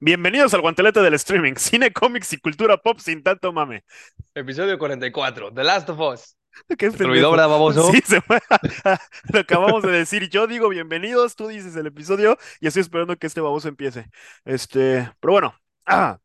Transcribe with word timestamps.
Bienvenidos 0.00 0.54
al 0.54 0.60
guantelete 0.60 1.00
del 1.00 1.14
streaming, 1.14 1.54
cine, 1.56 1.92
cómics 1.92 2.32
y 2.32 2.38
cultura 2.38 2.76
pop 2.76 2.98
sin 3.00 3.22
tanto 3.22 3.52
mame. 3.52 3.84
Episodio 4.34 4.78
44, 4.78 5.52
The 5.52 5.64
Last 5.64 5.88
of 5.90 6.00
Us. 6.00 6.36
¿Qué 6.78 6.90
¿Se 6.90 6.98
te 6.98 7.04
olvidó, 7.04 7.32
verdad, 7.32 7.48
baboso? 7.48 7.90
Sí, 7.90 8.00
se 8.04 8.20
fue. 8.20 8.40
Lo 9.32 9.40
acabamos 9.40 9.82
de 9.82 9.90
decir. 9.90 10.28
Yo 10.28 10.46
digo 10.46 10.68
bienvenidos, 10.68 11.34
tú 11.34 11.48
dices 11.48 11.74
el 11.76 11.86
episodio 11.86 12.38
y 12.60 12.68
estoy 12.68 12.82
esperando 12.82 13.16
que 13.16 13.26
este 13.26 13.40
baboso 13.40 13.68
empiece. 13.68 14.06
Este, 14.44 15.10
pero 15.20 15.32
bueno. 15.32 15.54
Ah, 15.90 16.18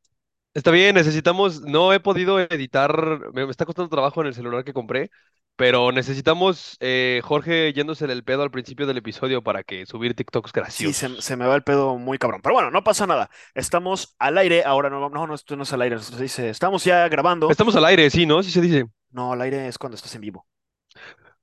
Está 0.53 0.69
bien, 0.69 0.93
necesitamos, 0.93 1.61
no 1.61 1.93
he 1.93 1.99
podido 1.99 2.39
editar, 2.39 3.31
me, 3.33 3.45
me 3.45 3.49
está 3.51 3.65
costando 3.65 3.89
trabajo 3.89 4.21
en 4.21 4.27
el 4.27 4.35
celular 4.35 4.63
que 4.63 4.73
compré, 4.73 5.09
pero 5.55 5.91
necesitamos 5.91 6.77
eh, 6.79 7.21
Jorge 7.23 7.73
yéndose 7.73 8.05
el 8.05 8.23
pedo 8.23 8.43
al 8.43 8.51
principio 8.51 8.87
del 8.87 8.97
episodio 8.97 9.43
para 9.43 9.63
que 9.63 9.85
subir 9.85 10.15
TikToks 10.15 10.51
sí, 10.67 10.93
se, 10.93 11.07
graciosos. 11.07 11.23
se 11.23 11.37
me 11.37 11.45
va 11.45 11.55
el 11.55 11.63
pedo 11.63 11.97
muy 11.97 12.17
cabrón. 12.17 12.41
Pero 12.41 12.55
bueno, 12.55 12.71
no 12.71 12.83
pasa 12.83 13.05
nada. 13.05 13.29
Estamos 13.53 14.15
al 14.19 14.37
aire. 14.37 14.63
Ahora 14.63 14.89
no, 14.89 15.09
no, 15.09 15.27
no, 15.27 15.35
esto 15.35 15.55
no 15.55 15.63
es 15.63 15.73
al 15.73 15.81
aire. 15.81 15.99
Se 15.99 16.21
dice, 16.21 16.49
estamos 16.49 16.83
ya 16.83 17.07
grabando. 17.07 17.49
Estamos 17.49 17.75
al 17.75 17.85
aire, 17.85 18.09
sí, 18.09 18.25
¿no? 18.25 18.41
Sí 18.41 18.51
se 18.51 18.61
dice. 18.61 18.85
No, 19.11 19.33
al 19.33 19.41
aire 19.41 19.67
es 19.67 19.77
cuando 19.77 19.95
estás 19.95 20.15
en 20.15 20.21
vivo. 20.21 20.47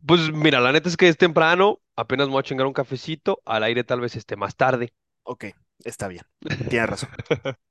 Pues 0.04 0.32
mira, 0.32 0.60
la 0.60 0.72
neta 0.72 0.88
es 0.88 0.96
que 0.96 1.08
es 1.08 1.16
temprano, 1.16 1.80
apenas 1.94 2.26
me 2.26 2.32
voy 2.32 2.40
a 2.40 2.42
chingar 2.42 2.66
un 2.66 2.72
cafecito, 2.72 3.42
al 3.44 3.62
aire 3.64 3.84
tal 3.84 4.00
vez 4.00 4.16
esté 4.16 4.34
más 4.36 4.56
tarde. 4.56 4.94
Ok, 5.22 5.46
está 5.84 6.08
bien. 6.08 6.22
Tienes 6.68 6.88
razón. 6.88 7.10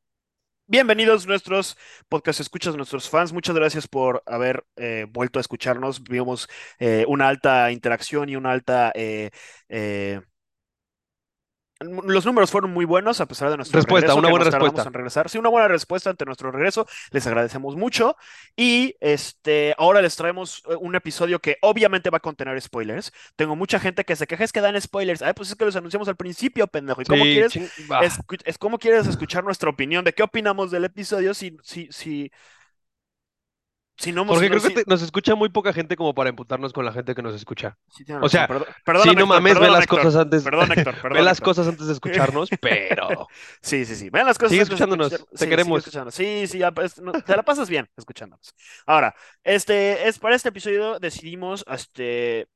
Bienvenidos 0.71 1.25
nuestros 1.25 1.77
podcast 2.09 2.39
escuchas, 2.41 2.75
nuestros 2.75 3.09
fans. 3.09 3.33
Muchas 3.33 3.55
gracias 3.55 3.87
por 3.87 4.21
haber 4.27 4.63
eh, 4.75 5.07
vuelto 5.09 5.39
a 5.39 5.41
escucharnos. 5.41 6.03
Vimos 6.03 6.47
eh, 6.77 7.05
una 7.07 7.27
alta 7.27 7.71
interacción 7.71 8.29
y 8.29 8.35
una 8.35 8.51
alta... 8.51 8.91
eh, 8.95 9.31
eh, 9.69 10.21
los 11.79 12.25
números 12.25 12.51
fueron 12.51 12.71
muy 12.71 12.83
buenos 12.85 13.21
a 13.21 13.25
pesar 13.25 13.49
de 13.49 13.55
nuestro 13.57 13.77
Respuesta, 13.77 14.07
regreso, 14.07 14.19
una 14.19 14.29
buena 14.29 14.45
respuesta. 14.45 14.83
en 14.83 14.93
regresar. 14.93 15.29
Sí, 15.29 15.37
una 15.37 15.49
buena 15.49 15.67
respuesta 15.69 16.09
ante 16.09 16.25
nuestro 16.25 16.51
regreso. 16.51 16.85
Les 17.11 17.25
agradecemos 17.25 17.75
mucho. 17.77 18.17
Y 18.55 18.95
este, 18.99 19.73
ahora 19.77 20.01
les 20.01 20.15
traemos 20.15 20.61
eh, 20.69 20.75
un 20.79 20.95
episodio 20.95 21.39
que 21.39 21.57
obviamente 21.61 22.09
va 22.09 22.17
a 22.17 22.19
contener 22.19 22.59
spoilers. 22.61 23.13
Tengo 23.37 23.55
mucha 23.55 23.79
gente 23.79 24.03
que 24.03 24.15
se 24.17 24.27
queja 24.27 24.43
es 24.43 24.51
que 24.51 24.61
dan 24.61 24.79
spoilers. 24.81 25.21
Ay, 25.21 25.33
pues 25.33 25.49
es 25.49 25.55
que 25.55 25.65
los 25.65 25.75
anunciamos 25.75 26.07
al 26.09 26.17
principio, 26.17 26.67
pendejo. 26.67 27.01
¿Y 27.01 27.05
cómo 27.05 27.23
Sí, 27.23 27.31
quieres 27.33 27.55
escu- 27.55 28.41
es 28.43 28.57
cómo 28.57 28.77
quieres 28.77 29.07
escuchar 29.07 29.43
nuestra 29.43 29.69
opinión 29.69 30.03
de 30.03 30.13
qué 30.13 30.23
opinamos 30.23 30.71
del 30.71 30.83
episodio 30.85 31.33
si, 31.33 31.57
si, 31.63 31.87
si, 31.91 32.31
si 33.99 34.11
no 34.11 34.25
no- 34.25 34.33
creo 34.35 34.61
que 34.61 34.69
te- 34.71 34.83
nos 34.87 35.01
escucha 35.01 35.35
muy 35.35 35.49
poca 35.49 35.73
gente 35.73 35.95
como 35.95 36.13
para 36.15 36.29
emputarnos 36.29 36.73
con 36.73 36.85
la 36.85 36.93
gente 36.93 37.13
que 37.15 37.21
nos 37.21 37.35
escucha. 37.35 37.77
sí 37.89 38.03
O 38.09 38.27
razón. 38.27 38.29
sea, 38.29 38.47
Sí, 38.47 38.53
perdóname, 38.85 39.13
no 39.15 39.25
Héctor, 39.25 39.27
mames, 39.27 39.59
ve 39.59 39.69
las 39.69 39.81
Héctor. 39.83 39.99
cosas 40.01 40.15
antes, 40.21 40.43
Perdón, 40.43 40.71
Héctor, 40.71 40.95
ve 40.95 41.01
perdón, 41.01 41.25
las 41.25 41.41
cosas 41.41 41.67
antes 41.67 41.87
de 41.87 41.93
escucharnos, 41.93 42.49
pero 42.61 43.27
Sí, 43.61 43.85
sí, 43.85 43.95
sí. 43.95 44.09
Vean 44.09 44.25
las 44.27 44.37
cosas 44.37 44.51
sigue 44.51 44.61
antes 44.61 44.69
de 44.69 44.75
escuchándonos, 44.75 45.13
escuchar- 45.13 45.37
te 45.37 45.37
Sí, 45.45 45.49
queremos. 45.49 45.79
escuchándonos. 45.79 46.15
Sí, 46.15 46.47
sí, 46.47 46.57
ya, 46.59 46.71
pues, 46.71 46.99
no, 47.01 47.11
te 47.11 47.35
la 47.35 47.43
pasas 47.43 47.69
bien 47.69 47.89
escuchándonos. 47.97 48.53
Ahora, 48.85 49.15
este, 49.43 50.07
es 50.07 50.19
para 50.19 50.35
este 50.35 50.49
episodio 50.49 50.99
decidimos, 50.99 51.65
este, 51.67 52.47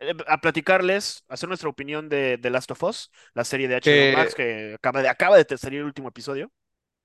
eh, 0.00 0.14
a 0.28 0.38
platicarles, 0.40 1.24
hacer 1.28 1.48
nuestra 1.48 1.68
opinión 1.68 2.08
de 2.08 2.38
The 2.40 2.50
Last 2.50 2.70
of 2.72 2.82
Us, 2.82 3.10
la 3.34 3.44
serie 3.44 3.68
de 3.68 3.76
HBO 3.76 4.18
Max 4.18 4.34
Que 4.34 4.44
que 4.70 4.74
acaba 4.74 5.02
de, 5.02 5.08
acaba 5.08 5.36
de 5.42 5.58
salir 5.58 5.80
el 5.80 5.86
último 5.86 6.08
episodio. 6.08 6.50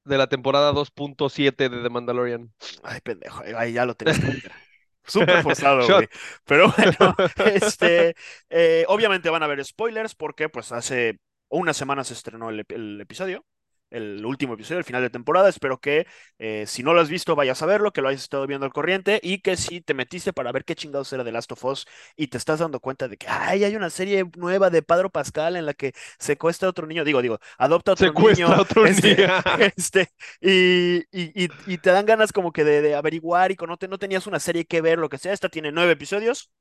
De 0.10 0.18
la 0.18 0.28
temporada 0.28 0.74
2.7 0.74 1.70
de 1.70 1.82
The 1.82 1.90
Mandalorian. 1.90 2.52
Ay, 2.84 3.00
pendejo, 3.02 3.44
ahí 3.56 3.74
ya 3.74 3.86
lo 3.86 3.96
meter. 4.00 4.52
Súper 5.06 5.42
forzado, 5.42 5.88
güey. 5.88 6.08
Pero 6.46 6.72
bueno, 6.78 7.16
este, 7.46 8.16
eh, 8.50 8.86
obviamente 8.88 9.30
van 9.30 9.42
a 9.42 9.46
haber 9.46 9.64
spoilers 9.64 10.16
porque 10.16 10.50
pues 10.50 10.72
hace 10.72 11.18
una 11.50 11.74
semana 11.74 12.04
se 12.04 12.14
estrenó 12.14 12.50
el 12.50 13.02
episodio, 13.02 13.46
el 13.92 14.26
último 14.26 14.54
episodio, 14.54 14.80
el 14.80 14.84
final 14.86 15.02
de 15.02 15.10
temporada. 15.10 15.50
Espero 15.50 15.80
que 15.80 16.08
eh, 16.38 16.66
si 16.68 16.84
no 16.84 16.94
lo 16.94 17.02
has 17.02 17.10
visto 17.10 17.36
vayas 17.36 17.62
a 17.62 17.66
verlo, 17.66 17.92
que 17.92 18.02
lo 18.02 18.10
hayas 18.10 18.22
estado 18.24 18.48
viendo 18.48 18.66
al 18.66 18.74
corriente 18.74 19.20
y 19.24 19.40
que 19.42 19.58
si 19.58 19.82
te 19.82 19.94
metiste 19.94 20.34
para 20.34 20.52
ver 20.52 20.66
qué 20.66 20.76
chingados 20.76 21.12
era 21.14 21.24
The 21.24 21.32
Last 21.32 21.52
of 21.52 21.64
Us 21.66 21.88
y 22.16 22.28
te 22.28 22.38
estás 22.38 22.60
dando 22.60 22.80
cuenta 22.80 23.08
de 23.08 23.18
que 23.18 23.28
ay, 23.28 23.64
hay 23.64 23.76
una 23.76 23.90
serie 23.90 24.26
nueva 24.38 24.70
de 24.70 24.82
Pedro 24.82 25.10
Pascal 25.10 25.56
en 25.56 25.66
la 25.66 25.74
que 25.74 25.94
secuestra 26.20 26.68
a 26.68 26.72
otro 26.72 26.88
niño, 26.88 27.04
digo, 27.04 27.22
digo, 27.22 27.40
adopta 27.58 27.92
a 27.92 27.94
otro 27.96 28.12
Secuestra 28.12 28.54
niño, 28.54 28.56
a 28.56 28.62
otro 28.62 28.86
este, 28.86 29.18
niño. 29.18 29.28
este, 29.76 30.10
y, 30.42 30.98
y, 31.12 31.46
y- 31.46 31.50
y 31.66 31.78
te 31.78 31.92
dan 31.92 32.06
ganas 32.06 32.32
como 32.32 32.52
que 32.52 32.64
de, 32.64 32.82
de 32.82 32.96
averiguar 32.96 33.52
y 33.52 33.56
que 33.56 33.68
no, 33.68 33.78
te, 33.78 33.88
no 33.88 33.98
tenías 34.00 34.28
una 34.28 34.40
serie 34.40 34.66
que 34.66 34.82
ver, 34.82 35.00
lo 35.00 35.10
que 35.10 35.18
sea. 35.18 35.34
Esta 35.34 35.50
tiene 35.50 35.72
nueve 35.72 35.94
episodios 35.94 36.52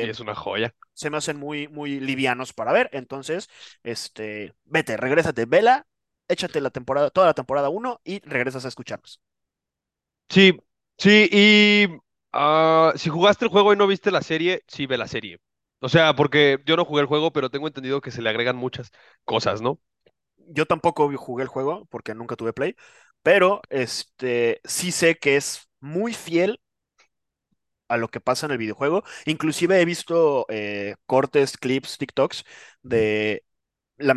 Y 0.00 0.08
que 0.08 0.10
es 0.10 0.20
una 0.20 0.34
joya. 0.34 0.74
se 0.94 1.10
me 1.10 1.16
hacen 1.18 1.38
muy, 1.38 1.68
muy 1.68 2.00
livianos 2.00 2.52
para 2.52 2.72
ver. 2.72 2.90
Entonces, 2.92 3.48
este, 3.82 4.54
vete, 4.64 4.96
regrésate, 4.96 5.46
vela, 5.46 5.86
échate 6.30 6.60
la 6.60 6.70
temporada, 6.70 7.10
toda 7.10 7.26
la 7.28 7.34
temporada 7.34 7.68
uno 7.68 8.00
y 8.04 8.20
regresas 8.20 8.64
a 8.64 8.68
escucharnos. 8.68 9.20
Sí, 10.28 10.56
sí, 10.98 11.28
y 11.32 11.88
ah, 12.32 12.92
si 12.96 13.10
jugaste 13.10 13.44
el 13.44 13.50
juego 13.50 13.72
y 13.72 13.76
no 13.76 13.86
viste 13.86 14.10
la 14.10 14.22
serie, 14.22 14.62
sí 14.68 14.86
ve 14.86 14.96
la 14.96 15.08
serie. 15.08 15.38
O 15.80 15.88
sea, 15.88 16.14
porque 16.14 16.58
yo 16.66 16.76
no 16.76 16.84
jugué 16.84 17.00
el 17.02 17.06
juego, 17.08 17.32
pero 17.32 17.50
tengo 17.50 17.66
entendido 17.66 18.00
que 18.00 18.10
se 18.10 18.22
le 18.22 18.28
agregan 18.30 18.56
muchas 18.56 18.92
cosas, 19.24 19.60
¿no? 19.60 19.80
Yo 20.36 20.66
tampoco 20.66 21.10
jugué 21.16 21.42
el 21.44 21.48
juego 21.48 21.86
porque 21.90 22.14
nunca 22.14 22.36
tuve 22.36 22.52
Play, 22.52 22.76
pero 23.22 23.62
este, 23.70 24.60
sí 24.64 24.92
sé 24.92 25.16
que 25.18 25.36
es 25.36 25.68
muy 25.80 26.14
fiel 26.14 26.60
a 27.88 27.96
lo 27.96 28.08
que 28.08 28.20
pasa 28.20 28.46
en 28.46 28.52
el 28.52 28.58
videojuego. 28.58 29.02
Inclusive 29.26 29.80
he 29.80 29.84
visto 29.84 30.46
eh, 30.48 30.94
cortes, 31.06 31.56
clips, 31.58 31.98
TikToks 31.98 32.44
de 32.82 33.44
la 33.98 34.14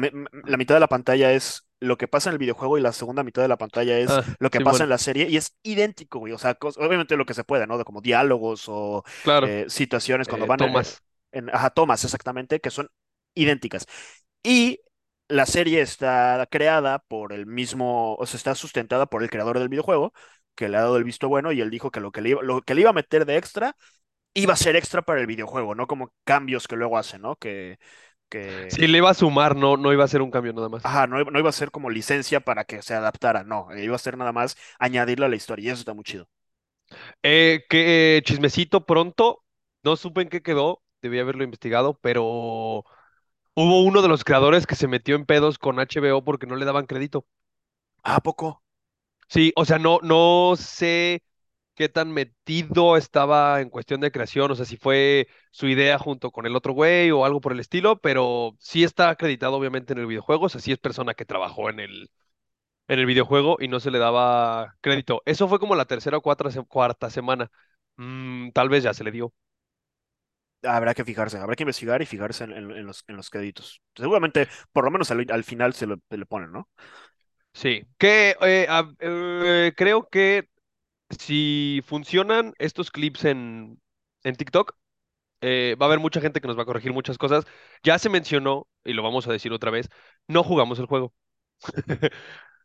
mitad 0.58 0.76
de 0.76 0.80
la 0.82 0.88
pantalla 0.90 1.34
es 1.34 1.68
lo 1.84 1.98
que 1.98 2.08
pasa 2.08 2.30
en 2.30 2.34
el 2.34 2.40
videojuego 2.40 2.78
y 2.78 2.82
la 2.82 2.94
segunda 2.94 3.24
mitad 3.24 3.42
de 3.42 3.48
la 3.48 3.58
pantalla 3.58 3.98
es 4.00 4.20
Ah, 4.20 4.36
lo 4.40 4.50
que 4.52 4.62
pasa 4.62 4.84
Simón, 4.84 4.86
en 4.86 4.90
la 4.90 4.98
serie 4.98 5.28
y 5.30 5.38
es 5.38 5.56
idéntico, 5.64 6.20
güey. 6.20 6.34
O 6.34 6.38
sea, 6.38 6.58
obviamente 6.62 7.18
lo 7.18 7.26
que 7.26 7.34
se 7.34 7.44
puede, 7.44 7.68
¿no? 7.68 7.78
De 7.78 7.86
como 7.86 8.02
diálogos 8.02 8.66
o 8.68 9.04
claro. 9.22 9.44
eh, 9.44 9.66
situaciones 9.70 10.28
cuando 10.28 10.46
Eh, 10.46 10.48
van 10.48 10.64
en, 10.64 10.82
Tomás. 10.82 11.02
en- 11.32 11.50
ajá, 11.56 11.70
tomas 11.72 12.04
exactamente, 12.04 12.60
que 12.60 12.70
son 12.72 12.90
idénticas. 13.36 13.86
Y 14.44 14.80
la 15.28 15.46
serie 15.46 15.82
está 15.82 16.48
creada 16.52 17.00
por 17.08 17.34
el 17.34 17.46
mismo, 17.46 18.16
o 18.16 18.26
sea, 18.26 18.38
está 18.38 18.56
sustentada 18.56 19.06
por 19.08 19.24
el 19.24 19.30
creador 19.30 19.60
del 19.60 19.70
videojuego, 19.70 20.14
que 20.56 20.70
le 20.70 20.78
ha 20.78 20.82
dado 20.82 20.98
el 20.98 21.04
visto 21.04 21.30
bueno 21.30 21.52
y 21.52 21.62
él 21.62 21.70
dijo 21.70 21.92
que 21.92 22.00
lo 22.00 22.12
que 22.12 22.22
le 22.22 22.30
iba, 22.30 22.42
lo 22.44 22.62
que 22.62 22.76
le 22.76 22.82
iba 22.82 22.90
a 22.92 22.94
meter 22.94 23.26
de 23.26 23.38
extra 23.38 23.76
iba 24.34 24.54
a 24.54 24.58
ser 24.58 24.76
extra 24.76 25.02
para 25.04 25.22
el 25.22 25.28
videojuego, 25.28 25.76
no 25.76 25.88
como 25.88 26.14
cambios 26.24 26.68
que 26.68 26.76
luego 26.76 26.98
hacen, 26.98 27.22
¿no? 27.22 27.36
Que, 27.38 27.80
que, 28.34 28.76
Si 28.76 28.88
le 28.88 28.98
iba 28.98 29.10
a 29.10 29.14
sumar, 29.14 29.56
no, 29.56 29.78
no 29.78 29.94
iba 29.94 30.04
a 30.04 30.08
ser 30.08 30.22
un 30.22 30.32
cambio 30.32 30.54
nada 30.54 30.70
más. 30.70 30.84
ajá, 30.84 31.08
no, 31.08 31.20
iba- 31.20 31.32
no 31.32 31.40
iba 31.40 31.50
a 31.50 31.52
ser 31.52 31.72
como 31.72 31.90
licencia 31.90 32.40
para 32.42 32.66
que 32.66 32.82
se 32.82 32.94
adaptara, 32.94 33.44
no, 33.44 33.68
iba 33.78 33.96
a 33.96 34.00
ser 34.00 34.18
nada 34.18 34.32
más 34.32 34.56
añadirle 34.80 35.26
a 35.26 35.30
la 35.30 35.36
historia 35.36 35.66
y 35.70 35.70
eso 35.70 35.80
está 35.82 35.94
muy 35.94 36.04
chido. 36.04 36.28
Eh, 37.24 37.66
que 37.70 38.18
eh, 38.18 38.22
chismecito 38.24 38.86
pronto, 38.86 39.44
no 39.84 39.96
supe 39.96 40.22
en 40.22 40.30
qué 40.30 40.42
quedó, 40.42 40.82
debí 41.02 41.20
haberlo 41.20 41.44
investigado, 41.44 41.98
pero 42.02 42.24
hubo 42.26 43.84
uno 43.84 44.02
de 44.02 44.08
los 44.08 44.24
creadores 44.24 44.68
que 44.68 44.76
se 44.76 44.88
metió 44.88 45.16
en 45.16 45.26
pedos 45.26 45.58
con 45.60 45.80
HBO 45.80 46.24
porque 46.24 46.48
no 46.48 46.56
le 46.56 46.66
daban 46.66 46.86
crédito. 46.88 47.26
¿A 48.04 48.22
poco? 48.22 48.64
Sí, 49.30 49.52
o 49.56 49.66
sea, 49.66 49.80
no, 49.80 50.00
no 50.04 50.56
sé 50.58 51.24
qué 51.76 51.90
tan 51.90 52.12
metido 52.12 52.98
estaba 52.98 53.62
en 53.62 53.70
cuestión 53.70 54.02
de 54.02 54.12
creación, 54.12 54.52
o 54.52 54.56
sea, 54.56 54.66
si 54.66 54.78
fue 54.78 55.28
su 55.52 55.68
idea 55.68 55.98
junto 56.00 56.32
con 56.32 56.46
el 56.46 56.56
otro 56.56 56.74
güey 56.74 57.12
o 57.12 57.26
algo 57.26 57.42
por 57.42 57.52
el 57.54 57.60
estilo, 57.60 58.00
pero 58.00 58.56
sí 58.60 58.84
está 58.84 59.10
acreditado 59.10 59.56
obviamente 59.58 59.94
en 59.94 60.00
el 60.00 60.06
videojuego, 60.08 60.46
o 60.46 60.50
sea, 60.50 60.62
sí 60.62 60.72
es 60.72 60.80
persona 60.80 61.14
que 61.16 61.26
trabajó 61.26 61.70
en 61.70 61.80
el, 61.80 62.10
en 62.88 63.00
el 63.00 63.06
videojuego 63.06 63.58
y 63.60 63.68
no 63.70 63.80
se 63.80 63.92
le 63.92 64.00
daba 64.00 64.76
crédito. 64.82 65.22
Eso 65.26 65.48
fue 65.50 65.60
como 65.60 65.76
la 65.76 65.86
tercera 65.86 66.18
o 66.18 66.22
cuarta, 66.22 66.52
se- 66.52 66.64
cuarta 66.66 67.10
semana. 67.10 67.52
Mm, 67.98 68.52
tal 68.52 68.70
vez 68.70 68.84
ya 68.84 68.94
se 68.94 69.04
le 69.04 69.12
dio. 69.12 69.34
Habrá 70.66 70.94
que 70.94 71.04
fijarse, 71.04 71.38
habrá 71.38 71.56
que 71.58 71.64
investigar 71.64 72.02
y 72.02 72.06
fijarse 72.06 72.46
en, 72.46 72.54
en- 72.54 72.72
en 72.72 72.86
los, 72.86 73.04
en 73.08 73.18
los 73.18 73.30
créditos. 73.30 73.82
Seguramente, 73.96 74.48
por 74.72 74.86
lo 74.86 74.92
menos 74.92 75.12
al, 75.12 75.26
al 75.30 75.44
final 75.44 75.74
se 75.74 75.86
lo, 75.88 75.98
se 76.10 76.18
le 76.18 76.26
ponen, 76.26 76.52
¿no? 76.54 76.70
Sí, 77.54 77.84
que 78.00 78.36
eh, 78.42 78.68
a- 78.70 78.90
eh, 79.00 79.74
creo 79.78 80.10
que 80.10 80.50
si 81.20 81.82
funcionan 81.86 82.54
estos 82.60 82.92
clips 82.92 83.26
en, 83.26 83.82
en 84.24 84.36
TikTok, 84.36 84.76
eh, 85.42 85.76
va 85.82 85.88
a 85.88 85.90
haber 85.90 86.00
mucha 86.00 86.22
gente 86.22 86.42
que 86.42 86.48
nos 86.48 86.58
va 86.58 86.64
a 86.64 86.66
corregir 86.66 86.94
muchas 86.94 87.18
cosas. 87.18 87.46
Ya 87.84 88.00
se 88.00 88.10
mencionó, 88.10 88.68
y 88.86 88.94
lo 88.94 89.04
vamos 89.04 89.28
a 89.28 89.34
decir 89.34 89.54
otra 89.54 89.72
vez, 89.72 89.90
no 90.28 90.44
jugamos 90.44 90.80
el 90.80 90.88
juego. 90.88 91.14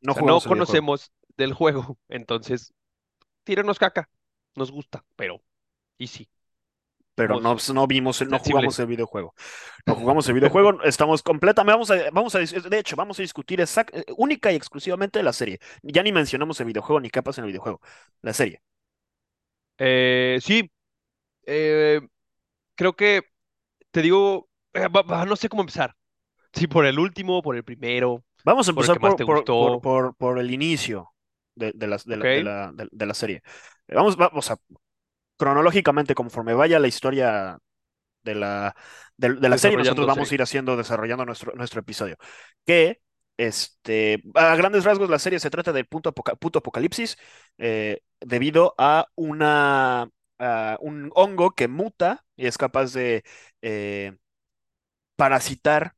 No 0.02 0.14
O 0.14 0.14
sea, 0.14 0.24
conocemos 0.44 1.12
del 1.36 1.52
juego. 1.54 1.98
Entonces, 2.08 2.72
tírenos 3.44 3.78
caca. 3.78 4.10
Nos 4.56 4.72
gusta, 4.72 5.04
pero, 5.16 5.42
y 5.98 6.08
sí, 6.08 6.28
pero 7.18 7.40
no, 7.40 7.52
pues, 7.54 7.72
no 7.74 7.86
vimos, 7.86 8.20
el- 8.20 8.28
no 8.28 8.38
jugamos 8.38 8.78
el 8.78 8.86
videojuego. 8.86 9.34
No 9.86 9.94
jugamos 9.96 10.28
el 10.28 10.34
videojuego, 10.34 10.82
estamos 10.84 11.22
completamente, 11.22 11.72
vamos 11.72 11.90
a, 11.90 12.10
vamos 12.12 12.34
a, 12.34 12.38
de 12.38 12.78
hecho, 12.78 12.94
vamos 12.96 13.18
a 13.18 13.22
discutir 13.22 13.60
exact- 13.60 13.90
eh, 13.92 14.04
única 14.16 14.52
y 14.52 14.56
exclusivamente 14.56 15.22
la 15.22 15.32
serie. 15.32 15.58
Ya 15.82 16.02
ni 16.02 16.12
mencionamos 16.12 16.60
el 16.60 16.66
videojuego 16.66 17.00
ni 17.00 17.10
pasa 17.22 17.40
en 17.40 17.46
el 17.46 17.50
videojuego, 17.52 17.80
la 18.22 18.32
serie. 18.32 18.62
Eh, 19.78 20.38
sí, 20.40 20.70
eh, 21.46 22.00
creo 22.74 22.94
que, 22.94 23.22
te 23.90 24.02
digo, 24.02 24.48
no 25.26 25.36
sé 25.36 25.48
cómo 25.48 25.62
empezar. 25.62 25.94
Si 26.52 26.66
por 26.66 26.86
el 26.86 26.98
último, 26.98 27.42
por 27.42 27.56
el 27.56 27.64
primero. 27.64 28.24
Vamos 28.44 28.68
a 28.68 28.70
el 28.70 28.76
empezar 28.76 28.98
por, 28.98 29.16
te 29.16 29.24
por, 29.24 30.38
el 30.38 30.50
inicio 30.50 31.12
de, 31.54 31.72
la, 31.86 31.98
de, 32.04 32.16
la, 32.42 32.72
de, 32.72 32.88
de 32.90 33.06
la 33.06 33.14
serie. 33.14 33.42
Vamos, 33.88 34.16
vamos 34.16 34.50
a, 34.50 34.56
cronológicamente, 35.38 36.16
conforme 36.16 36.54
vaya 36.54 36.80
la 36.80 36.88
historia 36.88 37.58
de 38.22 38.34
la, 38.34 38.74
de, 39.16 39.34
de 39.34 39.48
la 39.48 39.58
serie, 39.58 39.76
nosotros 39.78 40.06
vamos 40.06 40.30
a 40.30 40.34
ir 40.34 40.42
haciendo, 40.42 40.76
desarrollando 40.76 41.24
nuestro, 41.26 41.52
nuestro 41.54 41.80
episodio. 41.80 42.16
Que, 42.66 43.00
este, 43.36 44.22
a 44.34 44.56
grandes 44.56 44.84
rasgos, 44.84 45.10
la 45.10 45.18
serie 45.18 45.40
se 45.40 45.50
trata 45.50 45.72
del 45.72 45.86
punto, 45.86 46.10
apoca- 46.10 46.36
punto 46.36 46.58
apocalipsis 46.60 47.16
eh, 47.58 48.00
debido 48.20 48.74
a 48.78 49.08
una, 49.16 50.10
a 50.38 50.78
un 50.80 51.10
hongo 51.14 51.52
que 51.52 51.68
muta 51.68 52.24
y 52.36 52.46
es 52.46 52.58
capaz 52.58 52.92
de 52.92 53.24
eh, 53.62 54.12
parasitar 55.16 55.94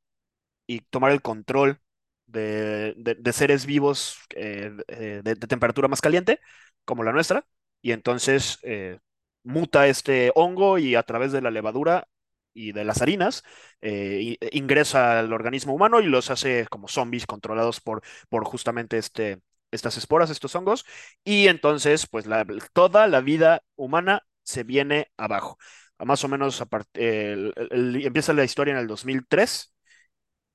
y 0.67 0.81
tomar 0.83 1.13
el 1.13 1.23
control 1.23 1.81
de, 2.27 2.95
de- 2.99 3.17
de 3.17 3.35
seres 3.35 3.67
vivos 3.67 4.19
eh, 4.37 4.73
eh, 4.89 5.23
de, 5.25 5.35
de 5.37 5.49
temperatura 5.49 5.89
más 5.89 6.01
caliente, 6.01 6.41
como 6.85 7.05
la 7.05 7.13
nuestra, 7.13 7.47
y 7.83 7.93
entonces 7.93 8.59
eh, 8.65 8.99
muta 9.43 9.87
este 9.89 10.33
hongo 10.35 10.79
y 10.79 10.95
a 10.95 11.03
través 11.03 11.33
de 11.33 11.41
la 11.43 11.51
levadura 11.51 12.09
y 12.53 12.73
de 12.73 12.85
las 12.85 13.01
harinas 13.03 13.45
eh, 13.81 14.37
ingresa 14.53 15.21
al 15.21 15.33
organismo 15.33 15.75
humano 15.75 16.01
y 16.01 16.07
los 16.07 16.31
hace 16.31 16.67
como 16.69 16.89
zombies 16.89 17.27
controlados 17.27 17.81
por, 17.81 18.03
por 18.29 18.45
justamente 18.45 18.99
este, 18.99 19.41
estas 19.71 19.97
esporas, 19.97 20.31
estos 20.31 20.55
hongos, 20.57 20.85
y 21.25 21.49
entonces 21.49 22.07
pues 22.07 22.27
toda 22.73 23.07
la 23.07 23.21
vida 23.21 23.63
humana 23.77 24.23
se 24.43 24.65
viene 24.65 25.11
abajo. 25.17 25.59
Más 25.99 26.25
o 26.25 26.29
menos 26.29 26.63
empieza 26.95 28.33
la 28.33 28.45
historia 28.45 28.73
en 28.73 28.79
el 28.81 28.87
2003 28.87 29.75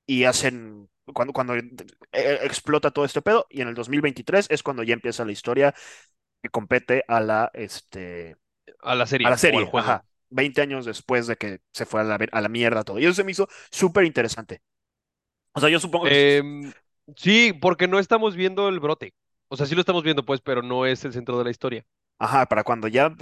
y 0.06 0.24
hacen, 0.24 0.88
cuando, 1.14 1.32
cuando 1.32 1.54
eh, 1.56 1.70
explota 2.12 2.90
todo 2.90 3.04
este 3.04 3.22
pedo, 3.22 3.46
y 3.50 3.62
en 3.62 3.68
el 3.68 3.74
2023 3.74 4.46
es 4.50 4.62
cuando 4.62 4.82
ya 4.82 4.94
empieza 4.94 5.24
la 5.24 5.32
historia 5.32 5.74
que 6.42 6.50
compete 6.50 7.04
a 7.08 7.20
la, 7.20 7.50
este, 7.54 8.36
A 8.82 8.94
la 8.94 9.06
a 9.22 9.30
la 9.30 9.36
serie 9.36 9.36
serie, 9.36 9.64
juego. 9.70 9.78
ajá, 9.78 10.04
20 10.30 10.60
años 10.62 10.84
después 10.84 11.26
de 11.26 11.36
que 11.36 11.60
se 11.72 11.86
fue 11.86 12.00
a 12.00 12.04
la, 12.04 12.18
a 12.32 12.40
la 12.40 12.48
mierda 12.48 12.84
todo. 12.84 12.98
Y 12.98 13.04
eso 13.04 13.14
se 13.14 13.24
me 13.24 13.32
hizo 13.32 13.48
súper 13.70 14.04
interesante. 14.04 14.62
O 15.54 15.60
sea, 15.60 15.68
yo 15.68 15.80
supongo, 15.80 16.06
Em, 16.08 16.72
sí, 17.16 17.52
porque 17.60 17.88
no 17.88 17.98
estamos 17.98 18.36
viendo 18.36 18.68
el 18.68 18.80
brote. 18.80 19.14
O 19.48 19.56
sea, 19.56 19.66
sí 19.66 19.74
lo 19.74 19.80
estamos 19.80 20.02
viendo, 20.02 20.24
pues, 20.24 20.40
pero 20.40 20.62
no 20.62 20.86
es 20.86 21.04
el 21.04 21.12
centro 21.12 21.38
de 21.38 21.44
la 21.44 21.50
historia. 21.50 21.84
ajá, 22.18 22.46
para 22.46 22.62
cuando 22.64 22.88
ya 22.88 23.14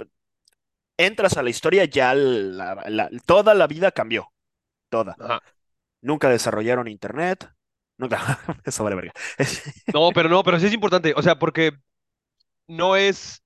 entras 0.97 1.37
a 1.37 1.43
la 1.43 1.49
historia, 1.49 1.85
ya 1.85 2.13
la- 2.13 2.75
la- 2.87 3.09
toda 3.25 3.53
la 3.53 3.67
vida 3.67 3.91
cambió, 3.91 4.31
toda. 4.89 5.19
Ajá. 5.19 5.41
Nunca 6.01 6.29
desarrollaron 6.29 6.87
internet, 6.89 7.51
nunca, 7.97 8.17
eso 8.65 8.83
vale 8.83 8.95
verga. 8.97 9.13
No, 9.93 10.11
pero 10.13 10.29
no, 10.29 10.43
pero 10.43 10.59
sí 10.59 10.67
es 10.67 10.73
importante. 10.73 11.13
O 11.15 11.21
sea, 11.23 11.39
porque 11.39 11.73
no 12.67 12.97
es 12.97 13.43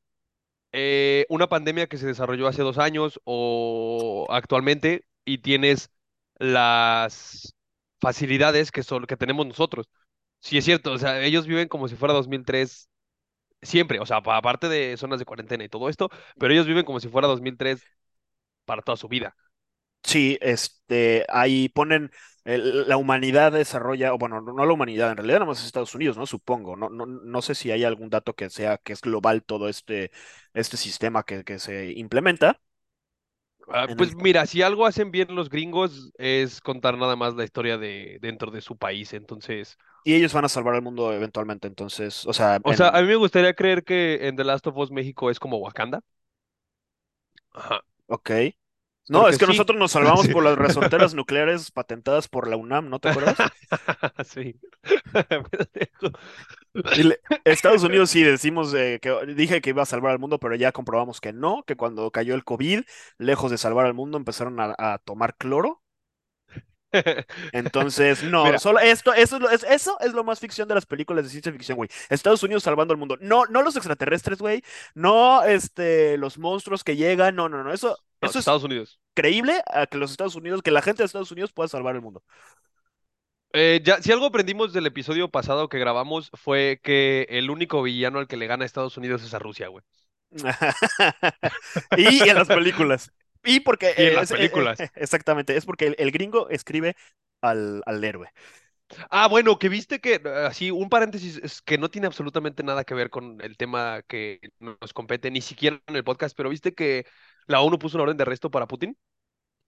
eh, 0.72 1.26
una 1.30 1.48
pandemia 1.50 1.88
que 1.88 1.98
se 1.98 2.08
desarrolló 2.08 2.48
hace 2.48 2.62
dos 2.64 2.78
años 2.78 3.20
o 3.26 4.28
actualmente 4.30 5.06
y 5.26 5.40
tienes 5.40 5.92
las 6.38 7.56
facilidades 8.02 8.72
que 8.72 8.84
son 8.84 9.06
que 9.06 9.18
tenemos 9.18 9.46
nosotros. 9.48 9.90
Sí 10.42 10.58
es 10.58 10.66
cierto, 10.66 10.94
o 10.94 10.98
sea, 11.00 11.22
ellos 11.24 11.48
viven 11.48 11.68
como 11.68 11.88
si 11.88 11.96
fuera 11.96 12.14
2003 12.14 12.90
siempre, 13.62 14.00
o 14.00 14.06
sea, 14.06 14.22
pa- 14.24 14.38
aparte 14.38 14.70
de 14.70 14.98
zonas 14.98 15.20
de 15.20 15.26
cuarentena 15.26 15.64
y 15.66 15.70
todo 15.70 15.90
esto, 15.90 16.10
pero 16.40 16.54
ellos 16.54 16.68
viven 16.68 16.86
como 16.86 17.00
si 17.00 17.10
fuera 17.10 17.28
2003 17.28 17.84
para 18.66 18.82
toda 18.82 18.98
su 18.98 19.08
vida. 19.10 19.36
Sí, 20.04 20.38
este, 20.42 21.26
ahí 21.30 21.70
ponen 21.70 22.12
el- 22.46 22.88
la 22.88 22.98
humanidad 22.98 23.52
desarrolla, 23.52 24.14
o 24.14 24.18
bueno, 24.18 24.42
no 24.42 24.66
la 24.66 24.74
humanidad, 24.74 25.12
en 25.12 25.18
realidad 25.18 25.40
nada 25.40 25.48
más 25.52 25.60
es 25.60 25.66
Estados 25.68 25.96
Unidos, 25.96 26.18
¿no? 26.18 26.26
Supongo. 26.26 26.76
No, 26.76 26.90
no, 26.90 27.06
no 27.06 27.42
sé 27.42 27.56
si 27.56 27.72
hay 27.72 27.84
algún 27.84 28.10
dato 28.10 28.36
que 28.36 28.50
sea 28.50 28.78
que 28.78 28.94
es 28.94 29.02
global 29.02 29.44
todo 29.44 29.70
este, 29.70 30.12
este 30.54 30.78
sistema 30.78 31.24
que, 31.24 31.44
que 31.44 31.60
se 31.60 31.92
implementa. 31.94 32.62
Ah, 33.72 33.88
el, 33.88 33.96
pues 33.96 34.16
mira, 34.16 34.46
si 34.48 34.62
algo 34.64 34.86
hacen 34.88 35.12
bien 35.12 35.36
los 35.36 35.50
gringos 35.50 36.12
es 36.18 36.60
contar 36.62 36.98
nada 36.98 37.16
más 37.16 37.36
la 37.36 37.44
historia 37.44 37.78
de 37.78 38.18
dentro 38.22 38.50
de 38.52 38.62
su 38.62 38.78
país, 38.78 39.14
entonces, 39.14 39.78
y 40.04 40.16
ellos 40.16 40.34
van 40.34 40.46
a 40.46 40.50
salvar 40.50 40.76
al 40.76 40.82
mundo 40.82 41.14
eventualmente, 41.14 41.68
entonces, 41.68 42.26
o 42.26 42.34
sea, 42.34 42.60
o 42.62 42.74
sea, 42.74 42.90
a 42.90 43.02
mí 43.02 43.08
me 43.08 43.16
gustaría 43.16 43.54
creer 43.54 43.84
que 43.84 44.28
en 44.28 44.36
The 44.36 44.44
Last 44.44 44.68
of 44.68 44.78
Us 44.78 44.92
México 44.92 45.30
es 45.30 45.40
como 45.40 45.58
Wakanda. 45.58 46.02
Ajá. 47.54 47.82
ok. 48.08 48.32
No, 49.10 49.28
es 49.28 49.38
que 49.38 49.46
sí. 49.46 49.52
nosotros 49.52 49.78
nos 49.78 49.92
salvamos 49.92 50.22
Sí. 50.28 50.30
por 50.30 50.44
las 50.44 50.58
resorteras 50.58 51.14
nucleares 51.14 51.72
patentadas 51.72 52.28
por 52.28 52.48
la 52.48 52.58
UNAM, 52.58 52.90
¿no 52.90 53.00
te 53.00 53.10
acuerdas? 53.10 53.38
Sí. 54.26 54.60
Le- 56.98 57.20
Estados 57.46 57.84
Unidos 57.84 58.10
sí 58.12 58.24
decimos 58.24 58.74
eh, 58.74 59.00
que 59.02 59.12
dije 59.36 59.62
que 59.62 59.72
iba 59.72 59.84
a 59.84 59.86
salvar 59.86 60.12
al 60.12 60.20
mundo, 60.20 60.40
pero 60.40 60.56
ya 60.56 60.72
comprobamos 60.72 61.20
que 61.22 61.34
no, 61.34 61.64
que 61.66 61.76
cuando 61.76 62.12
cayó 62.12 62.36
el 62.36 62.44
COVID, 62.44 62.82
lejos 63.18 63.52
de 63.52 63.58
salvar 63.58 63.86
al 63.86 63.94
mundo, 63.94 64.18
empezaron 64.18 64.60
a, 64.60 64.76
a 64.78 64.98
tomar 65.00 65.36
cloro. 65.38 65.82
Entonces, 67.52 68.24
no, 68.24 68.46
Mira, 68.46 68.60
solo 68.60 68.80
esto, 68.80 69.14
eso 69.14 69.36
es 69.38 69.42
lo, 69.42 69.50
es- 69.50 69.64
eso 69.64 69.98
es 70.00 70.14
lo 70.14 70.24
más 70.24 70.40
ficción 70.40 70.68
de 70.68 70.76
las 70.76 70.86
películas 70.86 71.24
de 71.26 71.30
ciencia 71.30 71.52
ficción, 71.52 71.76
güey. 71.78 71.90
Estados 72.10 72.44
Unidos 72.44 72.64
salvando 72.64 72.94
al 72.94 72.98
mundo. 73.00 73.18
No, 73.22 73.46
no 73.46 73.62
los 73.62 73.76
extraterrestres, 73.76 74.40
güey. 74.40 74.64
No, 74.96 75.44
este, 75.44 76.18
los 76.18 76.38
monstruos 76.38 76.84
que 76.84 76.96
llegan. 76.96 77.36
No, 77.36 77.50
no, 77.50 77.64
no. 77.64 77.74
Eso, 77.74 77.98
no, 78.22 78.30
eso 78.30 78.40
es 78.40 78.40
Estados 78.40 78.64
Unidos. 78.64 79.00
creíble 79.16 79.62
a 79.68 79.88
que 79.88 79.98
los 79.98 80.12
Estados 80.12 80.36
Unidos, 80.36 80.62
que 80.64 80.72
la 80.72 80.82
gente 80.82 81.04
de 81.04 81.08
Estados 81.08 81.32
Unidos 81.32 81.54
pueda 81.54 81.68
salvar 81.70 81.96
el 81.96 82.02
mundo. 82.02 82.24
Eh, 83.54 83.82
ya, 83.84 84.02
si 84.02 84.12
algo 84.12 84.28
aprendimos 84.28 84.74
del 84.74 84.86
episodio 84.86 85.30
pasado 85.30 85.70
que 85.70 85.80
grabamos 85.80 86.30
fue 86.36 86.80
que 86.84 87.26
el 87.30 87.50
único 87.50 87.82
villano 87.82 88.20
al 88.20 88.28
que 88.28 88.38
le 88.38 88.46
gana 88.48 88.64
a 88.64 88.66
Estados 88.68 88.98
Unidos 88.98 89.24
es 89.24 89.34
a 89.34 89.40
Rusia, 89.40 89.68
güey. 89.70 89.84
Y 91.96 92.28
en 92.30 92.38
las 92.38 92.50
películas. 92.50 93.12
Y 93.44 93.62
porque, 93.62 93.94
Y 93.96 94.08
en 94.08 94.14
eh, 94.14 94.16
las 94.16 94.28
es- 94.28 94.32
eh, 94.32 94.52
eh, 94.54 94.70
películas. 94.76 94.92
exactamente, 94.96 95.56
es 95.58 95.66
porque 95.66 95.88
el, 95.88 95.96
el 96.00 96.12
gringo 96.12 96.50
escribe 96.50 96.96
al, 97.42 97.82
al 97.86 98.04
héroe. 98.04 98.30
Ah, 99.12 99.28
bueno, 99.28 99.60
que 99.60 99.70
viste 99.70 100.00
que, 100.00 100.16
eh, 100.16 100.22
así, 100.48 100.72
un 100.72 100.90
paréntesis 100.90 101.38
es 101.44 101.62
que 101.62 101.78
no 101.78 101.90
tiene 101.90 102.08
absolutamente 102.08 102.64
nada 102.64 102.84
que 102.84 102.96
ver 102.96 103.10
con 103.12 103.40
el 103.42 103.56
tema 103.58 104.02
que 104.08 104.40
nos 104.60 104.94
compete, 104.94 105.30
ni 105.30 105.42
siquiera 105.42 105.80
en 105.88 105.96
el 105.96 106.04
podcast, 106.04 106.36
pero 106.36 106.50
viste 106.50 106.74
que 106.74 107.06
la 107.50 107.62
ONU 107.62 107.80
puso 107.80 107.98
una 107.98 108.04
orden 108.06 108.18
de 108.18 108.24
arresto 108.24 108.52
para 108.52 108.68
Putin. 108.68 108.98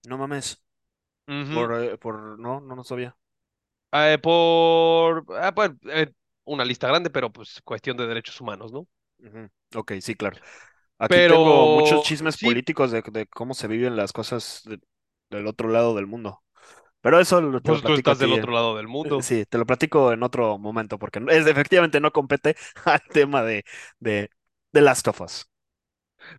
No 0.08 0.16
mames. 0.18 0.62
Por, 1.50 1.72
eh, 1.84 1.98
por, 1.98 2.38
no, 2.38 2.60
no, 2.60 2.76
no 2.76 2.84
sabía. 2.84 3.16
Eh, 3.94 4.18
por, 4.22 5.24
ah, 5.38 5.52
pues, 5.54 5.70
eh, 5.90 6.10
una 6.44 6.64
lista 6.64 6.88
grande, 6.88 7.10
pero 7.10 7.30
pues 7.32 7.60
cuestión 7.62 7.96
de 7.96 8.06
derechos 8.06 8.40
humanos, 8.40 8.72
¿no? 8.72 8.88
Ujú. 9.18 9.50
Ok, 9.74 9.92
sí, 10.00 10.14
claro. 10.14 10.38
Aquí 10.98 11.22
tengo 11.22 11.68
muchos 11.68 12.00
chismes 12.02 12.38
sí, 12.38 12.38
políticos 12.38 12.90
de, 12.92 13.02
de 13.12 13.26
cómo 13.28 13.54
se 13.54 13.68
viven 13.68 13.96
las 13.96 14.12
cosas 14.12 14.62
de- 14.66 14.80
del 15.30 15.46
otro 15.46 15.68
lado 15.70 15.94
del 15.94 16.06
mundo. 16.06 16.42
Pero 17.00 17.20
eso 17.20 17.40
lo- 17.40 17.60
te 17.62 17.72
lo 17.72 17.80
pues 17.80 17.84
tú 17.84 17.92
platico 17.92 18.12
a 18.12 18.14
estás 18.14 18.18
del 18.18 18.32
otro 18.32 18.52
lado 18.52 18.76
del 18.76 18.88
eh, 19.02 19.14
mundo. 19.14 19.22
Sí, 19.22 19.46
te 19.46 19.58
lo 19.58 19.66
platico 19.66 20.12
en 20.12 20.22
otro 20.24 20.58
momento, 20.58 20.98
porque 20.98 21.20
es, 21.30 21.46
efectivamente 21.48 22.00
no 22.00 22.12
compete 22.12 22.56
al 22.86 23.02
tema 23.12 23.42
de, 23.44 23.64
de, 24.00 24.30
de 24.72 24.82
Last 24.82 25.08
of 25.08 25.22
Us. 25.22 25.50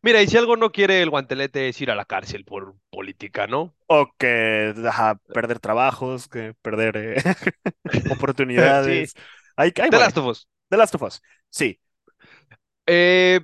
Mira, 0.01 0.21
y 0.21 0.27
si 0.27 0.37
algo 0.37 0.57
no 0.57 0.71
quiere 0.71 1.01
el 1.01 1.09
guantelete 1.09 1.69
es 1.69 1.81
ir 1.81 1.91
a 1.91 1.95
la 1.95 2.05
cárcel 2.05 2.45
por 2.45 2.75
política, 2.89 3.47
¿no? 3.47 3.75
O 3.87 4.13
que 4.17 4.73
ajá, 4.87 5.19
perder 5.33 5.59
trabajos, 5.59 6.27
que 6.27 6.53
perder 6.61 6.97
eh, 6.97 7.15
Sí, 8.79 9.07
oportunidades. 9.07 9.13
Ahí 9.55 9.71
The. 9.73 9.89
Last 9.99 10.17
of 10.17 10.25
Us. 10.25 10.47
The 10.69 10.77
Last 10.77 10.95
of 10.95 11.03
Us. 11.03 11.21
Sí. 11.49 11.79
Eh, 12.85 13.39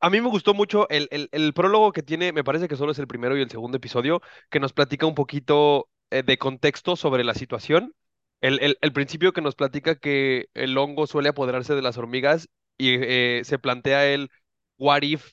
a 0.00 0.10
mí 0.10 0.20
me 0.20 0.28
gustó 0.28 0.54
mucho 0.54 0.88
el, 0.90 1.08
el- 1.12 1.28
el 1.32 1.54
prólogo 1.54 1.92
que 1.92 2.02
tiene, 2.02 2.32
me 2.32 2.44
parece 2.44 2.68
que 2.68 2.76
solo 2.76 2.92
es 2.92 2.98
el 3.00 3.06
primero 3.08 3.36
y 3.38 3.42
el 3.42 3.50
segundo 3.50 3.76
episodio, 3.78 4.22
que 4.50 4.60
nos 4.60 4.72
platica 4.72 5.06
un 5.06 5.14
poquito 5.14 5.90
eh, 6.10 6.22
de 6.24 6.38
contexto 6.38 6.96
sobre 6.96 7.24
la 7.24 7.34
situación. 7.34 7.94
El, 8.40 8.60
el- 8.62 8.78
el 8.82 8.92
principio 8.92 9.32
que 9.32 9.42
nos 9.42 9.54
platica 9.56 9.96
que 9.96 10.48
el 10.54 10.76
hongo 10.78 11.06
suele 11.06 11.30
apoderarse 11.30 11.74
de 11.74 11.82
las 11.82 11.98
hormigas 11.98 12.48
y 12.78 12.98
se 13.44 13.58
plantea 13.60 14.06
el 14.06 14.30
what 14.78 15.02
if 15.02 15.32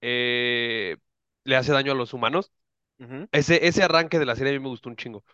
eh, 0.00 0.96
le 1.44 1.56
hace 1.56 1.72
daño 1.72 1.92
a 1.92 1.94
los 1.94 2.14
humanos. 2.14 2.52
Ese, 3.32 3.66
ese 3.68 3.82
arranque 3.84 4.18
de 4.18 4.26
la 4.26 4.36
serie 4.36 4.52
a 4.54 4.58
mí 4.58 4.62
me 4.62 4.70
gustó 4.70 4.88
un 4.90 4.96
chingo. 4.96 5.24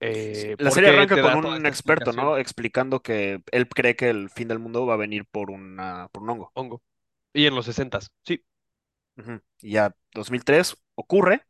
Eh, 0.00 0.56
La 0.58 0.70
serie 0.70 0.90
arranca 0.90 1.18
con 1.20 1.34
un 1.34 1.66
experto. 1.66 2.12
¿no? 2.12 2.38
Explicando 2.38 3.02
que 3.02 3.42
él 3.52 3.68
cree 3.68 3.96
que 3.96 4.10
el 4.10 4.30
fin 4.30 4.48
del 4.48 4.58
mundo 4.58 4.86
va 4.86 4.94
a 4.94 4.96
venir 4.96 5.26
por 5.26 5.50
una, 5.50 6.08
por 6.12 6.22
un 6.22 6.30
hongo. 6.30 6.50
Hongo. 6.54 6.82
Y 7.32 7.46
en 7.46 7.54
los 7.54 7.66
sesentas, 7.66 8.10
sí. 8.24 8.44
Ujú. 9.16 9.40
Y 9.60 9.72
ya 9.72 9.94
2003 10.12 10.76
ocurre 10.94 11.46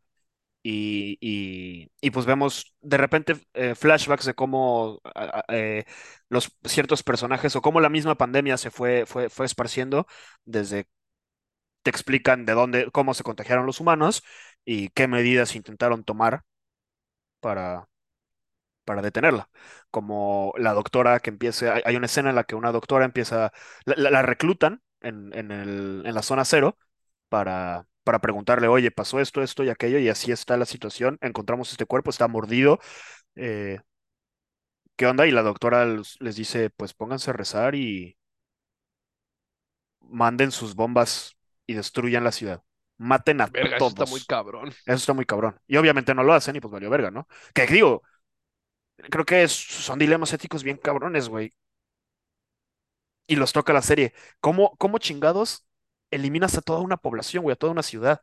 y, 0.63 1.19
y, 1.21 1.91
y 2.01 2.11
pues 2.13 2.27
vemos 2.27 2.77
de 2.81 2.97
repente 2.99 3.37
eh, 3.55 3.75
flashbacks 3.75 4.27
de 4.27 4.35
cómo 4.35 5.01
eh, 5.49 5.85
los 6.29 6.57
ciertos 6.65 7.03
personajes 7.03 7.57
o 7.57 7.63
cómo 7.63 7.81
la 7.81 7.91
misma 7.91 8.17
pandemia 8.17 8.59
se 8.59 8.71
fue, 8.71 9.07
fue, 9.07 9.31
fue 9.31 9.47
esparciendo 9.47 10.07
desde 10.45 10.89
te 11.85 11.91
explican 11.91 12.47
de 12.47 12.55
dónde, 12.55 12.91
cómo 12.93 13.15
se 13.15 13.25
contagiaron 13.25 13.67
los 13.67 13.81
humanos 13.81 14.25
y 14.65 14.91
qué 14.91 15.09
medidas 15.09 15.57
intentaron 15.57 16.05
tomar 16.05 16.45
para, 17.41 17.89
para 18.85 19.03
detenerla. 19.03 19.51
Como 19.91 20.55
la 20.59 20.75
doctora 20.75 21.21
que 21.21 21.31
empieza, 21.31 21.75
hay, 21.85 21.97
una 21.97 22.07
escena 22.07 22.31
en 22.31 22.37
la 22.37 22.45
que 22.45 22.57
una 22.57 22.73
doctora 22.73 23.05
empieza, 23.05 23.53
la, 23.87 24.23
reclutan 24.23 24.83
en, 25.01 25.33
en 25.35 26.15
la 26.15 26.23
zona 26.23 26.45
cero 26.45 26.79
para, 27.29 27.87
para 28.05 28.21
preguntarle, 28.21 28.69
oye, 28.69 28.91
pasó 28.91 29.21
esto, 29.21 29.43
esto 29.43 29.65
y 29.65 29.71
aquello, 29.71 29.99
y 29.99 30.09
así 30.09 30.33
está 30.33 30.57
la 30.57 30.67
situación, 30.67 31.19
encontramos 31.23 31.73
este 31.73 31.87
cuerpo, 31.87 32.11
está 32.11 32.29
mordido, 32.29 32.79
eh, 33.37 33.81
¿qué 34.97 35.07
onda? 35.07 35.27
Y 35.27 35.31
la 35.31 35.43
doctora 35.43 35.87
les 35.87 36.37
dice, 36.37 36.71
pues 36.71 36.95
pónganse 36.95 37.31
a 37.31 37.33
rezar 37.35 37.75
y 37.75 38.17
manden 40.01 40.53
sus 40.53 40.75
bombas 40.75 41.34
y 41.67 41.75
destruyan 41.75 42.25
la 42.25 42.33
ciudad. 42.33 42.63
Maten 42.99 43.41
a 43.41 43.53
Verga, 43.53 43.77
eso 43.79 43.89
está 43.89 44.07
muy 44.07 44.21
todos. 44.21 44.25
cabrón. 44.25 44.71
Eso 44.87 44.97
está 44.97 45.13
muy 45.15 45.27
cabrón. 45.27 45.59
Y 45.67 45.77
obviamente 45.79 46.15
no 46.15 46.23
lo 46.25 46.35
hacen 46.35 46.57
y 46.57 46.61
pues 46.61 46.73
valió 46.73 46.91
verga, 46.91 47.11
¿no? 47.11 47.29
Que 47.55 47.67
digo, 47.67 48.03
creo 49.11 49.25
que 49.25 49.43
es- 49.45 49.53
son 49.53 49.99
dilemas 49.99 50.33
éticos 50.33 50.63
bien 50.65 50.77
cabrones, 50.79 51.29
güey. 51.29 51.53
Y 53.27 53.37
los 53.37 53.53
toca 53.53 53.73
la 53.73 53.83
serie. 53.83 54.13
¿Cómo, 54.41 54.77
cómo 54.79 54.99
chingados 54.99 55.67
eliminas 56.11 56.57
a 56.59 56.63
toda 56.63 56.81
una 56.81 56.97
población, 56.99 57.43
güey, 57.45 57.55
a 57.55 57.57
toda 57.57 57.73
una 57.73 57.83
ciudad? 57.83 58.21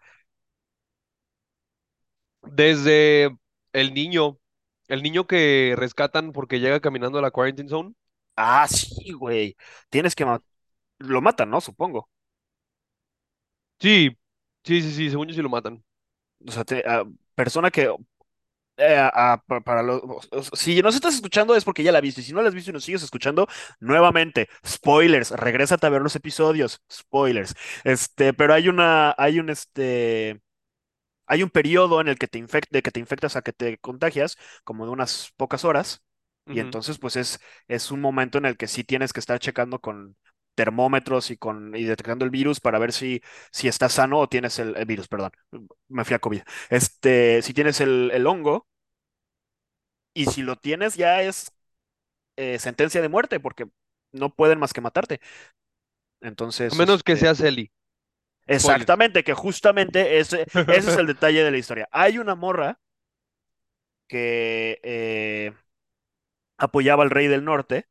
Desde 2.43 3.29
el 3.73 3.93
niño, 3.93 4.39
el 4.87 5.03
niño 5.03 5.27
que 5.27 5.73
rescatan 5.77 6.31
porque 6.31 6.59
llega 6.59 6.79
caminando 6.81 7.19
a 7.19 7.21
la 7.21 7.31
quarantine 7.31 7.69
zone. 7.69 7.93
Ah, 8.35 8.67
sí, 8.67 9.11
güey. 9.13 9.55
Tienes 9.89 10.15
que... 10.15 10.25
ma- 10.25 10.41
Lo 10.99 11.21
matan, 11.21 11.49
¿no? 11.49 11.61
Supongo. 11.61 12.09
Sí, 13.81 14.11
sí, 14.63 14.81
sí, 14.81 14.91
sí, 14.93 15.09
según 15.09 15.27
yo 15.27 15.33
sí 15.33 15.41
lo 15.41 15.49
matan. 15.49 15.83
O 16.47 16.51
sea, 16.51 16.65
te- 16.65 16.83
ah, 16.87 17.05
persona 17.35 17.71
que... 17.71 17.83
eh, 18.77 18.97
ah, 19.13 19.43
pa- 19.47 19.61
para 19.61 19.83
los, 19.83 20.01
si 20.53 20.81
nos 20.81 20.95
estás 20.95 21.15
escuchando 21.15 21.55
es 21.55 21.65
porque 21.65 21.83
ya 21.83 21.91
la 21.93 22.01
viste. 22.01 22.21
Y 22.21 22.25
si 22.25 22.33
no 22.33 22.41
la 22.43 22.49
has 22.49 22.55
visto 22.55 22.71
y 22.71 22.73
nos 22.73 22.85
sigues 22.85 23.03
escuchando, 23.03 23.47
nuevamente, 23.79 24.49
spoilers, 24.67 25.31
regrésate 25.31 25.87
a 25.87 25.91
ver 25.91 26.01
los 26.03 26.15
episodios, 26.15 26.81
spoilers. 26.91 27.55
Este, 27.85 28.33
pero 28.33 28.53
hay 28.55 28.69
una, 28.69 29.15
hay 29.17 29.39
un 29.39 29.49
este, 29.49 30.41
hay 31.27 31.43
un 31.43 31.49
periodo 31.49 32.01
en 32.01 32.07
el 32.07 32.17
que 32.17 32.27
te 32.27 32.39
de 32.71 32.81
que 32.81 32.91
te 32.91 32.99
infectas 32.99 33.35
a 33.35 33.41
que 33.41 33.53
te 33.53 33.77
contagias, 33.79 34.37
como 34.63 34.85
de 34.85 34.91
unas 34.91 35.33
pocas 35.37 35.65
horas, 35.65 36.03
y 36.49 36.59
Ujú. 36.59 36.59
entonces 36.59 36.97
pues 36.99 37.15
es, 37.15 37.39
es 37.67 37.91
un 37.91 38.01
momento 38.01 38.37
en 38.37 38.45
el 38.45 38.57
que 38.57 38.67
sí 38.67 38.83
tienes 38.83 39.13
que 39.13 39.19
estar 39.21 39.39
checando 39.39 39.79
con 39.79 40.17
termómetros 40.61 41.31
y 41.31 41.37
con 41.37 41.75
y 41.75 41.83
detectando 41.85 42.23
el 42.25 42.31
virus 42.31 42.59
para 42.59 42.77
ver 42.79 42.91
si, 42.93 43.21
si 43.51 43.67
estás 43.67 43.93
sano 43.93 44.19
o 44.19 44.29
tienes 44.29 44.59
el, 44.59 44.75
el 44.77 44.85
virus, 44.85 45.07
perdón, 45.07 45.31
me 45.89 46.05
fui 46.05 46.15
a 46.15 46.19
COVID. 46.19 46.41
Este, 46.69 47.41
si 47.41 47.53
tienes 47.53 47.81
el, 47.81 48.11
el 48.13 48.27
hongo, 48.27 48.67
y 50.13 50.25
si 50.25 50.41
lo 50.41 50.55
tienes 50.57 50.95
ya 50.95 51.21
es 51.21 51.51
eh, 52.37 52.59
sentencia 52.59 53.01
de 53.01 53.09
muerte, 53.09 53.39
porque 53.39 53.67
no 54.11 54.35
pueden 54.35 54.59
más 54.59 54.73
que 54.73 54.81
matarte. 54.81 55.21
A 56.69 56.75
Entonces, 56.75 56.75
menos 56.75 57.03
que 57.03 57.13
este, 57.13 57.17
seas. 57.17 57.37
Spoiler. 57.37 57.71
exactamente, 58.47 59.23
que 59.23 59.33
justamente 59.33 60.19
ese, 60.19 60.43
ese 60.67 60.91
es 60.91 60.97
el 60.97 61.07
detalle 61.07 61.43
de 61.43 61.51
la 61.51 61.57
historia. 61.57 61.87
Hay 61.91 62.17
una 62.19 62.35
morra 62.35 62.79
que 64.07 64.79
eh, 64.83 65.53
apoyaba 66.57 67.03
al 67.03 67.09
rey 67.09 67.27
del 67.27 67.43
norte, 67.43 67.87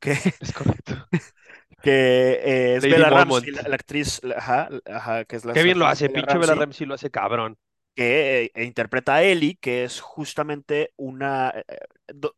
que, 0.00 0.18
Es 0.40 0.52
correcto. 0.52 0.94
que 1.82 2.40
eh, 2.44 2.76
es 2.76 2.82
Lady 2.82 2.90
Bella 2.90 3.10
Ramsey, 3.10 3.50
la, 3.52 3.62
la 3.68 3.74
actriz, 3.74 4.20
la- 4.22 4.36
ajá, 4.36 4.68
ajá, 4.86 5.24
que 5.24 5.36
es 5.36 5.44
la 5.44 5.52
Qué 5.54 5.62
bien 5.62 5.78
lo 5.78 5.86
hace, 5.86 6.08
Bella 6.08 6.26
pinche 6.26 6.38
Bella 6.38 6.54
Ramsey, 6.54 6.86
lo 6.86 6.94
hace 6.94 7.10
cabrón. 7.10 7.58
que 7.94 8.50
eh, 8.54 8.64
interpreta 8.64 9.16
a 9.16 9.22
Ellie, 9.22 9.56
que 9.60 9.84
es 9.84 10.00
justamente 10.00 10.92
una... 10.96 11.50
eh, 11.50 11.64
do- 12.14 12.36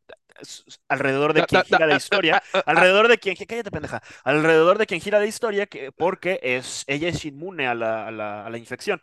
alrededor 0.89 1.35
de 1.35 1.45
quien 1.45 1.63
gira 1.63 1.87
la 1.87 1.95
historia, 1.95 2.37
ah, 2.37 2.43
ah, 2.53 2.63
ah. 2.67 2.71
alrededor 2.73 3.09
de 3.09 3.19
quien, 3.19 3.37
cállate 3.37 3.71
pendeja, 3.71 4.03
alrededor 4.25 4.79
de 4.79 4.87
quien 4.87 5.01
gira 5.01 5.19
la 5.21 5.27
historia, 5.27 5.67
que, 5.67 5.93
porque 5.93 6.41
es, 6.43 6.85
ella 6.87 7.09
es 7.09 7.25
inmune 7.25 7.67
a 7.69 7.75
la, 7.75 8.07
a 8.09 8.11
la, 8.11 8.47
a 8.47 8.51
la 8.51 8.59
infección. 8.59 9.01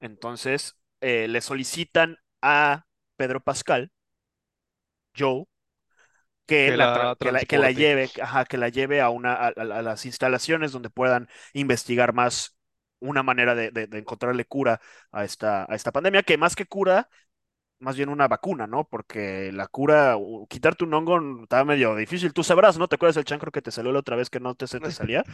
Entonces, 0.00 0.76
eh, 1.02 1.28
le 1.28 1.40
solicitan 1.40 2.18
a 2.42 2.86
Pedro 3.16 3.40
Pascal, 3.42 3.92
Joe, 5.16 5.46
que 6.46 6.70
Que 6.70 6.76
la, 6.76 7.16
que 7.20 7.32
la, 7.32 7.44
que 7.44 7.58
la 7.58 7.70
transporte. 7.70 7.72
lleve, 7.72 8.12
ajá, 8.22 8.44
que 8.44 8.58
la 8.58 8.68
lleve 8.68 9.00
a, 9.00 9.10
una, 9.10 9.34
a, 9.34 9.52
las 9.82 10.06
instalaciones 10.06 10.72
donde 10.72 10.90
puedan 10.90 11.28
investigar 11.54 12.12
más 12.14 12.56
una 13.00 13.22
manera 13.22 13.54
de, 13.54 13.70
de- 13.70 13.86
de 13.86 13.98
encontrarle 13.98 14.44
cura 14.46 14.80
a 15.12 15.24
esta, 15.24 15.64
a 15.70 15.74
esta 15.74 15.92
pandemia, 15.92 16.22
que 16.22 16.38
más 16.38 16.56
que 16.56 16.66
cura, 16.66 17.08
más 17.80 17.96
bien 17.96 18.08
una 18.10 18.28
vacuna, 18.28 18.66
¿no? 18.66 18.88
Porque 18.88 19.52
la 19.52 19.68
cura, 19.68 20.16
quitarte 20.48 20.84
un 20.84 20.94
hongo 20.94 21.20
está 21.44 21.64
medio 21.64 21.94
difícil. 21.96 22.32
Tú 22.32 22.44
sabrás, 22.44 22.78
¿no? 22.78 22.88
¿Te 22.88 22.96
acuerdas 22.96 23.16
del 23.16 23.24
chancro 23.24 23.52
que 23.52 23.62
te 23.62 23.70
salió 23.72 23.92
la 23.92 24.00
otra 24.00 24.16
vez 24.16 24.30
que 24.30 24.40
no 24.40 24.54
te, 24.54 24.66
se 24.68 24.80
te 24.80 24.92
salía? 24.92 25.26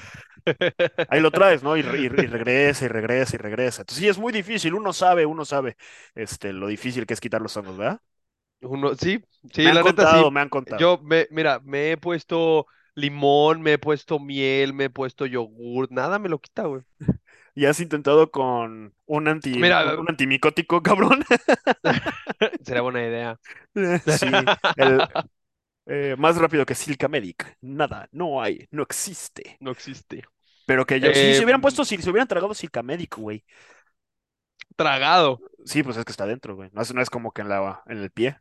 Ahí 1.08 1.20
lo 1.20 1.32
traes, 1.32 1.62
¿no? 1.62 1.76
Y 1.76 1.82
regresa 1.82 2.84
y 2.84 2.88
regresa 2.88 3.34
y 3.36 3.38
regresa. 3.38 3.82
Entonces 3.82 3.98
sí, 4.02 4.08
es 4.08 4.18
muy 4.18 4.32
difícil. 4.32 4.74
Uno 4.74 4.92
sabe, 4.92 5.26
uno 5.26 5.44
sabe 5.44 5.76
este, 6.14 6.52
lo 6.52 6.68
difícil 6.68 7.06
que 7.06 7.14
es 7.14 7.20
quitar 7.20 7.40
los 7.42 7.56
hongos, 7.56 7.76
¿verdad? 7.76 8.00
Uno, 8.62 8.94
sí, 8.96 9.22
Me 9.62 9.70
sí, 9.70 9.70
han 9.70 9.78
la 9.78 9.82
neta 9.82 10.06
contado, 10.06 10.06
sí. 10.06 10.30
me 10.30 10.40
han 10.40 10.48
contado. 10.50 10.84
Yo 10.84 10.98
me, 11.02 11.26
mira, 11.30 11.60
me 11.64 11.92
he 11.92 11.96
puesto 11.96 12.66
limón, 12.94 13.62
me 13.62 13.74
he 13.74 13.78
puesto 13.78 14.18
miel, 14.18 14.72
me 14.74 14.84
he 14.84 14.90
puesto 14.90 15.26
yogur, 15.26 15.88
nada 15.90 16.18
me 16.18 16.28
lo 16.28 16.38
quita, 16.40 16.64
güey. 16.66 16.82
¿Y 17.54 17.66
has 17.66 17.80
intentado 17.80 18.30
con 18.30 18.94
un 19.06 19.28
anti, 19.28 19.52
Mira, 19.52 19.84
un 19.98 20.06
antimicótico, 20.08 20.82
cabrón? 20.82 21.24
sería 22.64 22.82
buena 22.82 23.02
idea. 23.06 23.38
Sí, 24.04 24.50
el 24.74 25.08
eh, 25.86 26.16
más 26.18 26.36
rápido 26.38 26.66
que 26.66 26.74
Silka 26.76 27.08
Medic. 27.08 27.56
Nada, 27.62 28.08
no 28.12 28.42
hay, 28.42 28.68
no 28.72 28.82
existe. 28.84 29.60
No 29.60 29.70
existe. 29.70 30.24
Pero 30.66 30.86
que 30.86 31.00
yo, 31.00 31.10
Eh, 31.12 31.34
se 31.34 31.44
hubieran 31.44 31.60
puesto, 31.60 31.84
si 31.84 31.98
se 31.98 32.10
hubieran 32.10 32.28
tragado 32.28 32.54
Silka 32.54 32.82
Medic, 32.82 33.16
güey. 33.16 33.44
tragado. 34.76 35.40
Sí, 35.64 35.82
pues 35.82 35.96
es 35.96 36.04
que 36.04 36.12
está 36.12 36.26
dentro, 36.26 36.56
güey. 36.56 36.70
No 36.72 36.82
es, 36.82 36.92
no 36.94 37.02
es 37.02 37.10
como 37.10 37.32
que 37.32 37.42
en 37.42 37.48
la, 37.48 37.82
en 37.86 37.98
el 37.98 38.10
pie. 38.10 38.38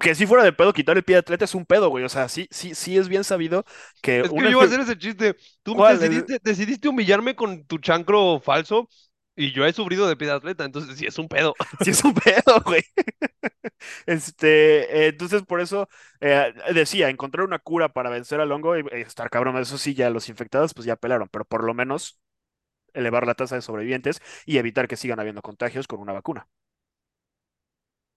Que 0.00 0.14
si 0.14 0.26
fuera 0.26 0.42
de 0.44 0.52
pedo, 0.52 0.72
quitar 0.72 0.96
el 0.96 1.04
pie 1.04 1.14
de 1.16 1.20
atleta 1.20 1.44
es 1.44 1.54
un 1.54 1.64
pedo, 1.66 1.88
güey. 1.88 2.04
O 2.04 2.08
sea, 2.08 2.28
sí, 2.28 2.48
sí, 2.50 2.74
sí 2.74 2.98
es 2.98 3.08
bien 3.08 3.22
sabido 3.24 3.64
que 4.02 4.24
Es 4.24 4.32
que 4.32 4.34
una... 4.34 4.44
yo 4.44 4.50
iba 4.52 4.62
a 4.62 4.64
hacer 4.66 4.80
ese 4.80 4.98
chiste. 4.98 5.36
Tú 5.62 5.76
decidiste, 5.80 6.38
decidiste 6.42 6.88
humillarme 6.88 7.36
con 7.36 7.64
tu 7.66 7.78
chancro 7.78 8.40
falso 8.40 8.88
y 9.36 9.52
yo 9.52 9.64
he 9.66 9.72
sufrido 9.72 10.06
de 10.08 10.16
pie 10.16 10.28
de 10.28 10.34
atleta, 10.34 10.64
entonces 10.64 10.96
sí 10.98 11.06
es 11.06 11.18
un 11.18 11.28
pedo. 11.28 11.54
Sí 11.84 11.90
es 11.90 12.02
un 12.04 12.14
pedo, 12.14 12.60
güey. 12.64 12.82
Este, 14.06 15.06
eh, 15.06 15.08
entonces 15.08 15.42
por 15.42 15.60
eso 15.60 15.88
eh, 16.20 16.52
decía, 16.74 17.08
encontrar 17.10 17.44
una 17.46 17.58
cura 17.58 17.88
para 17.92 18.10
vencer 18.10 18.40
al 18.40 18.52
hongo 18.52 18.76
y, 18.78 18.82
y 18.92 19.00
estar 19.02 19.30
cabrón. 19.30 19.56
Eso 19.58 19.78
sí, 19.78 19.94
ya 19.94 20.10
los 20.10 20.28
infectados 20.28 20.74
pues 20.74 20.86
ya 20.86 20.96
pelaron, 20.96 21.28
pero 21.30 21.44
por 21.44 21.64
lo 21.64 21.74
menos 21.74 22.18
elevar 22.94 23.26
la 23.26 23.34
tasa 23.34 23.56
de 23.56 23.62
sobrevivientes 23.62 24.22
y 24.46 24.58
evitar 24.58 24.88
que 24.88 24.96
sigan 24.96 25.20
habiendo 25.20 25.42
contagios 25.42 25.86
con 25.88 26.00
una 26.00 26.12
vacuna. 26.14 26.48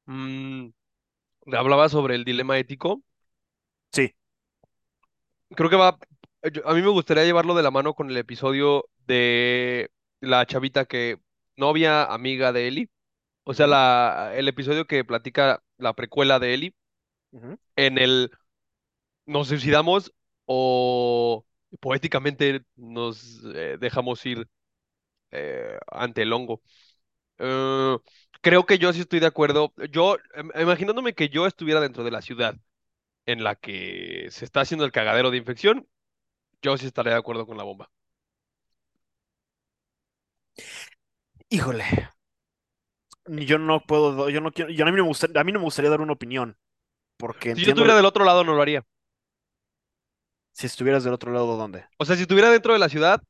Mm, 0.07 0.71
hablaba 1.53 1.89
sobre 1.89 2.15
el 2.15 2.25
dilema 2.25 2.57
ético. 2.57 3.01
Sí. 3.91 4.13
Creo 5.55 5.69
que 5.69 5.75
va, 5.75 5.97
a 6.65 6.73
mí 6.73 6.81
me 6.81 6.89
gustaría 6.89 7.23
llevarlo 7.23 7.55
de 7.55 7.63
la 7.63 7.71
mano 7.71 7.93
con 7.93 8.09
el 8.09 8.17
episodio 8.17 8.89
de 9.05 9.89
la 10.19 10.45
chavita 10.45 10.85
que 10.85 11.19
novia, 11.55 12.03
amiga 12.03 12.51
de 12.51 12.67
Ellie. 12.67 12.89
O 13.43 13.53
sea, 13.53 13.67
la, 13.67 14.33
el 14.35 14.47
episodio 14.47 14.85
que 14.87 15.05
platica 15.05 15.63
la 15.77 15.93
precuela 15.93 16.39
de 16.39 16.53
Ellie 16.53 16.75
ujú. 17.31 17.57
en 17.75 17.97
el 17.97 18.31
nos 19.25 19.47
suicidamos 19.49 20.13
o 20.45 21.45
poéticamente 21.79 22.63
nos 22.75 23.43
eh, 23.53 23.77
dejamos 23.79 24.25
ir 24.25 24.47
eh, 25.31 25.77
ante 25.87 26.23
el 26.23 26.33
hongo. 26.33 26.61
Eh, 27.39 27.97
creo 28.47 28.65
que 28.65 28.77
yo 28.77 28.93
sí 28.93 29.01
estoy 29.01 29.19
de 29.19 29.25
acuerdo. 29.27 29.73
Yo, 29.91 30.17
em- 30.33 30.51
imaginándome 30.61 31.13
que 31.13 31.29
yo 31.29 31.47
estuviera 31.47 31.81
dentro 31.81 32.03
de 32.03 32.11
la 32.11 32.21
ciudad 32.21 32.55
en 33.25 33.43
la 33.43 33.55
que 33.55 34.27
se 34.31 34.45
está 34.45 34.61
haciendo 34.61 34.85
el 34.85 34.91
cagadero 34.93 35.31
de 35.31 35.37
infección, 35.37 35.87
yo 36.61 36.77
sí 36.77 36.87
estaría 36.87 37.13
de 37.13 37.19
acuerdo 37.19 37.47
con 37.47 37.57
la 37.57 37.63
bomba. 37.63 37.91
Híjole, 41.49 41.83
yo 43.27 43.57
no 43.59 43.81
puedo, 43.85 44.29
yo 44.29 44.41
no 44.41 44.51
quiero, 44.51 44.71
yo 44.71 44.83
a 44.83 44.85
mí 44.85 44.91
no 44.91 45.03
me 45.03 45.07
gusta, 45.07 45.27
a 45.39 45.43
mí 45.43 45.51
no 45.51 45.59
me 45.59 45.65
gustaría 45.65 45.91
dar 45.91 46.01
una 46.01 46.13
opinión, 46.13 46.57
porque 47.17 47.55
Si 47.55 47.61
yo 47.61 47.71
estuviera 47.71 47.95
del 47.97 48.05
otro 48.05 48.23
lado, 48.23 48.43
no 48.45 48.53
lo 48.55 48.61
haría. 48.61 48.85
si 50.51 50.65
estuvieras 50.67 51.03
del 51.03 51.13
otro 51.13 51.31
lado, 51.31 51.55
¿dónde? 51.57 51.85
O 51.97 52.05
sea, 52.05 52.15
si 52.15 52.23
estuviera 52.23 52.49
dentro 52.49 52.73
de 52.73 52.79
la 52.79 52.89
ciudad, 52.89 53.21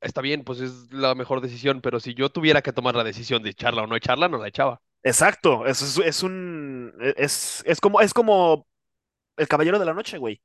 está 0.00 0.20
bien, 0.20 0.44
pues 0.44 0.60
es 0.60 0.92
la 0.92 1.14
mejor 1.14 1.40
decisión, 1.40 1.80
pero 1.80 2.00
si 2.00 2.14
yo 2.14 2.30
tuviera 2.30 2.62
que 2.62 2.72
tomar 2.72 2.94
la 2.96 3.04
decisión 3.04 3.42
de 3.42 3.50
echarla 3.50 3.82
o 3.82 3.86
no 3.86 3.96
echarla, 3.96 4.28
no 4.28 4.38
la 4.38 4.48
echaba. 4.48 4.82
Exacto, 5.02 5.66
es, 5.66 5.80
es, 5.82 5.96
es 5.98 6.22
un, 6.22 6.92
es, 7.16 7.62
es 7.66 7.80
como, 7.80 8.00
es 8.02 8.12
como 8.12 8.66
el 9.36 9.48
Caballero 9.48 9.78
de 9.78 9.86
la 9.86 9.94
Noche, 9.94 10.18
güey. 10.18 10.42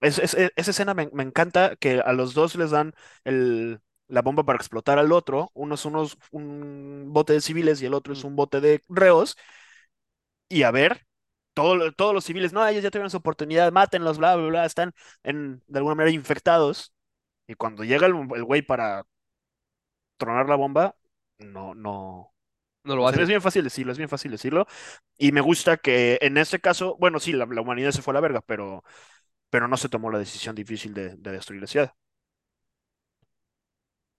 Es- 0.00 0.18
esa 0.20 0.70
escena 0.72 0.94
me, 0.94 1.10
me 1.12 1.24
encanta 1.24 1.76
que 1.76 2.00
a 2.00 2.12
los 2.14 2.34
dos 2.34 2.56
les 2.56 2.70
dan 2.72 2.94
el, 3.24 3.80
la 4.08 4.22
bomba 4.22 4.44
para 4.44 4.58
explotar 4.58 4.98
al 4.98 5.12
otro. 5.12 5.50
Uno 5.54 5.76
es 5.76 5.84
unos, 5.86 6.18
un 6.32 7.06
bote 7.12 7.34
de 7.34 7.40
civiles 7.42 7.82
y 7.82 7.86
el 7.86 7.94
otro 7.94 8.12
es 8.14 8.24
Mm. 8.24 8.26
un 8.26 8.36
bote 8.36 8.60
de 8.60 8.84
reos. 8.88 9.36
y 10.48 10.62
a 10.64 10.70
ver, 10.70 11.06
todo 11.54 11.92
todos 11.92 12.14
los 12.14 12.24
civiles, 12.24 12.52
no, 12.52 12.66
ellos 12.66 12.82
ya 12.82 12.90
tuvieron 12.90 13.10
su 13.10 13.18
oportunidad, 13.18 13.72
mátenlos, 13.72 14.18
bla, 14.18 14.36
bla, 14.36 14.46
bla, 14.48 14.64
están 14.66 14.92
en, 15.22 15.62
de 15.66 15.78
alguna 15.78 15.94
manera 15.96 16.14
infectados. 16.14 16.92
Y 17.50 17.54
cuando 17.56 17.82
llega 17.82 18.06
el 18.06 18.14
el 18.36 18.44
güey 18.44 18.62
para 18.62 19.04
tronar 20.16 20.48
la 20.48 20.56
bomba, 20.56 20.96
no, 21.38 21.74
no. 21.74 22.32
No 22.84 22.96
lo 22.96 23.04
O 23.04 23.12
sea, 23.12 23.22
es 23.22 23.28
bien 23.28 23.42
fácil 23.42 23.64
decirlo, 23.64 23.92
es 23.92 23.98
bien 23.98 24.08
fácil 24.08 24.30
decirlo. 24.30 24.66
Y 25.18 25.32
me 25.32 25.42
gusta 25.42 25.76
que 25.76 26.18
en 26.22 26.38
este 26.38 26.60
caso, 26.60 26.96
bueno, 26.98 27.20
sí, 27.20 27.32
la, 27.32 27.46
la 27.46 27.60
humanidad 27.60 27.90
se 27.92 28.00
fue 28.02 28.12
a 28.12 28.14
la 28.14 28.20
verga, 28.20 28.40
pero, 28.42 28.84
pero 29.50 29.68
no 29.68 29.76
se 29.76 29.88
tomó 29.90 30.10
la 30.10 30.18
decisión 30.18 30.54
difícil 30.56 30.94
de, 30.94 31.16
de 31.16 31.32
destruir 31.32 31.62
la 31.62 31.68
ciudad. 31.68 31.94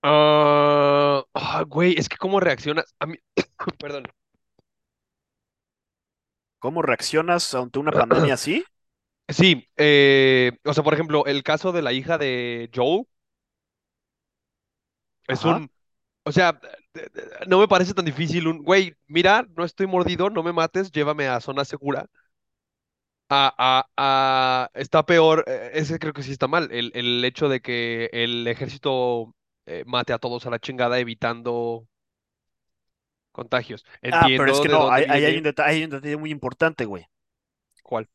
Ah, 0.04 1.24
ah, 1.34 1.64
güey, 1.68 1.96
es 1.98 2.10
que 2.10 2.18
cómo 2.18 2.40
reaccionas. 2.40 2.96
A 3.00 3.06
mí, 3.06 3.18
perdón. 3.80 4.06
¿Cómo 6.60 6.82
reaccionas 6.82 7.54
ante 7.56 7.80
una 7.80 7.92
pandemia 7.92 8.36
así? 8.36 8.64
Sí, 9.30 9.70
eh, 9.78 10.52
o 10.66 10.74
sea, 10.74 10.84
por 10.84 10.94
ejemplo, 10.94 11.26
el 11.26 11.44
caso 11.44 11.72
de 11.72 11.82
la 11.82 11.94
hija 11.94 12.18
de 12.18 12.70
Joel 12.76 13.06
es 15.28 15.44
Ajá. 15.44 15.46
un, 15.46 15.72
o 16.26 16.32
sea, 16.32 16.60
no 17.48 17.60
me 17.60 17.68
parece 17.68 17.94
tan 17.94 18.06
difícil 18.06 18.48
un, 18.48 18.64
güey, 18.64 18.96
mira, 19.08 19.48
no 19.58 19.66
estoy 19.66 19.88
mordido, 19.88 20.30
no 20.30 20.44
me 20.44 20.54
mates, 20.54 20.92
llévame 20.92 21.28
a 21.28 21.42
zona 21.42 21.66
segura. 21.66 22.08
A, 23.34 23.54
a, 23.58 23.86
a- 23.98 24.70
está 24.74 25.06
peor, 25.06 25.46
eh, 25.48 25.72
ese 25.76 26.00
creo 26.00 26.12
que 26.14 26.22
sí 26.24 26.32
está 26.34 26.48
mal, 26.50 26.70
el, 26.72 26.92
el 26.96 27.24
hecho 27.24 27.48
de 27.48 27.62
que 27.62 28.10
el 28.12 28.46
ejército 28.48 29.34
eh, 29.66 29.84
mate 29.88 30.12
a 30.14 30.18
todos 30.20 30.46
a 30.46 30.50
la 30.50 30.60
chingada 30.60 31.00
evitando 31.00 31.88
contagios. 33.32 33.86
Ah, 34.10 34.34
pero 34.36 34.52
es 34.52 34.60
Entiendo 34.60 34.68
que 34.68 34.70
no, 34.70 34.90
ahí 34.90 35.26
hay 35.26 35.38
un 35.38 35.44
detalle, 35.44 35.70
hay 35.78 35.84
un 35.86 35.90
detalle 35.92 36.18
muy 36.18 36.32
importante, 36.32 36.86
güey. 36.86 37.08
cuál. 37.84 38.08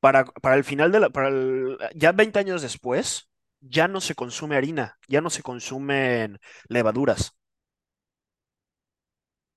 Para, 0.00 0.24
para 0.26 0.56
el 0.56 0.64
final 0.64 0.92
de 0.92 1.00
la, 1.00 1.10
para 1.10 1.28
el- 1.28 1.78
ya 1.94 2.12
20 2.12 2.38
años 2.38 2.62
después, 2.62 3.28
ya 3.60 3.88
no 3.88 4.00
se 4.00 4.14
consume 4.14 4.56
harina, 4.56 4.98
ya 5.08 5.20
no 5.20 5.30
se 5.30 5.42
consumen 5.42 6.38
levaduras. 6.68 7.34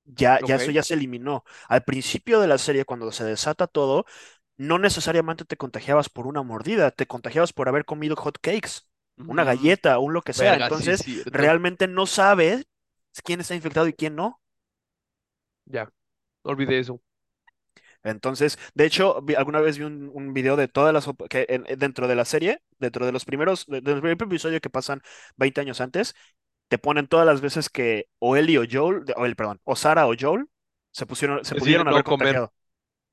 Ya, 0.05 0.39
ya 0.43 0.55
eso 0.55 0.71
ya 0.71 0.81
se 0.83 0.95
eliminó. 0.95 1.43
Al 1.67 1.83
principio 1.83 2.39
de 2.39 2.47
la 2.47 2.57
serie, 2.57 2.83
cuando 2.85 3.11
se 3.11 3.23
desata 3.23 3.67
todo, 3.67 4.05
no 4.57 4.79
necesariamente 4.79 5.45
te 5.45 5.57
contagiabas 5.57 6.09
por 6.09 6.27
una 6.27 6.41
mordida, 6.43 6.91
te 6.91 7.07
contagiabas 7.07 7.53
por 7.53 7.69
haber 7.69 7.85
comido 7.85 8.15
hot 8.15 8.37
cakes, 8.41 8.83
una 9.25 9.43
Mm, 9.43 9.45
galleta, 9.45 9.99
un 9.99 10.13
lo 10.13 10.21
que 10.23 10.33
sea. 10.33 10.55
verga, 10.55 10.71
sí 10.71 10.87
es 10.89 10.97
Entonces, 10.97 11.05
realmente 11.31 11.87
no 11.87 12.05
sabes 12.07 12.67
quién 13.23 13.41
está 13.41 13.55
infectado 13.55 13.87
y 13.87 13.93
quién 13.93 14.15
no. 14.15 14.41
Ya, 15.65 15.89
olvidé 16.43 16.79
eso. 16.79 17.01
Entonces, 18.03 18.57
de 18.73 18.85
hecho, 18.85 19.21
vi- 19.21 19.35
alguna 19.35 19.59
vez 19.59 19.77
vi 19.77 19.83
un, 19.85 20.09
un 20.13 20.33
video 20.33 20.55
de 20.55 20.67
todas 20.67 20.93
las 20.93 21.07
que 21.29 21.45
en- 21.49 21.65
dentro 21.79 22.07
de 22.07 22.15
la 22.15 22.25
serie, 22.25 22.61
dentro 22.79 23.05
de 23.05 23.11
los 23.11 23.25
primeros, 23.25 23.65
de- 23.67 23.81
del 23.81 23.99
primer 24.01 24.13
episodio 24.21 24.61
que 24.61 24.69
pasan 24.69 25.01
20 25.35 25.61
años 25.61 25.81
antes, 25.81 26.15
te 26.69 26.77
ponen 26.77 27.07
todas 27.07 27.25
las 27.25 27.41
veces 27.41 27.69
que 27.69 28.07
o 28.19 28.37
Ellie 28.37 28.59
o 28.59 28.65
Joel, 28.69 29.03
o 29.17 29.25
el, 29.25 29.35
perdón, 29.35 29.61
o 29.63 29.75
Sara 29.75 30.07
o 30.07 30.13
Joel 30.19 30.45
se 30.91 31.05
pusieron, 31.05 31.43
se 31.45 31.55
pudieron 31.55 31.87
haber 31.87 32.03
no 32.03 32.03
comer. 32.03 32.29
contagiado. 32.33 32.53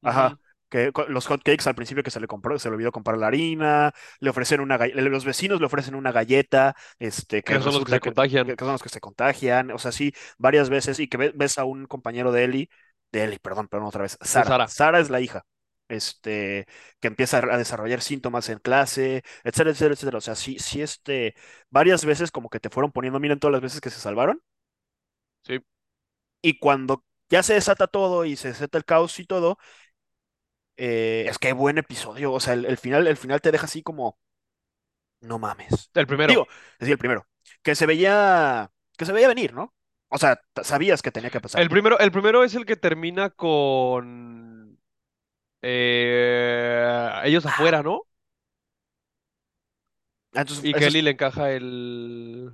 Ajá. 0.03 0.39
Que 0.69 0.91
los 1.09 1.27
hot 1.27 1.43
cakes 1.45 1.69
al 1.69 1.77
principio 1.77 2.03
que 2.03 2.11
se 2.11 2.21
le 2.21 2.27
compró, 2.27 2.59
se 2.59 2.69
le 2.69 2.75
olvidó 2.75 2.91
comprar 2.93 3.19
la 3.19 3.29
harina, 3.29 3.93
le 4.21 4.31
ofrecen 4.31 4.61
una 4.61 4.79
los 4.79 5.25
vecinos 5.25 5.61
le 5.61 5.67
ofrecen 5.67 5.95
una 5.95 6.11
galleta, 6.13 6.75
este, 6.99 7.43
que 7.45 7.61
son 7.61 7.75
los 7.75 7.85
que 7.85 7.93
se 7.93 8.01
que, 8.01 8.01
contagian. 8.01 8.47
que 8.57 8.65
son 8.65 8.73
los 8.73 8.83
que 8.83 8.89
se 8.89 9.01
contagian, 9.01 9.71
o 9.71 9.79
sea, 9.79 9.93
sí, 9.93 10.13
varias 10.39 10.69
veces, 10.69 10.99
y 10.99 11.09
que 11.09 11.17
ve- 11.19 11.33
ves 11.37 11.59
a 11.59 11.65
un 11.65 11.87
compañero 11.87 12.33
de 12.33 12.45
Ellie, 12.45 12.69
de 13.13 13.25
Ellie, 13.25 13.39
perdón, 13.41 13.69
perdón, 13.69 13.89
otra 13.89 14.03
vez, 14.03 14.19
Sara. 14.23 14.57
Sara. 14.57 14.69
Sara 14.69 15.01
es 15.01 15.11
la 15.11 15.21
hija, 15.21 15.45
este, 15.89 16.67
que 17.01 17.09
empieza 17.09 17.39
a 17.39 17.59
desarrollar 17.59 18.01
síntomas 18.03 18.49
en 18.49 18.59
clase, 18.59 19.23
etcétera, 19.45 19.71
etcétera, 19.71 19.95
etcétera. 19.95 20.19
O 20.19 20.21
sea, 20.21 20.35
sí, 20.35 20.59
sí, 20.59 20.83
este, 20.83 21.35
varias 21.71 22.05
veces 22.05 22.31
como 22.31 22.51
que 22.51 22.61
te 22.61 22.71
fueron 22.71 22.93
poniendo, 22.93 23.21
miren 23.21 23.39
todas 23.41 23.53
las 23.53 23.63
veces 23.63 23.81
que 23.81 23.91
se 23.91 24.01
salvaron, 24.01 24.43
Sí. 25.45 25.61
y 26.43 26.59
cuando 26.59 27.05
ya 27.31 27.43
se 27.43 27.55
desata 27.55 27.87
todo 27.87 28.25
y 28.25 28.37
se 28.37 28.49
desata 28.49 28.79
el 28.79 28.85
caos 28.85 29.19
y 29.19 29.27
todo 29.27 29.59
eh, 30.77 31.27
es 31.29 31.39
que 31.39 31.53
buen 31.53 31.79
episodio. 31.79 32.33
O 32.33 32.41
sea, 32.41 32.55
el, 32.55 32.65
el 32.67 32.79
final, 32.79 33.07
el 33.07 33.17
final 33.17 33.41
te 33.41 33.53
deja 33.53 33.67
así 33.67 33.83
como, 33.83 34.19
no 35.21 35.39
mames. 35.39 35.91
El 35.95 36.07
primero. 36.07 36.31
Digo, 36.31 36.49
es 36.75 36.79
decir, 36.81 36.93
el 36.95 36.99
primero, 36.99 37.29
que 37.63 37.75
se 37.75 37.87
veía, 37.87 38.71
que 38.97 39.07
se 39.07 39.13
veía 39.13 39.29
venir, 39.29 39.55
¿no? 39.55 39.75
O 40.17 40.19
sea, 40.19 40.41
sabías 40.63 41.03
que 41.03 41.13
tenía 41.13 41.31
que 41.31 41.41
pasar. 41.45 41.61
El 41.61 41.69
primero, 41.69 41.99
el 41.99 42.11
primero 42.11 42.43
es 42.45 42.55
el 42.55 42.65
que 42.65 42.77
termina 42.77 43.31
con 43.31 44.79
eh, 45.63 47.11
ellos 47.25 47.47
afuera, 47.47 47.83
¿no? 47.83 48.03
Ah, 50.35 50.41
Entonces, 50.43 50.65
Y 50.65 50.75
Kelly 50.75 51.03
es- 51.03 51.03
le 51.03 51.11
encaja 51.13 51.51
el. 51.53 52.53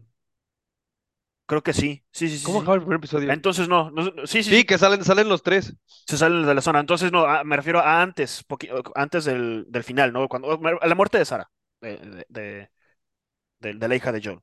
creo 1.47 1.63
que 1.63 1.73
sí. 1.73 2.05
Sí, 2.13 2.29
sí, 2.29 2.39
sí, 2.39 2.47
¿Cómo 2.47 2.59
sí. 2.61 2.61
acaba 2.61 2.77
el 2.77 2.83
primer 2.83 2.99
episodio? 2.99 3.37
Entonces, 3.37 3.69
no, 3.69 3.91
no, 3.91 4.05
no, 4.11 4.27
sí, 4.27 4.43
sí, 4.43 4.55
Sí, 4.55 4.55
sí. 4.55 4.67
que 4.67 4.79
salen, 4.79 5.05
salen 5.05 5.29
los 5.29 5.43
tres. 5.43 5.75
Se 6.07 6.17
salen 6.19 6.47
de 6.47 6.55
la 6.55 6.61
zona. 6.61 6.81
Entonces, 6.81 7.13
no, 7.13 7.25
ah, 7.27 7.45
me 7.45 7.57
refiero 7.57 7.81
a 7.81 8.03
antes, 8.03 8.45
antes 8.95 9.25
del, 9.25 9.67
del 9.69 9.85
final, 9.85 10.13
¿no? 10.13 10.29
Cuando, 10.29 10.53
a 10.81 10.87
la 10.87 10.95
muerte 10.95 11.19
de 11.19 11.25
Sara, 11.25 11.51
de, 11.81 11.97
de, 11.99 12.27
de- 12.29 12.71
de- 13.61 13.75
de 13.75 13.89
la 13.89 13.97
hija 13.97 14.13
de 14.13 14.23
John. 14.25 14.43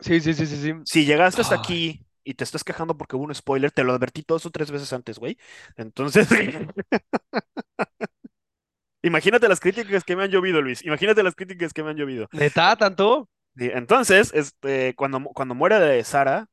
Sí, 0.00 0.20
sí, 0.20 0.34
sí, 0.34 0.46
sí, 0.46 0.56
sí. 0.62 0.72
Si 0.84 1.04
llegaste 1.04 1.40
hasta 1.40 1.54
Ay, 1.54 1.56
aquí 1.56 2.06
y 2.26 2.34
te 2.34 2.44
estás 2.44 2.64
quejando 2.64 2.98
porque 2.98 3.16
hubo 3.16 3.24
un 3.24 3.34
spoiler, 3.34 3.70
te 3.70 3.84
lo 3.84 3.92
advertí 3.92 4.24
dos 4.26 4.44
o 4.44 4.50
tres 4.50 4.70
veces 4.70 4.92
antes, 4.92 5.18
güey. 5.18 5.38
Entonces, 5.76 6.28
Imagínate 9.02 9.48
las 9.48 9.60
críticas 9.60 10.02
que 10.02 10.16
me 10.16 10.24
han 10.24 10.30
llovido, 10.30 10.60
Luis. 10.60 10.84
Imagínate 10.84 11.22
las 11.22 11.36
críticas 11.36 11.72
que 11.72 11.84
me 11.84 11.90
han 11.90 11.96
llovido. 11.96 12.28
¿neta 12.32 12.74
tanto? 12.74 13.28
Sí, 13.56 13.70
Entonces, 13.72 14.32
este, 14.34 14.94
cuando, 14.96 15.20
cuando 15.20 15.54
muere 15.54 15.78
de 15.78 16.02
Sara, 16.02 16.48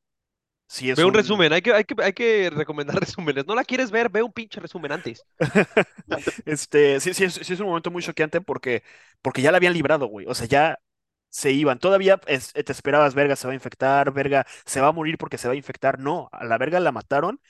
sí 0.67 0.93
Ve 0.93 1.03
un 1.03 1.09
un, 1.09 1.15
resumen, 1.15 1.51
hay 1.51 1.63
que, 1.63 1.73
hay 1.73 1.83
que, 1.83 1.95
hay 2.03 2.13
que 2.13 2.51
recomendar 2.51 2.95
resúmenes. 2.99 3.47
¿No 3.47 3.55
la 3.55 3.63
quieres 3.63 3.89
ver? 3.89 4.09
Ve 4.09 4.21
un 4.21 4.31
pinche 4.31 4.59
resumen 4.59 4.91
antes. 4.91 5.25
este, 6.45 6.99
sí, 6.99 7.15
sí 7.15 7.27
sí 7.31 7.53
es 7.53 7.59
un 7.59 7.67
momento 7.67 7.89
muy 7.89 8.03
choqueante 8.03 8.39
porque, 8.39 8.83
porque 9.23 9.41
ya 9.41 9.49
la 9.49 9.57
habían 9.57 9.73
librado, 9.73 10.05
güey. 10.05 10.27
O 10.27 10.35
sea, 10.35 10.45
ya 10.45 10.77
se 11.33 11.51
iban. 11.51 11.79
Todavía 11.79 12.21
es- 12.27 12.53
te 12.53 12.71
esperabas, 12.71 13.15
verga, 13.15 13.35
se 13.35 13.47
va 13.47 13.53
a 13.53 13.55
infectar, 13.55 14.13
verga, 14.13 14.45
se 14.65 14.81
va 14.81 14.89
a 14.89 14.91
morir 14.93 15.17
porque 15.17 15.37
se 15.39 15.47
va 15.49 15.55
a 15.55 15.57
infectar. 15.57 15.99
No, 15.99 16.29
a 16.31 16.45
la 16.45 16.57
verga 16.59 16.79
la 16.79 16.91
mataron, 16.93 17.41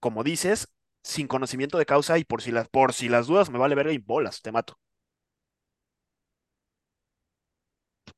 como 0.00 0.24
dices, 0.24 0.68
sin 1.02 1.28
conocimiento 1.28 1.78
de 1.78 1.86
causa 1.86 2.18
y 2.18 2.24
por 2.24 2.42
si 2.42 2.52
las, 2.52 2.68
por 2.68 2.92
si 2.94 3.08
las 3.10 3.26
dudas, 3.28 3.50
me 3.50 3.58
vale 3.58 3.74
verga 3.76 3.92
y 3.92 3.98
bolas, 3.98 4.42
te 4.42 4.52
mato. 4.52 4.78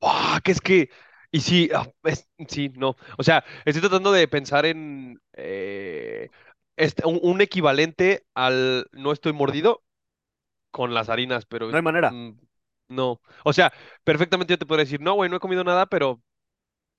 Ah, 0.01 0.41
que 0.45 0.53
es 0.53 0.61
que. 0.61 0.91
Y 1.31 1.41
sí, 1.41 1.69
ah, 1.75 1.87
es- 2.05 2.29
sí, 2.49 2.71
no. 2.77 2.97
O 3.19 3.23
sea, 3.23 3.45
estoy 3.65 3.81
tratando 3.83 4.13
de 4.13 4.29
pensar 4.29 4.67
en 4.67 5.21
eh, 5.35 6.31
este, 6.77 7.07
un, 7.07 7.19
un 7.23 7.41
equivalente 7.41 8.27
al 8.35 8.87
no 8.93 9.13
estoy 9.13 9.33
mordido 9.33 9.83
con 10.73 10.95
las 10.95 11.09
harinas, 11.11 11.47
pero 11.47 11.71
No 11.71 11.77
hay 11.77 11.83
manera. 11.83 12.11
mm, 12.13 12.33
no. 12.89 13.21
O 13.45 13.53
sea, 13.53 13.73
perfectamente 14.05 14.53
yo 14.55 14.59
te 14.59 14.67
podría 14.67 14.85
decir, 14.85 15.01
no, 15.01 15.15
güey, 15.15 15.31
no 15.31 15.37
he 15.37 15.41
comido 15.41 15.65
nada, 15.65 15.87
pero 15.87 16.23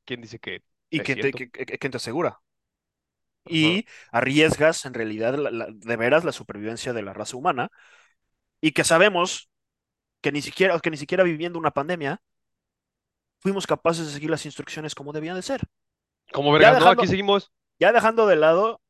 ¿quién 0.06 0.21
dice 0.21 0.39
que 0.39 0.63
¿Y 0.91 1.02
es 1.02 1.12
quién 1.12 1.19
te, 1.19 1.34
cierto? 1.34 1.36
que- 1.36 1.49
que- 1.52 1.65
quién 1.80 1.91
te 1.91 1.97
asegura? 1.97 2.41
Ajá. 3.45 3.82
y 3.84 3.86
arriesgas 4.12 4.86
en 4.86 4.93
realidad 4.93 5.36
la- 5.36 5.52
la- 5.52 5.67
de 5.71 5.95
veras 5.97 6.23
la 6.23 6.32
supervivencia 6.32 6.93
de 6.93 7.02
la 7.02 7.13
raza 7.13 7.38
humana 7.38 7.69
y 8.62 8.71
que 8.73 8.84
sabemos 8.86 9.49
que 10.21 10.32
ni 10.32 10.41
siquiera, 10.43 10.80
que 10.82 10.91
ni 10.91 10.97
siquiera 10.97 11.23
viviendo 11.25 11.60
una 11.60 11.71
pandemia 11.71 12.21
fuimos 13.39 13.67
capaces 13.67 14.06
de 14.08 14.13
seguir 14.13 14.30
las 14.30 14.45
instrucciones 14.45 14.95
como 14.95 15.13
debían 15.13 15.36
de 15.36 15.41
ser. 15.41 15.62
Como 16.34 16.52
Ya 16.58 16.71
vergas, 16.71 16.80
no, 16.80 16.89
aquí 16.89 17.06
dejando, 17.06 17.08
seguimos. 17.08 17.52
ya 17.80 17.93
dejando 17.93 18.28
de 18.28 18.38
lado, 18.38 18.82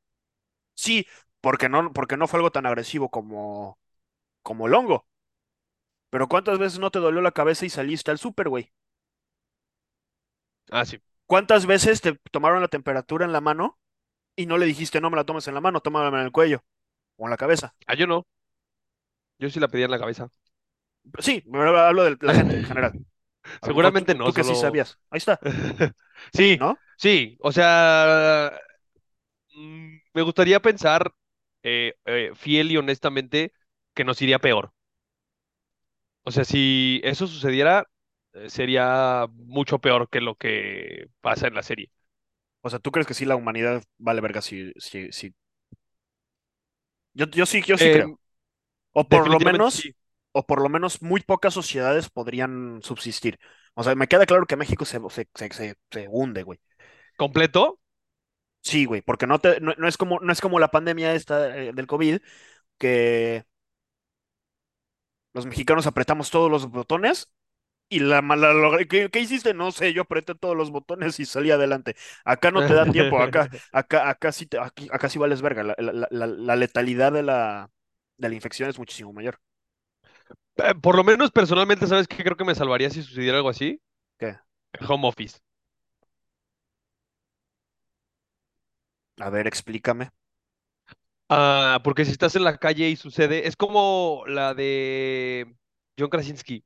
sí, 0.75 1.07
porque 1.41 1.69
no, 1.69 1.93
porque 1.93 2.17
no 2.17 2.27
fue 2.29 2.39
algo 2.39 2.51
tan 2.53 2.67
agresivo 2.67 3.09
como, 3.11 3.79
como 4.43 4.67
el 4.67 4.75
hongo, 4.75 5.07
pero 6.09 6.27
¿cuántas 6.27 6.59
veces 6.59 6.79
no 6.79 6.91
te 6.91 6.99
dolió 6.99 7.21
la 7.21 7.31
cabeza 7.31 7.65
y 7.65 7.69
saliste 7.69 8.11
al 8.11 8.19
súper, 8.19 8.49
güey? 8.49 8.71
Ah, 10.71 10.85
sí. 10.85 10.99
¿Cuántas 11.27 11.65
veces 11.65 12.01
te 12.01 12.19
tomaron 12.31 12.61
la 12.61 12.67
temperatura 12.67 13.25
en 13.25 13.31
la 13.31 13.39
mano 13.41 13.79
y 14.35 14.45
no 14.47 14.57
le 14.57 14.65
dijiste 14.67 15.01
no 15.01 15.09
me 15.11 15.17
la 15.17 15.25
tomes 15.25 15.47
en 15.47 15.55
la 15.55 15.61
mano, 15.61 15.81
tómala 15.81 16.09
en 16.19 16.25
el 16.25 16.31
cuello 16.33 16.63
o 17.17 17.25
en 17.25 17.31
la 17.31 17.37
cabeza? 17.37 17.75
Ah, 17.87 17.95
yo 17.95 18.07
no. 18.07 18.25
Yo 19.39 19.49
sí 19.49 19.59
la 19.59 19.67
pedía 19.67 19.85
en 19.85 19.91
la 19.91 19.99
cabeza. 19.99 20.29
Sí, 21.19 21.43
hablo 21.53 22.03
de 22.03 22.17
la 22.21 22.33
gente 22.33 22.55
en 22.57 22.63
general. 22.63 22.95
Seguramente 23.61 24.13
tú, 24.13 24.15
no, 24.15 24.31
tú 24.33 24.33
que 24.33 24.43
sí 24.43 24.55
sabías. 24.55 24.99
Ahí 25.09 25.17
está, 25.17 25.41
Sí, 26.33 26.59
¿no? 26.59 26.79
sí. 26.97 27.37
O 27.41 27.51
sea, 27.51 28.51
mm, 29.55 29.97
me 30.13 30.21
gustaría 30.21 30.61
pensar 30.61 31.13
eh, 31.63 31.93
eh, 32.05 32.31
fiel 32.35 32.71
y 32.71 32.77
honestamente 32.77 33.53
que 33.93 34.03
nos 34.03 34.21
iría 34.21 34.39
peor. 34.39 34.73
O 36.29 36.31
sea, 36.31 36.43
si 36.45 37.01
eso 37.03 37.27
sucediera, 37.27 37.85
eh, 38.33 38.49
sería 38.49 39.25
mucho 39.33 39.79
peor 39.79 40.09
que 40.09 40.21
lo 40.21 40.35
que 40.35 41.07
pasa 41.21 41.47
en 41.47 41.55
la 41.55 41.63
serie. 41.63 41.91
O 42.61 42.69
sea, 42.69 42.79
¿tú 42.79 42.91
crees 42.91 43.07
que 43.07 43.13
sí 43.15 43.25
la 43.25 43.35
humanidad 43.37 43.83
vale 43.97 44.21
verga 44.21 44.41
si, 44.41 44.73
si, 44.77 45.11
si... 45.11 45.33
Yo, 47.13 47.25
yo 47.27 47.45
sí, 47.45 47.61
yo 47.65 47.77
sí 47.77 47.89
Eh, 47.89 47.89
creo. 47.89 48.13
O 48.93 49.09
por 49.09 49.27
lo 49.29 49.39
menos, 49.41 49.73
sí. 49.73 49.93
o 50.33 50.45
por 50.47 50.61
lo 50.61 50.69
menos 50.69 51.01
muy 51.01 51.21
pocas 51.21 51.53
sociedades 51.55 52.09
podrían 52.09 52.81
subsistir. 52.83 53.39
O 53.75 53.83
sea, 53.83 53.95
me 53.95 54.07
queda 54.09 54.25
claro 54.27 54.45
que 54.47 54.57
México 54.57 54.85
se, 54.85 54.99
se, 55.11 55.29
se, 55.35 55.51
se- 55.53 55.75
se 55.91 56.07
hunde, 56.09 56.43
güey. 56.43 56.59
¿Completo? 57.21 57.79
Sí, 58.61 58.85
güey, 58.85 59.01
porque 59.01 59.25
no, 59.25 59.39
te, 59.39 59.59
no, 59.61 59.73
no 59.77 59.87
es 59.87 59.97
como, 59.97 60.19
no 60.19 60.31
es 60.31 60.41
como 60.41 60.59
la 60.59 60.69
pandemia 60.69 61.13
esta 61.15 61.55
eh, 61.57 61.71
del 61.73 61.87
COVID, 61.87 62.19
que 62.79 63.45
los 65.33 65.45
mexicanos 65.45 65.87
apretamos 65.87 66.29
todos 66.31 66.49
los 66.51 66.69
botones 66.71 67.31
y 67.89 67.99
la 68.01 68.21
mala 68.21 68.53
logra- 68.53 68.87
¿Qué, 68.87 69.09
qué 69.11 69.19
hiciste? 69.21 69.53
No 69.53 69.71
sé, 69.71 69.93
yo 69.93 70.03
apreté 70.03 70.35
todos 70.35 70.55
los 70.57 70.71
botones 70.71 71.19
y 71.19 71.25
salí 71.25 71.51
adelante. 71.51 71.95
Acá 72.25 72.51
no 72.51 72.63
te 72.65 72.73
da 72.75 72.85
tiempo, 72.89 73.21
acá, 73.21 73.49
acá, 73.71 74.09
acá 74.09 74.31
sí 74.31 74.47
te- 74.47 74.59
aquí- 74.59 74.89
acá 74.91 75.09
sí 75.09 75.19
vales 75.19 75.41
verga. 75.41 75.63
La, 75.63 75.75
la- 75.79 76.07
la- 76.11 76.27
la 76.27 76.55
letalidad 76.55 77.11
de 77.13 77.23
la, 77.23 77.71
de 78.17 78.29
la 78.29 78.35
infección 78.35 78.69
es 78.69 78.79
muchísimo 78.79 79.13
mayor. 79.13 79.39
Eh, 80.57 80.75
Por 80.81 80.95
lo 80.95 81.03
menos 81.03 81.31
personalmente, 81.31 81.87
¿sabes 81.87 82.07
qué 82.07 82.23
creo 82.23 82.37
que 82.37 82.43
me 82.45 82.55
salvaría 82.55 82.89
si 82.89 83.01
sucediera 83.03 83.37
algo 83.37 83.49
así? 83.49 83.81
¿Qué? 84.17 84.39
Home 84.89 85.07
office. 85.07 85.39
A 89.19 89.29
ver, 89.29 89.45
explícame. 89.47 90.09
Ah, 91.29 91.79
porque 91.83 92.05
si 92.05 92.11
estás 92.11 92.35
en 92.35 92.43
la 92.43 92.57
calle 92.57 92.89
y 92.89 92.95
sucede, 92.95 93.47
es 93.47 93.55
como 93.55 94.23
la 94.27 94.53
de 94.55 95.55
John 95.97 96.09
Krasinski, 96.09 96.63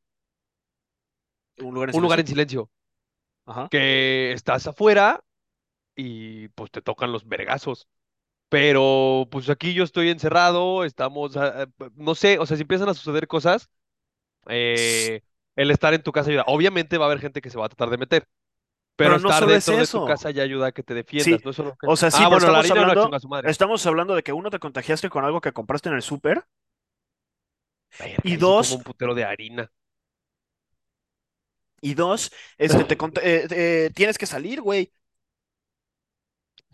¿Un 1.58 1.74
lugar 1.74 1.90
en 1.90 1.94
Un 1.94 2.02
lugar 2.02 2.20
silencio? 2.20 2.20
en 2.20 2.28
silencio, 2.28 2.70
Ajá. 3.46 3.70
que 3.70 4.32
estás 4.34 4.68
afuera 4.68 5.24
y 5.96 6.50
pues 6.50 6.72
te 6.72 6.82
tocan 6.84 7.12
los 7.12 7.28
vergazos. 7.28 7.88
Pero 8.50 9.28
pues 9.32 9.50
aquí 9.50 9.74
yo 9.74 9.84
estoy 9.84 10.10
encerrado, 10.10 10.86
estamos, 10.86 11.38
ah, 11.38 11.68
ah, 11.82 11.90
no 11.96 12.16
sé, 12.16 12.40
o 12.40 12.46
sea, 12.46 12.58
si 12.58 12.64
empiezan 12.64 12.90
a 12.90 12.94
suceder 12.96 13.28
cosas, 13.28 13.70
eh, 14.50 15.24
el 15.56 15.72
estar 15.72 15.94
en 15.96 16.04
tu 16.04 16.12
casa 16.14 16.30
ayuda. 16.32 16.46
Obviamente 16.48 16.98
va 17.00 17.06
a 17.06 17.10
haber 17.10 17.22
gente 17.22 17.42
que 17.42 17.50
se 17.52 17.58
va 17.60 17.66
a 17.68 17.70
tratar 17.70 17.90
de 17.92 17.98
meter, 17.98 18.28
pero 18.96 19.18
Pero 19.18 19.20
no 19.20 19.32
solo 19.32 19.56
es 19.56 19.68
dentro 19.68 19.78
de 19.78 19.88
tu 19.88 20.02
eso. 20.02 20.02
casa 20.02 20.32
ya 20.32 20.44
ayuda 20.44 20.68
a 20.68 20.72
que 20.72 20.84
te 20.84 20.94
Sí, 21.16 21.36
defiendas, 21.36 21.44
no 21.46 21.52
es 21.52 21.56
solo 21.58 21.76
que... 21.76 21.88
o 21.88 21.96
sea, 21.96 22.12
sí, 22.12 22.26
Ah, 22.26 22.30
pero 22.30 22.42
bueno, 22.42 22.50
la 22.52 22.62
estamos 22.62 22.94
no 22.94 23.10
hablando, 23.12 23.20
su 23.20 23.28
madre. 23.28 23.54
estamos 23.54 23.86
hablando 23.86 24.16
de 24.16 24.24
que 24.24 24.34
uno 24.34 24.50
te 24.50 24.60
contagiaste 24.60 25.10
con 25.10 25.26
algo 25.26 25.42
que 25.42 25.54
compraste 25.54 25.90
en 25.90 25.96
el 25.96 26.02
súper 26.02 26.46
y 28.24 28.38
sí 28.38 28.54
como 28.54 28.76
dos, 28.76 28.76
un 28.76 28.84
putero 28.84 29.14
de 29.16 29.24
harina. 29.26 29.72
y 31.82 31.94
dos, 31.96 32.32
este, 32.58 32.86
te 32.86 32.94
eh, 33.22 33.48
eh, 33.52 33.92
tienes 33.94 34.18
que 34.18 34.26
salir, 34.26 34.62
güey. 34.62 34.92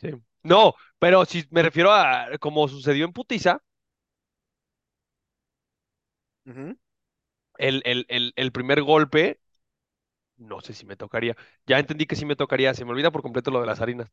Sí. 0.01 0.09
No, 0.43 0.73
pero 0.99 1.25
si 1.25 1.45
me 1.51 1.61
refiero 1.61 1.91
a 1.93 2.27
como 2.39 2.67
sucedió 2.67 3.05
en 3.05 3.13
Putiza, 3.13 3.61
el, 7.57 7.81
el, 7.85 8.05
el, 8.09 8.33
el 8.35 8.51
primer 8.51 8.81
golpe, 8.81 9.39
no 10.39 10.61
sé 10.61 10.73
si 10.73 10.85
me 10.85 10.95
tocaría. 10.97 11.35
Ya 11.67 11.79
entendí 11.79 12.05
que 12.07 12.15
sí 12.15 12.25
me 12.25 12.35
tocaría, 12.37 12.73
se 12.73 12.85
me 12.85 12.91
olvida 12.91 13.11
por 13.11 13.21
completo 13.23 13.51
lo 13.51 13.61
de 13.61 13.67
las 13.67 13.81
harinas. 13.81 14.09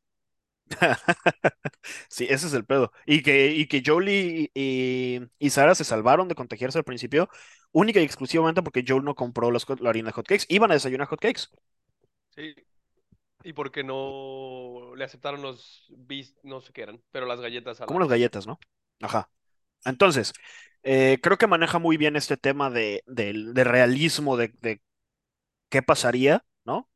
Sí, 2.09 2.27
ese 2.29 2.47
es 2.47 2.55
el 2.55 2.65
pedo. 2.67 2.93
Y 3.07 3.23
que, 3.23 3.49
y 3.53 3.67
que 3.67 3.83
Jolie 3.85 4.51
y, 4.55 5.51
Sara 5.51 5.75
se 5.75 5.85
salvaron 5.85 6.29
de 6.29 6.35
contagiarse 6.35 6.79
al 6.79 6.85
principio, 6.85 7.29
única 7.73 8.01
y 8.01 8.05
exclusivamente 8.05 8.63
porque 8.63 8.85
Joel 8.87 9.05
no 9.05 9.15
compró 9.15 9.51
hot- 9.51 9.81
la 9.81 9.91
harina 9.91 10.09
de 10.09 10.13
hotcakes. 10.15 10.47
Iban 10.49 10.71
a 10.71 10.75
desayunar 10.75 11.09
hotcakes, 11.09 11.49
Sí. 12.31 12.55
Y 13.45 13.53
porque 13.55 13.85
no 13.85 14.95
le 14.97 15.05
aceptaron 15.05 15.43
los 15.43 15.87
bis, 15.97 16.37
no 16.43 16.61
sé 16.61 16.73
qué 16.73 16.83
eran, 16.83 17.03
pero 17.13 17.27
las 17.27 17.41
galletas 17.41 17.81
a 17.83 17.87
como 17.87 18.01
la. 18.01 18.01
las 18.01 18.09
galletas, 18.09 18.47
¿no? 18.47 18.59
Ajá. 19.01 19.31
Entonces, 19.85 20.33
eh, 20.83 21.19
creo 21.23 21.39
que 21.39 21.47
maneja 21.49 21.79
muy 21.79 21.97
bien 21.97 22.17
este 22.17 22.37
tema 22.37 22.71
de, 22.71 23.03
realismo 23.65 24.37
de, 24.37 24.51
de 24.63 24.83
qué 25.69 25.83
pasaría, 25.83 26.45
¿no? 26.65 26.89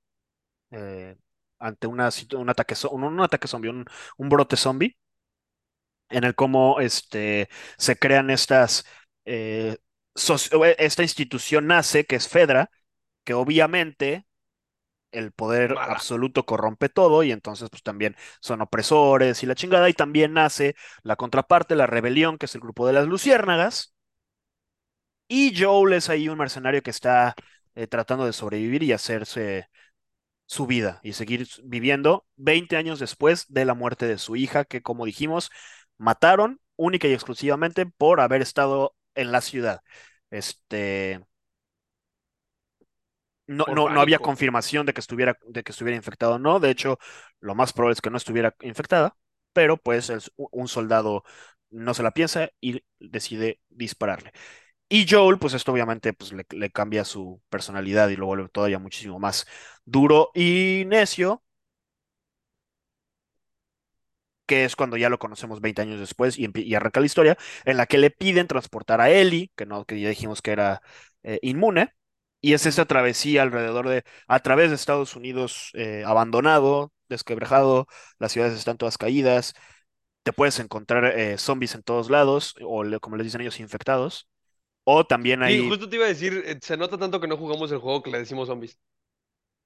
Eh, 0.72 1.16
ante 1.60 1.86
una, 1.88 2.10
un 2.38 2.50
ataque, 2.50 2.74
un, 2.90 3.04
un 3.04 3.20
ataque 3.22 3.48
zombie, 3.48 3.70
un, 3.70 3.84
un 4.18 4.28
brote 4.30 4.56
zombie, 4.56 4.98
en 6.08 6.24
el 6.24 6.34
cómo 6.34 6.80
este, 6.80 7.48
se 7.78 7.96
crean 7.98 8.30
estas, 8.30 8.84
eh, 9.24 9.76
eh, 10.16 10.76
esta 10.78 11.02
institución 11.02 11.66
nace, 11.66 12.04
que 12.06 12.16
es 12.16 12.28
Fedra, 12.28 12.70
que 13.24 13.34
obviamente 13.34 14.26
el 15.12 15.32
poder 15.32 15.80
mala. 15.80 15.94
absoluto 15.94 16.46
corrompe 16.46 16.88
todo 16.90 17.22
y 17.24 17.32
entonces 17.32 17.70
pues 17.70 17.82
también 17.82 18.16
son 18.40 18.62
opresores 18.62 19.42
y 19.42 19.46
la 19.46 19.56
chingada, 19.56 19.88
y 19.90 19.94
también 19.94 20.34
nace 20.34 20.76
la 21.04 21.16
contraparte, 21.16 21.76
la 21.76 21.86
rebelión, 21.86 22.38
que 22.38 22.46
es 22.46 22.54
el 22.56 22.62
grupo 22.62 22.86
de 22.86 22.94
las 22.94 23.06
luciérnagas, 23.08 23.94
y 25.28 25.52
Joel 25.60 25.94
es 25.94 26.08
ahí 26.10 26.28
un 26.28 26.38
mercenario 26.38 26.82
que 26.82 26.90
está 26.90 27.34
eh, 27.74 27.86
tratando 27.86 28.26
de 28.26 28.32
sobrevivir 28.32 28.82
y 28.82 28.92
hacerse 28.92 29.68
su 30.46 30.66
vida 30.66 31.00
y 31.02 31.12
seguir 31.14 31.48
viviendo 31.64 32.26
20 32.36 32.76
años 32.76 32.98
después 33.00 33.46
de 33.48 33.64
la 33.64 33.74
muerte 33.74 34.06
de 34.06 34.18
su 34.18 34.36
hija, 34.36 34.64
que 34.64 34.82
como 34.82 35.06
dijimos, 35.06 35.50
mataron 35.98 36.60
única 36.76 37.08
y 37.08 37.12
exclusivamente 37.14 37.86
por 37.86 38.20
haber 38.20 38.42
estado 38.42 38.96
en 39.14 39.32
la 39.32 39.40
ciudad. 39.42 39.82
Este, 40.30 41.20
no, 43.46 43.66
no, 43.68 43.88
no 43.90 44.00
había 44.00 44.18
confirmación 44.20 44.86
de 44.86 44.92
que 44.94 45.00
estuviera, 45.00 45.38
de 45.48 45.62
que 45.62 45.72
estuviera 45.72 45.96
infectado 45.96 46.34
o 46.34 46.38
no. 46.38 46.60
De 46.60 46.70
hecho, 46.70 46.98
lo 47.40 47.54
más 47.54 47.72
probable 47.72 47.94
es 47.94 48.00
que 48.00 48.10
no 48.10 48.16
estuviera 48.16 48.54
infectada, 48.62 49.16
pero 49.52 49.76
pues 49.76 50.10
el- 50.10 50.22
un 50.36 50.68
soldado 50.68 51.24
no 51.70 51.94
se 51.94 52.02
la 52.02 52.12
piensa 52.12 52.50
y 52.60 52.84
decide 52.98 53.60
dispararle. 53.68 54.32
Y 54.92 55.06
Joel, 55.08 55.38
pues 55.38 55.54
esto 55.54 55.72
obviamente 55.72 56.12
pues, 56.12 56.32
le, 56.32 56.44
le 56.50 56.70
cambia 56.70 57.04
su 57.04 57.40
personalidad 57.48 58.08
y 58.08 58.16
lo 58.16 58.26
vuelve 58.26 58.48
todavía 58.48 58.78
muchísimo 58.80 59.18
más 59.20 59.46
duro 59.84 60.30
y 60.34 60.84
necio, 60.86 61.42
que 64.46 64.64
es 64.64 64.74
cuando 64.76 64.96
ya 64.96 65.08
lo 65.08 65.18
conocemos 65.18 65.60
20 65.60 65.82
años 65.82 66.00
después 66.00 66.36
y, 66.38 66.74
arranca 66.74 67.00
la 67.00 67.06
historia, 67.06 67.38
en 67.64 67.76
la 67.76 67.86
que 67.86 67.98
le 67.98 68.10
piden 68.10 68.46
transportar 68.48 69.00
a 69.00 69.10
Ellie, 69.10 69.50
que 69.56 69.66
no, 69.66 69.84
que 69.84 70.00
ya 70.00 70.08
dijimos 70.08 70.42
que 70.42 70.50
era 70.52 70.82
eh, 71.22 71.38
inmune, 71.42 71.94
y 72.40 72.54
es 72.54 72.66
esta 72.66 72.86
travesía 72.86 73.42
alrededor 73.42 73.88
de, 73.88 74.04
a 74.26 74.40
través 74.40 74.70
de 74.70 74.76
Estados 74.76 75.14
Unidos 75.16 75.70
eh, 75.74 76.02
abandonado, 76.06 76.92
desquebrajado, 77.08 77.86
las 78.18 78.32
ciudades 78.32 78.58
están 78.58 78.76
todas 78.78 78.98
caídas, 78.98 79.54
te 80.24 80.34
puedes 80.34 80.60
encontrar 80.60 81.06
eh, 81.18 81.38
zombies 81.38 81.76
en 81.76 81.84
todos 81.84 82.10
lados, 82.10 82.56
o 82.64 82.84
le- 82.84 83.00
como 83.00 83.16
les 83.18 83.26
dicen 83.26 83.42
ellos, 83.42 83.60
infectados, 83.60 84.29
o 84.98 85.04
también 85.06 85.42
Sí, 85.42 85.58
hay 85.58 85.60
justo 85.68 85.88
te 85.88 85.96
iba 85.96 86.04
a 86.06 86.08
decir, 86.08 86.42
eh, 86.46 86.58
se 86.62 86.76
nota 86.76 86.98
tanto 86.98 87.20
que 87.20 87.26
no 87.28 87.36
jugamos 87.36 87.70
el 87.72 87.78
juego 87.78 88.02
que 88.02 88.10
le 88.10 88.18
decimos 88.18 88.48
zombies. 88.48 88.78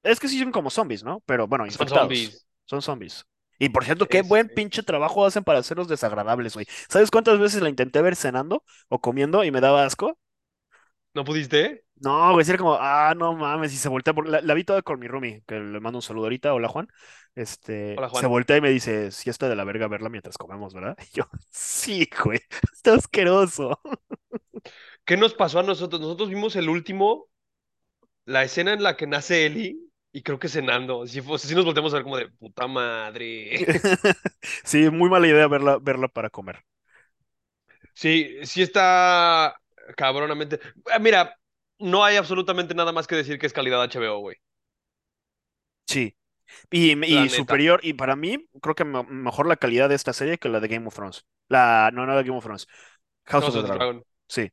Es 0.02 0.20
que 0.20 0.28
sí 0.28 0.38
son 0.38 0.52
como 0.52 0.70
zombies, 0.70 1.02
¿no? 1.04 1.20
Pero 1.26 1.46
bueno, 1.48 1.64
Son 1.68 1.88
zombies. 1.88 2.46
Son 2.66 2.82
zombies. 2.82 3.26
Y 3.58 3.68
por 3.68 3.84
cierto, 3.84 4.08
qué 4.08 4.22
buen 4.22 4.48
pinche 4.48 4.82
trabajo 4.82 5.24
hacen 5.24 5.44
para 5.44 5.60
hacerlos 5.60 5.88
desagradables, 5.88 6.54
güey. 6.54 6.66
¿Sabes 6.88 7.10
cuántas 7.10 7.38
veces 7.38 7.62
la 7.62 7.68
intenté 7.68 8.02
ver 8.02 8.16
cenando 8.16 8.64
o 8.88 9.00
comiendo 9.00 9.44
y 9.44 9.50
me 9.50 9.60
daba 9.60 9.84
asco? 9.84 10.18
¿no 11.14 11.24
pudiste? 11.24 11.84
No, 11.96 12.32
güey, 12.32 12.44
era 12.48 12.58
como, 12.58 12.74
ah, 12.78 13.14
no 13.16 13.34
mames, 13.34 13.72
y 13.72 13.76
se 13.76 13.88
voltea 13.88 14.12
por... 14.12 14.28
La, 14.28 14.40
la 14.42 14.52
vi 14.54 14.64
toda 14.64 14.82
con 14.82 14.98
mi 14.98 15.06
roomie, 15.08 15.42
que 15.46 15.54
le 15.60 15.80
mando 15.80 15.98
un 15.98 16.02
saludo 16.02 16.24
ahorita, 16.24 16.52
hola 16.52 16.68
Juan. 16.68 16.88
Este, 17.34 17.96
Hola, 17.96 18.08
se 18.10 18.26
Juan. 18.26 18.26
voltea 18.26 18.56
y 18.58 18.60
me 18.60 18.70
dice, 18.70 19.10
sí 19.10 19.30
está 19.30 19.48
de 19.48 19.56
la 19.56 19.64
verga 19.64 19.88
verla 19.88 20.08
mientras 20.10 20.36
comemos, 20.36 20.74
¿verdad? 20.74 20.96
Y 21.12 21.16
yo, 21.18 21.24
sí, 21.50 22.08
güey, 22.24 22.40
está 22.74 22.94
asqueroso. 22.94 23.80
¿Qué 25.04 25.16
nos 25.16 25.34
pasó 25.34 25.60
a 25.60 25.62
nosotros? 25.62 26.00
Nosotros 26.00 26.28
vimos 26.30 26.56
el 26.56 26.68
último, 26.68 27.28
la 28.24 28.44
escena 28.44 28.72
en 28.72 28.82
la 28.82 28.96
que 28.96 29.06
nace 29.06 29.46
Ellie, 29.46 29.76
y 30.12 30.22
creo 30.22 30.38
que 30.38 30.48
cenando. 30.48 31.06
Si, 31.06 31.20
nos 31.20 31.64
volteamos 31.64 31.92
a 31.92 31.96
ver 31.96 32.04
como 32.04 32.16
de 32.16 32.28
puta 32.28 32.66
madre. 32.66 33.66
Sí, 34.64 34.90
muy 34.90 35.08
mala 35.10 35.26
idea 35.28 35.46
verla, 35.48 35.78
verla 35.80 36.08
para 36.08 36.30
comer. 36.30 36.64
Sí, 37.94 38.38
sí 38.44 38.62
está 38.62 39.56
cabronamente. 39.96 40.56
Eh, 40.94 40.98
Mira, 41.00 41.36
no 41.78 42.04
hay 42.04 42.16
absolutamente 42.16 42.74
nada 42.74 42.92
más 42.92 43.06
que 43.06 43.16
decir 43.16 43.38
que 43.38 43.46
es 43.46 43.52
calidad 43.52 43.82
HBO, 43.82 44.18
güey. 44.20 44.36
Sí. 45.86 46.16
Y, 46.70 47.28
superior, 47.30 47.80
y 47.82 47.94
para 47.94 48.16
mí, 48.16 48.48
creo 48.62 48.74
que 48.74 48.84
me- 48.84 49.04
mejor 49.04 49.46
la 49.48 49.56
calidad 49.56 49.88
de 49.88 49.94
esta 49.96 50.12
serie 50.12 50.38
que 50.38 50.48
la 50.48 50.60
de 50.60 50.68
Game 50.68 50.86
of 50.88 50.94
Thrones. 50.94 51.26
La, 51.48 51.90
no, 51.92 52.06
no 52.06 52.12
la 52.12 52.18
de 52.18 52.24
Game 52.24 52.38
of 52.38 52.44
Thrones, 52.44 52.66
House 53.26 53.48
of 53.48 53.54
House 53.54 53.54
the 53.54 53.60
of 53.60 53.64
the 53.64 53.72
Dragon. 53.72 53.78
Dragon. 53.78 54.04
Sí, 54.28 54.50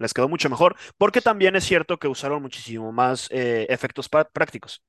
les 0.00 0.14
quedó 0.14 0.28
mucho 0.28 0.50
mejor, 0.50 0.76
porque 0.98 1.22
también 1.22 1.56
es 1.56 1.64
cierto 1.64 1.98
que 1.98 2.08
usaron 2.08 2.42
muchísimo 2.42 2.92
más 2.92 3.28
eh, 3.32 3.66
efectos 3.70 4.08
prácticos. 4.10 4.82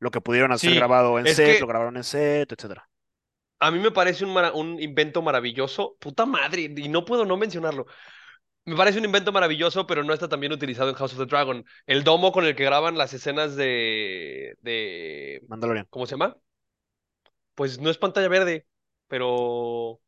Lo 0.00 0.10
que 0.12 0.20
pudieron 0.22 0.52
hacer 0.52 0.72
Sí, 0.72 0.74
grabado 0.74 1.18
en 1.20 1.28
set, 1.28 1.60
lo 1.60 1.66
grabaron 1.68 1.96
en 1.98 2.04
set, 2.04 2.52
etcétera. 2.52 2.88
a 3.60 3.70
mí 3.70 3.78
me 3.80 3.90
parece 3.90 4.24
un, 4.24 4.32
mara- 4.32 4.52
un 4.52 4.80
invento 4.80 5.22
maravilloso. 5.22 5.96
Puta 6.00 6.26
madre, 6.26 6.62
y 6.76 6.88
no 6.88 7.04
puedo 7.04 7.24
no 7.24 7.36
mencionarlo. 7.36 7.86
Me 8.66 8.76
parece 8.76 8.98
un 9.00 9.06
invento 9.06 9.32
maravilloso, 9.32 9.86
pero 9.86 10.04
no 10.04 10.14
está 10.14 10.28
tan 10.28 10.40
bien 10.40 10.52
utilizado 10.52 10.90
en 10.90 10.96
House 10.96 11.12
of 11.14 11.18
the 11.20 11.26
Dragon. 11.26 11.64
El 11.86 12.04
domo 12.04 12.32
con 12.32 12.44
el 12.46 12.56
que 12.56 12.64
graban 12.64 12.98
las 12.98 13.14
escenas 13.14 13.56
de, 13.56 14.56
de, 14.62 15.42
Mandalorian. 15.48 15.88
¿cómo 15.90 16.06
se 16.06 16.12
llama? 16.12 16.36
Pues 17.54 17.78
no 17.80 17.90
es 17.90 17.98
pantalla 17.98 18.28
verde, 18.28 18.66
pero 19.08 20.00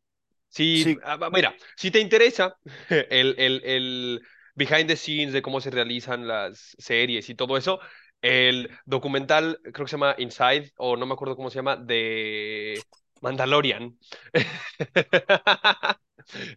Sí, 0.51 0.85
Sí, 0.85 0.99
ah, 1.05 1.31
mira, 1.33 1.55
si 1.77 1.91
te 1.91 2.01
interesa 2.01 2.57
el, 2.91 3.35
el, 3.39 3.63
el 3.65 4.23
behind 4.55 4.89
the 4.89 4.97
scenes 4.97 5.33
de 5.33 5.43
cómo 5.43 5.61
se 5.61 5.71
realizan 5.71 6.27
las 6.27 6.75
series 6.79 7.29
y 7.31 7.35
todo 7.35 7.57
eso, 7.57 7.81
el 8.21 8.71
documental, 8.85 9.61
creo 9.63 9.87
que 9.87 9.91
se 9.91 9.97
llama 9.97 10.15
Inside, 10.19 10.73
o 10.77 10.97
no 10.97 11.07
me 11.07 11.15
acuerdo 11.15 11.37
cómo 11.37 11.51
se 11.51 11.57
llama, 11.57 11.77
de 11.77 12.83
Mandalorian, 13.21 13.97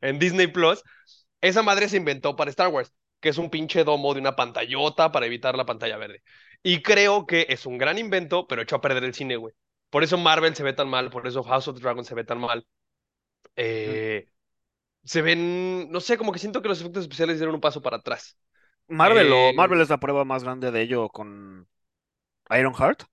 en 0.02 0.20
Disney 0.20 0.48
Plus, 0.48 0.84
esa 1.42 1.64
madre 1.64 1.90
se 1.90 1.98
inventó 1.98 2.36
para 2.36 2.50
Star 2.52 2.70
Wars, 2.70 2.94
que 3.22 3.30
es 3.30 3.38
un 3.38 3.50
pinche 3.50 3.84
domo 3.84 4.14
de 4.14 4.22
una 4.22 4.36
pantallota 4.36 5.12
para 5.12 5.26
evitar 5.28 5.56
la 5.58 5.66
pantalla 5.66 5.98
verde. 5.98 6.24
Y 6.64 6.82
creo 6.82 7.26
que 7.26 7.46
es 7.50 7.66
un 7.66 7.78
gran 7.78 7.98
invento, 7.98 8.48
pero 8.48 8.62
echó 8.62 8.78
a 8.78 8.82
perder 8.82 9.04
el 9.04 9.14
cine, 9.14 9.38
güey. 9.38 9.54
Por 9.90 10.04
eso 10.04 10.18
Marvel 10.18 10.56
se 10.56 10.64
ve 10.64 10.74
tan 10.74 10.90
mal, 10.90 11.10
por 11.10 11.28
eso 11.28 11.44
House 11.44 11.68
of 11.68 11.76
the 11.78 11.82
Dragon 11.82 12.06
se 12.06 12.16
ve 12.16 12.24
tan 12.24 12.40
mal. 12.40 12.66
Mm, 13.86 14.04
Eh, 14.10 14.28
se 15.06 15.22
ven, 15.22 15.92
no 15.92 16.02
sé, 16.02 16.18
como 16.18 16.32
que 16.34 16.40
siento 16.40 16.62
que 16.62 16.70
los 16.70 16.82
efectos 16.82 17.04
especiales 17.04 17.38
dieron 17.40 17.56
un 17.56 17.62
paso 17.62 17.82
para 17.82 17.98
atrás. 17.98 18.38
Marvel, 18.88 19.32
o, 19.34 19.54
Marvel 19.54 19.82
Eh, 19.82 19.82
es 19.82 19.90
la 19.90 20.00
prueba 20.00 20.26
más 20.26 20.44
grande 20.44 20.72
de 20.72 20.82
ello 20.82 21.10
con 21.10 21.68
Ironheart 22.52 23.04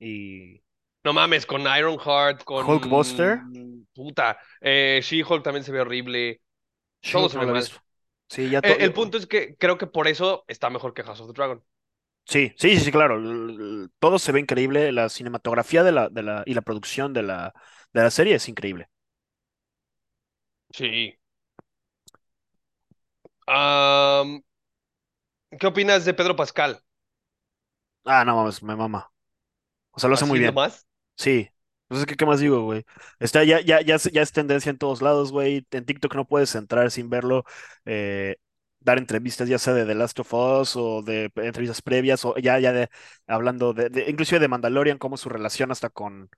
y 0.00 0.62
no 1.04 1.12
mames, 1.12 1.46
con 1.46 1.62
Ironheart, 1.62 2.44
Hulkbuster. 2.66 3.38
con 3.44 3.86
puta, 3.94 4.38
eh, 4.60 5.00
She-Hulk 5.02 5.42
también 5.42 5.64
se 5.64 5.72
ve 5.72 5.80
horrible, 5.80 6.40
todo 7.10 7.28
se 7.28 7.38
ve 7.38 7.46
mal. 7.46 7.54
visto. 7.54 7.80
Sí, 8.28 8.50
ya 8.50 8.60
Eh, 8.62 8.78
el 8.80 8.92
punto 8.92 9.18
es 9.18 9.26
que 9.26 9.56
creo 9.56 9.78
que 9.78 9.86
por 9.86 10.08
eso 10.08 10.44
está 10.48 10.70
mejor 10.70 10.94
que 10.94 11.02
House 11.04 11.20
of 11.20 11.28
the 11.28 11.34
Dragon. 11.34 11.62
Sí, 12.26 12.52
sí, 12.56 12.78
sí, 12.80 12.90
claro. 12.90 13.20
Todo 13.98 14.18
se 14.18 14.32
ve 14.32 14.40
increíble. 14.40 14.92
La 14.92 15.08
cinematografía 15.08 15.82
de 15.82 15.92
la, 15.92 16.08
de 16.08 16.22
la, 16.22 16.42
y 16.46 16.54
la 16.54 16.62
producción 16.62 17.12
de 17.12 17.22
la, 17.22 17.54
de 17.92 18.02
la 18.02 18.10
serie 18.10 18.34
es 18.34 18.48
increíble. 18.48 18.88
Sí. 20.78 21.16
Am, 23.48 24.42
¿qué 25.58 25.66
opinas 25.66 26.04
de 26.04 26.12
Pedro 26.14 26.36
Pascal? 26.36 26.82
Ah, 28.04 28.24
no 28.24 28.36
mames, 28.36 28.62
me 28.62 28.76
mama. 28.76 29.10
O 29.92 30.00
sea, 30.00 30.08
lo 30.08 30.14
hace 30.14 30.26
muy 30.26 30.38
Así 30.38 30.40
bien. 30.40 30.54
nomás. 30.54 30.86
Sí. 31.16 31.50
Pues 31.88 32.00
es 32.02 32.06
que, 32.06 32.16
¿qué 32.16 32.26
más 32.26 32.40
digo, 32.40 32.62
güey? 32.64 32.84
Está 33.20 33.44
ya, 33.44 33.60
ya, 33.60 33.80
ya, 33.82 33.96
es- 33.96 34.12
ya 34.12 34.22
es 34.22 34.32
tendencia 34.32 34.70
en 34.70 34.78
todos 34.78 35.02
lados, 35.02 35.32
güey. 35.32 35.66
En 35.72 35.86
TikTok 35.86 36.14
no 36.16 36.26
puedes 36.26 36.54
entrar 36.56 36.90
sin 36.90 37.10
verlo. 37.10 37.44
eh, 37.86 38.36
dar 38.80 38.98
entrevistas, 38.98 39.48
ya 39.48 39.58
sea 39.58 39.74
de 39.74 39.86
The 39.86 39.94
Last 39.96 40.18
of 40.20 40.34
Us 40.34 40.76
o 40.76 41.02
de 41.02 41.32
entrevistas 41.36 41.82
previas, 41.82 42.24
o 42.24 42.36
ya, 42.38 42.58
ya 42.60 42.72
de 42.72 42.88
hablando 43.26 43.74
de, 43.74 43.90
de- 43.90 44.10
inclusive 44.10 44.40
de 44.40 44.48
Mandalorian, 44.48 44.98
como 44.98 45.16
su 45.18 45.28
relación 45.30 45.70
hasta 45.72 45.90
con, 45.90 46.30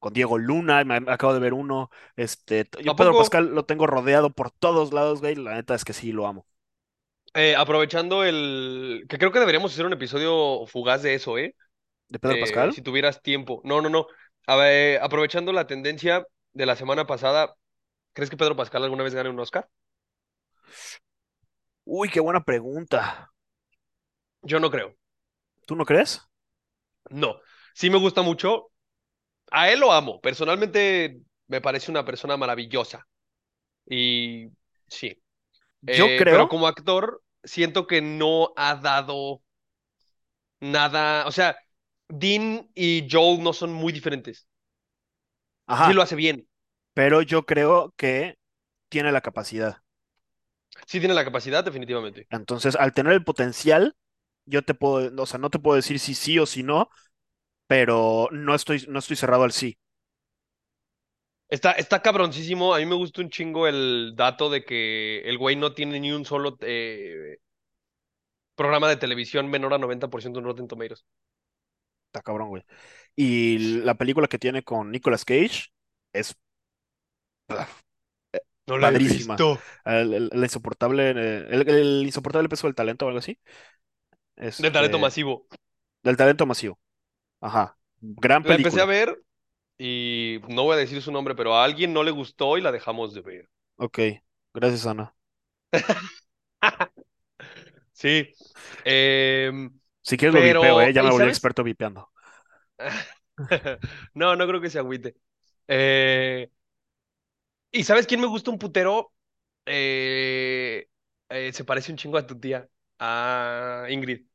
con 0.00 0.12
Diego 0.12 0.38
Luna. 0.38 0.82
Me, 0.84 0.98
me 0.98 1.12
acabo 1.12 1.32
de 1.32 1.38
ver 1.38 1.52
uno. 1.52 1.90
Este, 2.16 2.68
yo 2.82 2.92
¿A 2.92 2.96
Pedro 2.96 3.12
poco? 3.12 3.22
Pascal 3.22 3.54
lo 3.54 3.64
tengo 3.64 3.86
rodeado 3.86 4.30
por 4.30 4.50
todos 4.50 4.92
lados, 4.92 5.20
güey. 5.20 5.36
La 5.36 5.54
neta 5.54 5.76
es 5.76 5.84
que 5.84 5.92
sí 5.92 6.10
lo 6.10 6.26
amo. 6.26 6.46
Eh, 7.34 7.54
aprovechando 7.54 8.24
el... 8.24 9.06
que 9.08 9.18
creo 9.18 9.30
que 9.30 9.38
deberíamos 9.38 9.72
hacer 9.72 9.86
un 9.86 9.92
episodio 9.92 10.66
fugaz 10.66 11.02
de 11.02 11.14
eso, 11.14 11.38
¿eh? 11.38 11.54
¿De 12.08 12.18
Pedro 12.18 12.36
eh, 12.36 12.40
Pascal? 12.40 12.72
si 12.72 12.82
tuvieras 12.82 13.22
tiempo. 13.22 13.60
No, 13.62 13.80
no, 13.80 13.88
no. 13.88 14.06
A 14.46 14.56
ver, 14.56 15.00
aprovechando 15.00 15.52
la 15.52 15.68
tendencia 15.68 16.26
de 16.52 16.66
la 16.66 16.74
semana 16.74 17.06
pasada, 17.06 17.54
¿crees 18.14 18.30
que 18.30 18.36
Pedro 18.36 18.56
Pascal 18.56 18.82
alguna 18.82 19.04
vez 19.04 19.14
gane 19.14 19.30
un 19.30 19.38
Oscar? 19.38 19.68
Uy, 21.84 22.08
qué 22.08 22.20
buena 22.20 22.42
pregunta. 22.42 23.30
Yo 24.42 24.58
no 24.58 24.70
creo. 24.70 24.96
¿Tú 25.66 25.76
no 25.76 25.84
crees? 25.84 26.20
No. 27.10 27.40
Sí 27.74 27.90
me 27.90 27.98
gusta 27.98 28.22
mucho. 28.22 28.69
A 29.50 29.70
él 29.70 29.80
lo 29.80 29.92
amo. 29.92 30.20
Personalmente 30.20 31.20
me 31.48 31.60
parece 31.60 31.90
una 31.90 32.04
persona 32.04 32.36
maravillosa. 32.36 33.06
Y 33.88 34.48
sí. 34.88 35.20
Yo 35.82 36.14
Eh, 36.14 36.26
pero 36.30 36.48
creo. 36.48 36.48
como 36.48 36.68
actor, 36.68 37.22
siento 37.44 37.86
que 37.86 38.02
no 38.02 38.52
ha 38.56 38.76
dado 38.76 39.42
nada. 40.60 41.26
O 41.26 41.32
sea, 41.32 41.56
Dean 42.08 42.70
y 42.74 43.06
Joel 43.10 43.42
no 43.42 43.52
son 43.52 43.72
muy 43.72 43.92
diferentes. 43.92 44.46
Sí 45.72 45.92
Ajá. 45.92 45.94
lo 45.94 46.02
hace 46.02 46.16
bien. 46.16 46.46
Pero 46.94 47.22
yo 47.22 47.46
creo 47.46 47.94
que 47.96 48.38
tiene 48.90 49.12
la 49.12 49.20
capacidad. 49.22 49.82
Sí 50.86 50.98
tiene 51.00 51.14
la 51.14 51.24
capacidad, 51.24 51.64
definitivamente. 51.64 52.28
Entonces, 52.30 52.76
al 52.76 52.92
tener 52.94 53.12
el 53.12 53.24
potencial, 53.24 53.96
yo 54.46 54.62
te 54.64 54.74
puedo, 54.74 55.22
o 55.22 55.26
sea, 55.26 55.38
no 55.38 55.50
te 55.50 55.58
puedo 55.58 55.76
decir 55.76 55.98
si 55.98 56.14
sí 56.14 56.38
o 56.38 56.46
si 56.46 56.62
no, 56.62 56.90
pero 57.70 58.28
no 58.32 58.54
estoy, 58.56 58.84
no 58.88 58.98
estoy 58.98 59.16
cerrado 59.16 59.44
al 59.44 59.52
sí. 59.52 59.78
Está, 61.48 61.72
está 61.72 62.00
cabroncísimo. 62.02 62.74
A 62.74 62.78
mí 62.78 62.86
me 62.86 62.94
gusta 62.94 63.20
un 63.22 63.30
chingo 63.30 63.66
el 63.66 64.12
dato 64.16 64.48
de 64.50 64.64
que 64.64 65.20
el 65.28 65.36
güey 65.38 65.56
no 65.56 65.72
tiene 65.74 65.98
ni 66.00 66.12
un 66.12 66.24
solo 66.24 66.56
eh, 66.60 67.38
programa 68.54 68.88
de 68.88 68.96
televisión 68.96 69.48
menor 69.50 69.74
a 69.74 69.78
90% 69.78 70.38
en 70.38 70.44
Rotten 70.44 70.68
Tomatoes. 70.68 71.04
Está 72.08 72.22
cabrón, 72.22 72.48
güey. 72.48 72.64
Y 73.16 73.58
la 73.84 73.94
película 73.94 74.26
que 74.28 74.38
tiene 74.38 74.62
con 74.64 74.90
Nicolas 74.90 75.24
Cage 75.24 75.66
es 76.12 76.36
No 78.66 78.78
la 78.78 78.88
he 78.88 78.92
padrísima. 78.92 79.44
visto. 79.44 79.66
El, 79.84 80.14
el- 80.14 80.30
el 80.32 80.42
insoportable, 80.44 81.10
eh, 81.10 81.46
el, 81.50 81.68
el 81.68 82.02
insoportable 82.06 82.48
peso 82.48 82.66
del 82.66 82.74
talento 82.76 83.04
o 83.06 83.08
algo 83.08 83.18
así. 83.18 83.38
De 84.58 84.70
talento 84.70 84.98
Este, 84.98 85.00
masivo. 85.00 85.48
del 86.02 86.16
talento 86.16 86.46
masivo. 86.46 86.78
Ajá. 87.40 87.76
Gran 88.00 88.44
La 88.44 88.54
empecé 88.54 88.80
a 88.80 88.84
película. 88.84 88.86
ver 88.86 89.22
y 89.78 90.40
no 90.48 90.64
voy 90.64 90.74
a 90.76 90.78
decir 90.78 91.02
su 91.02 91.12
nombre, 91.12 91.34
pero 91.36 91.54
a 91.56 91.64
alguien 91.64 91.92
no 91.94 92.02
le 92.04 92.10
gustó 92.12 92.58
y 92.58 92.62
la 92.62 92.72
dejamos 92.72 93.14
de 93.14 93.22
ver. 93.22 93.50
Ok. 93.78 93.98
Gracias, 94.54 94.86
Ana. 94.86 95.14
Sí. 97.92 98.34
Em, 98.84 99.80
Si 100.02 100.16
quieres 100.18 100.34
lo 100.34 100.42
vipeo, 100.42 100.78
pero, 100.78 100.82
¿eh? 100.82 100.92
Ya 100.92 101.02
me 101.02 101.08
¿y 101.08 101.10
volví 101.10 101.28
experto 101.28 101.64
vipeando. 101.64 102.10
No, 104.14 104.36
no 104.36 104.46
creo 104.46 104.60
que 104.60 104.70
se 104.70 104.78
agüite. 104.78 105.16
Eh, 105.68 106.50
¿y 107.72 107.84
sabes 107.84 108.06
quién 108.06 108.20
me 108.20 108.26
gusta 108.26 108.50
un 108.50 108.58
putero? 108.58 109.12
Eh, 109.66 110.88
eh, 111.30 111.52
se 111.52 111.64
parece 111.64 111.92
un 111.92 111.98
chingo 111.98 112.18
a 112.18 112.26
tu 112.26 112.38
tía, 112.40 112.68
a 112.98 113.86
Ingrid. 113.90 114.26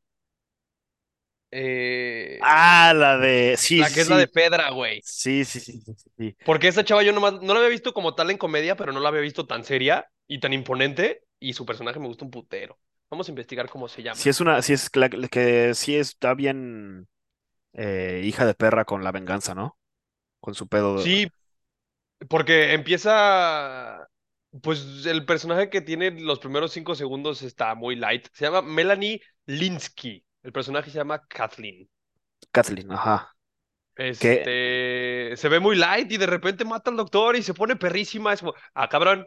Ah, 2.39 2.93
Eh, 2.93 2.95
la 2.95 3.17
de. 3.17 3.55
Sí, 3.57 3.85
la 3.85 3.85
sí, 3.85 3.93
que 3.93 4.01
es 4.01 4.07
la 4.07 4.17
de 4.17 4.27
sí. 4.27 4.29
Pedra, 4.29 4.69
güey. 4.71 5.05
Sí, 5.05 5.45
sí, 5.45 5.59
sí, 5.59 5.81
sí, 5.85 5.93
sí, 5.95 6.09
sí. 6.17 6.37
Porque 6.43 6.67
esa 6.67 6.83
chava 6.85 7.03
yo 7.03 7.11
nomás 7.13 7.33
no 7.41 7.53
la 7.53 7.59
había 7.59 7.69
visto 7.69 7.93
como 7.93 8.15
tal 8.15 8.29
en 8.31 8.37
comedia, 8.37 8.75
pero 8.75 8.91
no 8.93 8.99
la 8.99 9.09
había 9.09 9.21
visto 9.21 9.47
tan 9.47 9.63
seria 9.63 10.09
y 10.27 10.39
tan 10.39 10.53
imponente. 10.53 11.23
Y 11.39 11.53
su 11.53 11.65
personaje 11.65 11.99
me 11.99 12.07
gusta 12.07 12.25
un 12.25 12.31
putero. 12.31 12.79
Vamos 13.09 13.27
a 13.27 13.31
investigar 13.31 13.69
cómo 13.69 13.87
se 13.87 14.03
Sí 14.11 14.29
llama. 14.29 14.29
es 14.29 14.39
una, 14.41 14.61
sí 14.61 14.73
es 14.73 14.89
la- 14.95 15.09
que 15.09 15.73
sí 15.73 15.95
está 15.95 16.33
bien 16.33 17.07
eh, 17.73 18.21
hija 18.25 18.45
de 18.45 18.55
perra 18.55 18.85
con 18.85 19.03
la 19.03 19.11
venganza, 19.11 19.55
¿no? 19.55 19.77
Con 20.41 20.55
su 20.55 20.67
pedo. 20.69 21.03
Sí, 21.03 21.27
porque 22.29 22.73
empieza. 22.73 24.07
Pues 24.61 25.05
el 25.05 25.25
personaje 25.25 25.69
que 25.69 25.81
tiene 25.81 26.11
los 26.11 26.39
primeros 26.39 26.71
cinco 26.71 26.95
segundos 26.95 27.41
está 27.41 27.75
muy 27.75 27.95
light. 27.95 28.27
Se 28.33 28.45
llama 28.45 28.61
Melanie 28.61 29.21
Linsky. 29.47 30.25
El 30.45 30.51
personaje 30.51 30.91
se 30.91 30.97
llama 30.99 31.25
Kathleen. 31.27 31.89
Kathleen, 32.51 32.91
ajá. 32.91 33.35
Este. 33.95 35.35
Se 35.35 35.49
ve 35.49 35.59
muy 35.59 35.75
light 35.75 36.11
y 36.11 36.17
de 36.17 36.27
repente 36.27 36.63
mata 36.63 36.91
al 36.91 36.97
doctor 36.97 37.35
y 37.35 37.41
se 37.41 37.55
pone 37.55 37.75
perrísima. 37.75 38.31
Es 38.31 38.41
como, 38.41 38.53
ah, 38.75 38.87
cabrón. 38.87 39.25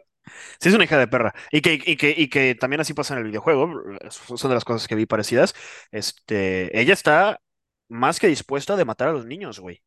sí 0.61 0.69
es 0.69 0.75
una 0.75 0.85
hija 0.85 0.97
de 0.97 1.09
perra. 1.09 1.35
Y 1.51 1.59
que, 1.59 1.73
y 1.73 1.97
que, 1.97 2.13
y 2.15 2.29
que 2.29 2.55
también 2.55 2.79
así 2.79 2.93
pasa 2.93 3.15
en 3.15 3.19
el 3.19 3.25
videojuego. 3.25 3.69
Son 4.09 4.49
de 4.49 4.55
las 4.55 4.63
cosas 4.63 4.87
que 4.87 4.95
vi 4.95 5.05
parecidas. 5.05 5.53
Este, 5.91 6.79
ella 6.79 6.93
está 6.93 7.41
más 7.89 8.17
que 8.17 8.27
dispuesta 8.27 8.77
de 8.77 8.85
matar 8.85 9.09
a 9.09 9.13
los 9.13 9.25
niños, 9.25 9.59
güey. 9.59 9.81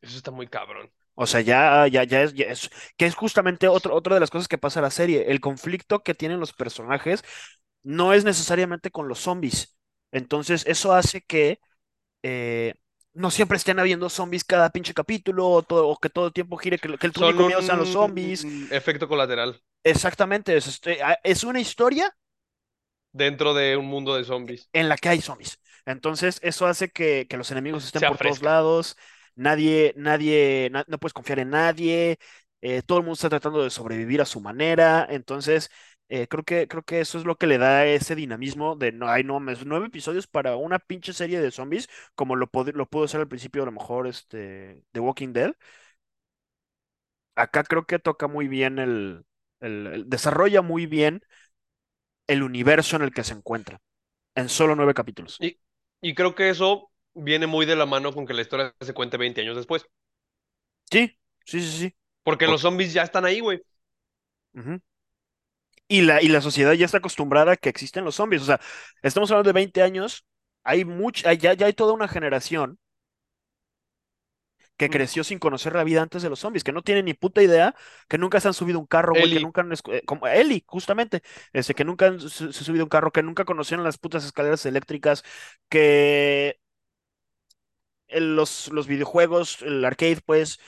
Eso 0.00 0.16
está 0.16 0.30
muy 0.30 0.46
cabrón. 0.46 0.92
O 1.14 1.26
sea, 1.26 1.40
ya, 1.40 1.88
ya, 1.88 2.04
ya 2.04 2.22
es, 2.22 2.34
ya 2.34 2.46
es, 2.46 2.70
que 2.96 3.06
es 3.06 3.16
justamente 3.16 3.66
otro, 3.66 3.96
otra 3.96 4.14
de 4.14 4.20
las 4.20 4.30
cosas 4.30 4.46
que 4.46 4.58
pasa 4.58 4.78
en 4.78 4.84
la 4.84 4.90
serie. 4.92 5.24
El 5.26 5.40
conflicto 5.40 6.04
que 6.04 6.14
tienen 6.14 6.38
los 6.38 6.52
personajes 6.52 7.24
no 7.82 8.12
es 8.12 8.24
necesariamente 8.24 8.92
con 8.92 9.08
los 9.08 9.18
zombies. 9.18 9.76
Entonces, 10.12 10.64
eso 10.66 10.92
hace 10.94 11.22
que 11.22 11.60
eh, 12.24 12.74
no 13.14 13.30
siempre 13.30 13.56
estén 13.58 13.78
habiendo 13.80 14.10
zombies 14.10 14.44
cada 14.44 14.70
pinche 14.70 14.94
capítulo, 14.94 15.48
o, 15.50 15.62
todo- 15.64 15.88
o 15.88 15.98
que 15.98 16.10
todo 16.10 16.28
el 16.28 16.32
tiempo 16.34 16.56
gire, 16.58 16.78
que, 16.80 16.98
que 16.98 17.06
el 17.08 17.14
único 17.18 17.44
miedo 17.44 17.62
sean 17.62 17.78
los 17.78 17.90
zombies. 17.90 18.46
efecto 18.70 19.08
colateral 19.08 19.60
Exactamente, 19.84 20.56
es, 20.56 20.66
este, 20.66 20.98
es 21.24 21.44
una 21.44 21.60
historia 21.60 22.14
dentro 23.12 23.54
de 23.54 23.76
un 23.76 23.86
mundo 23.86 24.16
de 24.16 24.24
zombies. 24.24 24.68
en 24.72 24.88
la 24.88 24.96
que 24.96 25.08
hay 25.08 25.20
zombies. 25.20 25.60
Entonces, 25.86 26.38
eso 26.42 26.66
hace 26.66 26.90
que, 26.90 27.26
que 27.28 27.36
los 27.36 27.50
enemigos 27.50 27.84
estén 27.84 28.04
por 28.04 28.18
todos 28.18 28.42
lados, 28.42 28.96
nadie, 29.34 29.94
nadie, 29.96 30.68
na- 30.70 30.84
no 30.88 30.98
puedes 30.98 31.12
confiar 31.14 31.38
en 31.40 31.50
nadie, 31.50 32.18
eh, 32.60 32.82
todo 32.82 32.98
el 32.98 33.04
mundo 33.04 33.14
está 33.14 33.28
tratando 33.30 33.62
de 33.62 33.70
sobrevivir 33.70 34.20
a 34.20 34.24
su 34.26 34.40
manera, 34.40 35.06
entonces 35.10 35.70
eh, 36.10 36.28
creo 36.28 36.44
que, 36.44 36.68
creo 36.68 36.84
que 36.84 37.00
eso 37.00 37.18
es 37.18 37.26
lo 37.26 37.38
que 37.38 37.48
le 37.48 37.58
da 37.58 37.86
ese 37.86 38.16
dinamismo 38.16 38.76
de, 38.76 38.92
no, 38.92 39.08
hay 39.08 39.24
no, 39.24 39.40
mames, 39.40 39.66
nueve 39.66 39.88
episodios 39.88 40.28
para 40.28 40.56
una 40.56 40.78
pinche 40.80 41.14
serie 41.14 41.40
de 41.40 41.52
zombies, 41.52 41.88
como 42.16 42.36
lo, 42.36 42.50
lo 42.74 42.86
pudo 42.90 43.08
ser 43.08 43.20
al 43.22 43.28
principio 43.28 43.62
a 43.64 43.66
lo 43.66 43.72
mejor 43.72 44.08
este, 44.08 44.84
The 44.92 45.00
Walking 45.00 45.32
Dead. 45.34 45.54
acá 47.34 47.64
creo 47.64 47.86
que 47.86 47.98
toca 47.98 48.28
muy 48.28 48.48
bien 48.48 48.78
el, 48.78 49.24
el- 49.60 49.86
el- 49.86 50.10
desarrolla 50.10 50.62
muy 50.62 50.86
bien 50.86 51.22
el 52.28 52.42
universo 52.42 52.96
en 52.96 53.02
el 53.02 53.12
que 53.12 53.24
se 53.24 53.34
encuentra, 53.34 53.82
en 54.36 54.48
solo 54.48 54.76
nueve 54.76 54.94
capítulos. 54.94 55.40
Y, 55.40 55.58
y 56.00 56.14
creo 56.14 56.34
que 56.34 56.50
eso 56.50 56.90
viene 57.14 57.46
muy 57.46 57.66
de 57.66 57.74
la 57.76 57.86
mano 57.86 58.12
con 58.14 58.26
que 58.26 58.34
la 58.34 58.42
historia 58.42 58.74
se 58.80 58.94
cuente 58.94 59.16
20 59.16 59.40
años 59.40 59.56
después. 59.56 59.86
Sí, 60.90 61.18
sí, 61.46 61.60
sí, 61.62 61.78
sí. 61.78 61.96
Porque 62.22 62.46
los 62.48 62.62
zombies 62.62 62.92
ya 62.94 63.02
están 63.02 63.24
ahí, 63.26 63.40
güey. 63.40 63.60
ujú. 64.54 64.80
Y 65.90 66.02
la, 66.02 66.22
y 66.22 66.28
la 66.28 66.40
sociedad 66.40 66.72
ya 66.74 66.86
está 66.86 66.98
acostumbrada 66.98 67.52
a 67.52 67.56
que 67.56 67.68
existen 67.68 68.04
los 68.06 68.14
zombies. 68.16 68.42
O 68.42 68.46
sea, 68.46 68.60
estamos 69.02 69.30
hablando 69.32 69.48
de 69.50 69.54
20 69.54 69.82
años, 69.82 70.24
hay 70.64 70.84
mucha, 70.86 71.32
ya, 71.34 71.54
ya 71.54 71.66
hay 71.66 71.72
toda 71.74 71.94
una 71.94 72.08
generación 72.08 72.78
que 74.76 74.88
creció 74.90 75.24
sin 75.24 75.38
conocer 75.38 75.74
la 75.74 75.84
vida 75.84 76.00
antes 76.02 76.22
de 76.22 76.30
los 76.30 76.40
zombies, 76.40 76.64
que 76.64 76.72
no 76.72 76.82
tienen 76.82 77.04
ni 77.04 77.12
puta 77.14 77.42
idea, 77.42 77.74
que 78.08 78.16
nunca 78.18 78.40
se 78.40 78.48
han 78.48 78.54
subido 78.54 78.78
un 78.78 78.86
carro, 78.86 79.14
güey, 79.14 79.30
que 79.30 79.38
Eli, 79.38 79.40
nunca 79.40 79.60
han, 79.60 79.70
escu- 79.70 79.92
eh, 79.94 80.02
como 80.06 80.26
Ellie, 80.26 80.64
justamente, 80.66 81.22
este, 81.52 81.74
que 81.74 81.84
nunca 81.84 82.06
han 82.06 82.18
su- 82.20 82.52
se 82.52 82.64
subido 82.64 82.84
un 82.84 82.88
carro, 82.88 83.12
que 83.12 83.22
nunca 83.22 83.44
conocieron 83.44 83.84
las 83.84 83.98
putas 83.98 84.24
escaleras 84.24 84.64
eléctricas, 84.66 85.22
que 85.68 86.58
los, 88.08 88.68
los 88.72 88.86
videojuegos, 88.86 89.62
el 89.62 89.84
arcade, 89.84 90.20
pues, 90.24 90.58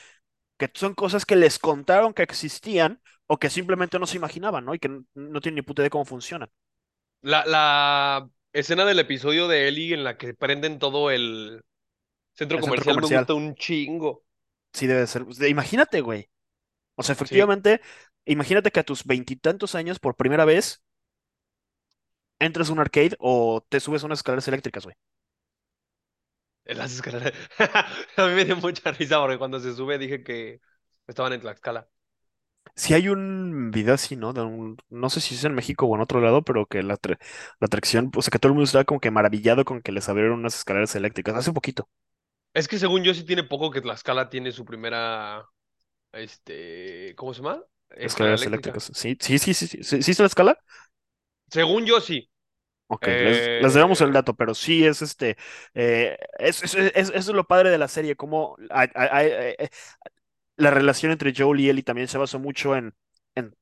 que 0.59 0.71
son 0.75 0.95
cosas 0.95 1.27
que 1.27 1.37
les 1.37 1.59
contaron 1.59 2.15
que 2.15 2.23
existían 2.23 3.03
o 3.27 3.39
que 3.39 3.51
simplemente 3.51 3.99
no 3.99 4.07
se 4.07 4.17
imaginaban, 4.19 4.65
¿no? 4.65 4.75
Y 4.75 4.79
que 4.79 4.89
no 5.15 5.41
tienen 5.41 5.57
ni 5.57 5.63
puta 5.63 5.83
idea 5.83 5.87
de 5.87 5.91
cómo 5.91 6.05
funcionan. 6.05 6.51
la, 7.23 7.45
la 7.47 8.31
escena 8.53 8.85
del 8.85 8.99
episodio 8.99 9.49
de 9.49 9.69
Eli 9.69 9.93
en 9.95 10.05
la 10.05 10.17
que 10.19 10.35
prenden 10.35 10.79
todo 10.79 11.11
el 11.11 11.63
centro 12.35 12.59
El 12.59 12.65
centro 12.65 12.85
comercial 12.85 12.99
me 12.99 13.09
comercial, 13.09 13.09
gusta 13.09 13.35
un 13.35 13.55
chingo. 13.57 14.25
sí 14.73 14.87
debe 14.87 15.07
ser. 15.07 15.25
Imagínate, 15.49 16.01
güey. 16.01 16.31
O 16.97 17.03
sea, 17.05 17.15
Sí, 17.23 17.37
efectivamente, 17.37 17.83
imagínate 18.27 18.71
que 18.73 18.81
a 18.81 18.85
tus 18.85 19.05
veintitantos 19.07 19.77
años, 19.77 20.01
por 20.01 20.17
primera 20.17 20.45
vez, 20.45 20.83
entras 22.47 22.69
a 22.71 22.73
un 22.75 22.81
arcade 22.81 23.17
o 23.21 23.65
te 23.71 23.81
subes 23.81 24.03
a 24.03 24.07
unas 24.07 24.19
escaleras 24.21 24.49
eléctricas, 24.49 24.85
güey. 24.85 24.97
en 26.65 26.79
las 26.79 26.93
escaleras. 26.95 27.33
A 28.17 28.27
mí 28.27 28.35
me 28.35 28.45
dio 28.45 28.57
mucha 28.57 28.93
risa 28.93 29.21
porque 29.21 29.39
cuando 29.39 29.61
se 29.61 29.75
sube 29.75 29.99
dije 29.99 30.23
que 30.23 30.61
estaban 31.07 31.33
en 31.33 31.41
Tlaxcala. 31.41 31.89
Si 32.75 32.95
hay 32.95 33.09
un 33.09 33.71
video 33.71 33.95
así, 33.95 34.17
¿no? 34.17 34.33
De 34.33 34.41
un- 34.43 34.77
no 34.89 35.11
sé 35.11 35.21
si 35.21 35.35
es 35.35 35.45
en 35.45 35.55
México 35.55 35.87
o 35.87 35.95
en 35.95 36.01
otro 36.03 36.21
lado, 36.21 36.43
pero 36.43 36.67
que 36.67 36.83
la, 36.83 36.95
atra- 36.99 37.19
la 37.61 37.67
atracción, 37.67 38.11
o 38.17 38.23
sea, 38.23 38.31
que 38.31 38.39
todo 38.39 38.49
el 38.51 38.55
mundo 38.55 38.65
estaba 38.65 38.85
como 38.85 39.01
que 39.01 39.11
maravillado 39.11 39.65
con 39.65 39.83
que 39.83 39.93
les 39.93 40.09
abrieron 40.09 40.39
unas 40.41 40.57
escaleras 40.57 40.95
eléctricas. 40.95 41.35
Hace 41.37 41.53
poquito, 41.53 41.89
Es 42.55 42.69
que 42.69 42.79
según 42.79 43.03
yo 43.05 43.15
sí 43.15 43.25
tiene 43.25 43.45
poco 43.45 43.71
que 43.71 43.81
Tlaxcala 43.81 44.29
tiene 44.31 44.53
su 44.53 44.65
primera, 44.65 45.47
este, 46.13 47.15
¿cómo 47.17 47.35
se 47.35 47.43
llama? 47.43 47.65
Escalera 47.91 48.35
escaleras 48.35 48.47
eléctrica. 48.47 48.83
eléctricas. 48.87 48.91
Sí, 48.95 49.17
sí, 49.21 49.39
sí, 49.39 49.55
sí, 49.55 49.67
sí, 49.67 49.83
sí, 49.83 50.03
¿sí 50.03 50.11
es 50.11 50.19
la 50.21 50.27
escala? 50.27 50.59
Según 51.53 51.85
yo 51.87 52.01
sí. 52.01 52.29
Ok, 52.89 53.07
les, 53.21 53.51
les 53.57 53.73
debemos 53.75 54.03
el 54.03 54.13
Eh, 54.13 54.13
dato, 54.13 54.35
pero 54.35 54.55
sí 54.55 54.85
es 54.85 55.01
este, 55.01 55.39
eh, 55.75 56.19
es, 56.39 56.63
es- 56.63 56.75
es- 56.75 56.93
eso 56.95 57.13
es 57.15 57.27
lo 57.29 57.47
padre 57.47 57.71
de 57.71 57.79
la 57.79 57.89
serie, 57.89 58.17
como 58.17 58.57
la 60.63 60.71
relación 60.71 61.13
entre 61.13 61.33
Joel 61.37 61.61
y 61.61 61.69
Ellie 61.71 61.83
también 61.83 62.09
se 62.09 62.19
basó 62.19 62.39
mucho 62.39 62.77
en, 62.77 62.95
en, 63.35 63.55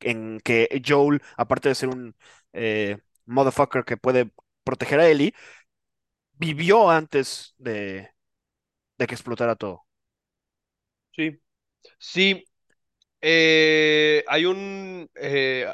en 0.00 0.40
que 0.40 0.82
Joel, 0.86 1.22
aparte 1.36 1.68
de 1.70 1.74
ser 1.74 1.88
un 1.90 2.16
eh, 2.52 2.98
motherfucker 3.26 3.84
que 3.84 3.96
puede 3.96 4.30
proteger 4.64 5.00
a 5.00 5.08
Ellie, 5.08 5.34
vivió 6.32 6.90
antes 6.90 7.54
de, 7.58 8.10
de 8.98 9.06
que 9.06 9.14
explotara 9.16 9.56
todo. 9.56 9.86
sí, 11.12 11.40
sí. 11.98 12.44
eh, 13.22 14.24
hay 14.28 14.46
un, 14.46 15.10
eh, 15.16 15.66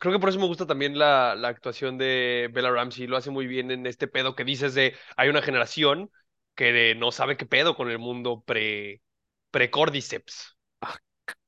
creo 0.00 0.12
que 0.14 0.18
por 0.20 0.28
eso 0.28 0.38
me 0.40 0.46
gusta 0.46 0.66
también 0.66 0.98
la, 0.98 1.34
la 1.36 1.48
actuación 1.48 1.98
de 1.98 2.50
Bella 2.52 2.70
Ramsey. 2.70 3.06
Lo 3.06 3.16
hace 3.16 3.30
muy 3.30 3.46
bien 3.46 3.70
en 3.70 3.86
este 3.86 4.08
pedo 4.08 4.34
que 4.36 4.44
dices 4.44 4.74
de, 4.74 4.96
hay 5.16 5.28
una 5.28 5.42
generación 5.42 6.10
que 6.54 6.94
no 6.96 7.12
sabe 7.12 7.36
qué 7.36 7.46
pedo 7.46 7.76
con 7.76 7.90
el 7.90 7.98
mundo 7.98 8.42
pre, 8.46 9.02
pre-Cordyceps. 9.50 10.56
Ah, 10.82 10.96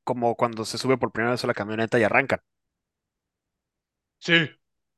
Como 0.05 0.37
cuando 0.37 0.65
se 0.65 0.79
sube 0.79 0.99
por 0.99 1.13
primera 1.13 1.33
vez 1.33 1.45
a 1.45 1.47
la 1.49 1.55
camioneta 1.55 1.99
y 1.99 2.05
arrancan. 2.05 2.41
Sí. 4.21 4.49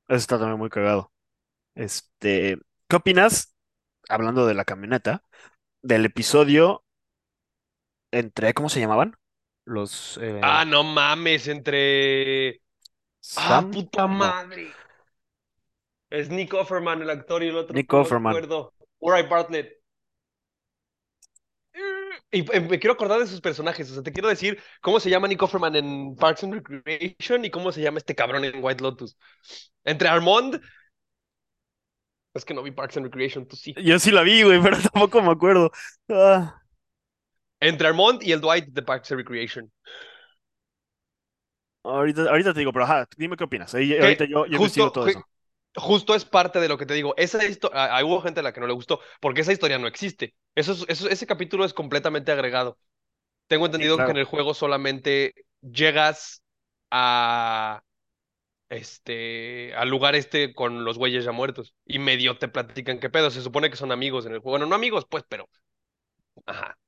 Eso 0.08 0.16
está 0.16 0.38
también 0.38 0.58
muy 0.58 0.70
cagado. 0.70 1.12
Este, 1.74 2.58
¿qué 2.88 2.96
opinas, 2.96 3.54
hablando 4.08 4.46
de 4.46 4.54
la 4.54 4.64
camioneta, 4.64 5.22
del 5.82 6.06
episodio 6.06 6.84
entre, 8.12 8.54
¿cómo 8.54 8.68
se 8.68 8.80
llamaban? 8.80 9.16
Los 9.64 10.18
eh, 10.22 10.40
Ah, 10.42 10.64
no 10.64 10.84
mames, 10.84 11.48
entre... 11.48 12.60
Ah, 13.36 13.62
puta 13.72 14.02
no, 14.02 14.08
madre. 14.08 14.72
Es 16.10 16.30
Nick 16.30 16.54
Offerman, 16.54 17.02
el 17.02 17.10
actor, 17.10 17.42
y 17.42 17.48
el 17.48 17.56
otro, 17.56 17.74
Nick 17.74 17.92
no 17.92 18.00
Offerman. 18.00 18.30
acuerdo. 18.30 18.72
Uri 19.00 19.22
Bartlett. 19.22 19.83
Y 22.34 22.40
eh, 22.52 22.60
me 22.60 22.80
quiero 22.80 22.94
acordar 22.94 23.20
de 23.20 23.28
sus 23.28 23.40
personajes. 23.40 23.88
O 23.90 23.94
sea, 23.94 24.02
te 24.02 24.12
quiero 24.12 24.28
decir 24.28 24.60
cómo 24.80 24.98
se 24.98 25.08
llama 25.08 25.28
Nick 25.28 25.40
Offerman 25.40 25.76
en 25.76 26.16
Parks 26.16 26.42
and 26.42 26.54
Recreation 26.54 27.44
y 27.44 27.50
cómo 27.50 27.70
se 27.70 27.80
llama 27.80 27.98
este 27.98 28.14
cabrón 28.16 28.44
en 28.44 28.62
White 28.62 28.82
Lotus. 28.82 29.16
Entre 29.84 30.08
Armand. 30.08 30.60
Es 32.34 32.44
que 32.44 32.52
no 32.52 32.64
vi 32.64 32.72
Parks 32.72 32.96
and 32.96 33.06
Recreation, 33.06 33.46
tú 33.46 33.54
sí. 33.54 33.72
Yo 33.80 33.98
sí 34.00 34.10
la 34.10 34.22
vi, 34.22 34.42
güey, 34.42 34.60
pero 34.60 34.76
tampoco 34.92 35.22
me 35.22 35.30
acuerdo. 35.30 35.70
Ah, 36.08 36.60
Entre 37.60 37.86
Armand 37.86 38.20
y 38.24 38.32
el 38.32 38.40
Dwight 38.40 38.66
de 38.66 38.82
Parks 38.82 39.12
and 39.12 39.20
Recreation. 39.20 39.72
ahorita, 41.84 42.22
ahorita 42.22 42.52
te 42.52 42.58
digo, 42.58 42.72
pero 42.72 42.84
ajá, 42.84 43.06
dime 43.16 43.36
qué 43.36 43.44
opinas. 43.44 43.72
Ahorita 43.72 44.24
yo, 44.24 44.46
yo 44.46 44.58
justo, 44.58 44.90
todo 44.90 45.06
eso. 45.06 45.24
Justo 45.76 46.14
es 46.14 46.24
parte 46.24 46.60
de 46.60 46.68
lo 46.68 46.78
que 46.78 46.86
te 46.86 46.94
digo. 46.94 47.14
Esa 47.16 47.44
historia, 47.44 48.04
hubo 48.04 48.20
gente 48.22 48.40
a 48.40 48.42
la 48.42 48.52
que 48.52 48.60
no 48.60 48.66
le 48.66 48.74
gustó, 48.74 49.00
porque 49.20 49.42
esa 49.42 49.52
historia 49.52 49.78
no 49.78 49.86
existe. 49.88 50.34
Eso, 50.54 50.72
es- 50.72 50.84
eso- 50.88 51.08
ese 51.08 51.26
capítulo 51.26 51.64
es 51.64 51.74
completamente 51.74 52.32
agregado. 52.32 52.78
Tengo 53.48 53.66
Sí, 53.76 53.84
entendido 53.84 54.04
que 54.04 54.12
en 54.12 54.18
el 54.18 54.24
juego 54.24 54.54
solamente 54.54 55.34
llegas 55.62 56.42
a 56.90 57.82
este 58.70 59.74
al 59.76 59.88
lugar 59.90 60.14
este 60.16 60.54
con 60.54 60.84
los 60.84 60.98
güeyes 60.98 61.24
ya 61.24 61.32
muertos 61.32 61.74
y 61.86 61.98
medio 62.00 62.38
te 62.38 62.48
platican 62.48 63.00
qué 63.00 63.10
pedo. 63.10 63.30
Se 63.30 63.42
supone 63.42 63.70
que 63.70 63.76
son 63.76 63.92
amigos 63.92 64.26
en 64.26 64.32
el 64.34 64.40
juego. 64.40 64.52
Bueno, 64.52 64.66
no 64.66 64.74
amigos, 64.76 65.06
pues, 65.10 65.24
pero 65.28 65.48
ajá. 66.46 66.78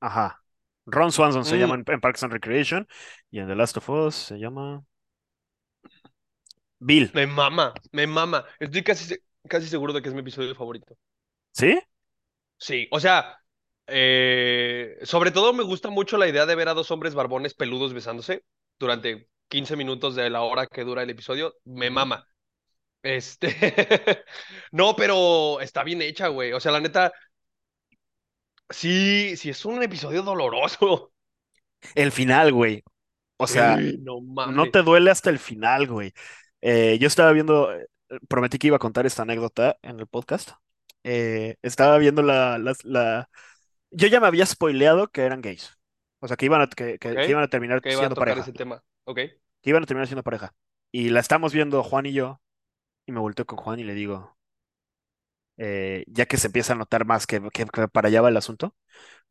Ajá. 0.00 0.42
Ron 0.86 1.12
Swanson 1.12 1.44
se 1.44 1.56
Mm, 1.56 1.56
llama 1.58 1.76
en, 1.76 1.84
en 1.86 2.00
Parks 2.00 2.22
and 2.24 2.32
Recreation 2.32 2.86
y 3.30 3.38
en 3.40 3.48
The 3.48 3.54
Last 3.54 3.76
of 3.78 3.88
Us 3.90 4.14
se 4.14 4.38
llama 4.38 4.84
Bill. 6.78 7.10
me 7.14 7.26
mama, 7.26 7.72
me 7.92 8.06
mama. 8.06 8.44
Estoy 8.58 8.82
casi 8.82 9.16
casi 9.48 9.68
seguro 9.68 9.92
de 9.92 10.02
que 10.02 10.08
es 10.08 10.14
mi 10.14 10.20
episodio 10.20 10.54
favorito. 10.54 10.96
¿Sí? 11.52 11.78
Sí, 12.58 12.88
o 12.90 13.00
sea, 13.00 13.38
eh, 13.86 14.98
sobre 15.02 15.30
todo 15.30 15.52
me 15.52 15.62
gusta 15.62 15.90
mucho 15.90 16.16
la 16.16 16.28
idea 16.28 16.46
de 16.46 16.54
ver 16.54 16.68
a 16.68 16.74
dos 16.74 16.90
hombres 16.90 17.14
barbones 17.14 17.54
peludos 17.54 17.92
besándose 17.92 18.44
durante 18.78 19.28
15 19.48 19.76
minutos 19.76 20.14
de 20.14 20.30
la 20.30 20.42
hora 20.42 20.66
que 20.66 20.84
dura 20.84 21.02
el 21.02 21.10
episodio. 21.10 21.54
Me 21.64 21.90
mama. 21.90 22.26
Este, 23.02 23.48
no, 24.72 24.96
pero 24.96 25.60
está 25.60 25.84
bien 25.84 26.00
hecha, 26.00 26.28
güey. 26.28 26.52
O 26.52 26.60
sea, 26.60 26.72
la 26.72 26.80
neta, 26.80 27.12
sí, 28.70 29.36
sí 29.36 29.50
es 29.50 29.64
un 29.64 29.82
episodio 29.82 30.22
doloroso. 30.22 31.12
El 31.94 32.12
final, 32.12 32.52
güey. 32.52 32.82
O 33.36 33.46
sea, 33.46 33.76
no 33.76 34.70
te 34.70 34.82
duele 34.82 35.10
hasta 35.10 35.28
el 35.28 35.38
final, 35.38 35.86
güey. 35.86 36.14
Eh, 36.66 36.98
yo 37.00 37.08
estaba 37.08 37.32
viendo, 37.32 37.72
eh, 37.74 37.88
prometí 38.28 38.58
que 38.58 38.68
iba 38.68 38.76
a 38.76 38.80
contar 38.80 39.06
esta 39.06 39.22
anécdota 39.22 39.76
en 39.82 40.00
el 40.00 40.06
podcast. 40.06 40.52
Eh, 41.04 41.56
estaba 41.62 41.98
viendo 41.98 42.22
la, 42.22 42.58
las- 42.58 42.84
la, 42.84 43.28
Yo 43.90 44.08
ya 44.08 44.20
me 44.20 44.26
había 44.28 44.46
spoileado 44.46 45.08
que 45.08 45.22
eran 45.22 45.42
gays. 45.42 45.78
O 46.20 46.28
sea, 46.28 46.36
que 46.38 46.46
iban 46.46 46.62
a, 46.62 46.68
que, 46.68 46.98
que- 46.98 47.14
que 47.14 47.28
iban 47.30 47.44
a 47.44 47.48
terminar 47.48 47.78
a 47.78 47.82
siendo 47.82 48.16
tocar 48.16 48.28
pareja. 48.28 48.42
ese 48.42 48.52
tema. 48.54 48.82
Ok. 49.04 49.16
Que 49.16 49.70
iban 49.70 49.82
a 49.84 49.86
terminar 49.86 50.08
siendo 50.08 50.22
pareja. 50.24 50.54
Y 50.92 51.10
la 51.10 51.20
estamos 51.20 51.52
viendo 51.54 51.82
Juan 51.84 52.06
y 52.06 52.14
yo. 52.14 52.40
Y 53.06 53.12
me 53.12 53.20
volteo 53.20 53.46
con 53.46 53.58
Juan 53.58 53.80
y 53.80 53.84
le 53.84 53.94
digo, 53.94 54.36
eh, 55.56 56.04
ya 56.08 56.26
que 56.26 56.36
se 56.36 56.48
empieza 56.48 56.72
a 56.72 56.76
notar 56.76 57.04
más 57.06 57.26
que, 57.26 57.40
que- 57.52 57.66
que 57.66 57.88
para 57.88 58.08
allá 58.08 58.22
va 58.22 58.28
el 58.30 58.36
asunto, 58.36 58.74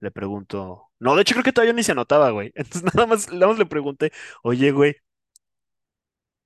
le 0.01 0.11
pregunto. 0.11 0.91
No, 0.99 1.15
de 1.15 1.23
hecho 1.23 1.35
creo 1.35 1.43
que 1.45 1.53
todavía 1.53 1.73
ni 1.73 1.83
se 1.83 1.95
notaba, 1.95 2.31
güey. 2.31 2.51
Entonces 2.55 2.83
nada 2.95 3.07
más, 3.07 3.31
nada 3.33 3.47
más 3.49 3.59
le 3.59 3.67
pregunté, 3.67 4.11
oye, 4.43 4.71
güey, 4.71 4.97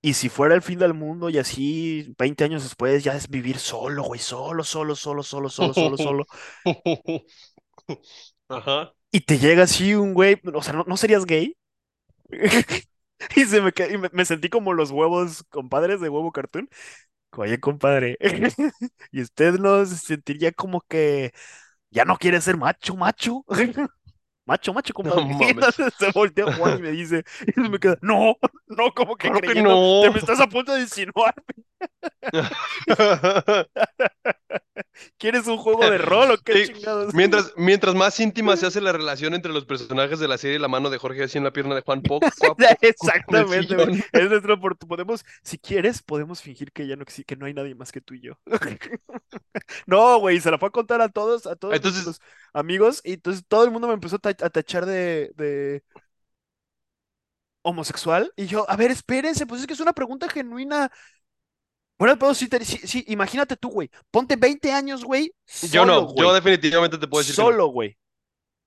¿y 0.09 0.13
si 0.13 0.29
fuera 0.29 0.55
el 0.55 0.61
fin 0.61 0.79
del 0.79 0.93
mundo 0.93 1.29
y 1.29 1.37
así 1.37 2.13
20 2.17 2.43
años 2.43 2.63
después 2.63 3.03
ya 3.03 3.15
es 3.15 3.29
vivir 3.29 3.59
solo, 3.59 4.03
güey? 4.03 4.19
Solo, 4.19 4.63
solo, 4.63 4.95
solo, 4.95 5.23
solo, 5.23 5.49
solo, 5.49 5.73
solo, 5.73 5.97
solo. 5.97 6.25
Ajá. 8.49 8.93
Y 9.11 9.21
te 9.21 9.37
llega 9.39 9.63
así 9.63 9.95
un 9.95 10.13
güey, 10.13 10.39
o 10.53 10.61
sea, 10.61 10.73
¿no, 10.73 10.83
no 10.87 10.97
serías 10.97 11.25
gay? 11.25 11.55
Y 13.35 13.45
se 13.45 13.61
me, 13.61 13.71
y 13.91 13.97
me, 13.97 14.09
me 14.13 14.25
sentí 14.25 14.49
como 14.49 14.73
los 14.73 14.91
huevos 14.91 15.43
compadres 15.49 16.01
de 16.01 16.09
huevo 16.09 16.31
cartoon. 16.31 16.69
Oye, 17.37 17.59
compadre, 17.59 18.17
¿y 19.11 19.21
usted 19.21 19.55
no 19.59 19.85
se 19.85 19.97
sentiría 19.97 20.51
como 20.53 20.81
que 20.81 21.31
ya 21.91 22.05
no 22.05 22.17
quiere 22.17 22.41
ser 22.41 22.57
macho, 22.57 22.95
macho? 22.97 23.45
Macho, 24.47 24.73
macho, 24.73 24.93
No 25.03 25.13
compadre. 25.15 25.49
Entonces 25.49 25.93
se 25.99 26.11
voltea 26.11 26.55
Juan 26.55 26.79
y 26.79 26.81
me 26.81 26.91
dice, 26.91 27.23
y 27.55 27.59
me 27.59 27.79
queda, 27.79 27.97
no, 28.01 28.37
no, 28.67 28.93
como 28.95 29.17
que 29.17 29.27
Claro 29.27 29.41
que 29.41 29.47
creyendo, 29.47 30.01
te 30.01 30.07
no. 30.07 30.13
me 30.13 30.19
estás 30.19 30.39
a 30.39 30.47
punto 30.47 30.73
de 30.73 30.81
insinuar. 30.81 31.35
¿Quieres 35.17 35.45
un 35.47 35.57
juego 35.57 35.89
de 35.89 35.97
rol 35.97 36.31
o 36.31 36.37
qué 36.37 36.65
Sí, 36.65 36.73
chingados? 36.73 37.13
Mientras, 37.13 37.53
mientras 37.55 37.93
más 37.93 38.19
íntima 38.19 38.55
se 38.57 38.65
hace 38.65 38.81
la 38.81 38.91
relación 38.93 39.33
entre 39.33 39.51
los 39.51 39.65
personajes 39.65 40.19
de 40.19 40.27
la 40.27 40.37
serie, 40.37 40.59
la 40.59 40.67
mano 40.67 40.89
de 40.89 40.97
Jorge 40.97 41.23
así 41.23 41.37
en 41.37 41.43
la 41.43 41.51
pierna 41.51 41.75
de 41.75 41.81
Juan, 41.81 42.01
poco 42.01 42.25
Exactamente. 42.81 43.75
Es 44.13 44.31
oportunidad. 44.49 44.87
Podemos, 44.87 45.25
si 45.43 45.57
quieres, 45.57 46.01
podemos 46.01 46.41
fingir 46.41 46.71
que 46.71 46.87
ya 46.87 46.95
no 46.95 47.05
que 47.05 47.35
no 47.35 47.45
hay 47.45 47.53
nadie 47.53 47.75
más 47.75 47.91
que 47.91 48.01
tú 48.01 48.13
y 48.13 48.21
yo. 48.21 48.39
No, 49.87 50.19
güey, 50.19 50.39
se 50.41 50.51
la 50.51 50.57
fue 50.57 50.69
a 50.69 50.71
contar 50.71 51.01
a 51.01 51.09
todos, 51.09 51.45
a 51.47 51.55
todos 51.55 51.75
Entonces, 51.75 52.05
nuestros 52.05 52.27
amigos, 52.53 53.01
y 53.03 53.13
entonces 53.13 53.43
todo 53.47 53.63
el 53.65 53.71
mundo 53.71 53.87
me 53.87 53.93
empezó 53.93 54.17
a, 54.17 54.19
ta- 54.19 54.45
a 54.45 54.49
tachar 54.49 54.85
de, 54.85 55.31
de 55.35 55.83
homosexual. 57.61 58.31
Y 58.35 58.45
yo, 58.47 58.69
a 58.69 58.75
ver, 58.75 58.91
espérense, 58.91 59.45
pues 59.45 59.61
es 59.61 59.67
que 59.67 59.73
es 59.73 59.79
una 59.79 59.93
pregunta 59.93 60.29
genuina. 60.29 60.91
Bueno, 61.97 62.17
pero 62.19 62.33
sí, 62.33 62.47
sí, 62.63 62.77
sí, 62.85 63.03
imagínate 63.07 63.57
tú, 63.57 63.69
güey. 63.69 63.89
Ponte 64.11 64.35
20 64.35 64.71
años, 64.71 65.03
güey. 65.03 65.33
yo 65.71 65.85
no, 65.85 66.13
yo 66.15 66.33
definitivamente 66.33 66.97
te 66.97 67.07
puedo 67.07 67.21
decir 67.21 67.35
que 67.35 67.41
no. 67.41 67.47
Solo, 67.47 67.67
güey. 67.67 67.97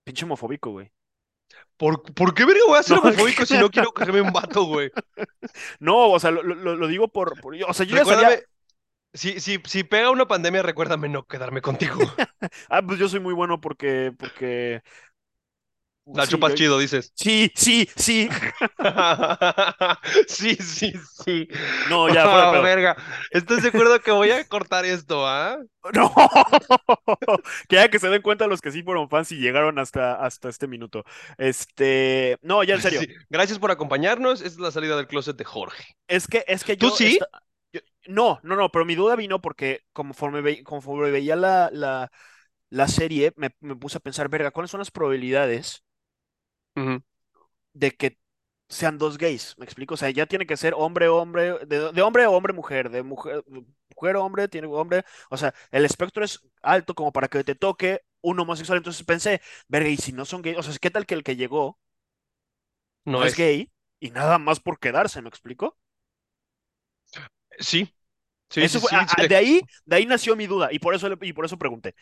Pinche 0.05 0.25
homofóbico, 0.25 0.73
güey. 0.73 0.91
¿Por, 1.77 2.03
por 2.15 2.35
qué 2.35 2.45
verga 2.45 2.61
voy 2.67 2.79
a 2.79 2.83
ser 2.83 2.97
No. 3.03 3.03
homofóbico 3.03 3.47
si 3.47 3.57
no 3.57 3.71
quiero 3.71 3.93
cogerme 3.93 4.21
un 4.21 4.33
vato, 4.33 4.65
güey? 4.65 4.91
No, 5.81 6.11
o 6.11 6.21
sea, 6.21 6.31
lo, 6.31 6.43
lo- 6.43 6.77
lo 6.77 6.87
digo 6.89 7.09
por, 7.09 7.41
por- 7.41 7.55
O 7.67 7.75
sea, 7.75 7.87
yo 7.87 7.97
ya 7.97 8.05
sabía. 8.05 8.41
Si, 9.13 9.41
si, 9.41 9.59
si 9.67 9.83
pega 9.85 10.11
una 10.11 10.29
pandemia, 10.29 10.63
recuérdame 10.63 11.09
no 11.09 11.27
quedarme 11.27 11.63
contigo. 11.63 11.99
Ah, 12.71 12.83
pues 12.83 12.99
yo 12.99 13.09
soy 13.09 13.21
muy 13.21 13.35
bueno 13.35 13.61
porque, 13.61 14.13
porque. 14.19 14.83
La 16.13 16.25
sí, 16.25 16.33
chupas 16.33 16.51
yo- 16.53 16.57
chido, 16.57 16.79
dices. 16.79 17.13
Sí, 17.15 17.53
sí, 17.55 17.89
sí. 17.95 18.29
Sí, 20.27 20.57
sí, 20.57 20.93
sí. 21.25 21.49
No, 21.89 22.09
ya, 22.13 22.25
fuera 22.25 22.51
verga. 22.61 22.97
¿Estás 23.31 23.63
de 23.63 23.69
acuerdo 23.69 24.01
que 24.01 24.11
voy 24.11 24.31
a 24.31 24.45
cortar 24.49 24.85
esto, 24.85 25.27
ah? 25.27 25.59
No. 25.95 26.13
Que 27.69 27.77
ya 27.77 27.89
que 27.91 27.99
se 27.99 28.09
den 28.09 28.23
cuenta 28.23 28.47
los 28.47 28.61
que 28.61 28.73
sí 28.73 28.83
fueron 28.83 29.09
fans 29.09 29.31
y 29.33 29.37
llegaron 29.37 29.79
hasta, 29.79 30.15
hasta 30.15 30.49
este 30.49 30.67
minuto. 30.67 31.05
Este. 31.39 32.39
No, 32.43 32.65
ya 32.65 32.75
en 32.75 32.83
serio. 32.83 33.01
Sí. 33.01 33.09
Gracias 33.29 33.59
por 33.59 33.71
acompañarnos. 33.71 34.41
Esta 34.41 34.49
es 34.55 34.59
la 34.59 34.71
salida 34.73 34.97
del 34.97 35.07
closet 35.07 35.37
de 35.37 35.45
Jorge. 35.45 35.85
Es 36.09 36.27
que, 36.27 36.45
es 36.49 36.65
que 36.65 36.77
¿Tú 36.77 36.89
yo. 36.89 36.97
sí? 36.97 37.07
esta- 37.15 37.29
yo- 37.33 37.39
no, 38.07 38.41
no, 38.43 38.57
no, 38.57 38.71
pero 38.71 38.85
mi 38.85 38.95
duda 38.95 39.17
vino 39.17 39.41
porque 39.41 39.83
conforme, 39.93 40.41
ve- 40.41 40.63
conforme 40.65 41.11
veía 41.11 41.37
la, 41.37 41.71
la, 41.73 42.11
la 42.71 42.89
serie, 42.89 43.33
me, 43.37 43.51
me 43.61 43.77
puse 43.77 43.99
a 43.99 44.01
pensar, 44.01 44.29
verga, 44.29 44.51
¿cuáles 44.53 44.71
son 44.71 44.81
las 44.81 44.91
probabilidades 44.91 45.85
de 47.73 47.93
que 47.93 48.19
sean 48.69 48.99
dos 48.99 49.19
gays? 49.19 49.55
¿Me 49.59 49.65
explico? 49.65 49.95
O 49.95 49.97
sea, 49.97 50.11
ya 50.11 50.27
tiene 50.27 50.47
que 50.47 50.57
ser 50.57 50.75
hombre, 50.77 51.09
hombre, 51.09 51.59
de, 51.67 51.93
de 51.93 52.03
hombre 52.03 52.27
hombre, 52.27 52.53
mujer, 52.53 52.91
de 52.91 53.03
mujer, 53.03 53.45
mujer, 53.97 54.17
hombre, 54.17 54.49
tiene 54.49 54.69
hombre. 54.69 55.05
O 55.31 55.37
sea, 55.37 55.55
el 55.71 55.85
espectro 55.85 56.25
es 56.25 56.41
alto 56.63 56.95
como 56.95 57.13
para 57.13 57.29
que 57.29 57.45
te 57.45 57.55
toque 57.55 58.01
un 58.23 58.39
homosexual. 58.41 58.79
Entonces 58.79 59.05
pensé, 59.05 59.41
verga, 59.69 59.89
y 59.89 59.97
si 59.97 60.13
no 60.13 60.25
son 60.25 60.43
gays, 60.43 60.59
o 60.59 60.63
sea, 60.63 60.75
¿qué 60.81 60.91
tal 60.91 61.07
que 61.07 61.15
el 61.15 61.25
que 61.25 61.37
llegó 61.37 61.79
No 63.05 63.23
no 63.23 63.27
es 63.27 63.35
es. 63.35 63.37
gay 63.37 63.71
y 64.01 64.11
nada 64.11 64.39
más 64.39 64.61
por 64.61 64.79
quedarse? 64.79 65.23
¿Me 65.23 65.29
explico? 65.29 65.77
Sí. 67.59 67.95
Sí, 68.51 68.63
Eso 68.65 68.79
sí, 68.79 68.81
fue, 68.81 68.91
sí, 68.91 68.97
a- 68.97 69.07
sí, 69.07 69.23
a- 69.23 69.27
de- 69.29 69.37
ahí, 69.37 69.63
de 69.87 69.97
ahí 69.97 70.07
nació 70.07 70.37
mi 70.37 70.47
duda 70.47 70.71
y 70.73 70.79
por 70.81 70.95
eso, 70.95 71.09
y 71.23 71.33
por 71.33 71.45
eso 71.45 71.59
pregunté. 71.59 71.95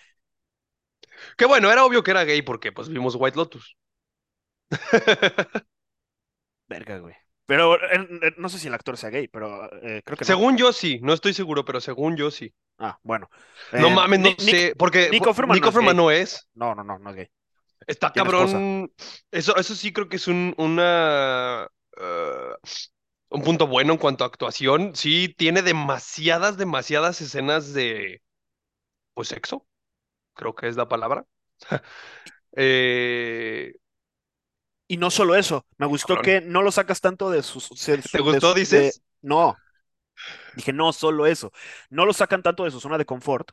Qué 1.37 1.47
bueno, 1.47 1.71
era 1.71 1.85
obvio 1.85 2.03
que 2.03 2.11
era 2.11 2.25
gay 2.25 2.43
porque 2.43 2.73
pues 2.73 2.89
vimos 2.89 3.15
White 3.19 3.37
Lotus. 3.37 3.77
Verga, 6.69 6.99
güey. 6.99 7.15
Pero 7.47 7.77
eh, 7.77 8.35
no 8.37 8.49
sé 8.51 8.59
si 8.59 8.69
el 8.69 8.75
actor 8.75 8.97
sea 8.99 9.09
gay, 9.11 9.27
pero 9.29 9.73
eh, 9.83 10.03
creo 10.05 10.19
que 10.19 10.25
no. 10.25 10.27
Según 10.27 10.57
yo 10.59 10.73
sí, 10.73 11.01
no 11.03 11.15
estoy 11.15 11.33
seguro, 11.33 11.65
pero 11.65 11.81
según 11.81 12.17
yo 12.17 12.31
sí. 12.31 12.53
Ah, 12.79 12.99
bueno. 13.03 13.31
No 13.73 13.89
Eh, 13.89 13.95
mames, 13.95 14.21
no 14.21 14.29
Nick- 14.31 14.41
sé, 14.41 14.75
porque 14.77 15.11
Offerman 15.27 15.55
Nick 15.55 15.65
no 15.65 15.91
es 15.91 15.95
no 15.97 16.11
es. 16.11 16.49
No, 16.55 16.75
no, 16.75 16.85
no, 16.85 16.99
no 16.99 17.11
es 17.11 17.17
gay. 17.17 17.31
Está 17.87 18.13
cabrón. 18.13 18.93
Eso, 19.31 19.57
eso 19.57 19.75
sí 19.75 19.93
creo 19.93 20.09
que 20.09 20.17
es 20.17 20.29
un, 20.29 20.55
una, 20.59 21.67
eh, 21.99 22.53
un 23.31 23.43
punto 23.43 23.67
bueno 23.67 23.93
en 23.95 23.99
cuanto 23.99 24.25
a 24.25 24.27
actuación. 24.29 24.95
Sí, 24.97 25.35
tiene 25.37 25.63
demasiadas, 25.63 26.57
demasiadas 26.57 27.21
escenas 27.21 27.73
de, 27.75 28.23
pues, 29.15 29.29
sexo. 29.29 29.67
Creo 30.35 30.55
que 30.55 30.69
es 30.69 30.77
la 30.77 30.89
palabra. 30.89 31.27
Eh, 32.57 33.75
Y 34.87 34.97
no 34.97 35.11
solo 35.11 35.35
eso, 35.37 35.67
me 35.77 35.87
gustó 35.87 36.17
cabrón. 36.17 36.23
que 36.23 36.41
no 36.41 36.63
lo 36.63 36.73
sacas 36.73 37.01
tanto 37.01 37.31
de 37.31 37.43
sus... 37.43 37.65
su- 38.03 38.09
¿Te 38.11 38.23
de 38.23 38.23
gustó, 38.23 38.55
de- 38.69 38.95
dices? 38.95 39.03
No, 39.23 39.63
dije 40.53 40.73
no 40.73 40.93
solo 40.93 41.27
eso. 41.27 41.53
No 41.91 42.07
lo 42.07 42.13
sacan 42.13 42.43
tanto 42.43 42.65
de 42.65 42.71
su 42.71 42.81
zona 42.81 42.99
de 42.99 43.07
confort, 43.07 43.51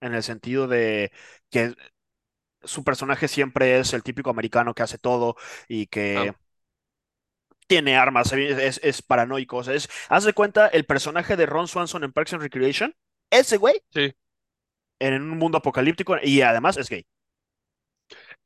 en 0.00 0.14
el 0.14 0.22
sentido 0.22 0.68
de 0.68 1.12
que 1.50 1.74
su 2.64 2.84
personaje 2.84 3.28
siempre 3.28 3.78
es 3.80 3.94
el 3.94 4.02
típico 4.04 4.30
americano 4.30 4.74
que 4.74 4.82
hace 4.84 4.98
todo 4.98 5.36
y 5.68 5.86
que 5.88 6.28
Ah. 6.28 6.36
Tiene 7.66 7.96
armas, 7.96 8.32
es, 8.32 8.80
es 8.82 9.02
paranoico. 9.02 9.58
O 9.58 9.64
sea, 9.64 9.74
es, 9.74 9.88
haz 10.08 10.24
de 10.24 10.32
cuenta 10.34 10.68
el 10.68 10.84
personaje 10.86 11.36
de 11.36 11.46
Ron 11.46 11.68
Swanson 11.68 12.04
en 12.04 12.12
Parks 12.12 12.34
and 12.34 12.42
Recreation, 12.42 12.94
ese 13.30 13.56
güey, 13.56 13.80
Sí. 13.92 14.12
en 15.00 15.22
un 15.22 15.38
mundo 15.38 15.58
apocalíptico 15.58 16.16
y 16.22 16.42
además 16.42 16.76
es 16.76 16.88
gay. 16.88 17.06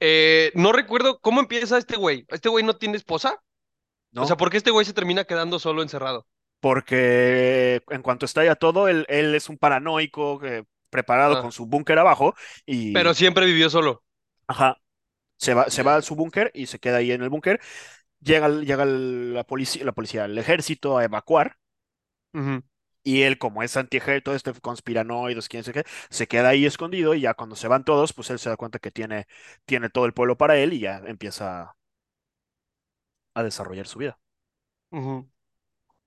Eh, 0.00 0.52
no 0.54 0.72
recuerdo 0.72 1.18
cómo 1.20 1.40
empieza 1.40 1.78
este 1.78 1.96
güey. 1.96 2.24
¿Este 2.28 2.48
güey 2.48 2.64
no 2.64 2.76
tiene 2.76 2.96
esposa? 2.96 3.42
¿no? 4.12 4.22
O 4.22 4.26
sea, 4.26 4.36
¿por 4.36 4.50
qué 4.50 4.56
este 4.58 4.70
güey 4.70 4.86
se 4.86 4.94
termina 4.94 5.24
quedando 5.24 5.58
solo 5.58 5.82
encerrado? 5.82 6.26
porque 6.60 7.82
en 7.90 8.02
cuanto 8.02 8.26
estalla 8.26 8.56
todo, 8.56 8.88
él, 8.88 9.06
él 9.08 9.32
es 9.36 9.48
un 9.48 9.58
paranoico 9.58 10.44
eh, 10.44 10.64
preparado 10.90 11.36
Ah. 11.36 11.42
con 11.42 11.52
su 11.52 11.66
búnker 11.66 11.98
abajo 12.00 12.34
y 12.66 12.92
Pero 12.92 13.14
siempre 13.14 13.46
vivió 13.46 13.70
solo. 13.70 14.02
ajá, 14.48 14.76
se 15.36 15.54
va, 15.54 15.70
se 15.70 15.82
va 15.84 15.96
a 15.96 16.02
su 16.02 16.16
búnker 16.16 16.50
y 16.54 16.66
se 16.66 16.78
queda 16.80 16.98
ahí 16.98 17.12
en 17.12 17.22
el 17.22 17.28
búnker. 17.30 17.60
Llega, 18.20 18.48
llega 18.48 18.84
la 18.84 19.44
policía, 19.44 19.84
la 19.84 19.92
policía, 19.92 20.24
el 20.26 20.38
ejército 20.38 20.98
a 20.98 21.04
evacuar. 21.04 21.56
Y 23.02 23.22
él, 23.22 23.38
como 23.38 23.62
es 23.62 23.76
antiejército, 23.76 24.34
este 24.34 24.52
conspiranoides, 24.60 25.48
quién 25.48 25.64
sé 25.64 25.72
qué, 25.72 25.84
se 26.10 26.26
queda 26.28 26.50
ahí 26.50 26.66
escondido 26.66 27.14
y 27.14 27.20
ya 27.22 27.34
cuando 27.34 27.56
se 27.56 27.68
van 27.68 27.84
todos, 27.84 28.12
pues 28.12 28.28
él 28.30 28.38
se 28.38 28.50
da 28.50 28.56
cuenta 28.56 28.78
que 28.80 28.90
tiene, 28.90 29.26
tiene 29.64 29.88
todo 29.90 30.04
el 30.06 30.12
pueblo 30.14 30.36
para 30.36 30.56
él 30.58 30.72
y 30.74 30.80
ya 30.80 30.98
empieza 31.06 31.74
a 33.34 33.42
desarrollar 33.42 33.86
su 33.86 33.98
vida. 33.98 34.18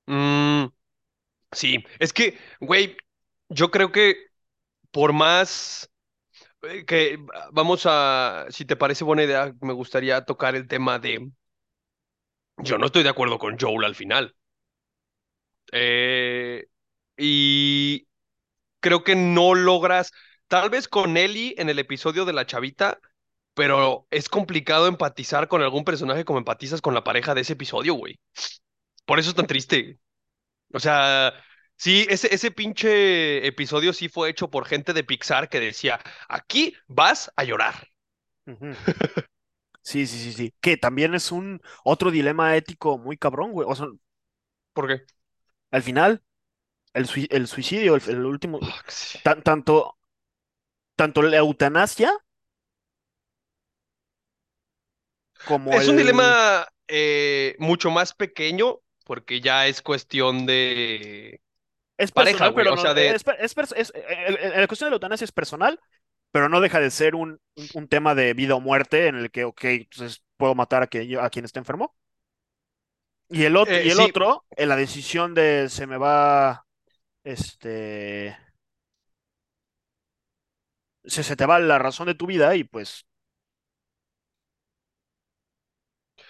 Mm, 0.07 0.65
sí, 1.51 1.83
es 1.99 2.13
que, 2.13 2.39
güey, 2.59 2.97
yo 3.49 3.71
creo 3.71 3.91
que 3.91 4.15
por 4.91 5.13
más 5.13 5.91
eh, 6.63 6.85
que 6.85 7.19
vamos 7.53 7.83
a, 7.87 8.47
si 8.51 8.65
te 8.65 8.77
parece 8.77 9.03
buena 9.05 9.23
idea, 9.25 9.53
me 9.61 9.73
gustaría 9.73 10.25
tocar 10.25 10.55
el 10.55 10.67
tema 10.67 10.99
de, 10.99 11.31
yo 12.57 12.77
no 12.77 12.85
estoy 12.87 13.03
de 13.03 13.09
acuerdo 13.09 13.39
con 13.39 13.57
Joel 13.59 13.85
al 13.85 13.95
final. 13.95 14.35
Eh, 15.71 16.67
y 17.17 18.07
creo 18.79 19.03
que 19.03 19.15
no 19.15 19.55
logras, 19.55 20.11
tal 20.47 20.69
vez 20.69 20.87
con 20.87 21.17
Ellie 21.17 21.55
en 21.57 21.69
el 21.69 21.79
episodio 21.79 22.25
de 22.25 22.33
la 22.33 22.45
chavita, 22.45 22.99
pero 23.53 24.07
es 24.11 24.29
complicado 24.29 24.87
empatizar 24.87 25.47
con 25.47 25.61
algún 25.61 25.85
personaje 25.85 26.25
como 26.25 26.39
empatizas 26.39 26.81
con 26.81 26.93
la 26.93 27.03
pareja 27.03 27.35
de 27.35 27.41
ese 27.41 27.53
episodio, 27.53 27.95
güey. 27.95 28.19
Por 29.05 29.19
eso 29.19 29.29
es 29.31 29.35
tan 29.35 29.47
triste. 29.47 29.99
O 30.73 30.79
sea, 30.79 31.33
sí, 31.77 32.05
ese, 32.09 32.33
ese 32.33 32.51
pinche 32.51 33.45
episodio 33.47 33.93
sí 33.93 34.09
fue 34.09 34.29
hecho 34.29 34.49
por 34.49 34.65
gente 34.65 34.93
de 34.93 35.03
Pixar 35.03 35.49
que 35.49 35.59
decía, 35.59 35.99
aquí 36.29 36.75
vas 36.87 37.31
a 37.35 37.43
llorar. 37.43 37.89
Sí, 39.83 40.05
sí, 40.07 40.19
sí, 40.19 40.33
sí. 40.33 40.53
Que 40.61 40.77
también 40.77 41.15
es 41.15 41.31
un 41.31 41.61
otro 41.83 42.11
dilema 42.11 42.55
ético 42.55 42.97
muy 42.97 43.17
cabrón, 43.17 43.51
güey. 43.51 43.67
O 43.69 43.75
sea, 43.75 43.87
¿Por 44.73 44.87
qué? 44.87 45.05
al 45.71 45.83
final, 45.83 46.23
el, 46.93 47.07
sui- 47.07 47.27
el 47.31 47.47
suicidio, 47.47 47.95
el, 47.95 48.03
el 48.09 48.25
último, 48.27 48.59
sí. 48.87 49.19
tan- 49.23 49.43
tanto, 49.43 49.97
tanto 50.95 51.21
la 51.21 51.37
eutanasia 51.37 52.11
como 55.43 55.79
Es 55.79 55.87
un 55.87 55.95
el... 55.95 55.97
dilema 55.97 56.67
eh, 56.87 57.55
mucho 57.59 57.89
más 57.91 58.13
pequeño 58.13 58.79
porque 59.05 59.41
ya 59.41 59.67
es 59.67 59.81
cuestión 59.81 60.45
de 60.45 61.41
Es 61.97 62.11
pareja, 62.11 62.47
personal, 62.51 62.51
güey, 62.53 62.65
pero 62.65 62.71
o 62.71 62.75
no, 62.75 62.83
sea, 62.83 62.93
de- 62.93 63.15
es, 63.15 63.23
per- 63.23 63.37
es 63.39 63.55
pers- 63.55 63.73
es- 63.75 63.93
el- 63.95 64.37
el- 64.37 64.61
la 64.61 64.67
cuestión 64.67 64.87
de 64.87 64.91
la 64.91 64.95
eutanasia 64.95 65.25
es 65.25 65.31
personal, 65.31 65.79
pero 66.31 66.49
no 66.49 66.61
deja 66.61 66.79
de 66.79 66.91
ser 66.91 67.15
un, 67.15 67.39
un- 67.55 67.69
un 67.73 67.87
tema 67.87 68.15
de 68.15 68.33
vida 68.33 68.55
o 68.55 68.61
muerte 68.61 69.07
en 69.07 69.15
el 69.15 69.31
que, 69.31 69.45
ok, 69.45 69.63
entonces 69.65 70.23
puedo 70.37 70.55
matar 70.55 70.83
a, 70.83 70.87
que, 70.87 71.17
a 71.19 71.29
quien 71.29 71.45
esté 71.45 71.59
enfermo. 71.59 71.95
Y 73.29 73.43
el 73.45 73.55
otro, 73.57 73.77
Eh, 73.77 73.81
y 73.81 73.89
el 73.89 73.99
sí. 73.99 74.01
otro, 74.01 74.45
en 74.51 74.69
la 74.69 74.75
decisión 74.75 75.33
de 75.33 75.69
se 75.69 75.87
me 75.87 75.97
va, 75.97 76.65
este, 77.23 78.37
se, 81.05 81.23
se 81.23 81.35
te 81.35 81.45
va 81.45 81.59
la 81.59 81.77
razón 81.79 82.07
de 82.07 82.15
tu 82.15 82.25
vida 82.27 82.55
y 82.55 82.63
pues 82.63 83.05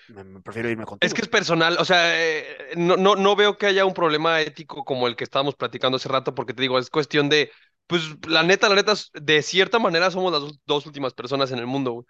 me, 0.08 0.42
prefiero 0.42 0.70
irme 0.70 0.86
Es 1.00 1.14
contigo. 1.16 1.16
que 1.16 1.22
es 1.22 1.28
personal, 1.28 1.78
o 1.80 1.86
sea, 1.86 2.14
eh, 2.24 2.74
no, 2.78 2.96
no, 2.96 3.16
no 3.16 3.36
veo 3.36 3.58
que 3.58 3.66
haya 3.66 3.86
un 3.86 3.94
problema 3.94 4.40
ético 4.42 4.86
como 4.86 5.08
el 5.08 5.16
que 5.16 5.24
estábamos 5.24 5.56
platicando 5.56 5.96
hace 5.98 6.10
rato, 6.10 6.36
porque 6.36 6.54
te 6.54 6.62
digo, 6.62 6.78
es 6.78 6.92
cuestión 6.92 7.28
de, 7.28 7.52
pues 7.92 8.04
la 8.28 8.44
neta, 8.44 8.70
la 8.70 8.76
neta, 8.76 8.96
de 9.16 9.44
cierta 9.44 9.80
manera 9.80 10.12
somos 10.12 10.32
las 10.34 10.60
dos, 10.66 10.88
últimas 10.88 11.14
personas 11.14 11.52
en 11.52 11.60
el 11.60 11.68
mundo, 11.68 11.92
güey. 11.94 12.08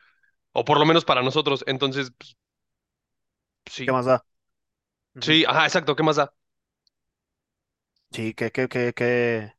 O 0.53 0.65
por 0.65 0.79
lo 0.79 0.85
menos 0.87 1.05
para 1.05 1.23
nosotros. 1.23 1.63
Entonces, 1.67 2.11
pues, 2.17 2.37
¿Qué 3.85 3.91
sí, 3.91 3.91
más 3.91 4.05
da? 4.05 4.25
Sí, 5.21 5.43
ajá, 5.47 5.65
exacto, 5.65 5.95
¿qué 5.95 6.03
más 6.03 6.15
da? 6.17 6.33
Sí, 8.11 8.33
qué, 8.33 8.51
qué, 8.51 8.67
qué, 8.67 8.93
qué, 8.93 9.53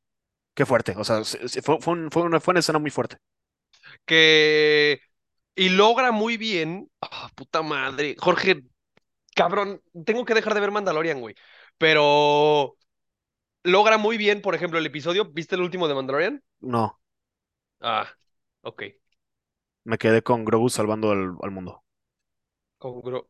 qué 0.55 0.67
fuerte. 0.67 0.95
O 0.99 1.05
sea, 1.05 1.23
fue, 1.65 1.79
fue, 1.81 1.95
un- 1.95 2.11
fue 2.13 2.23
una, 2.25 2.41
fue 2.41 2.53
una 2.53 2.61
escena 2.61 2.79
muy 2.81 2.91
fuerte. 2.93 3.19
Que... 4.07 5.01
Y 5.55 5.69
logra 5.71 6.13
muy 6.13 6.37
bien, 6.39 6.91
ah, 7.03 7.31
puta 7.35 7.61
madre, 7.63 8.17
Jorge, 8.19 8.63
cabrón, 9.37 9.83
tengo 10.07 10.25
que 10.27 10.35
dejar 10.35 10.55
de 10.55 10.61
ver 10.61 10.71
Mandalorian, 10.73 11.21
güey. 11.21 11.35
Pero 11.79 12.77
logra 13.65 13.99
muy 13.99 14.17
bien, 14.19 14.43
por 14.43 14.55
ejemplo, 14.55 14.79
el 14.79 14.87
episodio, 14.87 15.27
¿viste 15.27 15.55
el 15.57 15.63
último 15.63 15.89
de 15.89 15.95
Mandalorian? 15.95 16.43
No, 16.63 16.99
Ah, 17.81 18.17
ok. 18.63 18.83
me 19.85 19.97
quedé 19.97 20.23
con 20.25 20.45
Grogu 20.45 20.69
salvando 20.71 21.13
al, 21.13 21.37
al 21.41 21.51
mundo. 21.53 21.85
Congru- 22.79 23.29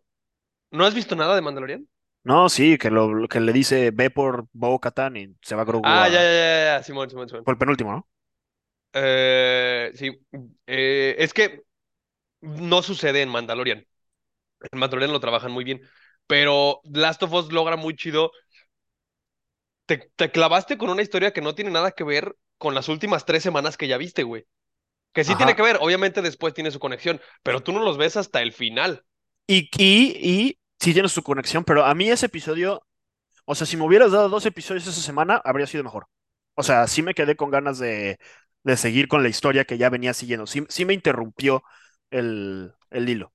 ¿No 0.72 0.85
has 0.87 0.95
visto 0.95 1.16
nada 1.16 1.37
de 1.37 1.43
Mandalorian? 1.43 1.89
No, 2.24 2.49
sí, 2.49 2.78
que, 2.78 2.91
lo, 2.91 3.26
que 3.28 3.41
le 3.41 3.53
dice 3.53 3.91
ve 3.91 4.09
por 4.11 4.47
Bo-Katan 4.53 5.16
y 5.16 5.37
se 5.43 5.55
va 5.57 5.64
Grogu 5.64 5.83
Ah, 5.83 6.09
ya, 6.09 6.22
ya, 6.22 6.30
ya, 6.33 6.64
ya, 6.78 6.83
Simón, 6.83 7.11
Simón, 7.11 7.28
Simón. 7.28 7.45
Fue 7.45 7.53
el 7.53 7.59
penúltimo, 7.59 7.93
¿no? 7.93 8.09
Eh, 8.95 9.93
sí, 9.95 10.11
eh, 10.66 11.14
es 11.18 11.33
que 11.33 11.62
no 12.43 12.83
sucede 12.83 13.22
en 13.22 13.30
Mandalorian. 13.30 13.87
En 14.72 14.78
Mandalorian 14.80 15.12
lo 15.12 15.20
trabajan 15.20 15.53
muy 15.53 15.64
bien, 15.64 15.83
pero 16.26 16.80
Last 16.85 17.22
of 17.24 17.33
Us 17.35 17.53
logra 17.53 17.76
muy 17.76 17.97
chido. 17.97 18.33
Te, 19.87 20.11
te 20.16 20.30
clavaste 20.30 20.78
con 20.78 20.91
una 20.91 21.03
historia 21.03 21.33
que 21.33 21.41
no 21.41 21.55
tiene 21.55 21.70
nada 21.70 21.93
que 21.93 22.05
ver 22.05 22.37
con 22.59 22.74
las 22.74 22.89
últimas 22.89 23.24
tres 23.26 23.43
semanas 23.43 23.76
que 23.76 23.89
ya 23.89 23.99
viste, 23.99 24.22
güey. 24.22 24.47
Que 25.12 25.24
sí 25.24 25.37
tiene 25.37 25.57
que 25.57 25.62
ver, 25.62 25.78
obviamente 25.80 26.22
después 26.22 26.55
tiene 26.55 26.70
su 26.72 26.80
conexión, 26.80 27.20
pero 27.43 27.62
tú 27.62 27.72
no 27.72 27.80
los 27.80 27.99
ves 27.99 28.16
hasta 28.16 28.43
el 28.43 28.53
final. 28.53 29.05
Y, 29.47 29.68
y, 29.78 30.16
y 30.49 30.59
sí 30.80 30.93
tiene 30.93 31.09
su 31.09 31.22
conexión, 31.22 31.64
pero 31.64 31.85
a 31.85 31.95
mí 31.95 32.09
ese 32.11 32.26
episodio, 32.26 32.87
o 33.47 33.55
sea, 33.55 33.66
si 33.66 33.76
me 33.76 33.85
hubieras 33.87 34.12
dado 34.12 34.28
dos 34.28 34.47
episodios 34.47 34.87
esa 34.89 35.01
semana, 35.03 35.41
habría 35.45 35.66
sido 35.68 35.85
mejor. 35.85 36.09
O 36.57 36.62
sea, 36.62 36.87
sí 36.89 37.03
me 37.03 37.14
quedé 37.14 37.37
con 37.37 37.51
ganas 37.51 37.78
de, 37.78 38.18
de 38.64 38.76
seguir 38.76 39.09
con 39.09 39.22
la 39.24 39.30
historia 39.30 39.64
que 39.64 39.78
ya 39.78 39.91
venía 39.91 40.14
siguiendo. 40.14 40.47
Sí, 40.47 40.64
sí 40.70 40.85
me 40.87 40.95
interrumpió 40.95 41.64
el, 42.11 42.74
el 42.91 43.09
hilo. 43.09 43.35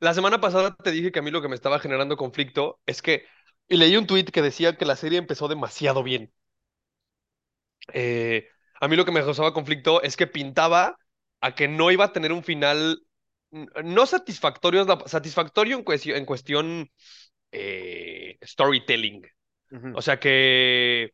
La 0.00 0.14
semana 0.14 0.40
pasada 0.40 0.74
te 0.76 0.90
dije 0.90 1.12
que 1.12 1.18
a 1.20 1.22
mí 1.22 1.30
lo 1.30 1.42
que 1.42 1.48
me 1.48 1.54
estaba 1.54 1.78
generando 1.78 2.16
conflicto 2.16 2.80
es 2.86 3.02
que, 3.02 3.24
y 3.68 3.76
leí 3.76 3.96
un 3.96 4.06
tweet 4.06 4.26
que 4.26 4.42
decía 4.42 4.76
que 4.76 4.84
la 4.84 4.96
serie 4.96 5.18
empezó 5.18 5.48
demasiado 5.48 6.02
bien. 6.02 6.32
Eh, 7.92 8.48
a 8.80 8.88
mí 8.88 8.96
lo 8.96 9.04
que 9.04 9.12
me 9.12 9.20
causaba 9.20 9.54
conflicto 9.54 10.02
es 10.02 10.16
que 10.16 10.26
pintaba 10.26 10.98
a 11.40 11.54
que 11.54 11.68
no 11.68 11.90
iba 11.90 12.06
a 12.06 12.12
tener 12.12 12.32
un 12.32 12.44
final 12.44 13.02
no 13.84 14.06
satisfactorio, 14.06 14.86
satisfactorio 15.06 15.76
en 15.76 15.84
cuestión, 15.84 16.16
en 16.16 16.24
cuestión 16.24 16.90
eh, 17.52 18.38
storytelling. 18.42 19.26
O 19.94 20.02
sea 20.02 20.20
que 20.20 21.12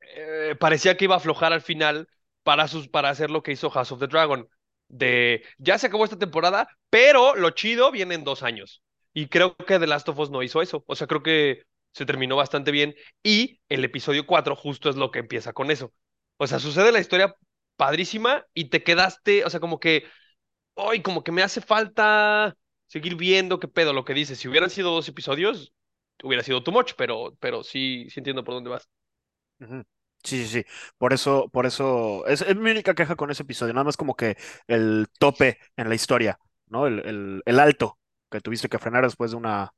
eh, 0.00 0.56
parecía 0.58 0.96
que 0.96 1.04
iba 1.04 1.14
a 1.14 1.18
aflojar 1.18 1.52
al 1.52 1.62
final 1.62 2.08
para, 2.42 2.68
sus, 2.68 2.88
para 2.88 3.10
hacer 3.10 3.30
lo 3.30 3.42
que 3.42 3.52
hizo 3.52 3.70
House 3.70 3.92
of 3.92 4.00
the 4.00 4.06
Dragon. 4.06 4.48
De 4.88 5.44
ya 5.58 5.78
se 5.78 5.86
acabó 5.86 6.04
esta 6.04 6.18
temporada, 6.18 6.68
pero 6.90 7.36
lo 7.36 7.50
chido 7.50 7.90
viene 7.92 8.14
en 8.14 8.24
dos 8.24 8.42
años. 8.42 8.82
Y 9.12 9.28
creo 9.28 9.56
que 9.56 9.78
The 9.78 9.86
Last 9.86 10.08
of 10.08 10.18
Us 10.18 10.30
no 10.30 10.42
hizo 10.42 10.62
eso. 10.62 10.84
O 10.86 10.94
sea, 10.96 11.06
creo 11.06 11.22
que 11.22 11.64
se 11.92 12.06
terminó 12.06 12.36
bastante 12.36 12.70
bien. 12.70 12.94
Y 13.22 13.60
el 13.68 13.84
episodio 13.84 14.26
4 14.26 14.56
justo 14.56 14.88
es 14.90 14.96
lo 14.96 15.10
que 15.10 15.18
empieza 15.20 15.52
con 15.52 15.70
eso. 15.70 15.92
O 16.36 16.46
sea, 16.46 16.58
sucede 16.58 16.92
la 16.92 17.00
historia 17.00 17.34
padrísima 17.76 18.46
y 18.54 18.66
te 18.70 18.82
quedaste, 18.82 19.44
o 19.44 19.50
sea, 19.50 19.60
como 19.60 19.80
que, 19.80 20.04
hoy 20.74 21.02
como 21.02 21.24
que 21.24 21.32
me 21.32 21.42
hace 21.42 21.60
falta 21.60 22.56
seguir 22.88 23.16
viendo 23.16 23.60
qué 23.60 23.68
pedo 23.68 23.92
lo 23.92 24.04
que 24.04 24.14
dices. 24.14 24.38
Si 24.38 24.48
hubieran 24.48 24.70
sido 24.70 24.92
dos 24.92 25.08
episodios, 25.08 25.72
hubiera 26.22 26.44
sido 26.44 26.62
too 26.62 26.72
much, 26.72 26.92
pero, 26.96 27.36
pero 27.40 27.64
sí, 27.64 28.08
sí 28.10 28.20
entiendo 28.20 28.44
por 28.44 28.54
dónde 28.54 28.70
vas. 28.70 28.88
Sí, 30.22 30.46
sí, 30.46 30.48
sí. 30.48 30.64
Por 30.98 31.12
eso, 31.14 31.48
por 31.50 31.66
eso, 31.66 32.26
es, 32.26 32.42
es 32.42 32.56
mi 32.56 32.70
única 32.70 32.94
queja 32.94 33.16
con 33.16 33.30
ese 33.30 33.42
episodio. 33.42 33.72
Nada 33.72 33.84
más 33.84 33.96
como 33.96 34.14
que 34.14 34.36
el 34.66 35.06
tope 35.18 35.58
en 35.76 35.88
la 35.88 35.94
historia, 35.94 36.38
¿no? 36.66 36.86
El, 36.86 37.00
el, 37.06 37.42
el 37.46 37.58
alto 37.60 37.98
que 38.30 38.40
tuviste 38.40 38.68
que 38.68 38.78
frenar 38.78 39.04
después 39.04 39.30
de 39.32 39.36
una. 39.38 39.72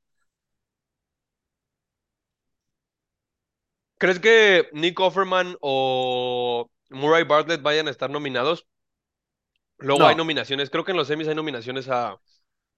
¿Crees 3.97 4.19
que 4.19 4.69
Nick 4.73 4.99
Offerman 4.99 5.55
o 5.61 6.69
Murray 6.89 7.23
Bartlett 7.23 7.61
vayan 7.61 7.87
a 7.87 7.91
estar 7.91 8.09
nominados? 8.09 8.67
Luego 9.77 10.07
hay 10.07 10.15
No, 10.15 10.15
nominaciones, 10.15 10.69
creo 10.69 10.83
que 10.85 10.91
en 10.91 10.97
los 10.97 11.07
semis 11.07 11.27
hay 11.27 11.35
nominaciones 11.35 11.89
a 11.89 12.17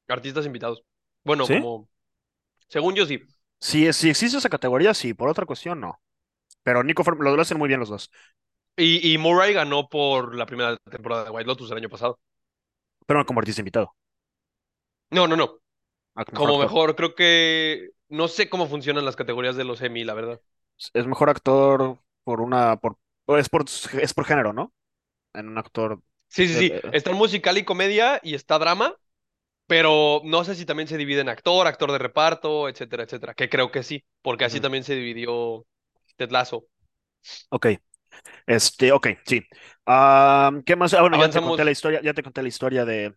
artistas 0.08 0.46
invitados. 0.46 0.84
Bueno, 1.24 1.48
¿sí? 1.48 1.52
como, 1.52 1.90
según 2.70 2.96
yo 2.96 3.06
sí. 3.06 3.22
Si 3.60 3.88
existe 3.88 4.38
esa 4.38 4.50
categoría, 4.50 4.94
sí. 4.94 5.14
Por 5.14 5.30
otra 5.30 5.46
cuestión, 5.46 5.80
no. 5.80 6.02
Pero 6.64 6.84
Nico 6.84 7.04
lo, 7.20 7.36
lo 7.38 7.42
hacen 7.44 7.58
muy 7.60 7.68
bien 7.70 7.80
los 7.82 7.90
dos. 7.90 8.12
Y, 8.78 9.14
y 9.14 9.18
Murray 9.18 9.54
ganó 9.54 9.88
por 9.90 10.36
la 10.36 10.46
primera 10.46 10.78
temporada 10.90 11.26
de 11.26 11.30
White 11.32 11.48
Lotus 11.48 11.72
el 11.72 11.78
año 11.78 11.90
pasado. 11.90 12.20
Pero 13.08 13.20
no 13.20 13.26
como 13.26 13.40
artista 13.40 13.62
invitado. 13.62 13.96
No, 15.12 15.28
no, 15.28 15.36
no. 15.36 15.60
Como 16.34 16.58
actor. 16.58 16.60
mejor, 16.60 16.96
creo 16.96 17.16
que 17.16 17.90
no 18.10 18.28
sé 18.28 18.50
cómo 18.50 18.68
funcionan 18.68 19.06
las 19.06 19.16
categorías 19.16 19.56
de 19.56 19.64
los 19.64 19.82
Emmy, 19.82 20.04
la 20.04 20.14
verdad. 20.14 20.42
Es 20.94 21.08
mejor 21.08 21.30
actor 21.30 22.00
por 22.24 22.42
una. 22.42 22.78
Por, 22.78 22.98
es 23.38 23.50
por, 23.50 23.66
es 24.02 24.14
por 24.14 24.26
género, 24.26 24.54
¿no? 24.54 24.74
En 25.34 25.50
un 25.50 25.58
actor. 25.58 26.02
Sí, 26.30 26.48
sí, 26.48 26.54
eh, 26.54 26.58
sí. 26.58 26.74
eh, 26.84 26.90
Está 26.92 27.12
en 27.12 27.18
musical 27.18 27.58
y 27.58 27.64
comedia 27.64 28.20
y 28.24 28.36
está 28.36 28.60
drama, 28.60 28.96
pero 29.68 30.22
no 30.26 30.44
sé 30.46 30.56
si 30.56 30.66
también 30.66 30.88
se 30.88 30.98
divide 30.98 31.22
en 31.22 31.30
actor, 31.30 31.68
actor 31.68 31.92
de 31.92 32.00
reparto, 32.00 32.70
etcétera, 32.70 33.04
etcétera. 33.04 33.34
Que 33.36 33.50
creo 33.50 33.72
que 33.72 33.84
sí, 33.84 34.06
porque 34.22 34.46
así 34.46 34.62
también 34.62 34.84
se 34.84 34.96
dividió 34.96 35.66
Ted 36.18 36.32
Lasso. 36.32 36.68
Ok. 37.50 37.68
Este, 38.48 38.92
ok, 38.92 39.08
sí. 39.26 39.44
Ah, 39.86 40.52
¿qué 40.66 40.76
más? 40.76 40.94
Ah, 40.94 41.02
bueno, 41.02 41.18
ya 41.18 41.30
te 41.30 41.42
conté 41.42 41.66
la 41.66 41.72
historia, 41.72 42.02
ya 42.04 42.14
te 42.14 42.24
conté 42.24 42.42
la 42.44 42.48
historia 42.50 42.86
de, 42.86 43.16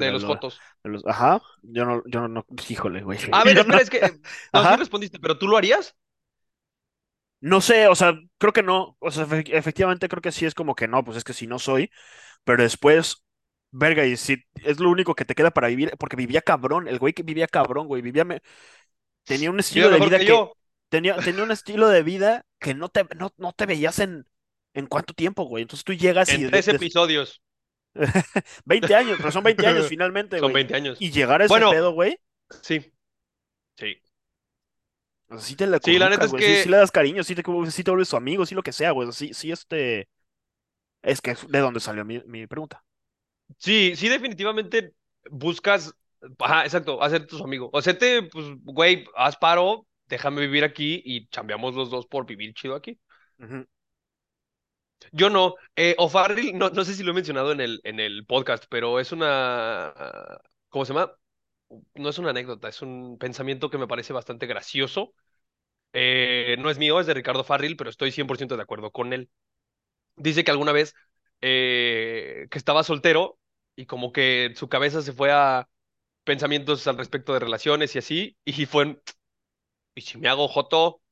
de, 0.00 0.06
de 0.06 0.12
la- 0.12 0.18
los 0.18 0.60
de 0.84 0.90
los. 0.90 1.06
Ajá. 1.06 1.40
Yo 1.62 1.84
no, 1.84 2.02
yo 2.06 2.20
no, 2.20 2.28
no- 2.28 2.46
híjole, 2.68 3.02
güey. 3.02 3.18
A 3.32 3.44
ver, 3.44 3.66
no, 3.66 3.78
es 3.78 3.90
que. 3.90 3.98
eh, 3.98 4.20
No, 4.52 4.62
sí 4.70 4.76
respondiste, 4.76 5.18
pero 5.18 5.38
¿tú 5.38 5.48
lo 5.48 5.56
harías? 5.56 5.94
No 7.40 7.60
sé, 7.60 7.86
o 7.88 7.94
sea, 7.94 8.14
creo 8.38 8.52
que 8.52 8.62
no. 8.62 8.96
O 8.98 9.10
sea, 9.10 9.24
efe- 9.26 9.50
efectivamente 9.52 10.08
creo 10.08 10.22
que 10.22 10.32
sí 10.32 10.46
es 10.46 10.54
como 10.54 10.74
que 10.74 10.88
no, 10.88 11.04
pues 11.04 11.18
es 11.18 11.24
que 11.24 11.32
si 11.32 11.46
no 11.46 11.58
soy. 11.58 11.90
Pero 12.44 12.62
después, 12.62 13.24
verga, 13.72 14.06
y 14.06 14.16
si 14.16 14.44
es 14.64 14.80
lo 14.80 14.90
único 14.90 15.14
que 15.14 15.24
te 15.24 15.34
queda 15.34 15.50
para 15.52 15.68
vivir, 15.68 15.92
porque 15.98 16.16
vivía 16.16 16.42
cabrón, 16.42 16.88
el 16.88 16.98
güey 16.98 17.14
que 17.14 17.22
vivía 17.24 17.48
cabrón, 17.48 17.88
güey, 17.88 18.02
vivía, 18.02 18.24
me- 18.24 18.42
tenía 19.26 19.50
un 19.50 19.60
estilo 19.60 19.90
de 19.90 20.00
vida 20.00 20.20
que 20.20 20.48
tenía, 20.90 21.16
tenía 21.18 21.44
un 21.44 21.52
estilo 21.52 21.88
de 21.88 22.02
vida 22.02 22.46
que 22.60 22.74
no 22.74 22.88
te, 22.90 23.04
no, 23.16 23.32
no 23.38 23.52
te 23.52 23.66
veías 23.66 23.98
en, 24.00 24.26
en 24.74 24.86
cuánto 24.86 25.14
tiempo, 25.14 25.44
güey. 25.44 25.62
Entonces 25.62 25.84
tú 25.84 25.94
llegas 25.94 26.32
y 26.32 26.36
En 26.36 26.50
tres 26.50 26.66
de- 26.66 26.72
episodios. 26.72 27.42
20 28.64 28.94
años, 28.94 29.18
pero 29.20 29.32
son 29.32 29.44
20 29.44 29.66
años 29.66 29.86
finalmente, 29.88 30.40
Son 30.40 30.52
güey. 30.52 30.56
20 30.56 30.74
años. 30.74 30.98
Y 30.98 31.10
llegar 31.10 31.42
a 31.42 31.46
ese 31.46 31.62
Bueno, 31.62 31.64
pedo, 31.64 31.92
güey, 31.92 32.18
sí, 32.62 32.92
sí. 33.78 33.96
o 35.28 35.34
sea, 35.38 35.40
sí 35.46 35.56
te 35.56 35.66
le 35.66 35.78
Sí, 35.82 35.98
la 35.98 36.08
neta 36.10 36.26
sí, 36.38 36.56
sí 36.56 36.68
le 36.68 36.76
das 36.78 36.90
cariño, 36.90 37.22
sí 37.22 37.34
te, 37.34 37.42
sí 37.70 37.84
te 37.84 37.90
vuelves 37.90 38.08
su 38.08 38.16
amigo, 38.16 38.44
sí 38.46 38.54
lo 38.54 38.62
que 38.62 38.72
sea, 38.72 38.90
güey. 38.92 39.12
Sí, 39.12 39.32
sí, 39.34 39.52
este, 39.52 40.08
es 41.02 41.20
que 41.22 41.32
es 41.32 41.48
de 41.48 41.60
dónde 41.60 41.80
salió 41.80 42.04
mi, 42.04 42.20
mi 42.26 42.46
pregunta. 42.46 42.84
Sí, 43.58 43.94
sí, 43.96 44.08
definitivamente 44.08 44.94
buscas. 45.30 45.94
Ajá, 46.38 46.64
exacto, 46.64 47.02
hacerte 47.02 47.26
tu 47.36 47.42
amigo. 47.44 47.70
O 47.72 47.78
hacerte, 47.78 48.22
pues, 48.24 48.46
güey, 48.64 49.04
haz 49.14 49.36
paro, 49.36 49.86
déjame 50.06 50.40
vivir 50.42 50.64
aquí 50.64 51.02
y 51.04 51.28
chambeamos 51.28 51.74
los 51.74 51.90
dos 51.90 52.06
por 52.06 52.26
vivir 52.26 52.54
chido 52.54 52.74
aquí. 52.74 52.98
Ujú. 53.40 53.66
Yo 55.12 55.30
no. 55.30 55.54
Eh, 55.76 55.96
no, 56.54 56.70
no 56.70 56.84
sé 56.84 56.94
si 56.94 57.02
lo 57.02 57.12
he 57.12 57.14
mencionado 57.14 57.52
en 57.52 57.60
el, 57.60 57.80
en 57.84 58.00
el 58.00 58.26
podcast, 58.26 58.64
pero 58.68 59.00
es 59.00 59.12
una. 59.12 59.94
¿Cómo 60.68 60.84
se 60.84 60.92
llama? 60.94 61.12
No 61.94 62.08
es 62.10 62.18
una 62.18 62.30
anécdota, 62.30 62.68
es 62.68 62.82
un 62.82 63.18
pensamiento 63.18 63.70
que 63.70 63.78
me 63.78 63.88
parece 63.88 64.12
bastante 64.12 64.46
gracioso. 64.46 65.14
Eh, 65.94 66.56
no 66.60 66.70
es 66.70 66.78
mío, 66.78 67.00
es 67.00 67.06
de 67.06 67.14
Ricardo 67.14 67.44
Farril, 67.44 67.76
pero 67.76 67.90
estoy 67.90 68.12
100% 68.12 68.56
de 68.56 68.62
acuerdo 68.64 68.92
con 68.92 69.12
él. 69.12 69.30
Dice 70.16 70.44
que 70.44 70.50
alguna 70.52 70.72
vez 70.72 70.94
eh, 71.42 72.48
que 72.50 72.58
estaba 72.58 72.84
soltero 72.84 73.38
y 73.76 73.86
como 73.86 74.12
que 74.12 74.52
su 74.56 74.68
cabeza 74.68 75.02
se 75.02 75.12
fue 75.12 75.32
a 75.32 75.68
pensamientos 76.24 76.86
al 76.88 76.98
respecto 76.98 77.32
de 77.34 77.40
relaciones 77.40 77.94
y 77.96 77.98
así, 78.00 78.38
y 78.44 78.66
fue, 78.66 78.84
en, 78.84 79.02
¿y 79.94 80.02
si 80.02 80.18
me 80.18 80.28
hago 80.28 80.48
joto? 80.48 81.02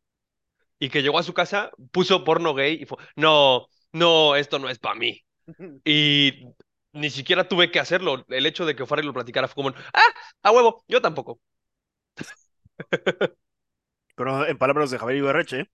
Y 0.79 0.91
que 0.91 1.03
llegó 1.03 1.19
a 1.19 1.23
su 1.23 1.35
casa, 1.35 1.71
puso 1.93 2.25
porno 2.25 2.55
gay 2.55 2.79
y 2.83 2.87
fue, 2.87 2.99
no, 3.17 3.69
no, 3.95 4.37
esto 4.37 4.59
no 4.59 4.69
es 4.69 4.79
para 4.79 4.97
mí. 4.97 5.21
Y 5.85 6.47
ni 6.93 7.11
siquiera 7.11 7.49
tuve 7.49 7.71
que 7.71 7.81
hacerlo. 7.81 8.25
El 8.29 8.47
hecho 8.47 8.67
de 8.67 8.77
que 8.77 8.85
y 8.85 9.03
lo 9.03 9.13
platicara 9.15 9.49
fue 9.49 9.65
como, 9.65 9.77
ah, 9.95 10.03
a 10.43 10.53
huevo, 10.53 10.85
yo 10.89 11.03
tampoco. 11.03 11.41
Pero 14.17 14.47
en 14.47 14.59
palabras 14.59 14.91
de 14.91 14.99
Javier 14.99 15.19
Ibarreche, 15.19 15.71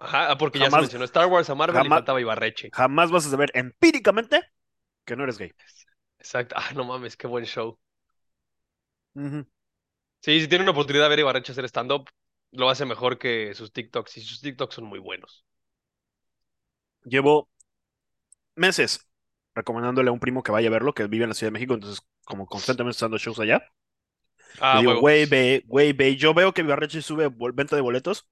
Ajá, 0.00 0.36
porque 0.38 0.58
ya 0.60 0.70
se 0.70 0.76
mencionó 0.80 1.04
Star 1.04 1.26
Wars 1.26 1.50
a 1.50 1.54
Marvel 1.54 1.76
y 1.84 1.88
jamás- 1.88 1.98
faltaba 1.98 2.20
Ibarreche. 2.20 2.70
jamás 2.72 3.10
vas 3.10 3.26
a 3.26 3.30
saber 3.30 3.50
empíricamente 3.54 4.42
que 5.04 5.16
no 5.16 5.24
eres 5.24 5.38
gay. 5.38 5.52
Exacto. 6.18 6.54
Ah, 6.58 6.72
no 6.74 6.84
mames, 6.84 7.16
qué 7.16 7.26
buen 7.26 7.44
show. 7.46 7.78
Sí, 10.22 10.40
si 10.40 10.48
tiene 10.48 10.62
una 10.64 10.72
oportunidad 10.72 11.04
de 11.04 11.08
ver 11.10 11.18
a 11.18 11.22
Ibarreche 11.22 11.52
hacer 11.52 11.64
stand-up, 11.66 12.08
lo 12.52 12.68
hace 12.70 12.84
mejor 12.84 13.18
que 13.18 13.54
sus 13.54 13.72
TikToks. 13.72 14.16
Y 14.18 14.20
sus 14.22 14.40
TikToks 14.40 14.74
son 14.76 14.84
muy 14.84 14.98
buenos. 14.98 15.44
Llevo 17.04 17.48
meses 18.56 19.08
recomendándole 19.54 20.10
a 20.10 20.12
un 20.12 20.20
primo 20.20 20.42
que 20.42 20.52
vaya 20.52 20.68
a 20.68 20.70
verlo, 20.72 20.94
que 20.94 21.06
vive 21.06 21.24
en 21.24 21.30
la 21.30 21.34
Ciudad 21.34 21.48
de 21.48 21.54
México, 21.54 21.74
entonces 21.74 22.00
como 22.24 22.46
constantemente 22.46 22.92
está 22.96 23.06
dando 23.06 23.18
shows 23.18 23.40
allá. 23.40 23.62
Ah, 24.60 24.78
Le 24.78 24.80
digo, 24.80 25.00
güey, 25.00 25.26
ve, 25.26 25.64
güey, 25.66 25.92
ve. 25.92 26.16
Yo 26.16 26.34
veo 26.34 26.52
que 26.52 26.62
Ibarreche 26.62 27.02
sube 27.02 27.28
venta 27.54 27.76
de 27.76 27.82
boletos 27.82 28.28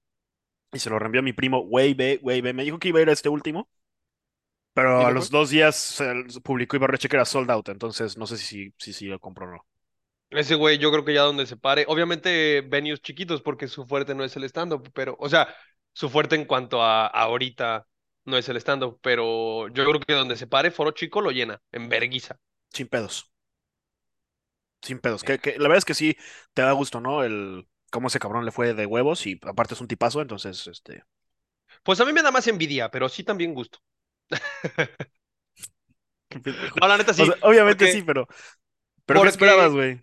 y 0.73 0.79
se 0.79 0.89
lo 0.91 0.99
reenvió 0.99 1.21
a 1.21 1.23
mi 1.23 1.33
primo, 1.33 1.61
güey, 1.65 1.93
ve, 1.95 2.19
güey, 2.21 2.41
ve. 2.41 2.53
Me 2.53 2.63
dijo 2.65 2.79
que 2.79 2.89
iba 2.89 2.99
a 2.99 3.03
ir 3.03 3.09
a 3.09 3.13
este 3.13 3.29
último, 3.29 3.69
pero 4.73 4.91
¿Y 4.97 5.03
a 5.05 5.11
los 5.11 5.29
dos 5.29 5.49
días 5.49 5.75
se 5.75 6.05
publicó 6.43 6.75
Ibarreche 6.77 7.09
que 7.09 7.15
era 7.15 7.25
sold 7.25 7.49
out, 7.51 7.69
entonces 7.69 8.17
no 8.17 8.27
sé 8.27 8.37
si, 8.37 8.73
si, 8.77 8.93
si 8.93 9.05
lo 9.07 9.19
compró 9.19 9.45
o 9.47 9.51
no. 9.51 9.65
Ese 10.29 10.55
güey, 10.55 10.77
yo 10.77 10.91
creo 10.91 11.05
que 11.05 11.13
ya 11.13 11.21
donde 11.21 11.45
se 11.45 11.55
pare. 11.57 11.85
Obviamente, 11.87 12.61
venues 12.61 13.01
chiquitos, 13.01 13.41
porque 13.41 13.67
su 13.69 13.85
fuerte 13.85 14.13
no 14.13 14.23
es 14.25 14.35
el 14.35 14.43
stand-up, 14.43 14.91
pero, 14.93 15.15
o 15.19 15.29
sea, 15.29 15.47
su 15.93 16.09
fuerte 16.09 16.35
en 16.35 16.45
cuanto 16.45 16.81
a, 16.83 17.07
a 17.07 17.09
ahorita 17.23 17.87
no 18.27 18.37
es 18.37 18.47
el 18.49 18.57
stand-up, 18.57 18.99
pero 19.01 19.67
yo 19.69 19.85
creo 19.85 19.99
que 19.99 20.13
donde 20.13 20.35
se 20.35 20.47
pare, 20.47 20.69
Foro 20.71 20.91
Chico 20.91 21.21
lo 21.21 21.31
llena, 21.31 21.61
en 21.71 21.89
verguiza. 21.89 22.37
Sin 22.71 22.87
pedos. 22.87 23.31
Sin 24.81 24.99
pedos. 24.99 25.23
Que, 25.23 25.39
que 25.39 25.53
la 25.53 25.63
verdad 25.63 25.79
es 25.79 25.85
que 25.85 25.93
sí 25.95 26.15
te 26.53 26.61
da 26.61 26.71
gusto, 26.73 26.99
¿no? 27.01 27.23
El 27.23 27.67
cómo 27.89 28.09
ese 28.09 28.19
cabrón 28.19 28.45
le 28.45 28.51
fue 28.51 28.73
de 28.73 28.85
huevos 28.85 29.25
y 29.25 29.39
aparte 29.43 29.73
es 29.73 29.81
un 29.81 29.87
tipazo, 29.87 30.21
entonces, 30.21 30.67
este. 30.67 31.03
Pues 31.83 31.99
a 31.99 32.05
mí 32.05 32.13
me 32.13 32.21
da 32.21 32.31
más 32.31 32.47
envidia, 32.47 32.91
pero 32.91 33.09
sí 33.09 33.23
también 33.23 33.53
gusto. 33.53 33.79
No, 36.81 36.87
la 36.87 36.97
neta 36.97 37.13
sí. 37.13 37.21
O 37.21 37.25
sea, 37.25 37.35
obviamente 37.41 37.85
porque 37.85 37.93
sí, 37.93 38.03
pero. 38.03 38.27
Pero 39.05 39.21
¿qué 39.21 39.29
porque- 39.29 39.29
esperabas, 39.29 39.71
güey? 39.71 40.01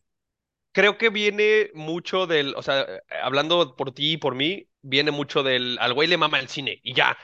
Creo 0.72 0.98
que 0.98 1.08
viene 1.08 1.70
mucho 1.74 2.26
del, 2.26 2.52
o 2.56 2.62
sea, 2.62 2.84
hablando 3.22 3.76
por 3.76 3.92
ti 3.92 4.14
y 4.14 4.16
por 4.16 4.34
mí, 4.34 4.68
viene 4.82 5.12
mucho 5.12 5.44
del, 5.44 5.78
al 5.80 5.94
güey 5.94 6.08
le 6.08 6.16
mama 6.16 6.40
el 6.40 6.48
cine 6.48 6.80
y 6.82 6.94
ya, 6.94 7.16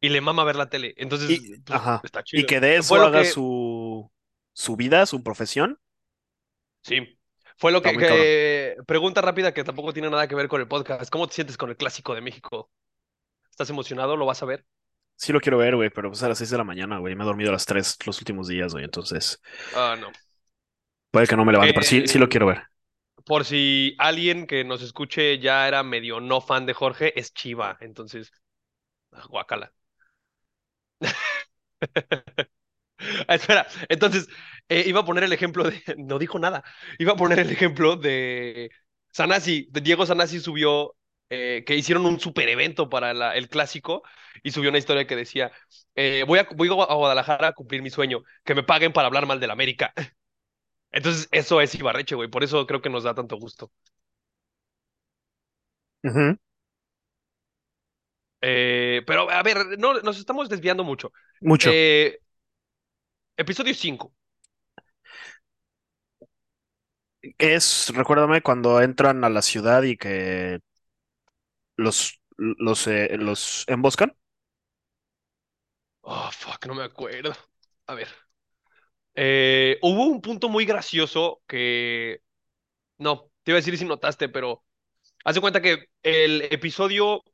Y 0.00 0.08
le 0.10 0.20
mama 0.20 0.44
ver 0.44 0.56
la 0.56 0.68
tele. 0.68 0.94
Entonces, 0.96 1.30
Y- 1.30 1.60
pues, 1.60 1.80
ajá. 1.80 2.00
está 2.04 2.20
Y 2.20 2.24
chido. 2.24 2.46
que 2.46 2.60
de 2.60 2.76
eso 2.76 2.94
haga 2.96 3.22
que- 3.22 3.28
su, 3.28 4.10
su 4.52 4.76
vida, 4.76 5.06
su 5.06 5.22
profesión. 5.22 5.78
Sí. 6.82 7.18
Fue 7.56 7.72
lo 7.72 7.80
que- 7.80 8.76
pregunta 8.86 9.20
rápida 9.22 9.54
que 9.54 9.64
tampoco 9.64 9.92
tiene 9.92 10.10
nada 10.10 10.28
que 10.28 10.34
ver 10.34 10.48
con 10.48 10.60
el 10.60 10.68
podcast. 10.68 11.10
¿Cómo 11.10 11.26
te 11.26 11.34
sientes 11.34 11.56
con 11.56 11.70
el 11.70 11.76
clásico 11.76 12.14
de 12.14 12.20
México? 12.20 12.70
¿Estás 13.50 13.70
emocionado? 13.70 14.16
¿Lo 14.16 14.26
vas 14.26 14.42
a 14.42 14.46
ver? 14.46 14.64
Sí 15.16 15.32
lo 15.32 15.40
quiero 15.40 15.58
ver, 15.58 15.76
güey, 15.76 15.90
pero 15.90 16.10
pues 16.10 16.22
a 16.24 16.28
las 16.28 16.38
6 16.38 16.50
de 16.50 16.58
la 16.58 16.64
mañana, 16.64 16.98
güey. 16.98 17.14
Me 17.14 17.22
he 17.22 17.26
dormido 17.26 17.50
a 17.50 17.52
las 17.52 17.64
3 17.66 17.96
los 18.04 18.18
últimos 18.18 18.48
días, 18.48 18.72
güey. 18.72 18.84
Entonces, 18.84 19.40
Ah, 19.74 19.96
no. 19.98 20.10
puede 21.12 21.26
que 21.28 21.36
no 21.36 21.44
me 21.44 21.52
levante, 21.52 21.72
pero 21.72 21.86
sí, 21.86 22.06
sí 22.08 22.18
lo 22.18 22.26
Eh, 22.26 22.28
quiero 22.28 22.46
ver. 22.46 22.64
Por 23.24 23.44
si 23.44 23.94
alguien 23.98 24.46
que 24.48 24.64
nos 24.64 24.82
escuche 24.82 25.38
ya 25.38 25.68
era 25.68 25.82
medio 25.84 26.20
no 26.20 26.40
fan 26.40 26.66
de 26.66 26.74
Jorge, 26.74 27.18
es 27.18 27.32
Chiva. 27.32 27.78
Entonces, 27.80 28.32
guácala. 29.28 29.72
Ah, 33.28 33.34
espera, 33.34 33.66
entonces 33.88 34.28
eh, 34.68 34.84
iba 34.86 35.00
a 35.00 35.04
poner 35.04 35.24
el 35.24 35.32
ejemplo 35.32 35.64
de. 35.64 35.82
No 35.98 36.18
dijo 36.18 36.38
nada. 36.38 36.64
Iba 36.98 37.12
a 37.12 37.16
poner 37.16 37.38
el 37.38 37.50
ejemplo 37.50 37.96
de 37.96 38.70
Sanasi. 39.12 39.68
De 39.70 39.80
Diego 39.80 40.06
Sanasi 40.06 40.40
subió 40.40 40.94
eh, 41.30 41.64
que 41.66 41.76
hicieron 41.76 42.06
un 42.06 42.20
super 42.20 42.48
evento 42.48 42.88
para 42.88 43.34
el 43.36 43.48
clásico 43.48 44.02
y 44.42 44.50
subió 44.52 44.70
una 44.70 44.78
historia 44.78 45.06
que 45.06 45.16
decía: 45.16 45.52
eh, 45.94 46.24
voy, 46.26 46.38
a, 46.40 46.48
voy 46.56 46.68
a 46.68 46.72
Guadalajara 46.94 47.48
a 47.48 47.52
cumplir 47.52 47.82
mi 47.82 47.90
sueño, 47.90 48.22
que 48.44 48.54
me 48.54 48.62
paguen 48.62 48.92
para 48.92 49.06
hablar 49.08 49.26
mal 49.26 49.40
del 49.40 49.50
América. 49.50 49.92
Entonces, 50.92 51.28
eso 51.32 51.60
es 51.60 51.74
Ibarreche, 51.76 52.14
güey. 52.16 52.28
Por 52.30 52.44
eso 52.44 52.66
creo 52.66 52.82
que 52.82 52.90
nos 52.90 53.04
da 53.04 53.14
tanto 53.14 53.36
gusto. 53.38 53.72
Ujú. 56.04 56.36
Eh, 58.46 59.02
pero, 59.06 59.30
a 59.30 59.42
ver, 59.42 59.78
no, 59.78 59.94
nos 60.02 60.18
estamos 60.18 60.50
desviando 60.50 60.84
mucho. 60.84 61.12
Mucho. 61.40 61.70
Eh, 61.72 62.18
episodio 63.38 63.72
5. 63.72 64.12
Es, 67.38 67.90
recuérdame, 67.94 68.42
cuando 68.42 68.82
entran 68.82 69.24
a 69.24 69.30
la 69.30 69.40
ciudad 69.40 69.82
y 69.84 69.96
que 69.96 70.60
los, 71.76 72.20
los, 72.36 72.86
eh, 72.86 73.16
los 73.16 73.64
emboscan. 73.66 74.14
Oh, 76.02 76.30
fuck, 76.30 76.66
no 76.66 76.74
me 76.74 76.82
acuerdo. 76.82 77.32
A 77.86 77.94
ver. 77.94 78.08
Eh, 79.14 79.78
hubo 79.80 80.04
un 80.04 80.20
punto 80.20 80.50
muy 80.50 80.66
gracioso 80.66 81.40
que. 81.46 82.20
No, 82.98 83.30
te 83.42 83.52
iba 83.52 83.56
a 83.56 83.60
decir 83.60 83.78
si 83.78 83.86
notaste, 83.86 84.28
pero. 84.28 84.62
Haz 85.24 85.34
de 85.34 85.40
cuenta 85.40 85.62
que 85.62 85.86
el 86.02 86.42
episodio 86.50 87.24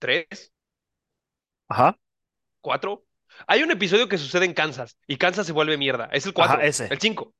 3, 0.00 0.52
Ajá, 1.68 1.96
4. 2.60 3.04
Hay 3.46 3.62
un 3.62 3.70
episodio 3.70 4.08
que 4.08 4.18
sucede 4.18 4.44
en 4.44 4.54
Kansas 4.54 4.98
y 5.06 5.16
Kansas 5.16 5.46
se 5.46 5.52
vuelve 5.52 5.76
mierda. 5.78 6.08
Es 6.12 6.26
el 6.26 6.32
4. 6.34 6.58
Ajá, 6.58 6.64
ese. 6.64 6.86
El 6.88 7.00
5. 7.00 7.34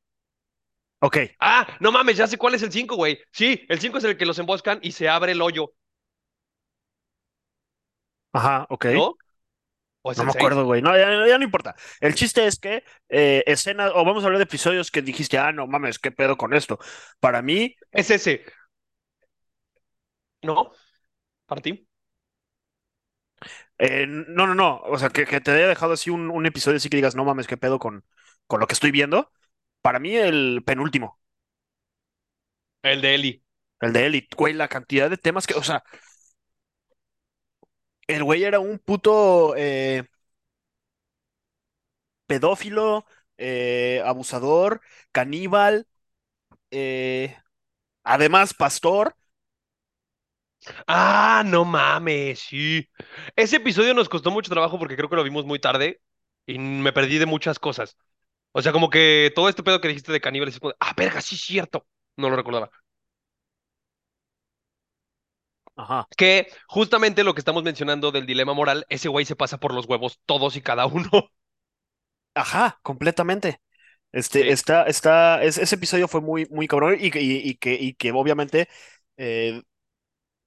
ok. 1.00 1.16
Ah, 1.40 1.66
no 1.80 1.90
mames, 1.92 2.16
ya 2.16 2.26
sé 2.26 2.36
cuál 2.38 2.54
es 2.54 2.62
el 2.62 2.72
5, 2.72 2.94
güey. 2.96 3.18
Sí, 3.32 3.64
el 3.68 3.80
5 3.80 3.98
es 3.98 4.04
el 4.04 4.16
que 4.16 4.26
los 4.26 4.38
emboscan 4.38 4.78
y 4.82 4.92
se 4.92 5.08
abre 5.08 5.32
el 5.32 5.42
hoyo, 5.42 5.72
Ajá, 8.32 8.66
ok. 8.70 8.86
¿no? 8.88 9.16
¿O 10.02 10.12
es 10.12 10.18
No 10.18 10.24
el 10.24 10.28
me 10.28 10.32
6? 10.32 10.38
acuerdo, 10.38 10.64
güey. 10.64 10.82
No, 10.82 10.96
ya, 10.96 11.26
ya 11.26 11.38
no 11.38 11.44
importa. 11.44 11.74
El 12.00 12.14
chiste 12.14 12.46
es 12.46 12.58
que 12.58 12.84
eh, 13.08 13.42
escenas, 13.46 13.92
o 13.94 14.04
vamos 14.04 14.22
a 14.22 14.26
hablar 14.26 14.38
de 14.38 14.44
episodios 14.44 14.90
que 14.90 15.02
dijiste, 15.02 15.38
ah, 15.38 15.52
no 15.52 15.66
mames, 15.66 15.98
qué 15.98 16.11
pedo 16.12 16.36
con 16.36 16.52
esto. 16.54 16.78
Para 17.20 17.42
mí, 17.42 17.76
Es 17.92 18.11
ese. 18.11 18.44
¿No? 20.42 20.72
¿Para 21.46 21.61
ti? 21.62 21.88
Eh, 23.78 24.07
no, 24.09 24.47
no, 24.47 24.55
no. 24.55 24.80
O 24.84 24.99
sea, 24.99 25.11
que, 25.11 25.26
que 25.26 25.41
te 25.41 25.51
haya 25.53 25.68
dejado 25.68 25.93
así 25.95 26.11
un, 26.11 26.30
un 26.30 26.47
episodio 26.47 26.76
así 26.78 26.88
que 26.88 26.97
digas, 26.99 27.14
no 27.16 27.24
mames, 27.24 27.47
qué 27.47 27.57
pedo 27.57 27.78
con, 27.78 28.05
con 28.47 28.61
lo 28.61 28.66
que 28.66 28.74
estoy 28.74 28.91
viendo. 28.91 29.32
Para 29.82 29.99
mí, 29.99 30.16
el 30.16 30.62
penúltimo, 30.66 31.20
El 32.82 33.01
de 33.01 33.14
Eli. 33.14 33.43
el 33.80 33.93
de 33.93 34.07
Elite, 34.07 34.36
güey, 34.36 34.55
la 34.55 34.68
cantidad 34.68 35.11
de 35.11 35.16
temas 35.16 35.47
que, 35.47 35.55
o 35.55 35.62
sea, 35.62 35.82
el 38.07 38.24
güey 38.24 38.45
era 38.45 38.61
un 38.61 38.78
puto 38.78 39.55
eh, 39.57 40.05
pedófilo, 42.26 43.07
eh, 43.38 44.03
abusador, 44.05 44.80
caníbal, 45.12 45.86
además 48.05 48.55
pastor. 48.55 49.14
Ah, 50.86 51.42
no 51.46 51.64
mames, 51.64 52.40
sí. 52.40 52.88
Ese 53.36 53.56
episodio 53.56 53.94
nos 53.94 54.08
costó 54.08 54.30
mucho 54.30 54.50
trabajo 54.50 54.78
porque 54.78 54.96
creo 54.96 55.08
que 55.08 55.16
lo 55.16 55.24
vimos 55.24 55.44
muy 55.46 55.58
tarde 55.58 56.00
y 56.46 56.58
me 56.58 56.92
perdí 56.92 57.18
de 57.18 57.26
muchas 57.26 57.58
cosas. 57.58 57.96
O 58.52 58.62
sea, 58.62 58.72
como 58.72 58.90
que 58.90 59.32
todo 59.34 59.48
este 59.48 59.62
pedo 59.62 59.80
que 59.80 59.88
dijiste 59.88 60.12
de 60.12 60.20
caníbales, 60.20 60.54
es 60.56 60.61
como, 60.61 60.74
ah, 60.80 60.94
verga, 60.96 61.20
sí 61.22 61.36
es 61.36 61.42
cierto. 61.42 61.86
No 62.16 62.30
lo 62.30 62.36
recordaba. 62.36 62.70
Ajá. 65.76 66.06
Que 66.16 66.48
justamente 66.68 67.24
lo 67.24 67.34
que 67.34 67.40
estamos 67.40 67.62
mencionando 67.62 68.12
del 68.12 68.26
dilema 68.26 68.52
moral, 68.54 68.84
ese 68.90 69.08
güey 69.08 69.24
se 69.24 69.36
pasa 69.36 69.58
por 69.58 69.72
los 69.74 69.86
huevos 69.86 70.20
todos 70.26 70.56
y 70.56 70.62
cada 70.62 70.86
uno. 70.86 71.08
Ajá, 72.34 72.78
completamente. 72.82 73.61
Este, 74.12 74.42
Sí. 74.42 74.48
está, 74.50 74.84
está, 74.84 75.42
es- 75.42 75.58
ese 75.58 75.76
episodio 75.76 76.08
fue 76.08 76.20
muy, 76.20 76.46
muy 76.50 76.68
cabrón 76.68 76.96
y, 77.00 77.11
que- 77.11 77.20
y, 77.22 77.38
y 77.48 77.56
que, 77.56 77.74
y 77.74 77.94
que 77.94 78.12
obviamente 78.12 78.68
eh, 79.16 79.62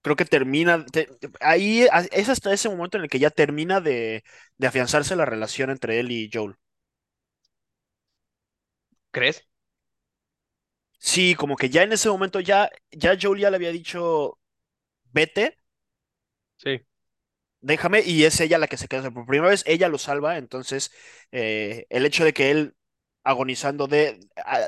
creo 0.03 0.17
que 0.17 0.25
termina, 0.25 0.85
te- 0.87 1.09
ahí 1.41 1.87
es 2.13 2.29
hasta 2.29 2.53
ese 2.53 2.69
momento 2.69 2.97
en 2.97 3.05
el 3.05 3.09
que 3.11 3.19
ya 3.19 3.31
termina 3.31 3.81
de, 3.81 4.23
de 4.59 4.67
afianzarse 4.67 5.15
la 5.17 5.25
relación 5.25 5.71
entre 5.71 5.99
él 6.01 6.11
y 6.11 6.29
Joel. 6.33 6.55
¿Crees? 9.11 9.47
Sí, 10.99 11.35
como 11.35 11.55
que 11.57 11.69
ya 11.69 11.83
en 11.83 11.91
ese 11.93 12.09
momento 12.09 12.39
ya, 12.39 12.69
ya 12.91 13.17
Joel 13.21 13.41
ya 13.41 13.49
le 13.49 13.57
había 13.57 13.71
dicho, 13.71 14.39
vete, 15.13 15.59
Sí. 16.57 16.83
déjame, 17.61 18.01
y 18.01 18.23
es 18.25 18.39
ella 18.39 18.57
la 18.57 18.67
que 18.67 18.77
se 18.77 18.87
queda. 18.87 18.99
O 19.01 19.03
sea, 19.03 19.11
por 19.11 19.25
primera 19.25 19.49
vez 19.51 19.63
ella 19.67 19.89
lo 19.89 19.97
salva, 19.97 20.37
entonces 20.37 20.91
eh, 21.31 21.85
el 21.89 22.05
hecho 22.05 22.23
de 22.25 22.33
que 22.33 22.51
él 22.51 22.75
agonizando 23.23 23.87
de, 23.87 24.19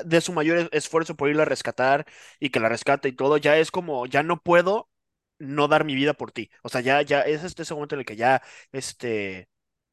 de 0.04 0.20
su 0.20 0.32
mayor 0.32 0.58
es- 0.58 0.68
esfuerzo 0.72 1.14
por 1.16 1.28
irla 1.28 1.42
a 1.42 1.46
rescatar 1.46 2.06
y 2.40 2.50
que 2.50 2.60
la 2.60 2.68
rescate 2.68 3.08
y 3.08 3.12
todo, 3.12 3.36
ya 3.36 3.58
es 3.58 3.70
como, 3.70 4.06
ya 4.06 4.22
no 4.22 4.40
puedo 4.42 4.88
no 5.38 5.68
dar 5.68 5.84
mi 5.84 5.94
vida 5.94 6.14
por 6.14 6.32
ti. 6.32 6.50
O 6.62 6.68
sea, 6.68 6.80
ya, 6.80 7.02
ya 7.02 7.20
es 7.22 7.44
este 7.44 7.62
ese 7.62 7.74
momento 7.74 7.94
en 7.94 8.00
el 8.00 8.06
que 8.06 8.16
ya, 8.16 8.42
este, 8.72 9.48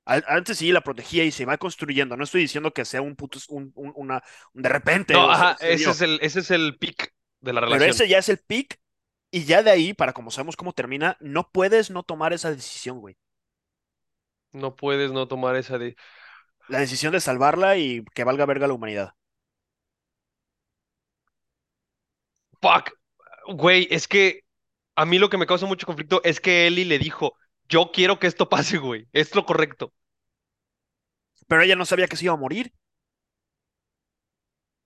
Antes 0.06 0.58
sí 0.60 0.72
la 0.72 0.82
protegía 0.82 1.24
y 1.26 1.32
se 1.32 1.46
va 1.46 1.58
construyendo. 1.58 2.18
No 2.18 2.24
estoy 2.26 2.42
diciendo 2.42 2.74
que 2.74 2.86
sea 2.86 3.02
un 3.02 3.16
puto, 3.16 3.40
un, 3.50 3.72
un- 3.76 3.94
una, 3.96 4.24
un 4.54 4.62
de 4.64 4.70
repente, 4.70 5.16
No, 5.16 5.30
o 5.30 5.36
sea, 5.36 5.48
ajá, 5.48 5.58
se 5.58 5.74
ese 5.74 5.92
es 5.92 6.02
el, 6.02 6.20
ese 6.22 6.40
es 6.40 6.52
el 6.52 6.78
pick 6.78 7.14
de 7.42 7.54
la 7.54 7.62
Pero 7.68 7.84
relación. 7.84 7.86
ese 7.86 8.08
ya 8.08 8.20
es 8.20 8.30
el 8.30 8.40
pick 8.40 8.80
y 9.32 9.46
ya 9.46 9.64
de 9.64 9.72
ahí, 9.72 9.94
para 9.94 10.14
como 10.14 10.32
sabemos 10.32 10.56
cómo 10.56 10.74
termina, 10.74 11.18
no 11.20 11.50
puedes 11.52 11.90
no 11.92 12.04
tomar 12.04 12.34
esa 12.34 12.52
decisión, 12.52 13.00
güey. 13.00 13.18
No 14.54 14.76
puedes 14.76 15.12
no 15.12 15.28
tomar 15.28 15.56
esa 15.56 15.78
de. 15.78 15.96
La 16.68 16.80
decisión 16.80 17.14
de 17.14 17.22
salvarla 17.22 17.78
y 17.78 18.04
que 18.14 18.26
valga 18.26 18.46
verga 18.46 18.68
la 18.68 18.74
humanidad. 18.74 19.14
Fuck. 22.62 22.92
Güey, 23.48 23.88
es 23.92 24.08
que 24.08 24.43
a 24.96 25.06
mí 25.06 25.20
lo 25.20 25.30
que 25.30 25.38
me 25.38 25.46
causa 25.48 25.66
mucho 25.66 25.86
conflicto 25.88 26.22
es 26.24 26.40
que 26.40 26.68
Ellie 26.68 26.86
le 26.86 27.00
dijo, 27.00 27.36
yo 27.70 27.92
quiero 27.94 28.20
que 28.20 28.28
esto 28.28 28.50
pase, 28.50 28.78
güey. 28.78 29.08
Es 29.14 29.36
lo 29.36 29.46
correcto. 29.46 29.94
Pero 31.48 31.62
ella 31.62 31.76
no 31.78 31.86
sabía 31.86 32.08
que 32.10 32.18
se 32.18 32.26
iba 32.26 32.34
a 32.34 32.38
morir. 32.38 32.74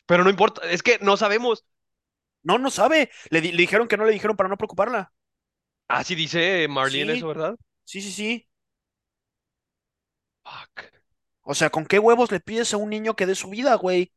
Pero 0.06 0.24
no 0.24 0.30
importa, 0.30 0.62
es 0.70 0.84
que 0.84 1.00
no 1.02 1.18
sabemos. 1.18 1.66
No, 2.44 2.58
no 2.60 2.72
sabe. 2.72 3.12
Le, 3.32 3.42
di- 3.42 3.52
le 3.54 3.58
dijeron 3.60 3.88
que 3.90 3.98
no 3.98 4.06
le 4.06 4.14
dijeron 4.14 4.38
para 4.38 4.50
no 4.50 4.58
preocuparla. 4.58 5.14
Así 5.90 6.16
dice 6.16 6.66
Marlene 6.70 7.12
Sí, 7.12 7.14
eso, 7.14 7.28
¿verdad? 7.28 7.56
sí, 7.86 8.02
sí, 8.02 8.12
sí. 8.12 8.50
Fuck. 10.44 10.92
O 11.42 11.56
sea, 11.56 11.70
¿con 11.72 11.86
qué 11.88 11.98
huevos 12.00 12.32
le 12.32 12.40
pides 12.40 12.74
a 12.74 12.78
un 12.78 12.90
niño 12.92 13.16
que 13.16 13.26
dé 13.26 13.34
su 13.36 13.50
vida, 13.50 13.74
güey? 13.76 14.12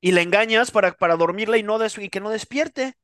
Y 0.00 0.12
le 0.12 0.22
engañas 0.22 0.70
para, 0.70 0.92
para 0.96 1.16
dormirla 1.16 1.58
y, 1.58 1.62
no 1.62 1.78
des- 1.78 1.98
y 1.98 2.08
que 2.08 2.20
no 2.20 2.30
despierte. 2.30 2.94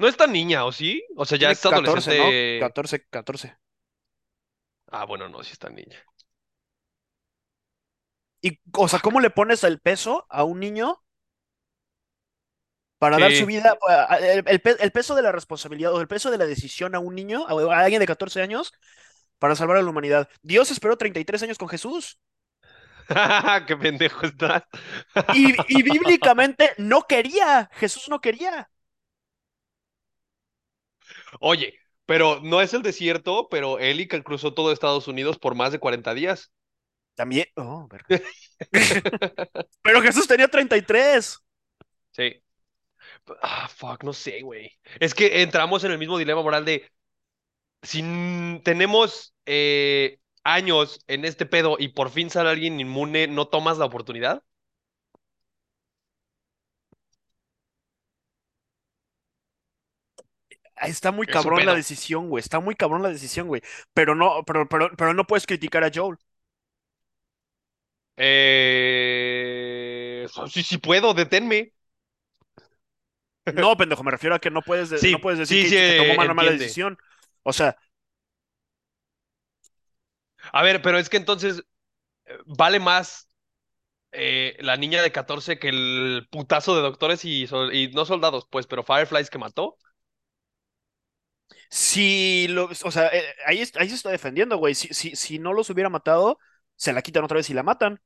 No 0.00 0.08
es 0.08 0.16
tan 0.16 0.32
niña, 0.32 0.64
¿o 0.64 0.72
sí? 0.72 1.04
O 1.16 1.24
sea, 1.24 1.38
ya 1.38 1.50
Tiene 1.50 1.52
es 1.52 1.64
14, 1.66 2.12
¿no? 2.14 2.38
adolescente. 2.38 2.54
14, 2.56 3.06
14. 3.10 3.56
Ah, 4.88 5.04
bueno, 5.06 5.28
no, 5.28 5.42
sí 5.42 5.52
es 5.52 5.58
tan 5.58 5.74
niña. 5.74 5.96
Y, 8.42 8.58
o 8.74 8.88
sea, 8.88 9.00
¿cómo 9.00 9.20
le 9.20 9.30
pones 9.30 9.64
el 9.64 9.80
peso 9.80 10.26
a 10.30 10.44
un 10.44 10.60
niño 10.60 11.02
para 12.98 13.18
dar 13.18 13.32
su 13.32 13.46
vida? 13.46 13.76
El, 14.20 14.44
el 14.46 14.60
pe- 14.60 14.76
el 14.80 14.92
peso 14.92 15.14
de 15.14 15.22
la 15.22 15.32
responsabilidad 15.32 15.92
o 15.94 16.00
el 16.00 16.08
peso 16.08 16.30
de 16.30 16.38
la 16.38 16.46
decisión 16.46 16.94
a 16.94 16.98
un 17.00 17.14
niño, 17.14 17.46
a, 17.48 17.74
a 17.74 17.80
alguien 17.84 18.00
de 18.00 18.06
14 18.06 18.42
años, 18.42 18.72
para 19.38 19.56
salvar 19.56 19.78
a 19.78 19.82
la 19.82 19.90
humanidad. 19.90 20.28
Dios 20.42 20.70
esperó 20.70 20.96
33 20.98 21.42
años 21.44 21.58
con 21.58 21.68
Jesús. 21.68 22.20
Qué 23.66 23.76
pendejo 23.76 24.26
estás. 24.26 24.62
Y, 25.30 25.54
y 25.68 25.82
bíblicamente 25.82 26.72
no 26.78 27.02
quería. 27.06 27.70
Jesús 27.74 28.08
no 28.08 28.20
quería. 28.20 28.70
Oye, 31.38 31.78
pero 32.06 32.40
no 32.42 32.60
es 32.60 32.74
el 32.74 32.82
desierto, 32.82 33.48
pero 33.50 33.78
Ellie 33.78 34.08
que 34.08 34.22
cruzó 34.22 34.52
todo 34.54 34.72
Estados 34.72 35.08
Unidos 35.08 35.38
por 35.38 35.54
más 35.54 35.72
de 35.72 35.78
40 35.78 36.14
días. 36.14 36.52
También. 37.14 37.46
Oh. 37.56 37.86
Pero 39.82 40.00
Jesús 40.00 40.26
tenía 40.26 40.48
33. 40.48 41.38
Sí. 42.12 42.42
Ah, 43.42 43.68
fuck, 43.68 44.04
no 44.04 44.12
sé, 44.12 44.42
güey. 44.42 44.72
Es 45.00 45.14
que 45.14 45.42
entramos 45.42 45.84
en 45.84 45.92
el 45.92 45.98
mismo 45.98 46.18
dilema 46.18 46.42
moral 46.42 46.64
de 46.64 46.90
si 47.82 48.02
tenemos 48.64 49.34
eh, 49.46 50.18
años 50.44 51.04
en 51.06 51.24
este 51.24 51.46
pedo 51.46 51.76
y 51.78 51.88
por 51.88 52.10
fin 52.10 52.30
sale 52.30 52.50
alguien 52.50 52.80
inmune, 52.80 53.26
¿no 53.26 53.48
tomas 53.48 53.78
la 53.78 53.86
oportunidad? 53.86 54.42
Está 60.80 61.12
muy 61.12 61.28
cabrón 61.28 61.64
la 61.66 61.74
decisión, 61.74 62.28
güey. 62.28 62.40
Está 62.42 62.60
muy 62.60 62.74
cabrón 62.74 63.02
la 63.02 63.10
decisión, 63.10 63.48
güey. 63.48 63.62
Pero 63.94 64.14
no, 64.14 64.42
pero, 64.46 64.68
pero, 64.68 64.90
pero 64.96 65.14
no 65.14 65.26
puedes 65.26 65.46
criticar 65.46 65.84
a 65.84 65.90
Joel. 65.94 66.16
Eh... 68.16 70.26
Sí, 70.46 70.62
sí 70.62 70.78
puedo, 70.78 71.14
deténme. 71.14 71.72
No, 73.52 73.76
pendejo, 73.76 74.04
me 74.04 74.10
refiero 74.12 74.36
a 74.36 74.38
que 74.38 74.50
no 74.50 74.62
puedes, 74.62 74.90
de- 74.90 75.08
no 75.08 75.20
puedes 75.20 75.38
decir 75.38 75.58
sí, 75.58 75.60
que, 75.60 75.68
sí, 75.68 75.82
que 75.82 75.92
tomó 75.94 76.14
una 76.14 76.34
mala 76.34 76.34
entiende. 76.50 76.52
decisión. 76.52 76.98
O 77.42 77.52
sea, 77.52 77.76
A 80.52 80.62
ver, 80.62 80.82
pero 80.82 80.98
es 80.98 81.08
que 81.08 81.16
entonces 81.16 81.62
eh, 82.26 82.38
vale 82.46 82.80
más 82.80 83.28
eh, 84.12 84.56
la 84.60 84.76
niña 84.76 85.02
de 85.02 85.12
14 85.12 85.58
que 85.58 85.68
el 85.70 86.28
putazo 86.30 86.76
de 86.76 86.82
doctores 86.82 87.24
y, 87.24 87.46
sol- 87.48 87.74
y 87.74 87.88
no 87.90 88.06
soldados, 88.06 88.46
pues, 88.50 88.66
pero 88.68 88.84
Fireflies 88.84 89.30
que 89.30 89.38
mató. 89.38 89.76
Si 91.70 92.48
lo, 92.48 92.66
o 92.66 92.90
sea, 92.90 93.08
eh, 93.08 93.24
ahí, 93.46 93.58
ahí 93.76 93.88
se 93.88 93.94
está 93.94 94.10
defendiendo, 94.10 94.56
güey. 94.58 94.74
Si, 94.74 94.88
si, 94.94 95.16
si 95.16 95.38
no 95.38 95.52
los 95.52 95.70
hubiera 95.70 95.90
matado, 95.90 96.38
se 96.76 96.92
la 96.92 97.02
quitan 97.02 97.24
otra 97.24 97.36
vez 97.38 97.50
y 97.50 97.54
la 97.54 97.62
matan. 97.62 98.00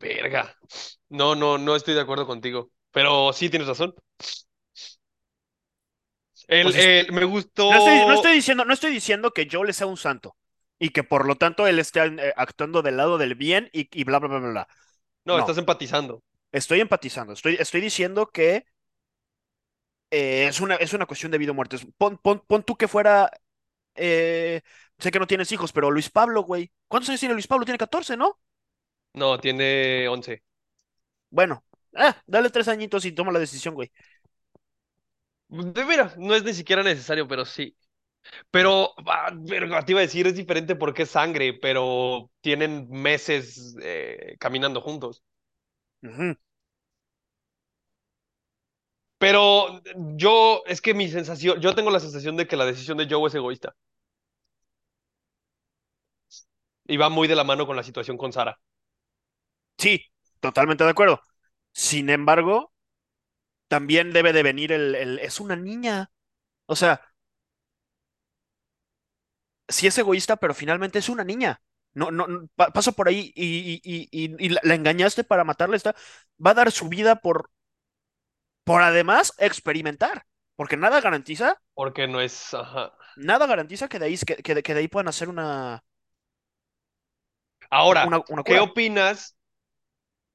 Verga. 0.00 0.54
No, 1.08 1.34
no, 1.34 1.58
no 1.58 1.76
estoy 1.76 1.94
de 1.94 2.00
acuerdo 2.00 2.26
contigo. 2.26 2.70
Pero 2.92 3.32
sí 3.32 3.48
tienes 3.50 3.68
razón. 3.68 3.94
El, 6.48 6.66
Pues 6.66 6.76
es- 6.76 6.90
el- 7.06 7.12
me 7.12 7.24
gustó. 7.24 7.70
No 7.70 7.78
estoy, 7.78 8.06
no 8.06 8.14
estoy 8.14 8.32
diciendo, 8.34 8.64
no 8.64 8.74
estoy 8.74 8.92
diciendo 8.92 9.32
que 9.32 9.48
Joel 9.50 9.74
sea 9.74 9.86
un 9.88 9.96
santo 9.96 10.36
y 10.78 10.90
que 10.90 11.04
por 11.04 11.26
lo 11.26 11.36
tanto 11.36 11.66
él 11.66 11.78
esté 11.78 12.00
eh, 12.04 12.34
actuando 12.36 12.82
del 12.82 12.96
lado 12.98 13.18
del 13.18 13.34
bien 13.36 13.70
y, 13.72 13.88
y 13.98 14.04
bla, 14.04 14.18
bla, 14.20 14.28
bla, 14.28 14.38
bla, 14.40 14.50
bla. 14.50 14.68
No, 15.26 15.38
No, 15.38 15.38
estás 15.38 15.58
empatizando. 15.58 16.22
estoy 16.52 16.80
empatizando. 16.80 17.32
Estoy, 17.32 17.56
estoy 17.58 17.80
diciendo 17.80 18.28
que 18.32 18.66
eh, 20.14 20.46
es 20.48 20.60
una, 20.60 20.76
es 20.76 20.92
una 20.92 21.06
cuestión 21.06 21.32
de 21.32 21.38
vida 21.38 21.52
o 21.52 21.54
muerte. 21.54 21.76
Pon, 21.98 22.18
pon, 22.18 22.42
pon 22.46 22.62
tú 22.64 22.76
que 22.76 22.88
fuera. 22.88 23.30
eh, 23.96 24.62
sé 24.98 25.10
que 25.12 25.20
no 25.20 25.26
tienes 25.28 25.52
hijos, 25.52 25.72
pero 25.72 25.90
Luis 25.92 26.10
Pablo, 26.10 26.42
güey. 26.44 26.72
¿Cuántos 26.88 27.10
años 27.10 27.20
tiene 27.20 27.34
Luis 27.34 27.48
Pablo? 27.48 27.64
Tiene 27.66 27.78
14, 27.78 28.16
¿no? 28.16 28.40
No, 29.14 29.38
tiene 29.38 30.08
11. 30.08 30.42
Bueno, 31.30 31.64
ah, 31.96 32.16
dale 32.26 32.50
tres 32.50 32.68
añitos 32.68 33.04
y 33.04 33.12
toma 33.12 33.32
la 33.32 33.38
decisión, 33.40 33.74
güey. 33.74 33.90
De 35.48 35.84
veras, 35.84 36.16
no 36.18 36.34
es 36.34 36.42
ni 36.44 36.52
siquiera 36.54 36.82
necesario, 36.82 37.28
pero 37.28 37.44
sí. 37.44 37.76
Pero, 38.50 38.94
ah, 39.08 39.32
te 39.86 39.92
iba 39.92 40.00
a 40.00 40.02
decir, 40.02 40.26
es 40.26 40.36
diferente 40.36 40.76
porque 40.76 41.04
es 41.04 41.10
sangre, 41.10 41.54
pero 41.54 42.30
tienen 42.42 42.88
meses 42.90 43.76
eh, 43.82 44.36
caminando 44.40 44.80
juntos. 44.82 45.24
Ujú. 46.02 46.36
Pero 49.24 49.80
yo, 50.22 50.62
es 50.66 50.80
que 50.82 50.92
mi 50.94 51.08
sensación, 51.08 51.58
yo 51.60 51.74
tengo 51.74 51.90
la 51.90 52.00
sensación 52.00 52.36
de 52.36 52.46
que 52.46 52.56
la 52.56 52.66
decisión 52.66 52.98
de 52.98 53.06
Joe 53.10 53.28
es 53.28 53.34
egoísta. 53.34 53.74
Y 56.86 56.96
va 56.96 57.10
muy 57.10 57.28
de 57.28 57.36
la 57.36 57.44
mano 57.44 57.66
con 57.66 57.76
la 57.76 57.82
situación 57.82 58.16
con 58.16 58.32
Sara. 58.32 58.58
Sí, 59.78 60.02
totalmente 60.40 60.84
de 60.84 60.90
acuerdo. 60.90 61.20
Sin 61.72 62.10
embargo, 62.10 62.72
también 63.68 64.12
debe 64.12 64.32
de 64.32 64.42
venir 64.42 64.72
el, 64.72 64.94
el- 64.96 65.18
Es 65.20 65.40
una 65.40 65.56
niña. 65.56 66.10
O 66.66 66.76
sea, 66.76 67.02
sí 69.68 69.86
es 69.86 69.98
egoísta, 69.98 70.36
pero 70.36 70.54
finalmente 70.54 70.98
es 70.98 71.08
una 71.08 71.24
niña. 71.24 71.62
No, 71.94 72.10
no, 72.10 72.26
no, 72.26 72.48
pa- 72.56 72.70
pasa 72.72 72.92
por 72.92 73.08
ahí 73.08 73.32
y- 73.34 73.80
y- 73.84 74.08
y 74.38 74.48
la, 74.48 74.60
la 74.64 74.74
engañaste 74.74 75.24
para 75.24 75.44
matarla. 75.44 75.76
Está, 75.76 75.94
va 76.44 76.50
a 76.52 76.54
dar 76.54 76.72
su 76.72 76.88
vida 76.88 77.16
por, 77.16 77.50
por 78.64 78.82
además 78.82 79.34
experimentar. 79.38 80.26
Porque 80.56 80.76
nada 80.76 81.00
garantiza, 81.00 81.60
Porque 81.74 82.06
no 82.08 82.20
es, 82.20 82.52
ajá. 82.54 82.92
nada 83.14 83.46
garantiza 83.46 83.88
que 83.88 83.98
de 83.98 84.06
ahí, 84.06 84.16
que, 84.18 84.36
que 84.36 84.54
de, 84.54 84.62
que 84.62 84.74
de 84.74 84.80
ahí 84.80 84.88
puedan 84.88 85.08
hacer 85.08 85.28
una, 85.28 85.84
Ahora, 87.70 88.02
una, 88.02 88.22
una 88.28 88.42
¿qué 88.44 88.58
opinas 88.60 89.36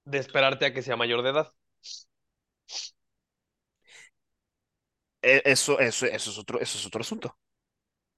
de 0.06 0.18
esperarte 0.20 0.66
a 0.66 0.74
que 0.74 0.82
sea 0.82 0.98
mayor 0.98 1.22
de 1.24 1.30
edad? 1.30 1.54
E- 5.22 5.42
Eso, 5.46 5.80
eso, 5.80 6.06
eso 6.06 6.30
es 6.32 6.38
otro, 6.38 6.60
eso 6.60 6.78
es 6.78 6.86
otro 6.86 7.02
asunto. 7.02 7.38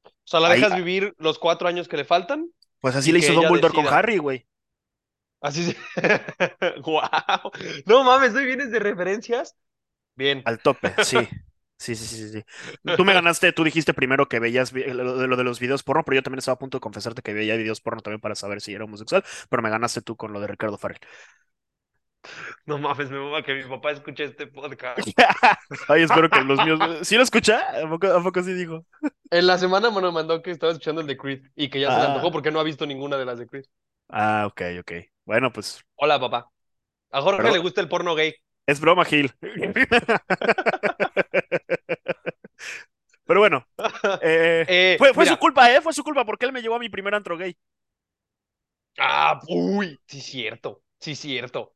O 0.05 0.11
sea, 0.31 0.39
la 0.39 0.49
Ahí, 0.49 0.61
dejas 0.61 0.73
vivir 0.73 1.13
los 1.19 1.37
cuatro 1.39 1.67
años 1.67 1.87
que 1.87 1.97
le 1.97 2.05
faltan 2.05 2.49
pues 2.79 2.95
así 2.95 3.11
le 3.11 3.19
hizo 3.19 3.33
Dumbledore 3.33 3.73
con 3.73 3.87
decida. 3.87 3.91
Harry, 3.91 4.17
güey. 4.17 4.47
Así 5.41 5.63
se... 5.65 5.77
¡Guau! 6.83 7.51
No 7.85 8.03
mames, 8.03 8.35
¿hoy 8.35 8.45
vienes 8.45 8.71
de 8.71 8.79
referencias? 8.79 9.55
Bien. 10.21 10.43
Al 10.45 10.59
tope, 10.61 10.93
sí. 10.99 11.27
Sí, 11.77 11.95
sí, 11.95 12.05
sí, 12.05 12.29
sí. 12.29 12.43
Tú 12.95 13.03
me 13.03 13.13
ganaste, 13.13 13.51
tú 13.53 13.63
dijiste 13.63 13.95
primero 13.95 14.27
que 14.27 14.39
veías 14.39 14.71
lo 14.71 15.17
de, 15.17 15.27
lo 15.27 15.35
de 15.35 15.43
los 15.43 15.59
videos 15.59 15.81
porno, 15.81 16.03
pero 16.05 16.15
yo 16.15 16.21
también 16.21 16.37
estaba 16.37 16.53
a 16.53 16.59
punto 16.59 16.77
de 16.77 16.81
confesarte 16.81 17.23
que 17.23 17.33
veía 17.33 17.55
videos 17.55 17.81
porno 17.81 18.01
también 18.01 18.21
para 18.21 18.35
saber 18.35 18.61
si 18.61 18.71
era 18.71 18.83
homosexual, 18.85 19.23
pero 19.49 19.63
me 19.63 19.71
ganaste 19.71 20.03
tú 20.03 20.15
con 20.15 20.31
lo 20.31 20.39
de 20.39 20.45
Ricardo 20.45 20.77
Farrell. 20.77 20.99
No 22.65 22.77
mames, 22.77 23.09
me 23.09 23.19
mama 23.19 23.43
que 23.43 23.53
mi 23.55 23.63
papá 23.63 23.91
escuche 23.91 24.23
este 24.25 24.47
podcast. 24.47 25.07
Ay, 25.87 26.03
espero 26.03 26.29
que 26.29 26.41
los 26.41 26.63
míos. 26.63 26.79
¿Sí 27.03 27.15
lo 27.15 27.23
escucha? 27.23 27.59
¿A 27.83 27.89
poco, 27.89 28.07
a 28.07 28.21
poco 28.21 28.41
sí 28.43 28.53
dijo? 28.53 28.85
En 29.31 29.47
la 29.47 29.57
semana 29.57 29.89
me 29.89 29.99
lo 30.01 30.11
mandó 30.11 30.41
que 30.41 30.51
estaba 30.51 30.71
escuchando 30.71 31.01
el 31.01 31.07
de 31.07 31.17
Creed 31.17 31.41
y 31.55 31.69
que 31.69 31.79
ya 31.79 31.91
se 31.91 31.99
le 31.99 32.05
antojó 32.05 32.27
Ah, 32.27 32.31
porque 32.31 32.51
no 32.51 32.59
ha 32.59 32.63
visto 32.63 32.85
ninguna 32.85 33.17
de 33.17 33.25
las 33.25 33.39
de 33.39 33.47
Creed. 33.47 33.65
ah, 34.09 34.45
ok, 34.47 34.61
ok. 34.81 34.91
Bueno, 35.25 35.51
pues, 35.51 35.83
Hola, 35.95 36.19
papá. 36.19 36.49
A 37.11 37.21
Jorge 37.21 37.51
le 37.51 37.59
gusta 37.59 37.81
el 37.81 37.89
porno 37.89 38.15
gay. 38.15 38.33
Es 38.67 38.79
broma, 38.79 39.05
Gil. 39.05 39.31
Pero 43.25 43.39
bueno, 43.39 43.65
Eh, 44.21 44.65
Eh, 44.67 44.95
fue, 44.97 45.13
fue 45.13 45.25
su 45.25 45.37
culpa, 45.37 45.71
¿eh? 45.71 45.81
Fue 45.81 45.93
su 45.93 46.03
culpa 46.03 46.25
porque 46.25 46.45
él 46.45 46.51
me 46.53 46.61
llevó 46.61 46.75
a 46.75 46.79
mi 46.79 46.89
primer 46.89 47.15
antro 47.15 47.37
gay. 47.37 47.55
Ah, 48.97 49.39
uy, 49.47 49.99
sí, 50.07 50.21
cierto. 50.21 50.83
Sí, 50.99 51.15
cierto. 51.15 51.75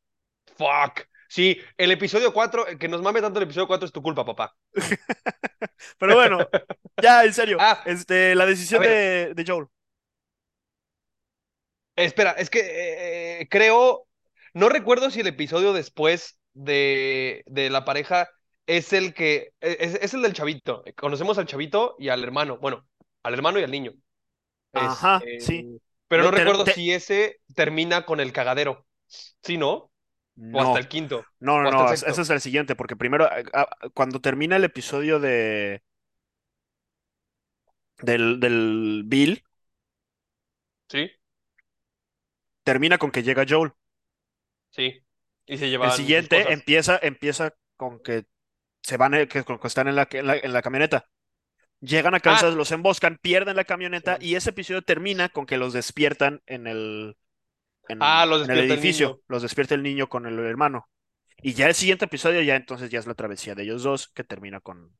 Fuck. 0.58 1.08
Sí, 1.28 1.58
el 1.78 1.92
episodio 1.92 2.34
4, 2.34 2.66
que 2.80 2.88
nos 2.88 3.02
mame 3.02 3.22
tanto 3.22 3.40
el 3.40 3.46
episodio 3.46 3.68
4 3.68 3.86
es 3.86 3.92
tu 3.92 4.02
culpa, 4.02 4.26
papá. 4.26 4.56
Pero 5.98 6.16
bueno, 6.16 6.48
ya, 7.02 7.24
en 7.26 7.34
serio. 7.34 7.58
Ah, 7.60 7.82
Este, 7.86 8.36
la 8.36 8.46
decisión 8.46 8.82
de, 8.84 9.34
de 9.36 9.44
Joel. 9.46 9.68
espera, 11.96 12.32
es 12.32 12.50
que 12.50 12.60
eh, 12.60 13.42
eh, 13.42 13.48
creo, 13.50 14.08
no 14.54 14.70
recuerdo 14.70 15.10
si 15.12 15.22
el 15.22 15.28
episodio 15.28 15.74
después 15.74 16.40
de, 16.56 17.43
de 17.47 17.72
la 17.72 17.86
pareja 17.86 18.30
es 18.68 18.93
el 18.93 19.16
que, 19.16 19.53
e, 19.62 19.78
es, 19.82 19.95
es 19.97 20.16
el 20.16 20.24
del 20.24 20.34
chavito. 20.34 20.84
Conocemos 20.97 21.39
al 21.39 21.47
chavito 21.47 21.95
y 21.99 22.10
al 22.10 22.24
hermano, 22.24 22.60
bueno, 22.60 22.88
al 23.24 23.36
hermano 23.36 23.60
y 23.60 23.66
al 23.66 23.72
niño. 23.72 23.93
Ajá, 24.74 25.28
Este, 25.28 25.38
sí. 25.38 25.82
pero 26.08 26.24
no 26.24 26.32
te- 26.32 26.32
recuerdo 26.32 26.66
te- 26.66 26.76
si 26.76 26.91
ese 26.91 27.41
termina 27.56 28.06
con 28.06 28.20
el 28.22 28.34
cagadero. 28.34 28.86
¿Sí, 29.43 29.58
no? 29.58 29.91
O 30.51 30.62
hasta 30.62 30.80
No, 30.80 30.80
el 30.80 30.89
quinto, 30.89 31.26
no, 31.39 31.62
no, 31.64 31.72
no. 31.72 31.91
Ese 31.93 32.10
es 32.22 32.30
el 32.30 32.41
siguiente, 32.41 32.76
porque 32.76 32.95
primero, 32.97 33.26
ah, 33.26 33.43
ah, 33.53 33.70
cuando 33.93 34.20
termina 34.22 34.58
el 34.58 34.66
episodio 34.66 35.20
de 35.20 35.84
del, 38.01 38.39
del 38.39 39.03
Bill, 39.06 39.43
¿Sí? 40.89 41.10
termina 42.64 42.97
con 42.97 43.12
que 43.12 43.24
llega 43.24 43.45
Joel. 43.47 43.72
Sí. 44.70 45.05
Y 45.46 45.58
se 45.58 45.74
El 45.74 45.91
siguiente 45.91 46.52
empieza, 46.54 47.00
empieza 47.02 47.54
con 47.78 48.00
que 48.02 48.26
se 48.82 48.98
van, 48.98 49.14
eh, 49.16 49.28
que, 49.28 49.43
con 49.43 49.60
que 49.60 49.68
están 49.68 49.88
en 49.88 49.96
la, 49.96 50.08
en 50.12 50.28
la, 50.28 50.38
en 50.38 50.54
la 50.54 50.62
camioneta. 50.62 51.06
Llegan 51.82 52.16
a 52.16 52.20
Kansas, 52.20 52.54
Ah, 52.54 52.56
los 52.56 52.72
emboscan, 52.72 53.20
pierden 53.22 53.56
la 53.56 53.66
camioneta 53.66 54.18
sí. 54.20 54.28
y 54.30 54.36
ese 54.36 54.52
episodio 54.52 54.82
termina 54.82 55.30
con 55.30 55.46
que 55.46 55.58
los 55.58 55.74
despiertan 55.74 56.41
en 56.46 56.68
el, 56.68 57.18
en, 57.89 58.00
Ah, 58.02 58.26
los 58.26 58.43
en 58.46 58.52
el 58.52 58.60
edificio. 58.72 59.22
Los 59.28 59.41
despierta 59.43 59.76
el 59.76 59.84
niño 59.84 60.08
con 60.10 60.26
el 60.26 60.39
hermano. 60.39 60.89
Y 61.41 61.54
ya 61.54 61.68
el 61.68 61.76
siguiente 61.76 62.06
episodio, 62.06 62.41
ya 62.41 62.56
entonces 62.56 62.89
ya 62.89 63.00
es 63.00 63.08
la 63.08 63.14
travesía 63.16 63.56
de 63.56 63.64
ellos 63.64 63.84
dos 63.84 64.08
que 64.10 64.24
termina 64.24 64.62
con, 64.62 64.98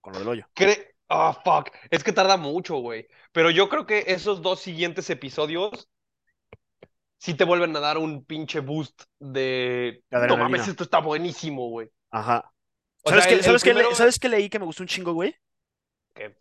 con 0.00 0.12
lo 0.12 0.18
del 0.18 0.28
hoyo. 0.28 0.46
Cre- 0.54 0.88
Ah, 1.14 1.38
fuck. 1.44 1.68
Es 1.90 2.02
que 2.04 2.12
tarda 2.12 2.38
mucho, 2.38 2.76
güey. 2.76 3.06
Pero 3.32 3.50
yo 3.50 3.68
creo 3.68 3.84
que 3.86 4.04
esos 4.08 4.40
dos 4.40 4.60
siguientes 4.60 5.10
episodios 5.10 5.90
sí 7.22 7.34
te 7.34 7.44
vuelven 7.44 7.74
a 7.76 7.80
dar 7.80 7.98
un 7.98 8.24
pinche 8.24 8.58
boost 8.60 9.02
de. 9.20 10.02
No 10.10 10.36
mames, 10.36 10.66
esto 10.66 10.82
está 10.82 10.98
buenísimo, 10.98 11.68
güey. 11.68 11.88
Ajá. 12.10 12.52
O 13.04 13.10
¿Sabes 13.10 13.24
sea, 13.24 13.32
el, 13.32 13.38
el 13.38 13.76
le- 13.76 13.94
sabes 13.94 14.24
leí 14.24 14.50
que 14.50 14.58
me 14.58 14.64
gustó 14.64 14.82
un 14.82 14.88
chingo, 14.88 15.12
güey? 15.12 15.34
¿Qué? 16.14 16.34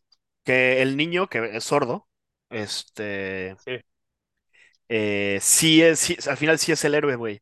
Que 0.44 0.82
el 0.82 0.98
niño, 0.98 1.28
que 1.28 1.56
es 1.58 1.64
sordo, 1.64 2.08
este, 2.50 3.56
Sí. 3.66 3.72
eh, 4.90 5.40
sí 5.42 5.82
es, 5.82 6.00
sí- 6.00 6.18
al 6.30 6.38
final 6.38 6.60
sí 6.60 6.72
es 6.72 6.84
el 6.86 6.96
héroe, 6.96 7.16
güey. 7.16 7.42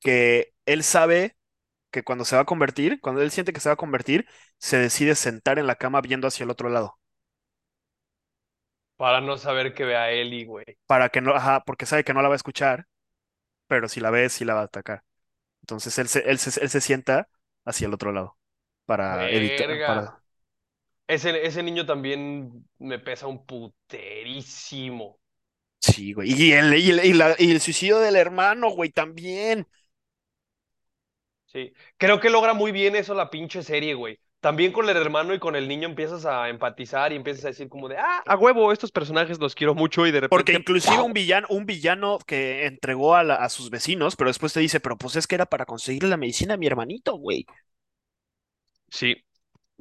Que 0.00 0.52
él 0.66 0.82
sabe 0.84 1.36
que 1.92 2.04
cuando 2.04 2.24
se 2.26 2.36
va 2.36 2.42
a 2.42 2.46
convertir, 2.46 3.00
cuando 3.02 3.22
él 3.22 3.30
siente 3.32 3.52
que 3.54 3.60
se 3.60 3.70
va 3.70 3.74
a 3.74 3.76
convertir, 3.76 4.26
se 4.58 4.78
decide 4.78 5.16
sentar 5.16 5.58
en 5.60 5.66
la 5.68 5.76
cama 5.76 6.00
viendo 6.02 6.28
hacia 6.28 6.44
el 6.44 6.50
otro 6.50 6.70
lado. 6.70 6.98
Para 8.96 9.20
no 9.20 9.36
saber 9.36 9.74
que 9.74 9.84
vea 9.84 10.04
a 10.04 10.10
Eli, 10.10 10.44
güey. 10.46 10.64
Para 10.86 11.08
que 11.08 11.20
no, 11.20 11.34
ajá, 11.34 11.62
porque 11.64 11.86
sabe 11.86 12.04
que 12.04 12.12
no 12.14 12.22
la 12.22 12.28
va 12.28 12.34
a 12.34 12.36
escuchar, 12.36 12.86
pero 13.68 13.88
si 13.88 14.00
la 14.00 14.10
ve, 14.10 14.28
sí 14.30 14.44
la 14.46 14.54
va 14.54 14.62
a 14.62 14.64
atacar. 14.64 15.04
Entonces 15.62 15.98
él 15.98 16.08
se, 16.08 16.20
él 16.30 16.38
se, 16.38 16.60
él 16.62 16.70
se 16.70 16.80
sienta 16.80 17.28
hacia 17.64 17.88
el 17.88 17.94
otro 17.94 18.12
lado 18.12 18.38
para 18.86 19.30
evitar, 19.30 19.82
para... 19.84 20.22
Ese, 21.06 21.46
ese 21.46 21.62
niño 21.62 21.84
también 21.86 22.66
me 22.78 22.98
pesa 22.98 23.26
un 23.26 23.44
puterísimo. 23.46 25.20
Sí, 25.80 26.12
güey. 26.12 26.30
Y 26.32 26.52
el, 26.52 26.74
y 26.78 26.90
el, 26.90 27.04
y 27.04 27.12
la- 27.12 27.34
y 27.38 27.50
el 27.50 27.60
suicidio 27.60 27.98
del 27.98 28.16
hermano, 28.16 28.70
güey, 28.70 28.90
también. 28.90 29.66
Sí. 31.46 31.72
Creo 31.98 32.18
que 32.20 32.30
logra 32.30 32.54
muy 32.54 32.72
bien 32.72 32.96
eso 32.96 33.14
la 33.14 33.30
pinche 33.30 33.62
serie, 33.62 33.94
güey. 33.94 34.18
También 34.42 34.72
con 34.72 34.88
el 34.90 34.96
hermano 34.98 35.34
y 35.34 35.38
con 35.40 35.56
el 35.56 35.68
niño 35.68 35.88
empiezas 35.88 36.26
a 36.26 36.50
empatizar 36.50 37.12
y 37.12 37.16
empiezas 37.16 37.46
a 37.46 37.48
decir 37.48 37.70
como 37.70 37.88
de, 37.88 37.96
ah, 37.98 38.22
a 38.26 38.36
huevo, 38.36 38.72
estos 38.72 38.90
personajes 38.92 39.38
los 39.38 39.54
quiero 39.54 39.74
mucho 39.74 40.06
y 40.06 40.10
de 40.12 40.20
Porque 40.28 40.52
repente, 40.52 40.54
inclusive 40.54 41.00
¡pau! 41.00 41.06
un 41.06 41.12
villano, 41.12 41.46
un 41.50 41.64
villano 41.66 42.18
que 42.26 42.66
entregó 42.66 43.14
a, 43.14 43.22
la- 43.22 43.36
a 43.36 43.48
sus 43.50 43.70
vecinos, 43.70 44.16
pero 44.16 44.30
después 44.30 44.52
te 44.52 44.60
dice, 44.60 44.80
pero 44.80 44.96
pues 44.98 45.14
es 45.16 45.26
que 45.26 45.34
era 45.36 45.46
para 45.46 45.66
conseguirle 45.66 46.08
la 46.08 46.16
medicina 46.16 46.54
a 46.54 46.56
mi 46.56 46.66
hermanito, 46.66 47.14
güey. 47.16 47.46
Sí. 48.90 49.16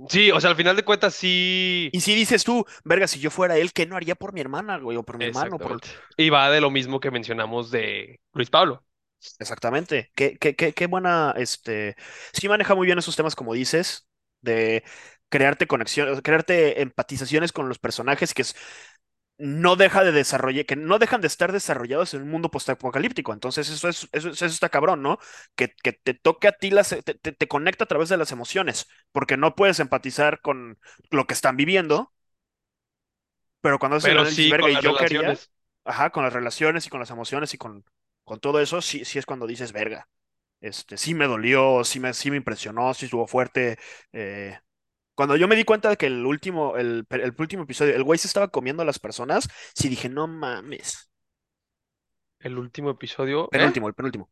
Sí, 0.10 0.32
o 0.32 0.42
sea, 0.42 0.50
al 0.52 0.56
final 0.56 0.76
de 0.76 0.84
cuentas 0.86 1.14
sí. 1.16 1.90
Y 1.94 2.02
si 2.02 2.16
dices 2.16 2.44
tú, 2.44 2.66
verga, 2.84 3.08
si 3.08 3.20
yo 3.20 3.30
fuera 3.30 3.58
él, 3.58 3.74
¿qué 3.74 3.86
no 3.86 3.96
haría 3.96 4.16
por 4.16 4.34
mi 4.34 4.42
hermana, 4.42 4.78
güey? 4.80 4.98
O 4.98 5.04
por 5.04 5.18
mi 5.18 5.26
hermano, 5.26 5.60
por... 5.60 5.80
Y 6.18 6.30
va 6.30 6.50
de 6.50 6.62
lo 6.62 6.72
mismo 6.72 7.00
que 7.00 7.12
mencionamos 7.12 7.72
de 7.72 8.20
Luis 8.34 8.50
Pablo. 8.50 8.84
Exactamente. 9.40 10.12
Qué, 10.16 10.38
qué, 10.40 10.56
qué, 10.56 10.74
qué 10.74 10.88
buena, 10.88 11.34
este... 11.38 11.96
Sí 12.34 12.48
maneja 12.50 12.76
muy 12.76 12.86
bien 12.88 12.98
esos 12.98 13.16
temas, 13.16 13.36
como 13.36 13.54
dices, 13.54 14.08
de 14.42 14.84
crearte 15.30 15.68
conexiones, 15.68 16.22
crearte 16.24 16.82
empatizaciones 16.82 17.52
con 17.54 17.70
los 17.70 17.80
personajes 17.80 18.34
que 18.34 18.42
es- 18.44 18.56
no 19.38 19.76
deja 19.76 20.04
de 20.04 20.12
desarrollar, 20.12 20.66
que 20.68 20.76
no 20.76 21.00
dejan 21.00 21.22
de 21.22 21.28
estar 21.28 21.52
desarrollados 21.52 22.14
en 22.14 22.22
un 22.24 22.30
mundo 22.30 22.52
postapocalíptico. 22.52 23.34
Entonces, 23.34 23.70
eso 23.70 23.90
es, 23.90 24.08
eso, 24.12 24.30
eso 24.30 24.46
está 24.46 24.70
cabrón, 24.70 25.02
¿no? 25.02 25.18
Que, 25.56 25.74
que 25.84 25.94
te 25.94 26.14
toque 26.14 26.48
a 26.48 26.52
ti 26.54 26.70
las, 26.72 26.90
te, 26.90 27.04
te- 27.16 27.32
te 27.34 27.48
conecta 27.48 27.86
a 27.86 27.88
través 27.88 28.10
de 28.10 28.18
las 28.18 28.32
emociones, 28.32 28.88
porque 29.12 29.38
no 29.38 29.56
puedes 29.56 29.80
empatizar 29.80 30.42
con 30.42 30.80
lo 31.12 31.26
que 31.28 31.34
están 31.34 31.58
viviendo, 31.58 32.14
pero 33.62 33.80
cuando 33.80 33.98
haces 33.98 34.12
el 34.12 34.26
sí 34.28 34.48
verga, 34.48 34.72
y 34.72 34.80
yo 34.80 34.96
quería, 34.96 35.40
ajá, 35.86 36.10
con 36.12 36.24
las 36.24 36.34
relaciones 36.34 36.86
y 36.88 36.90
con 36.90 37.00
las 37.00 37.10
emociones 37.12 37.54
y 37.54 37.58
con, 37.58 37.86
con 38.24 38.40
todo 38.40 38.60
eso, 38.62 38.82
sí, 38.82 39.06
sí 39.06 39.20
es 39.20 39.26
cuando 39.26 39.48
dices, 39.48 39.72
verga, 39.72 40.10
este, 40.62 40.98
sí 40.98 41.14
me 41.16 41.28
dolió, 41.28 41.84
sí 41.84 42.00
me, 42.00 42.14
sí 42.14 42.32
me 42.32 42.38
impresionó, 42.38 42.94
sí 42.94 43.06
estuvo 43.06 43.28
fuerte. 43.28 43.78
eh, 44.14 44.60
Cuando 45.16 45.38
yo 45.38 45.48
me 45.48 45.56
di 45.56 45.64
cuenta 45.66 45.90
de 45.90 45.98
que 45.98 46.08
el 46.08 46.26
último, 46.26 46.78
el, 46.78 47.06
el 47.12 47.36
último 47.40 47.64
episodio, 47.64 47.96
el 47.96 48.04
güey 48.04 48.20
se 48.20 48.28
estaba 48.28 48.50
comiendo 48.50 48.84
a 48.84 48.86
las 48.86 49.00
personas, 49.00 49.50
sí 49.76 49.90
dije, 49.90 50.10
no 50.10 50.28
mames. 50.28 51.12
El 52.40 52.58
último 52.60 52.90
episodio. 52.90 53.50
¿eh? 53.52 53.58
Penúltimo, 53.58 53.88
el 53.88 53.94
penúltimo. 53.94 54.30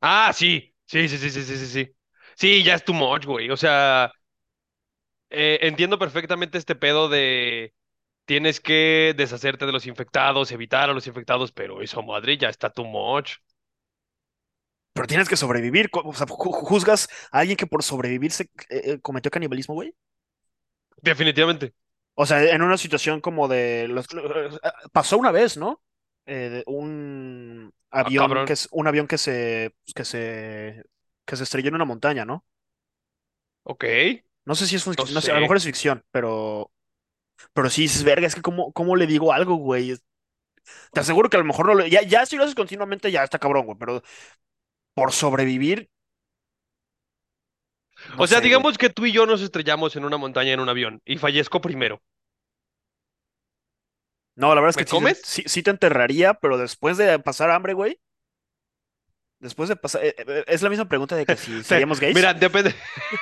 Ah, 0.00 0.32
sí. 0.32 0.74
Sí, 0.86 1.08
sí, 1.08 1.18
sí, 1.18 1.30
sí, 1.30 1.42
sí, 1.44 1.56
sí, 1.58 1.66
sí. 1.66 1.96
Sí, 2.36 2.62
ya 2.62 2.74
es 2.74 2.84
too 2.84 2.94
much, 2.94 3.26
güey. 3.26 3.50
O 3.50 3.56
sea, 3.56 4.12
eh, 5.30 5.58
entiendo 5.62 5.98
perfectamente 5.98 6.58
este 6.58 6.74
pedo 6.74 7.08
de 7.08 7.74
tienes 8.26 8.60
que 8.60 9.14
deshacerte 9.16 9.66
de 9.66 9.72
los 9.72 9.86
infectados, 9.86 10.52
evitar 10.52 10.90
a 10.90 10.94
los 10.94 11.08
infectados, 11.08 11.52
pero 11.52 11.82
eso, 11.82 12.02
madre, 12.04 12.38
ya 12.38 12.48
está 12.50 12.70
too 12.70 12.84
much. 12.86 13.34
Pero 14.98 15.06
tienes 15.06 15.28
que 15.28 15.36
sobrevivir. 15.36 15.90
O 15.92 16.12
sea, 16.14 16.26
ju- 16.26 16.52
juzgas 16.52 17.08
a 17.30 17.38
alguien 17.40 17.56
que 17.56 17.66
por 17.66 17.82
sobrevivir 17.82 18.32
se 18.32 18.44
eh, 18.44 18.48
eh, 18.70 19.00
cometió 19.00 19.30
canibalismo, 19.30 19.74
güey. 19.74 19.94
Definitivamente. 21.02 21.74
O 22.14 22.26
sea, 22.26 22.42
en 22.52 22.62
una 22.62 22.76
situación 22.76 23.20
como 23.20 23.46
de 23.48 23.86
los, 23.88 24.12
lo- 24.12 24.58
pasó 24.92 25.18
una 25.18 25.30
vez, 25.30 25.56
¿no? 25.56 25.82
Eh, 26.26 26.64
un 26.66 27.72
Ah, 27.90 28.00
avión 28.00 28.44
que 28.44 28.52
es 28.54 28.68
un 28.72 28.86
avión 28.88 29.06
que 29.06 29.18
se 29.18 29.74
que 29.94 30.04
se 30.04 30.82
que 31.24 31.36
se 31.36 31.44
estrelló 31.44 31.68
en 31.68 31.76
una 31.76 31.84
montaña, 31.84 32.24
¿no? 32.24 32.44
Ok. 33.64 33.84
No 34.44 34.54
sé 34.54 34.66
si 34.66 34.76
es 34.76 34.86
un- 34.86 34.94
No 34.98 35.04
no 35.14 35.20
sé, 35.20 35.30
a 35.30 35.34
lo 35.34 35.40
mejor 35.42 35.56
es 35.58 35.64
ficción, 35.64 36.04
pero 36.10 36.72
pero 37.54 37.70
sí 37.70 37.82
dices, 37.82 38.04
verga, 38.04 38.26
es 38.26 38.34
que 38.36 38.42
cómo, 38.42 38.72
cómo 38.72 38.96
le 38.96 39.06
digo 39.06 39.32
algo, 39.32 39.56
güey. 39.56 39.96
Te 40.92 41.00
aseguro 41.00 41.30
que 41.30 41.36
a 41.36 41.40
lo 41.40 41.46
mejor 41.46 41.66
no 41.66 41.74
lo, 41.74 41.86
ya, 41.86 42.02
ya 42.02 42.26
si 42.26 42.36
lo 42.36 42.44
haces 42.44 42.54
continuamente 42.54 43.10
ya 43.12 43.24
está 43.24 43.38
cabrón, 43.38 43.66
güey, 43.66 43.78
pero 43.78 44.02
por 44.98 45.12
sobrevivir, 45.12 45.78
no 48.08 48.22
O 48.22 48.26
sea, 48.26 48.40
sé, 48.40 48.46
güey. 48.46 48.66
digamos 48.66 48.76
que 48.76 48.90
tú 48.90 49.06
y 49.06 49.12
yo 49.12 49.24
nos 49.24 49.40
estrellamos 49.40 49.96
en 49.96 50.04
una 50.04 50.18
montaña 50.18 50.52
en 50.52 50.60
un 50.60 50.68
avión 50.68 51.00
y 51.06 51.16
fallezco 51.16 51.60
primero. 51.62 52.02
No, 54.36 54.48
la 54.54 54.60
verdad 54.60 54.70
es 54.70 54.76
¿Me 54.76 54.84
que 54.84 54.86
comes? 54.86 55.18
sí, 55.22 55.42
sí 55.46 55.62
te 55.62 55.70
enterraría, 55.70 56.34
pero 56.34 56.58
después 56.58 56.96
de 56.96 57.18
pasar 57.18 57.50
hambre, 57.50 57.72
güey, 57.74 58.00
después 59.40 59.68
de 59.68 59.76
pasar, 59.76 60.04
eh, 60.04 60.14
eh, 60.18 60.44
es 60.46 60.62
la 60.62 60.70
misma 60.70 60.88
pregunta 60.88 61.16
de 61.16 61.26
que 61.26 61.36
si 61.36 61.62
seríamos 61.64 62.00
gays. 62.00 62.14
Mira, 62.14 62.34
depende. 62.34 62.74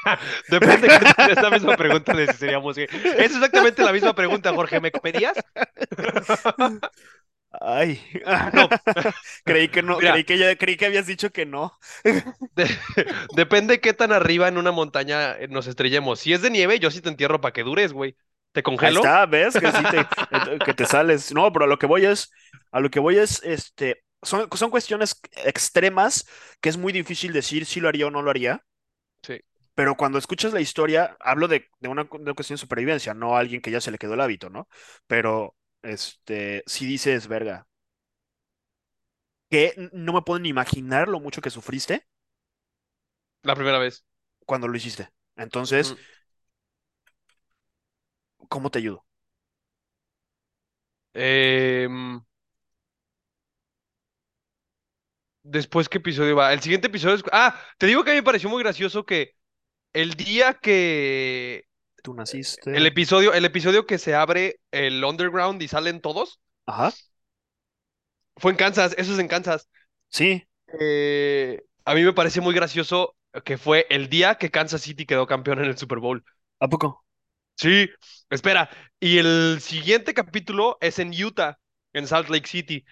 Depende 0.49 0.89
que 0.89 1.33
es 1.33 1.43
la 1.43 1.51
misma 1.51 1.75
pregunta 1.77 2.15
de 2.15 2.29
si 2.29 2.37
seríamos 2.39 2.77
gay. 2.77 2.87
Es 3.19 3.35
exactamente 3.35 3.83
la 3.83 3.93
misma 3.93 4.15
pregunta, 4.15 4.53
Jorge. 4.53 4.81
¿Me 4.81 4.93
comerías? 4.93 5.37
Ay, 7.51 8.01
No. 8.53 8.69
creí 9.45 9.69
que 9.71 9.83
no, 9.83 10.01
Mira. 10.01 10.05
creí 10.05 10.25
que 10.25 10.39
ya, 10.39 10.57
creí 10.57 10.77
que 10.77 10.87
habías 10.87 11.07
dicho 11.07 11.31
que 11.33 11.47
no. 11.47 11.79
De- 12.55 12.69
depende 13.33 13.81
qué 13.81 13.95
tan 13.95 14.13
arriba 14.13 14.49
en 14.49 14.59
una 14.59 14.73
montaña 14.73 15.33
eh, 15.39 15.49
nos 15.49 15.67
estrellemos. 15.67 16.21
Si 16.21 16.33
es 16.33 16.43
de 16.43 16.51
nieve, 16.51 16.79
yo 16.79 16.91
sí 16.91 17.01
te 17.01 17.09
entierro 17.11 17.41
para 17.41 17.53
que 17.53 17.63
dures, 17.65 17.93
güey. 17.93 18.17
¿Te 18.53 18.63
Ahí 18.79 18.89
congelo? 18.89 18.91
está, 18.91 19.25
¿ves? 19.27 19.57
Que 19.57 19.73
sí 19.73 19.87
te, 19.87 20.07
que 20.65 20.75
te 20.75 20.85
sales. 20.87 21.33
No, 21.33 21.53
pero 21.53 21.65
a 21.65 21.69
lo 21.69 21.79
que 21.79 21.87
voy 21.87 22.05
es, 22.05 22.31
a 22.73 22.81
lo 22.81 22.91
que 22.91 23.01
voy 23.01 23.17
es, 23.19 23.43
este, 23.43 24.05
son, 24.23 24.49
son 24.55 24.71
cuestiones 24.71 25.19
extremas 25.45 26.27
que 26.61 26.69
es 26.69 26.77
muy 26.77 26.93
difícil 26.93 27.33
decir 27.33 27.65
si 27.67 27.81
lo 27.81 27.89
haría 27.89 28.07
o 28.07 28.11
no 28.11 28.23
lo 28.23 28.31
haría. 28.31 28.63
Sí. 29.23 29.41
Pero 29.75 29.97
cuando 29.97 30.19
escuchas 30.19 30.53
la 30.55 30.61
historia, 30.61 31.17
hablo 31.21 31.49
de, 31.49 31.67
de 31.81 31.89
una, 31.89 32.05
de 32.05 32.09
una 32.17 32.35
cuestión 32.35 32.57
de 32.57 32.61
supervivencia, 32.61 33.13
no 33.15 33.37
a 33.37 33.41
alguien 33.41 33.61
que 33.61 33.71
ya 33.71 33.81
se 33.81 33.91
le 33.91 33.99
quedó 33.99 34.15
el 34.15 34.21
hábito, 34.23 34.49
¿no? 34.49 34.69
Pero, 35.07 35.55
este, 35.87 36.63
si 36.67 36.87
dices, 36.87 37.29
verga, 37.29 37.67
que 39.51 39.75
no 39.93 40.13
me 40.13 40.23
puedo 40.23 40.39
ni 40.41 40.49
imaginar 40.49 41.09
lo 41.09 41.21
mucho 41.21 41.41
que 41.41 41.51
sufriste 41.51 42.07
La 43.43 43.55
primera 43.55 43.79
vez. 43.79 44.05
cuando 44.45 44.69
lo 44.69 44.77
hiciste. 44.77 45.09
Entonces. 45.37 45.95
¿cómo 48.49 48.71
te 48.71 48.79
ayudo? 48.79 49.05
Em, 51.15 52.21
después, 55.43 55.89
¿qué 55.89 55.99
episodio 55.99 56.37
va? 56.37 56.53
El 56.53 56.61
siguiente 56.61 56.89
episodio 56.89 57.17
es... 57.17 57.23
Ah, 57.33 57.59
te 57.79 57.87
digo 57.87 58.05
que 58.05 58.11
a 58.11 58.15
mí 58.15 58.21
me 58.21 58.25
pareció 58.25 58.49
muy 58.49 58.63
gracioso 58.63 59.05
que 59.05 59.35
el 59.93 60.15
día 60.15 60.55
que... 60.55 61.67
Tú 62.07 62.15
El 62.73 62.87
naciste. 62.87 62.87
episodio, 62.87 63.35
el 63.35 63.45
episodio 63.45 63.87
que 63.87 63.99
se 63.99 64.15
abre 64.15 64.61
el 64.71 65.03
underground 65.05 65.63
y 65.63 65.69
salen 65.69 66.01
todos, 66.01 66.41
Ajá, 66.67 66.93
fue 68.37 68.53
en 68.53 68.57
Kansas, 68.57 68.95
eso 68.99 69.13
es 69.13 69.19
en 69.19 69.29
Kansas. 69.29 69.69
sí, 70.11 70.47
Eh, 70.81 71.63
a 71.85 71.95
mí 71.95 72.03
me 72.03 72.13
parece 72.13 72.41
muy 72.41 72.55
gracioso 72.55 73.17
que 73.45 73.59
fue 73.59 73.87
el 73.91 74.09
día 74.09 74.37
que 74.37 74.51
Kansas 74.51 74.83
City 74.83 75.07
quedó 75.07 75.27
campeón 75.27 75.59
en 75.61 75.67
el 75.67 75.79
Super 75.79 75.99
Bowl. 75.99 76.25
¿a 76.61 76.69
poco? 76.69 77.05
Sí, 77.57 77.89
espera. 78.31 78.69
Y 79.01 79.19
el 79.19 79.59
siguiente 79.61 80.15
capítulo 80.15 80.77
es 80.81 80.99
en 80.99 81.11
Utah, 81.11 81.59
en 81.93 82.07
Salt 82.07 82.29
Lake 82.29 82.47
City. 82.47 82.85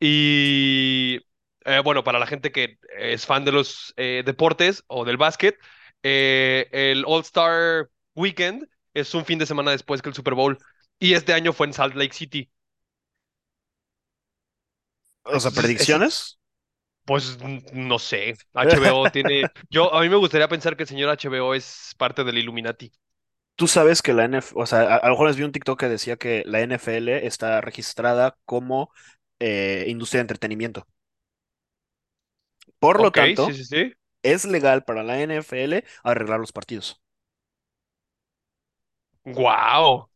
Y 0.00 1.18
eh, 1.64 1.80
bueno, 1.84 2.02
para 2.04 2.18
la 2.18 2.26
gente 2.26 2.52
que 2.52 2.78
es 2.98 3.26
fan 3.26 3.44
de 3.44 3.52
los 3.52 3.94
eh, 3.96 4.22
deportes 4.26 4.84
o 4.88 5.04
del 5.04 5.16
básquet, 5.16 5.56
eh, 6.02 6.68
el 6.72 7.04
All-Star 7.06 7.90
Weekend 8.18 8.68
es 8.94 9.14
un 9.14 9.24
fin 9.24 9.38
de 9.38 9.46
semana 9.46 9.70
después 9.72 10.02
que 10.02 10.08
el 10.10 10.14
Super 10.14 10.34
Bowl. 10.34 10.58
Y 10.98 11.14
este 11.14 11.32
año 11.34 11.52
fue 11.52 11.66
en 11.68 11.72
Salt 11.74 11.94
Lake 11.94 12.14
City. 12.14 12.50
O 15.24 15.38
sea, 15.40 15.52
predicciones. 15.52 16.38
pues 17.04 17.38
no 17.72 17.98
sé. 17.98 18.34
HBO 18.54 19.08
tiene. 19.10 19.50
Yo, 19.70 19.92
a 19.94 20.02
mí 20.02 20.08
me 20.08 20.16
gustaría 20.16 20.48
pensar 20.48 20.76
que 20.76 20.82
el 20.84 20.88
señor 20.88 21.08
HBO 21.10 21.54
es 21.54 21.94
parte 21.98 22.24
del 22.24 22.38
Illuminati. 22.38 22.92
Tú 23.56 23.66
sabes 23.66 24.02
que 24.02 24.12
la 24.14 24.24
NFL, 24.24 24.60
o 24.62 24.66
sea, 24.66 24.80
a, 24.82 24.96
a 24.98 25.06
lo 25.06 25.14
mejor 25.14 25.26
les 25.28 25.36
vi 25.36 25.42
un 25.42 25.52
TikTok 25.52 25.80
que 25.80 25.88
decía 25.88 26.16
que 26.16 26.42
la 26.46 26.60
NFL 26.60 27.08
está 27.26 27.60
registrada 27.60 28.36
como 28.44 28.92
eh, 29.40 29.84
industria 29.88 30.18
de 30.18 30.22
entretenimiento. 30.22 30.86
Por 32.80 33.00
lo 33.00 33.08
Ok, 33.08 33.18
sí, 33.36 33.36
tanto, 33.36 33.52
sí, 33.52 33.64
sí. 33.64 33.92
es 34.22 34.44
legal 34.44 34.84
para 34.84 35.02
la 35.04 35.20
NFL 35.20 35.84
arreglar 36.04 36.40
los 36.40 36.52
partidos, 36.52 37.02
Wow. 39.34 40.08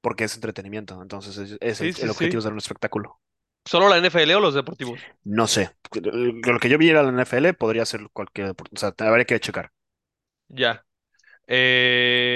porque 0.00 0.24
es 0.24 0.34
entretenimiento. 0.34 1.00
Entonces, 1.02 1.36
es, 1.38 1.56
es 1.60 1.80
el, 1.80 1.90
Sí, 1.90 1.92
sí, 1.92 2.02
el 2.02 2.10
objetivo 2.10 2.38
sí. 2.38 2.40
es 2.40 2.44
dar 2.44 2.52
un 2.52 2.58
espectáculo. 2.58 3.20
¿Solo 3.64 3.88
la 3.88 3.96
NFL 3.96 4.34
o 4.34 4.40
los 4.40 4.52
deportivos? 4.54 5.08
No 5.24 5.46
sé, 5.46 5.70
lo 5.92 6.58
que 6.60 6.68
yo 6.68 6.76
viera 6.78 7.00
en 7.00 7.06
la 7.06 7.12
NFL 7.12 7.54
podría 7.54 7.86
ser 7.86 8.08
cualquier 8.12 8.48
deporte, 8.48 8.74
o 8.76 8.78
sea, 8.78 8.94
habría 9.08 9.24
que 9.24 9.40
checar. 9.40 9.72
Ya. 10.48 10.84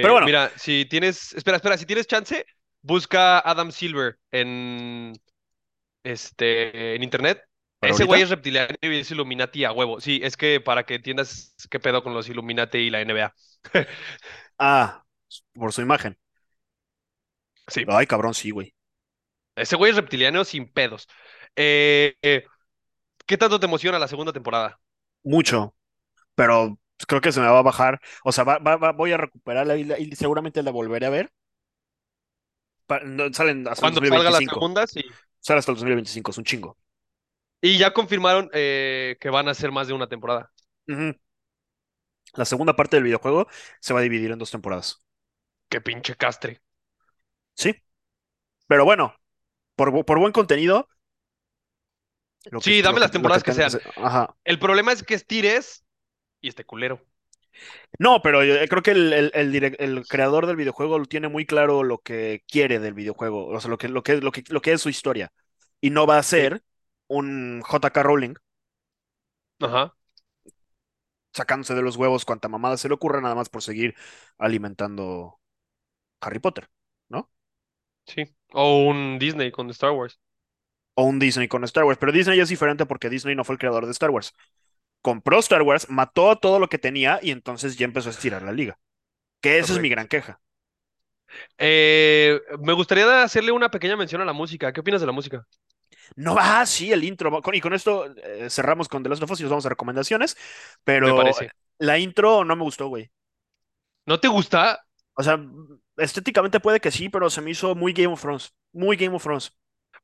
Pero 0.00 0.12
Eh, 0.12 0.14
bueno, 0.14 0.26
mira, 0.26 0.52
si 0.56 0.86
tienes, 0.86 1.32
espera, 1.34 1.56
espera, 1.56 1.78
si 1.78 1.86
tienes 1.86 2.06
chance, 2.06 2.44
busca 2.82 3.38
Adam 3.40 3.70
Silver 3.72 4.18
en 4.30 5.12
este 6.04 6.96
en 6.96 7.02
internet. 7.02 7.42
Ese 7.82 8.04
güey 8.04 8.22
es 8.22 8.30
reptiliano 8.30 8.74
y 8.82 8.96
es 9.00 9.10
Illuminati 9.10 9.64
a 9.64 9.72
huevo. 9.72 10.00
Sí, 10.00 10.20
es 10.24 10.36
que 10.36 10.60
para 10.60 10.84
que 10.86 10.96
entiendas 10.96 11.54
qué 11.70 11.80
pedo 11.80 12.02
con 12.04 12.14
los 12.14 12.28
Illuminati 12.28 12.78
y 12.78 12.90
la 12.90 13.00
NBA. 13.02 13.34
ah, 14.58 15.03
por 15.54 15.72
su 15.72 15.82
imagen. 15.82 16.18
Sí, 17.68 17.84
Ay, 17.86 18.06
cabrón, 18.06 18.34
sí, 18.34 18.50
güey. 18.50 18.74
ese 19.56 19.76
güey 19.76 19.90
es 19.90 19.96
reptiliano 19.96 20.44
sin 20.44 20.68
pedos. 20.72 21.08
Eh, 21.56 22.16
eh, 22.22 22.44
¿qué 23.26 23.38
tanto 23.38 23.60
te 23.60 23.66
emociona 23.66 23.98
la 23.98 24.08
segunda 24.08 24.32
temporada? 24.34 24.80
Mucho, 25.24 25.74
pero 26.36 26.78
creo 27.08 27.20
que 27.22 27.32
se 27.32 27.40
me 27.40 27.46
va 27.48 27.58
a 27.60 27.62
bajar. 27.62 28.00
O 28.24 28.32
sea, 28.32 28.44
va- 28.44 28.58
va- 28.58 28.76
va- 28.76 28.92
voy 28.92 29.12
a 29.12 29.18
recuperarla 29.18 29.76
y, 29.78 29.90
y 29.98 30.16
seguramente 30.16 30.62
la 30.62 30.70
volveré 30.72 31.06
a 31.06 31.10
ver. 31.10 31.32
Pa- 32.86 33.00
no, 33.04 33.32
salen 33.32 33.66
hasta 33.68 33.86
el 33.86 33.92
Cuando 33.92 34.02
salga 34.02 34.30
la 34.30 34.40
2025. 34.40 34.42
segunda, 34.42 34.86
sí. 34.88 35.02
Sale 35.40 35.58
hasta 35.60 35.72
el 35.72 35.76
2025, 35.76 36.30
es 36.32 36.38
un 36.38 36.44
chingo. 36.44 36.78
Y 37.60 37.78
ya 37.78 37.92
confirmaron 37.94 38.50
eh, 38.52 39.16
que 39.20 39.30
van 39.30 39.48
a 39.48 39.54
ser 39.54 39.72
más 39.72 39.88
de 39.88 39.94
una 39.94 40.08
temporada. 40.08 40.52
La 42.34 42.44
segunda 42.44 42.76
parte 42.76 42.96
del 42.96 43.02
videojuego 43.04 43.48
se 43.80 43.92
va 43.94 44.00
a 44.00 44.02
dividir 44.04 44.30
en 44.30 44.38
dos 44.38 44.50
temporadas. 44.52 45.03
Qué 45.74 45.80
pinche 45.82 46.14
castre. 46.16 46.60
Sí, 47.54 47.74
pero 48.68 48.84
bueno, 48.86 49.14
por, 49.76 50.04
por 50.06 50.18
buen 50.20 50.32
contenido, 50.32 50.88
lo 52.50 52.62
Sí, 52.62 52.82
dame 52.82 53.00
las 53.00 53.10
que 53.10 53.10
temporadas 53.10 53.42
que 53.42 53.52
sean. 53.52 53.78
Ajá. 53.96 54.36
El 54.44 54.58
problema 54.58 54.92
es 54.92 55.02
que 55.02 55.14
estires 55.14 55.84
y 56.40 56.48
este 56.48 56.64
culero. 56.66 57.00
No, 57.98 58.20
pero 58.22 58.44
yo 58.44 58.54
creo 58.68 58.82
que 58.82 58.90
el, 58.92 59.12
el, 59.12 59.76
el 59.78 60.06
creador 60.06 60.46
del 60.46 60.56
videojuego 60.56 61.02
tiene 61.06 61.28
muy 61.28 61.46
claro 61.46 61.82
lo 61.84 61.98
que 61.98 62.42
quiere 62.48 62.78
del 62.80 62.94
videojuego, 62.94 63.46
o 63.48 63.60
sea, 63.60 63.70
lo 63.70 63.78
que, 63.78 63.88
lo 63.88 64.02
que, 64.02 64.16
lo 64.20 64.32
que, 64.32 64.42
lo 64.48 64.60
que 64.62 64.72
es 64.72 64.80
su 64.82 64.88
historia. 64.88 65.32
Y 65.80 65.90
no 65.90 66.06
va 66.06 66.18
a 66.18 66.22
ser 66.22 66.62
un 67.08 67.62
JK 67.62 68.02
Rowling 68.02 68.34
Ajá, 69.60 69.94
sacándose 71.32 71.74
de 71.74 71.82
los 71.82 71.96
huevos 71.96 72.24
cuanta 72.24 72.48
mamada 72.48 72.76
se 72.76 72.88
le 72.88 72.94
ocurra 72.94 73.20
nada 73.20 73.34
más 73.34 73.48
por 73.48 73.62
seguir 73.62 73.94
alimentando 74.38 75.40
Harry 76.24 76.38
Potter, 76.40 76.68
¿no? 77.08 77.30
sí. 78.06 78.24
O 78.52 78.86
un 78.88 79.18
Disney 79.18 79.50
con 79.52 79.68
Star 79.70 79.92
Wars. 79.92 80.18
O 80.94 81.04
un 81.04 81.18
Disney 81.18 81.48
con 81.48 81.64
Star 81.64 81.84
Wars. 81.84 81.98
Pero 81.98 82.12
Disney 82.12 82.40
es 82.40 82.48
diferente 82.48 82.86
porque 82.86 83.10
Disney 83.10 83.34
no 83.34 83.44
fue 83.44 83.54
el 83.54 83.58
creador 83.58 83.86
de 83.86 83.92
Star 83.92 84.10
Wars. 84.10 84.32
Compró 85.02 85.40
Star 85.40 85.62
Wars, 85.62 85.88
mató 85.90 86.36
todo 86.38 86.58
lo 86.60 86.68
que 86.68 86.78
tenía 86.78 87.20
y 87.22 87.30
entonces 87.32 87.76
ya 87.78 87.86
empezó 87.86 88.08
a 88.10 88.12
estirar 88.12 88.42
la 88.42 88.52
liga. 88.52 88.78
Que 89.42 89.58
esa 89.58 89.74
es 89.74 89.80
mi 89.80 89.90
gran 89.90 90.08
queja. 90.08 90.40
Eh, 91.58 92.40
me 92.60 92.72
gustaría 92.72 93.22
hacerle 93.22 93.52
una 93.52 93.70
pequeña 93.70 93.96
mención 93.96 94.20
a 94.20 94.24
la 94.24 94.32
música. 94.32 94.72
¿Qué 94.72 94.80
opinas 94.80 95.00
de 95.00 95.06
la 95.06 95.12
música? 95.12 95.46
No, 96.16 96.36
ah, 96.38 96.66
sí, 96.66 96.92
el 96.92 97.04
intro. 97.04 97.40
Con- 97.42 97.54
Y 97.54 97.60
con 97.60 97.72
esto 97.74 98.06
eh, 98.16 98.48
cerramos 98.50 98.88
con 98.88 99.02
The 99.02 99.08
Last 99.08 99.22
of 99.22 99.30
Us 99.30 99.40
y 99.40 99.42
nos 99.44 99.50
vamos 99.50 99.66
a 99.66 99.68
recomendaciones. 99.70 100.36
Me 100.98 101.12
Pero 101.12 101.14
parece. 101.14 101.52
la 101.78 101.98
intro 101.98 102.44
no 102.44 102.56
me 102.56 102.62
gustó, 102.64 102.88
güey. 102.88 103.10
¿No 104.06 104.20
te 104.20 104.28
gusta? 104.28 104.84
O 105.14 105.22
sea, 105.22 105.38
estéticamente 105.96 106.60
puede 106.60 106.80
que 106.80 106.90
sí, 106.90 107.08
pero 107.08 107.30
se 107.30 107.40
me 107.40 107.50
hizo 107.50 107.74
muy 107.74 107.92
Game 107.92 108.12
of 108.12 108.20
Thrones. 108.20 108.54
Muy 108.72 108.96
Game 108.96 109.14
of 109.16 109.22
Thrones. 109.22 109.52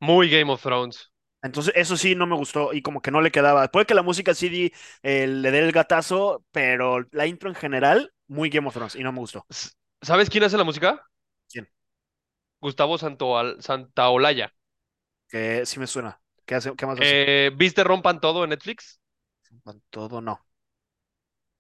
Muy 0.01 0.28
Game 0.30 0.51
of 0.53 0.62
Thrones. 0.62 1.11
Entonces, 1.43 1.72
eso 1.76 1.97
sí 1.97 2.14
no 2.14 2.26
me 2.26 2.36
gustó 2.36 2.72
y 2.74 2.82
como 2.82 3.01
que 3.01 3.11
no 3.11 3.22
le 3.22 3.30
quedaba. 3.30 3.68
Puede 3.68 3.86
que 3.86 3.95
la 3.95 4.03
música 4.03 4.34
sí 4.34 4.49
di- 4.49 4.72
eh, 5.03 5.26
le 5.26 5.51
dé 5.51 5.61
el 5.61 5.72
gatazo, 5.72 6.45
pero 6.51 7.07
la 7.12 7.26
intro 7.26 7.49
en 7.49 7.55
general, 7.55 8.12
muy 8.26 8.51
Game 8.51 8.68
of 8.68 8.74
Thrones 8.74 8.95
y 8.95 9.03
no 9.03 9.12
me 9.12 9.20
gustó. 9.20 9.47
¿Sabes 10.03 10.28
quién 10.30 10.45
hace 10.45 10.57
la 10.59 10.64
música? 10.64 11.07
¿Quién? 11.49 11.68
Gustavo 12.61 12.99
Santoal- 12.99 13.61
Santaolalla. 13.61 14.53
Que 15.28 15.64
sí 15.66 15.78
me 15.80 15.86
suena. 15.86 16.20
¿Qué 16.45 16.55
hace? 16.57 16.74
¿Qué 16.76 16.86
más 16.86 17.01
hace? 17.01 17.16
Eh, 17.47 17.51
¿viste 17.57 17.84
Rompan 17.84 18.20
Todo 18.20 18.45
en 18.45 18.51
Netflix? 18.51 19.01
Todo 19.91 20.20
no. 20.20 20.41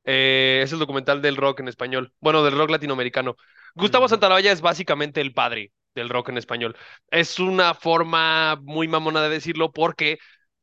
Eh, 0.04 0.60
es 0.64 0.72
el 0.72 0.78
documental 0.78 1.22
del 1.22 1.36
rock 1.36 1.60
en 1.60 1.68
español. 1.68 2.12
Bueno, 2.20 2.42
del 2.44 2.56
rock 2.56 2.70
latinoamericano. 2.70 3.36
Gustavo. 3.74 4.08
Santaolalla 4.08 4.52
es 4.52 4.60
básicamente 4.60 5.20
el 5.20 5.32
padre 5.34 5.72
del 5.94 6.08
rock 6.08 6.30
en 6.30 6.38
español. 6.38 6.76
Es 7.10 7.38
una 7.38 7.74
forma 7.74 8.56
muy 8.62 8.88
mamona 8.88 9.22
de 9.22 9.28
decirlo 9.30 9.72
porque 9.72 10.18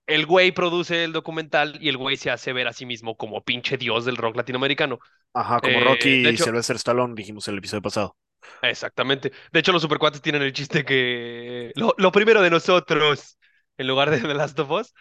el 0.07 0.25
güey 0.25 0.51
produce 0.51 1.03
el 1.03 1.13
documental 1.13 1.77
y 1.81 1.89
el 1.89 1.97
güey 1.97 2.17
se 2.17 2.31
hace 2.31 2.53
ver 2.53 2.67
a 2.67 2.73
sí 2.73 2.85
mismo 2.85 3.17
como 3.17 3.43
pinche 3.43 3.77
dios 3.77 4.05
del 4.05 4.17
rock 4.17 4.37
latinoamericano. 4.37 4.99
Ajá, 5.33 5.61
como 5.61 5.79
Eh, 5.79 5.79
Rocky 5.79 6.33
y 6.33 6.37
hecho, 6.37 6.37
Sylvester 6.37 6.75
Stallone, 6.75 7.15
dijimos 7.15 7.47
en 7.47 7.53
el 7.53 7.59
episodio 7.59 7.81
pasado. 7.81 8.17
exactamente. 8.61 9.31
De 9.51 9.59
hecho, 9.59 9.71
los 9.71 9.81
supercuates 9.81 10.21
tienen 10.21 10.41
el 10.41 10.53
chiste 10.53 10.83
que 10.85 11.71
lo, 11.75 11.93
lo 11.97 12.11
primero 12.11 12.41
de 12.41 12.49
nosotros, 12.49 13.37
en 13.77 13.87
lugar 13.87 14.09
de 14.09 14.19
The 14.21 14.33
Last 14.33 14.59
of 14.59 14.71
Us, 14.71 14.93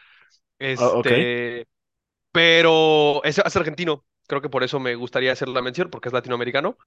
Ah, 0.77 1.03
este, 1.03 1.67
pero 2.33 3.23
es, 3.25 3.39
es 3.39 3.57
argentino. 3.57 4.05
Creo 4.27 4.43
que 4.43 4.49
por 4.51 4.63
eso 4.65 4.81
me 4.81 4.95
gustaría 4.95 5.33
hacer 5.33 5.49
la 5.49 5.63
mención, 5.63 5.91
porque 5.91 6.09
es 6.09 6.13
latinoamericano. 6.15 6.79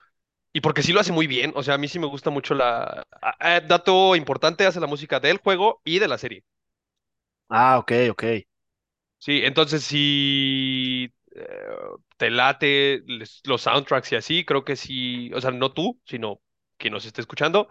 Y 0.53 0.61
porque 0.61 0.83
sí 0.83 0.93
lo 0.93 1.01
hace 1.01 1.13
muy 1.13 1.27
bien. 1.27 1.53
O 1.55 1.63
sea, 1.63 1.75
a 1.75 1.77
mí 1.79 1.87
sí 1.89 1.99
me 1.99 2.07
gusta 2.07 2.29
mucho 2.31 2.55
la... 2.55 3.03
dato 3.67 4.15
importante, 4.15 4.65
hace 4.65 4.79
la 4.81 4.87
música 4.87 5.19
del 5.19 5.37
juego 5.39 5.81
y 5.85 5.99
de 5.99 6.07
la 6.09 6.17
serie. 6.19 6.43
Ah, 7.49 7.77
ok, 7.77 7.91
ok. 8.11 8.23
Sí, 9.17 9.41
entonces 9.43 9.83
si 9.83 11.13
eh, 11.35 11.45
te 12.17 12.29
late 12.29 13.03
les- 13.05 13.41
los 13.45 13.61
soundtracks 13.61 14.11
y 14.13 14.15
así, 14.15 14.45
creo 14.45 14.63
que 14.63 14.75
sí, 14.75 15.31
o 15.33 15.41
sea, 15.41 15.51
no 15.51 15.73
tú, 15.73 15.99
sino 16.05 16.41
quien 16.77 16.93
nos 16.93 17.05
esté 17.05 17.21
escuchando, 17.21 17.67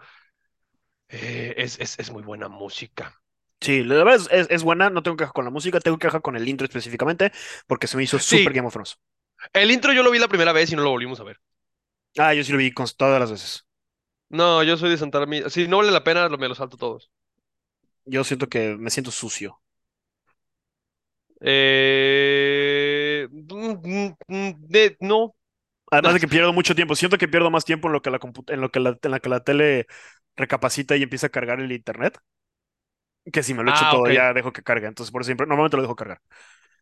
eh, 1.09 1.53
es, 1.57 1.79
es, 1.79 1.99
es 1.99 2.11
muy 2.11 2.23
buena 2.23 2.47
música. 2.49 3.21
Sí, 3.61 3.83
la 3.83 3.95
verdad 3.95 4.15
es, 4.15 4.27
es, 4.31 4.47
es 4.49 4.63
buena, 4.63 4.89
no 4.89 5.03
tengo 5.03 5.17
queja 5.17 5.31
con 5.31 5.43
la 5.45 5.51
música, 5.51 5.79
tengo 5.81 5.97
queja 5.97 6.21
con 6.21 6.35
el 6.37 6.47
intro 6.47 6.65
específicamente, 6.65 7.31
porque 7.67 7.87
se 7.87 7.97
me 7.97 8.03
hizo 8.03 8.17
súper 8.19 8.53
Sí, 8.53 8.53
Game 8.53 8.67
of 8.67 8.73
Thrones. 8.73 8.97
El 9.53 9.69
intro 9.71 9.93
yo 9.93 10.01
lo 10.03 10.09
vi 10.11 10.17
la 10.19 10.27
primera 10.27 10.53
vez 10.53 10.71
y 10.71 10.75
no 10.75 10.81
lo 10.83 10.89
volvimos 10.91 11.19
a 11.19 11.23
ver. 11.23 11.39
Ah, 12.19 12.33
yo 12.35 12.43
sí 12.43 12.51
lo 12.51 12.57
vi 12.59 12.71
con 12.71 12.85
todas 12.97 13.19
las 13.19 13.31
veces. 13.31 13.65
No, 14.29 14.63
yo 14.63 14.77
soy 14.77 14.89
de 14.91 14.97
sentarme. 14.97 15.49
Si 15.49 15.67
no 15.67 15.77
vale 15.77 15.91
la 15.91 16.03
pena, 16.03 16.27
me 16.29 16.47
lo 16.47 16.55
salto 16.55 16.77
todos. 16.77 17.11
Yo 18.05 18.23
siento 18.25 18.49
que 18.49 18.75
me 18.77 18.89
siento 18.89 19.09
sucio. 19.11 19.61
Eh... 21.41 23.27
de- 23.31 24.97
no. 25.01 25.35
Además 25.91 26.13
de 26.13 26.19
que 26.21 26.27
pierdo 26.27 26.53
mucho 26.53 26.75
tiempo. 26.75 26.95
Siento 26.95 27.17
que 27.17 27.27
pierdo 27.27 27.49
más 27.51 27.65
tiempo 27.65 27.87
en 27.87 27.93
lo 27.93 28.01
que 28.01 28.11
la 28.11 28.19
en 28.47 28.61
lo 28.61 28.69
que 28.71 28.79
la, 28.79 28.97
en 29.01 29.11
la 29.11 29.19
que 29.19 29.29
la 29.29 29.43
tele 29.43 29.87
recapacita 30.35 30.95
y 30.95 31.03
empieza 31.03 31.27
a 31.27 31.29
cargar 31.31 31.59
el 31.59 31.71
internet, 31.71 32.19
que 33.33 33.43
si 33.43 33.53
me 33.53 33.63
lo 33.63 33.69
echo 33.71 33.85
Ah, 33.85 33.87
todo 33.87 34.09
ya 34.09 34.33
dejo 34.33 34.51
que 34.53 34.63
cargue. 34.63 34.87
Entonces 34.87 35.11
por 35.11 35.21
eso 35.21 35.27
siempre, 35.27 35.47
normalmente 35.47 35.77
lo 35.77 35.83
dejo 35.83 35.95
cargar. 35.95 36.21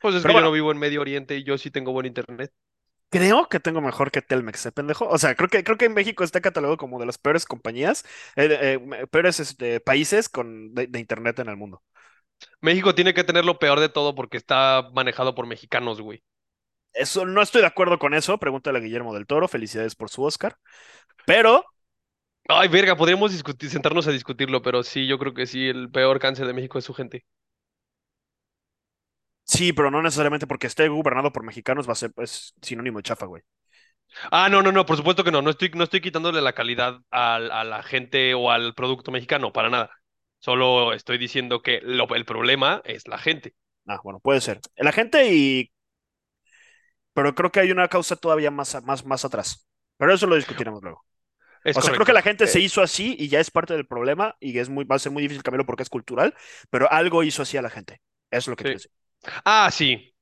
Pues 0.02 0.16
es 0.16 0.24
Pero 0.24 0.34
que 0.34 0.36
yo 0.36 0.42
no 0.42 0.52
vivo 0.52 0.72
en 0.72 0.78
Medio 0.80 1.02
Oriente 1.02 1.38
y 1.38 1.44
yo 1.44 1.58
sí 1.58 1.72
tengo 1.72 1.92
buen 1.92 2.06
internet. 2.06 2.52
creo 3.10 3.48
que 3.50 3.60
tengo 3.60 3.82
mejor 3.82 4.12
que 4.12 4.22
Telmex, 4.22 4.66
¿eh, 4.68 4.72
pendejo? 4.72 5.08
O 5.08 5.18
sea, 5.18 5.36
creo 5.36 5.50
que, 5.50 5.64
creo 5.64 5.78
que 5.78 5.86
en 5.86 5.94
México 5.94 6.24
está 6.24 6.42
catalogado 6.42 6.78
como 6.78 7.00
de 7.00 7.06
las 7.06 7.18
peores 7.18 7.46
compañías, 7.46 8.04
eh, 8.36 8.80
eh, 8.80 9.08
peores 9.08 9.40
este, 9.40 9.80
países 9.80 10.30
con, 10.30 10.74
de, 10.74 10.88
de 10.88 11.00
internet 11.00 11.40
en 11.40 11.50
el 11.50 11.58
mundo. 11.58 11.84
México 12.62 12.94
tiene 12.94 13.14
que 13.16 13.24
tener 13.24 13.46
lo 13.46 13.58
peor 13.60 13.80
de 13.80 13.90
todo 13.90 14.14
porque 14.16 14.38
está 14.38 14.90
manejado 14.94 15.34
por 15.36 15.48
mexicanos, 15.48 16.02
güey. 16.02 16.24
Eso, 16.94 17.26
no 17.26 17.42
estoy 17.42 17.62
de 17.62 17.68
acuerdo 17.68 18.00
con 18.00 18.14
eso. 18.14 18.38
Pregúntale 18.40 18.80
a 18.80 18.82
Guillermo 18.82 19.14
del 19.14 19.28
Toro. 19.28 19.48
Felicidades 19.48 19.96
por 19.96 20.10
su 20.10 20.24
Oscar. 20.24 20.58
Pero 21.26 21.66
Ay, 22.50 22.68
verga, 22.70 22.96
podríamos 22.98 23.32
discutir, 23.32 23.70
sentarnos 23.70 24.08
a 24.08 24.12
discutirlo, 24.12 24.62
pero 24.62 24.84
sí, 24.84 25.06
yo 25.08 25.18
creo 25.20 25.34
que 25.34 25.46
sí, 25.46 25.68
el 25.68 25.90
peor 25.92 26.20
cáncer 26.20 26.46
de 26.48 26.54
México 26.54 26.78
es 26.80 26.86
su 26.86 26.94
gente. 26.94 27.26
Sí, 29.48 29.74
pero 29.74 29.92
no 29.92 30.02
necesariamente 30.02 30.48
porque 30.48 30.68
esté 30.68 30.88
gobernado 30.88 31.32
por 31.32 31.44
mexicanos 31.44 31.88
va 31.88 31.94
a 31.94 31.96
ser 31.96 32.12
es 32.18 32.54
sinónimo 32.62 33.00
de 33.00 33.04
chafa, 33.04 33.26
güey. 33.26 33.44
Ah, 34.32 34.50
no, 34.50 34.62
no, 34.62 34.72
no, 34.72 34.86
por 34.86 34.98
supuesto 34.98 35.24
que 35.24 35.32
no. 35.32 35.42
No 35.42 35.50
estoy, 35.52 35.70
no 35.76 35.84
estoy 35.84 36.02
quitándole 36.02 36.42
la 36.42 36.54
calidad 36.54 37.00
al- 37.12 37.52
a 37.52 37.64
la 37.64 37.84
gente 37.84 38.34
o 38.34 38.52
al 38.52 38.74
producto 38.74 39.12
mexicano, 39.12 39.54
para 39.54 39.70
nada. 39.70 39.92
Solo 40.40 40.94
estoy 40.94 41.18
diciendo 41.18 41.62
que 41.62 41.80
lo- 41.84 42.14
el 42.16 42.26
problema 42.26 42.82
es 42.86 43.08
la 43.08 43.18
gente. 43.18 43.54
Ah, 43.88 44.00
bueno, 44.04 44.20
puede 44.20 44.42
ser. 44.42 44.60
La 44.78 44.92
gente 44.92 45.34
y... 45.34 45.72
Pero 47.14 47.34
creo 47.36 47.52
que 47.52 47.60
hay 47.60 47.72
una 47.72 47.88
causa 47.88 48.16
todavía 48.16 48.52
más, 48.52 48.82
más, 48.84 49.06
más 49.06 49.26
atrás. 49.26 49.68
Pero 49.98 50.14
eso 50.14 50.28
lo 50.28 50.36
discutiremos 50.36 50.82
luego. 50.84 51.06
Es 51.64 51.78
O 51.78 51.82
sea, 51.82 51.94
creo 51.94 52.06
que 52.06 52.14
la 52.14 52.22
gente 52.24 52.48
se 52.48 52.60
Eh, 52.60 52.62
hizo 52.62 52.82
así 52.82 53.16
y 53.20 53.30
ya 53.30 53.40
es 53.40 53.52
parte 53.52 53.76
del 53.76 53.88
problema 53.88 54.36
y 54.40 54.58
es 54.60 54.70
muy, 54.70 54.86
va 54.86 54.98
a 54.98 55.00
ser 55.00 55.12
muy 55.14 55.24
difícil 55.24 55.44
cambiarlo 55.44 55.66
porque 55.68 55.84
es 55.84 55.90
cultural, 55.90 56.36
pero 56.72 56.92
algo 56.92 57.24
hizo 57.24 57.44
así 57.44 57.58
a 57.58 57.62
la 57.64 57.70
gente. 57.72 58.02
Eso 58.32 58.40
es 58.42 58.48
lo 58.50 58.56
que 58.58 58.66
sí. 58.66 58.68
quiero 58.68 58.80
decir. 58.80 58.92
Ah, 59.46 59.70
sí, 59.72 60.14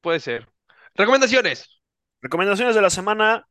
puede 0.00 0.20
ser. 0.20 0.48
Recomendaciones. 0.94 1.80
Recomendaciones 2.22 2.74
de 2.74 2.82
la 2.82 2.88
semana. 2.90 3.46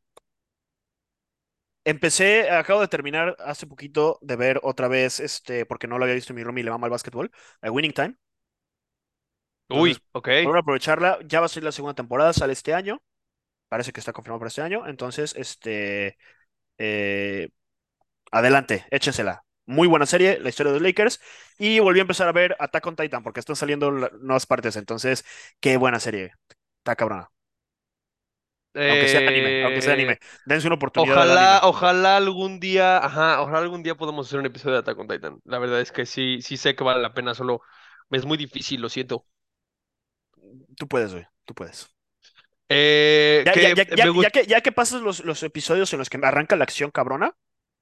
Empecé, 1.84 2.50
acabo 2.50 2.80
de 2.82 2.88
terminar 2.88 3.36
hace 3.40 3.66
poquito 3.66 4.18
de 4.22 4.36
ver 4.36 4.60
otra 4.62 4.86
vez, 4.88 5.18
este, 5.18 5.64
porque 5.66 5.86
no 5.88 5.98
lo 5.98 6.04
había 6.04 6.14
visto 6.14 6.32
en 6.32 6.36
mi 6.36 6.44
room 6.44 6.58
y 6.58 6.62
le 6.62 6.70
mama 6.70 6.86
el 6.86 6.90
básquetbol, 6.90 7.30
a 7.62 7.70
Winning 7.70 7.92
Time. 7.92 8.16
Entonces, 9.68 9.98
Uy, 9.98 10.02
ok. 10.12 10.28
voy 10.42 10.56
a 10.56 10.60
aprovecharla. 10.60 11.18
Ya 11.26 11.40
va 11.40 11.46
a 11.46 11.48
ser 11.48 11.62
la 11.64 11.72
segunda 11.72 11.94
temporada, 11.94 12.32
sale 12.32 12.52
este 12.52 12.74
año. 12.74 13.02
Parece 13.68 13.92
que 13.92 14.00
está 14.00 14.12
confirmado 14.12 14.40
para 14.40 14.48
este 14.50 14.62
año. 14.62 14.86
Entonces, 14.88 15.34
este, 15.36 16.18
eh, 16.78 17.50
adelante, 18.32 18.86
échensela. 18.90 19.44
Muy 19.70 19.88
buena 19.88 20.06
serie, 20.06 20.38
la 20.40 20.48
historia 20.50 20.72
de 20.72 20.80
los 20.80 20.86
Lakers. 20.88 21.20
Y 21.58 21.80
volví 21.80 21.98
a 22.00 22.02
empezar 22.02 22.28
a 22.28 22.32
ver 22.32 22.56
Attack 22.58 22.86
on 22.86 22.96
Titan 22.96 23.22
porque 23.22 23.40
están 23.40 23.56
saliendo 23.56 23.90
nuevas 23.92 24.46
partes. 24.46 24.76
Entonces, 24.76 25.24
qué 25.60 25.76
buena 25.76 26.00
serie. 26.00 26.32
Está 26.80 26.96
cabrona. 26.96 27.30
Aunque 28.86 29.08
sea 29.08 29.22
anime, 29.26 29.56
aunque 29.62 29.82
sea 29.82 29.92
Eh, 29.92 29.94
anime. 29.94 30.18
Dense 30.44 30.66
una 30.66 30.76
oportunidad 30.76 31.22
al 31.22 31.24
ojalá, 31.24 31.60
ojalá 31.64 32.16
algún 32.16 32.60
día, 32.60 32.98
ajá, 32.98 33.42
ojalá 33.42 33.58
algún 33.60 33.82
día 33.82 33.94
podamos 33.96 34.26
hacer 34.28 34.40
un 34.40 34.46
episodio 34.46 34.74
de 34.74 34.80
Attack 34.80 34.98
on 34.98 35.08
Titan. 35.08 35.40
La 35.44 35.58
verdad 35.58 35.80
es 35.80 35.92
que 35.92 36.06
sí, 36.06 36.42
sí 36.42 36.56
sé 36.56 36.74
que 36.76 36.84
vale 36.84 37.02
la 37.02 37.14
pena, 37.14 37.34
solo 37.34 37.62
es 38.10 38.24
muy 38.26 38.38
difícil, 38.38 38.80
lo 38.80 38.88
siento. 38.88 39.26
Tú 40.76 40.88
puedes, 40.88 41.12
güey. 41.12 41.26
Tú 41.44 41.54
puedes. 41.54 41.88
Eh, 42.68 43.46
Ya, 43.46 43.52
que 43.52 43.74
ya, 43.74 43.74
ya, 43.74 43.86
me 43.96 44.08
ya 44.08 44.10
gusta. 44.10 44.30
que, 44.30 44.46
ya 44.46 44.60
que 44.60 44.72
pasas 44.72 45.00
los, 45.02 45.24
los 45.24 45.42
episodios 45.42 45.92
en 45.92 45.98
los 45.98 46.10
que 46.10 46.18
arranca 46.22 46.56
la 46.56 46.64
acción 46.64 46.90
cabrona, 46.90 47.36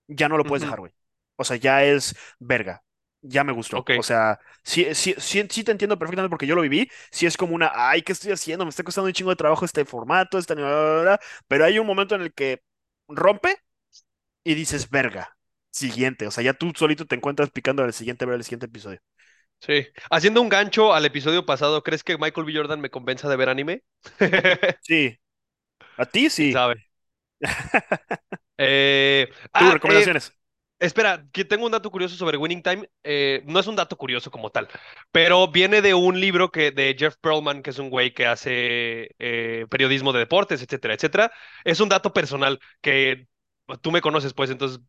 ya 0.08 0.28
no 0.28 0.38
lo 0.38 0.46
puedes 0.46 0.62
dejar, 0.62 0.80
güey. 0.80 0.92
O 1.38 1.44
sea, 1.44 1.56
ya 1.58 1.84
es 1.84 2.16
verga. 2.40 2.84
Ya 3.22 3.44
me 3.44 3.52
gustó. 3.52 3.80
Ok, 3.80 3.90
O 3.94 4.02
sea, 4.04 4.40
sí, 4.64 4.86
sí, 4.94 5.14
sí, 5.18 5.44
sí 5.50 5.64
te 5.64 5.72
entiendo 5.72 5.98
perfectamente 5.98 6.30
porque 6.30 6.46
yo 6.48 6.56
lo 6.56 6.62
viví. 6.62 6.90
Sí 7.12 7.26
es 7.26 7.36
como 7.38 7.54
una, 7.54 7.72
ay, 7.74 8.02
¿qué 8.02 8.12
estoy 8.12 8.32
haciendo? 8.32 8.64
Me 8.66 8.70
está 8.70 8.84
costando 8.84 9.08
un 9.08 9.14
chingo 9.14 9.30
de 9.30 9.36
trabajo 9.36 9.64
este 9.66 9.84
formato, 9.86 10.38
esta... 10.38 10.54
bla, 10.54 10.66
bla, 10.66 11.02
bla". 11.02 11.20
Pero 11.48 11.66
hay 11.66 11.78
un 11.80 11.86
momento 11.88 12.16
en 12.16 12.22
el 12.22 12.34
que 12.34 12.62
rompe 13.08 13.56
y 14.44 14.54
dices, 14.54 14.90
verga. 14.90 15.36
Siguiente. 15.72 16.26
O 16.26 16.30
sea, 16.32 16.44
ya 16.44 16.54
tú 16.54 16.72
solito 16.76 17.06
te 17.06 17.16
encuentras 17.16 17.50
picando 17.50 17.84
al 17.84 17.92
siguiente, 17.94 18.26
ver 18.26 18.36
el 18.36 18.44
siguiente 18.44 18.66
episodio. 18.66 19.00
sí. 19.60 19.86
Haciendo 20.10 20.40
un 20.42 20.48
gancho 20.48 20.94
al 20.94 21.04
episodio 21.04 21.46
pasado, 21.46 21.82
¿crees 21.82 22.04
que 22.04 22.18
Michael 22.18 22.46
B. 22.46 22.52
Jordan 22.54 22.80
me 22.80 22.90
convenza 22.90 23.28
de 23.28 23.36
ver 23.36 23.48
anime? 23.48 23.82
Sí. 24.80 25.18
A 25.96 26.06
ti 26.06 26.30
¿Quién 26.34 26.50
sí. 26.50 26.50
sabe? 26.50 26.74
Eh, 28.58 29.28
Tus 29.56 29.72
ah, 29.72 29.78
eh, 29.84 30.08
recomendaciones. 30.08 30.32
Espera, 30.80 31.26
que 31.32 31.44
tengo 31.44 31.66
un 31.66 31.72
dato 31.72 31.90
curioso 31.90 32.14
sobre 32.14 32.36
Winning 32.36 32.62
Time. 32.62 32.88
Eh, 33.02 33.42
no 33.46 33.58
es 33.58 33.66
un 33.66 33.74
dato 33.74 33.96
curioso 33.96 34.30
como 34.30 34.50
tal, 34.50 34.68
pero 35.10 35.48
viene 35.48 35.82
de 35.82 35.94
un 35.94 36.20
libro 36.20 36.50
que, 36.52 36.70
de 36.70 36.94
Jeff 36.96 37.16
Pearlman, 37.20 37.62
que 37.62 37.70
es 37.70 37.78
un 37.80 37.90
güey 37.90 38.14
que 38.14 38.26
hace 38.26 39.10
eh, 39.18 39.66
periodismo 39.70 40.12
de 40.12 40.20
deportes, 40.20 40.62
etcétera, 40.62 40.94
etcétera. 40.94 41.32
Es 41.64 41.80
un 41.80 41.88
dato 41.88 42.12
personal 42.12 42.60
que 42.80 43.26
tú 43.80 43.90
me 43.90 44.00
conoces, 44.00 44.34
pues, 44.34 44.50
entonces 44.50 44.80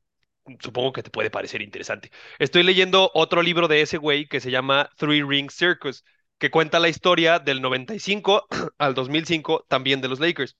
supongo 0.59 0.93
que 0.93 1.03
te 1.03 1.09
puede 1.09 1.31
parecer 1.31 1.61
interesante. 1.61 2.11
Estoy 2.39 2.63
leyendo 2.63 3.11
otro 3.13 3.41
libro 3.41 3.67
de 3.67 3.81
ese 3.81 3.97
güey 3.97 4.27
que 4.27 4.39
se 4.39 4.51
llama 4.51 4.89
Three 4.97 5.23
Ring 5.23 5.49
Circus, 5.51 6.03
que 6.37 6.51
cuenta 6.51 6.79
la 6.79 6.89
historia 6.89 7.39
del 7.39 7.61
95 7.61 8.47
al 8.77 8.93
2005, 8.93 9.65
también 9.67 10.01
de 10.01 10.07
los 10.07 10.19
Lakers. 10.19 10.55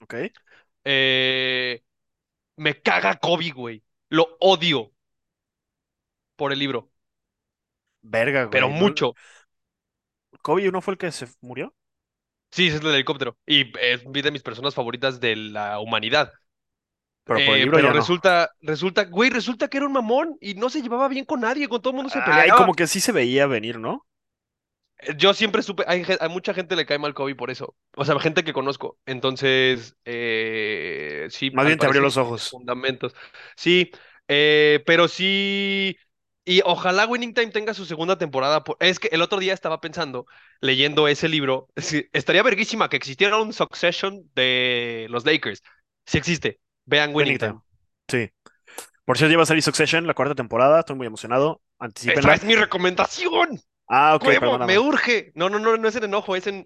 Ok. 0.00 0.14
Eh, 0.84 1.82
me 2.56 2.80
caga 2.80 3.16
Kobe, 3.18 3.50
güey. 3.50 3.82
Lo 4.10 4.36
odio 4.40 4.92
por 6.36 6.52
el 6.52 6.58
libro. 6.58 6.90
Verga, 8.02 8.44
pero 8.50 8.68
güey. 8.68 8.74
¿No? 8.74 8.78
mucho. 8.78 9.14
¿Kobe 10.42 10.70
no 10.72 10.82
fue 10.82 10.92
el 10.94 10.98
que 10.98 11.12
se 11.12 11.26
murió? 11.40 11.74
Sí, 12.52 12.66
es 12.68 12.74
el 12.80 12.86
helicóptero. 12.88 13.36
Y 13.46 13.72
es 13.78 14.02
de 14.12 14.30
mis 14.30 14.42
personas 14.42 14.74
favoritas 14.74 15.20
de 15.20 15.36
la 15.36 15.78
humanidad. 15.80 16.32
Pero 17.24 17.44
por 17.44 17.56
el 17.56 17.62
Eh, 17.62 17.62
libro 17.62 17.78
pero 17.78 17.80
ya 17.80 17.94
no. 17.94 18.10
resulta, 18.10 18.50
resulta, 18.60 19.04
güey, 19.04 19.30
resulta 19.30 19.68
que 19.68 19.76
era 19.78 19.86
un 19.86 19.92
mamón 19.92 20.36
y 20.40 20.54
no 20.54 20.68
se 20.68 20.82
llevaba 20.82 21.08
bien 21.08 21.24
con 21.24 21.40
nadie, 21.40 21.68
con 21.68 21.80
todo 21.80 21.92
el 21.92 21.96
mundo 21.96 22.10
se 22.10 22.22
Ay, 22.22 22.22
peleaba. 22.22 22.52
como 22.52 22.74
que 22.74 22.86
sí 22.86 23.00
se 23.00 23.12
veía 23.12 23.46
venir, 23.46 23.78
¿no? 23.78 24.06
Eh, 25.02 25.14
Yo 25.16 25.34
siempre 25.34 25.62
supe, 25.62 25.84
hay, 25.86 26.04
a 26.20 26.28
mucha 26.28 26.54
gente 26.54 26.76
le 26.76 26.86
cae 26.86 26.98
mal 26.98 27.14
Kobe 27.14 27.34
por 27.34 27.50
eso. 27.50 27.76
O 27.96 28.04
sea, 28.04 28.18
gente 28.20 28.44
que 28.44 28.52
conozco. 28.52 28.98
Entonces, 29.06 29.96
eh, 30.04 31.26
sí, 31.30 31.50
Más 31.50 31.66
bien 31.66 31.78
te 31.78 31.86
abrió 31.86 32.00
los 32.02 32.16
ojos. 32.16 32.48
fundamentos. 32.50 33.14
Sí, 33.56 33.90
eh, 34.28 34.82
pero 34.86 35.08
sí. 35.08 35.96
Y 36.44 36.62
ojalá 36.64 37.06
Winning 37.06 37.34
Time 37.34 37.48
tenga 37.52 37.74
su 37.74 37.84
segunda 37.84 38.18
temporada. 38.18 38.64
por- 38.64 38.76
Es 38.80 38.98
que 38.98 39.08
el 39.12 39.22
otro 39.22 39.38
día 39.38 39.52
estaba 39.52 39.80
pensando, 39.80 40.26
leyendo 40.60 41.06
ese 41.06 41.28
libro, 41.28 41.68
estaría 42.12 42.42
verguísima 42.42 42.88
que 42.88 42.96
existiera 42.96 43.36
un 43.38 43.52
Succession 43.52 44.22
de 44.34 45.06
los 45.10 45.24
Lakers. 45.26 45.62
Si 46.06 46.18
existe, 46.18 46.60
vean 46.86 47.14
Winning 47.14 47.34
Winning 47.34 47.38
Time. 47.38 47.52
Time. 47.52 47.60
Sí. 48.08 48.30
Por 49.04 49.18
cierto, 49.18 49.32
ya 49.32 49.36
va 49.38 49.42
a 49.44 49.46
salir 49.46 49.62
Succession, 49.62 50.06
la 50.06 50.14
cuarta 50.14 50.34
temporada. 50.34 50.80
Estoy 50.80 50.96
muy 50.96 51.06
emocionado. 51.06 51.62
Esa 51.78 51.84
Anticípenla. 51.86 52.34
es 52.34 52.44
mi 52.44 52.54
recomendación. 52.56 53.60
Ah, 53.92 54.14
ok, 54.14 54.24
¡Huevo! 54.24 54.58
Me 54.60 54.78
urge. 54.78 55.32
No, 55.34 55.50
no, 55.50 55.58
no, 55.58 55.76
no 55.76 55.88
es 55.88 55.96
en 55.96 56.04
enojo, 56.04 56.36
es 56.36 56.46
en. 56.46 56.64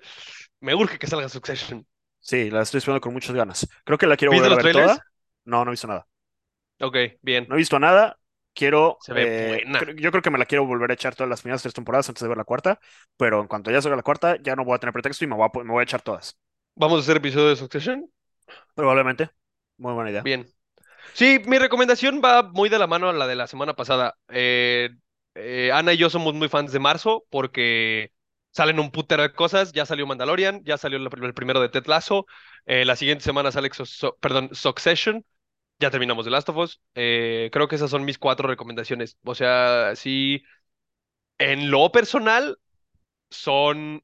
Me 0.61 0.75
urge 0.75 0.99
que 0.99 1.07
salga 1.07 1.29
Succession. 1.29 1.87
Sí, 2.21 2.51
la 2.51 2.63
estoy 2.63 2.79
esperando 2.79 3.01
con 3.01 3.13
muchas 3.13 3.35
ganas. 3.35 3.67
Creo 3.85 3.99
que 3.99 4.07
la 4.07 4.17
quiero 4.17 4.33
¿Viste 4.33 4.49
volver 4.49 4.61
a 4.61 4.63
ver 4.63 4.73
trailers? 4.73 4.99
toda. 4.99 5.07
No, 5.45 5.65
no 5.65 5.71
he 5.71 5.73
visto 5.73 5.87
nada. 5.87 6.07
Ok, 6.81 6.97
bien. 7.23 7.47
No 7.49 7.55
he 7.55 7.59
visto 7.59 7.79
nada. 7.79 8.19
Quiero. 8.55 8.99
Se 9.01 9.13
ve 9.13 9.23
eh, 9.23 9.63
buena. 9.65 9.81
yo 9.97 10.11
creo 10.11 10.23
que 10.23 10.31
me 10.31 10.39
la 10.39 10.45
quiero 10.45 10.67
volver 10.67 10.91
a 10.91 10.95
echar 10.95 11.15
todas 11.15 11.29
las 11.29 11.41
primeras 11.41 11.63
tres 11.63 11.75
temporadas 11.75 12.09
antes 12.09 12.23
de 12.23 12.29
ver 12.29 12.39
la 12.39 12.45
cuarta. 12.45 12.79
Pero 13.17 13.41
en 13.41 13.49
cuanto 13.49 13.71
ya 13.71 13.81
salga 13.81 13.97
la 13.97 14.03
cuarta, 14.03 14.37
ya 14.43 14.55
no 14.55 14.65
voy 14.65 14.75
a 14.75 14.79
tener 14.79 14.93
pretexto 14.93 15.25
y 15.25 15.29
me 15.29 15.35
voy 15.35 15.49
a, 15.53 15.59
me 15.65 15.73
voy 15.73 15.81
a 15.81 15.85
echar 15.85 16.03
todas. 16.03 16.39
¿Vamos 16.77 16.99
a 16.99 17.01
hacer 17.03 17.17
episodio 17.17 17.49
de 17.49 17.57
Succession? 17.57 18.11
Probablemente. 18.75 19.31
Muy 19.79 19.93
buena 19.93 20.11
idea. 20.11 20.23
Bien. 20.23 20.47
Sí, 21.13 21.41
mi 21.47 21.59
recomendación 21.59 22.21
va 22.25 22.43
muy 22.43 22.69
de 22.69 22.79
la 22.79 22.87
mano 22.87 23.09
a 23.09 23.13
la 23.13 23.27
de 23.27 23.37
la 23.37 23.47
semana 23.47 23.75
pasada. 23.75 24.17
Eh, 24.29 24.91
eh, 25.35 25.71
Ana 25.73 25.93
y 25.93 25.97
yo 25.99 26.11
somos 26.11 26.35
muy 26.35 26.49
fans 26.49 26.73
de 26.73 26.79
Marzo 26.79 27.27
porque 27.31 28.13
salen 28.53 28.79
un 28.81 28.91
putero 28.91 29.23
de 29.23 29.33
cosas. 29.33 29.73
Ya 29.73 29.87
salió 29.87 30.07
Mandalorian, 30.07 30.63
ya 30.65 30.79
salió 30.79 30.99
el 30.99 31.35
primero 31.35 31.61
de 31.61 31.69
Ted 31.69 31.87
Lasso. 31.87 32.27
eh, 32.67 32.85
la 32.85 32.97
siguiente 32.97 33.25
semana 33.25 33.53
sale 33.53 33.71
So- 33.73 34.17
perdón, 34.21 34.51
Succession. 34.55 35.25
Ya 35.81 35.91
terminamos 35.91 36.25
The 36.25 36.31
Last 36.33 36.49
of 36.51 36.57
Us. 36.59 36.81
Eh, 36.95 37.51
creo 37.53 37.69
que 37.69 37.77
esas 37.77 37.91
son 37.91 38.05
mis 38.05 38.19
cuatro 38.19 38.49
recomendaciones. 38.49 39.19
O 39.25 39.35
sea, 39.35 39.95
sí, 39.97 40.43
en 41.39 41.71
lo 41.71 41.91
personal 41.93 42.59
son 43.31 44.03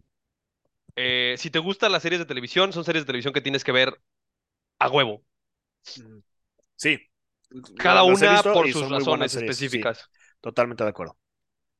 Eh, 0.96 1.34
si 1.38 1.50
te 1.50 1.58
gustan 1.58 1.92
las 1.92 2.02
series 2.02 2.18
de 2.20 2.26
televisión, 2.26 2.72
son 2.72 2.84
series 2.84 3.04
de 3.04 3.06
televisión 3.06 3.32
que 3.32 3.40
tienes 3.40 3.64
que 3.64 3.72
ver 3.72 4.00
a 4.78 4.88
huevo. 4.90 5.24
Mm, 5.96 6.20
Sí. 6.76 6.98
Cada 7.76 8.02
Las 8.04 8.22
una 8.22 8.42
por 8.42 8.68
sus 8.70 8.88
razones 8.88 9.32
sí, 9.32 9.38
específicas. 9.38 10.10
totalmente 10.40 10.84
de 10.84 10.90
acuerdo. 10.90 11.18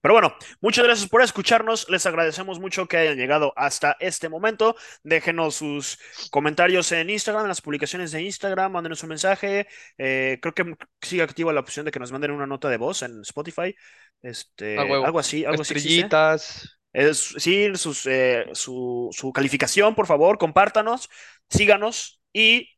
Pero 0.03 0.15
bueno, 0.15 0.35
muchas 0.61 0.85
gracias 0.85 1.09
por 1.09 1.23
escucharnos. 1.23 1.89
Les 1.91 2.07
agradecemos 2.07 2.59
mucho 2.59 2.87
que 2.87 2.97
hayan 2.97 3.17
llegado 3.17 3.53
hasta 3.57 3.97
este 4.01 4.29
momento. 4.29 4.75
Déjenos 5.03 5.57
sus 5.57 5.99
comentarios 6.31 6.91
en 6.93 7.11
Instagram, 7.11 7.43
en 7.43 7.49
las 7.49 7.61
publicaciones 7.61 8.11
de 8.13 8.23
Instagram, 8.23 8.73
mándenos 8.73 9.03
un 9.03 9.11
mensaje. 9.11 9.67
Eh, 9.99 10.39
creo 10.41 10.55
que 10.55 10.75
sigue 11.03 11.23
activa 11.23 11.53
la 11.53 11.61
opción 11.61 11.85
de 11.85 11.91
que 11.93 11.99
nos 11.99 12.13
manden 12.13 12.31
una 12.31 12.47
nota 12.47 12.69
de 12.69 12.79
voz 12.79 13.03
en 13.03 13.21
Spotify. 13.23 13.75
Este, 14.23 14.79
A 14.79 14.85
huevo. 14.85 15.05
algo 15.05 15.19
así, 15.19 15.45
algo 15.45 15.63
así. 15.63 15.75
Estrellitas. 15.75 16.79
Es, 16.93 17.35
sí, 17.37 17.71
sus, 17.77 18.05
eh, 18.07 18.47
su, 18.53 19.11
su 19.13 19.33
calificación, 19.33 19.95
por 19.95 20.07
favor, 20.07 20.39
compártanos, 20.39 21.09
síganos 21.49 22.21
y 22.33 22.69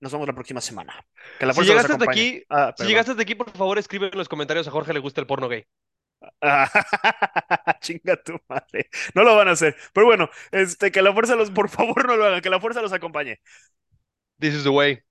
nos 0.00 0.12
vemos 0.12 0.26
la 0.26 0.34
próxima 0.34 0.60
semana. 0.60 1.06
Que 1.38 1.46
la 1.46 1.54
Si 1.54 1.62
llegaste 1.62 1.92
hasta 1.92 2.10
aquí, 2.10 2.42
Ah, 2.48 2.74
si 2.76 2.84
llegaste 2.84 3.12
hasta 3.12 3.22
aquí, 3.22 3.34
por 3.34 3.50
favor, 3.52 3.78
escribe 3.78 4.08
en 4.08 4.18
los 4.18 4.28
comentarios 4.28 4.66
a 4.66 4.70
Jorge 4.70 4.92
le 4.92 4.98
gusta 4.98 5.20
el 5.20 5.26
porno 5.26 5.48
gay. 5.48 5.64
Chinga 7.80 8.16
tu 8.22 8.38
madre. 8.48 8.88
No 9.14 9.22
lo 9.24 9.36
van 9.36 9.48
a 9.48 9.52
hacer. 9.52 9.76
Pero 9.92 10.06
bueno, 10.06 10.30
este, 10.52 10.92
que 10.92 11.02
la 11.02 11.12
fuerza 11.12 11.36
los, 11.36 11.50
por 11.50 11.68
favor, 11.68 12.06
no 12.06 12.16
lo 12.16 12.24
hagan, 12.26 12.40
que 12.42 12.50
la 12.50 12.60
fuerza 12.60 12.82
los 12.82 12.92
acompañe. 12.92 13.40
This 14.38 14.54
is 14.54 14.64
the 14.64 14.72
way. 14.72 15.02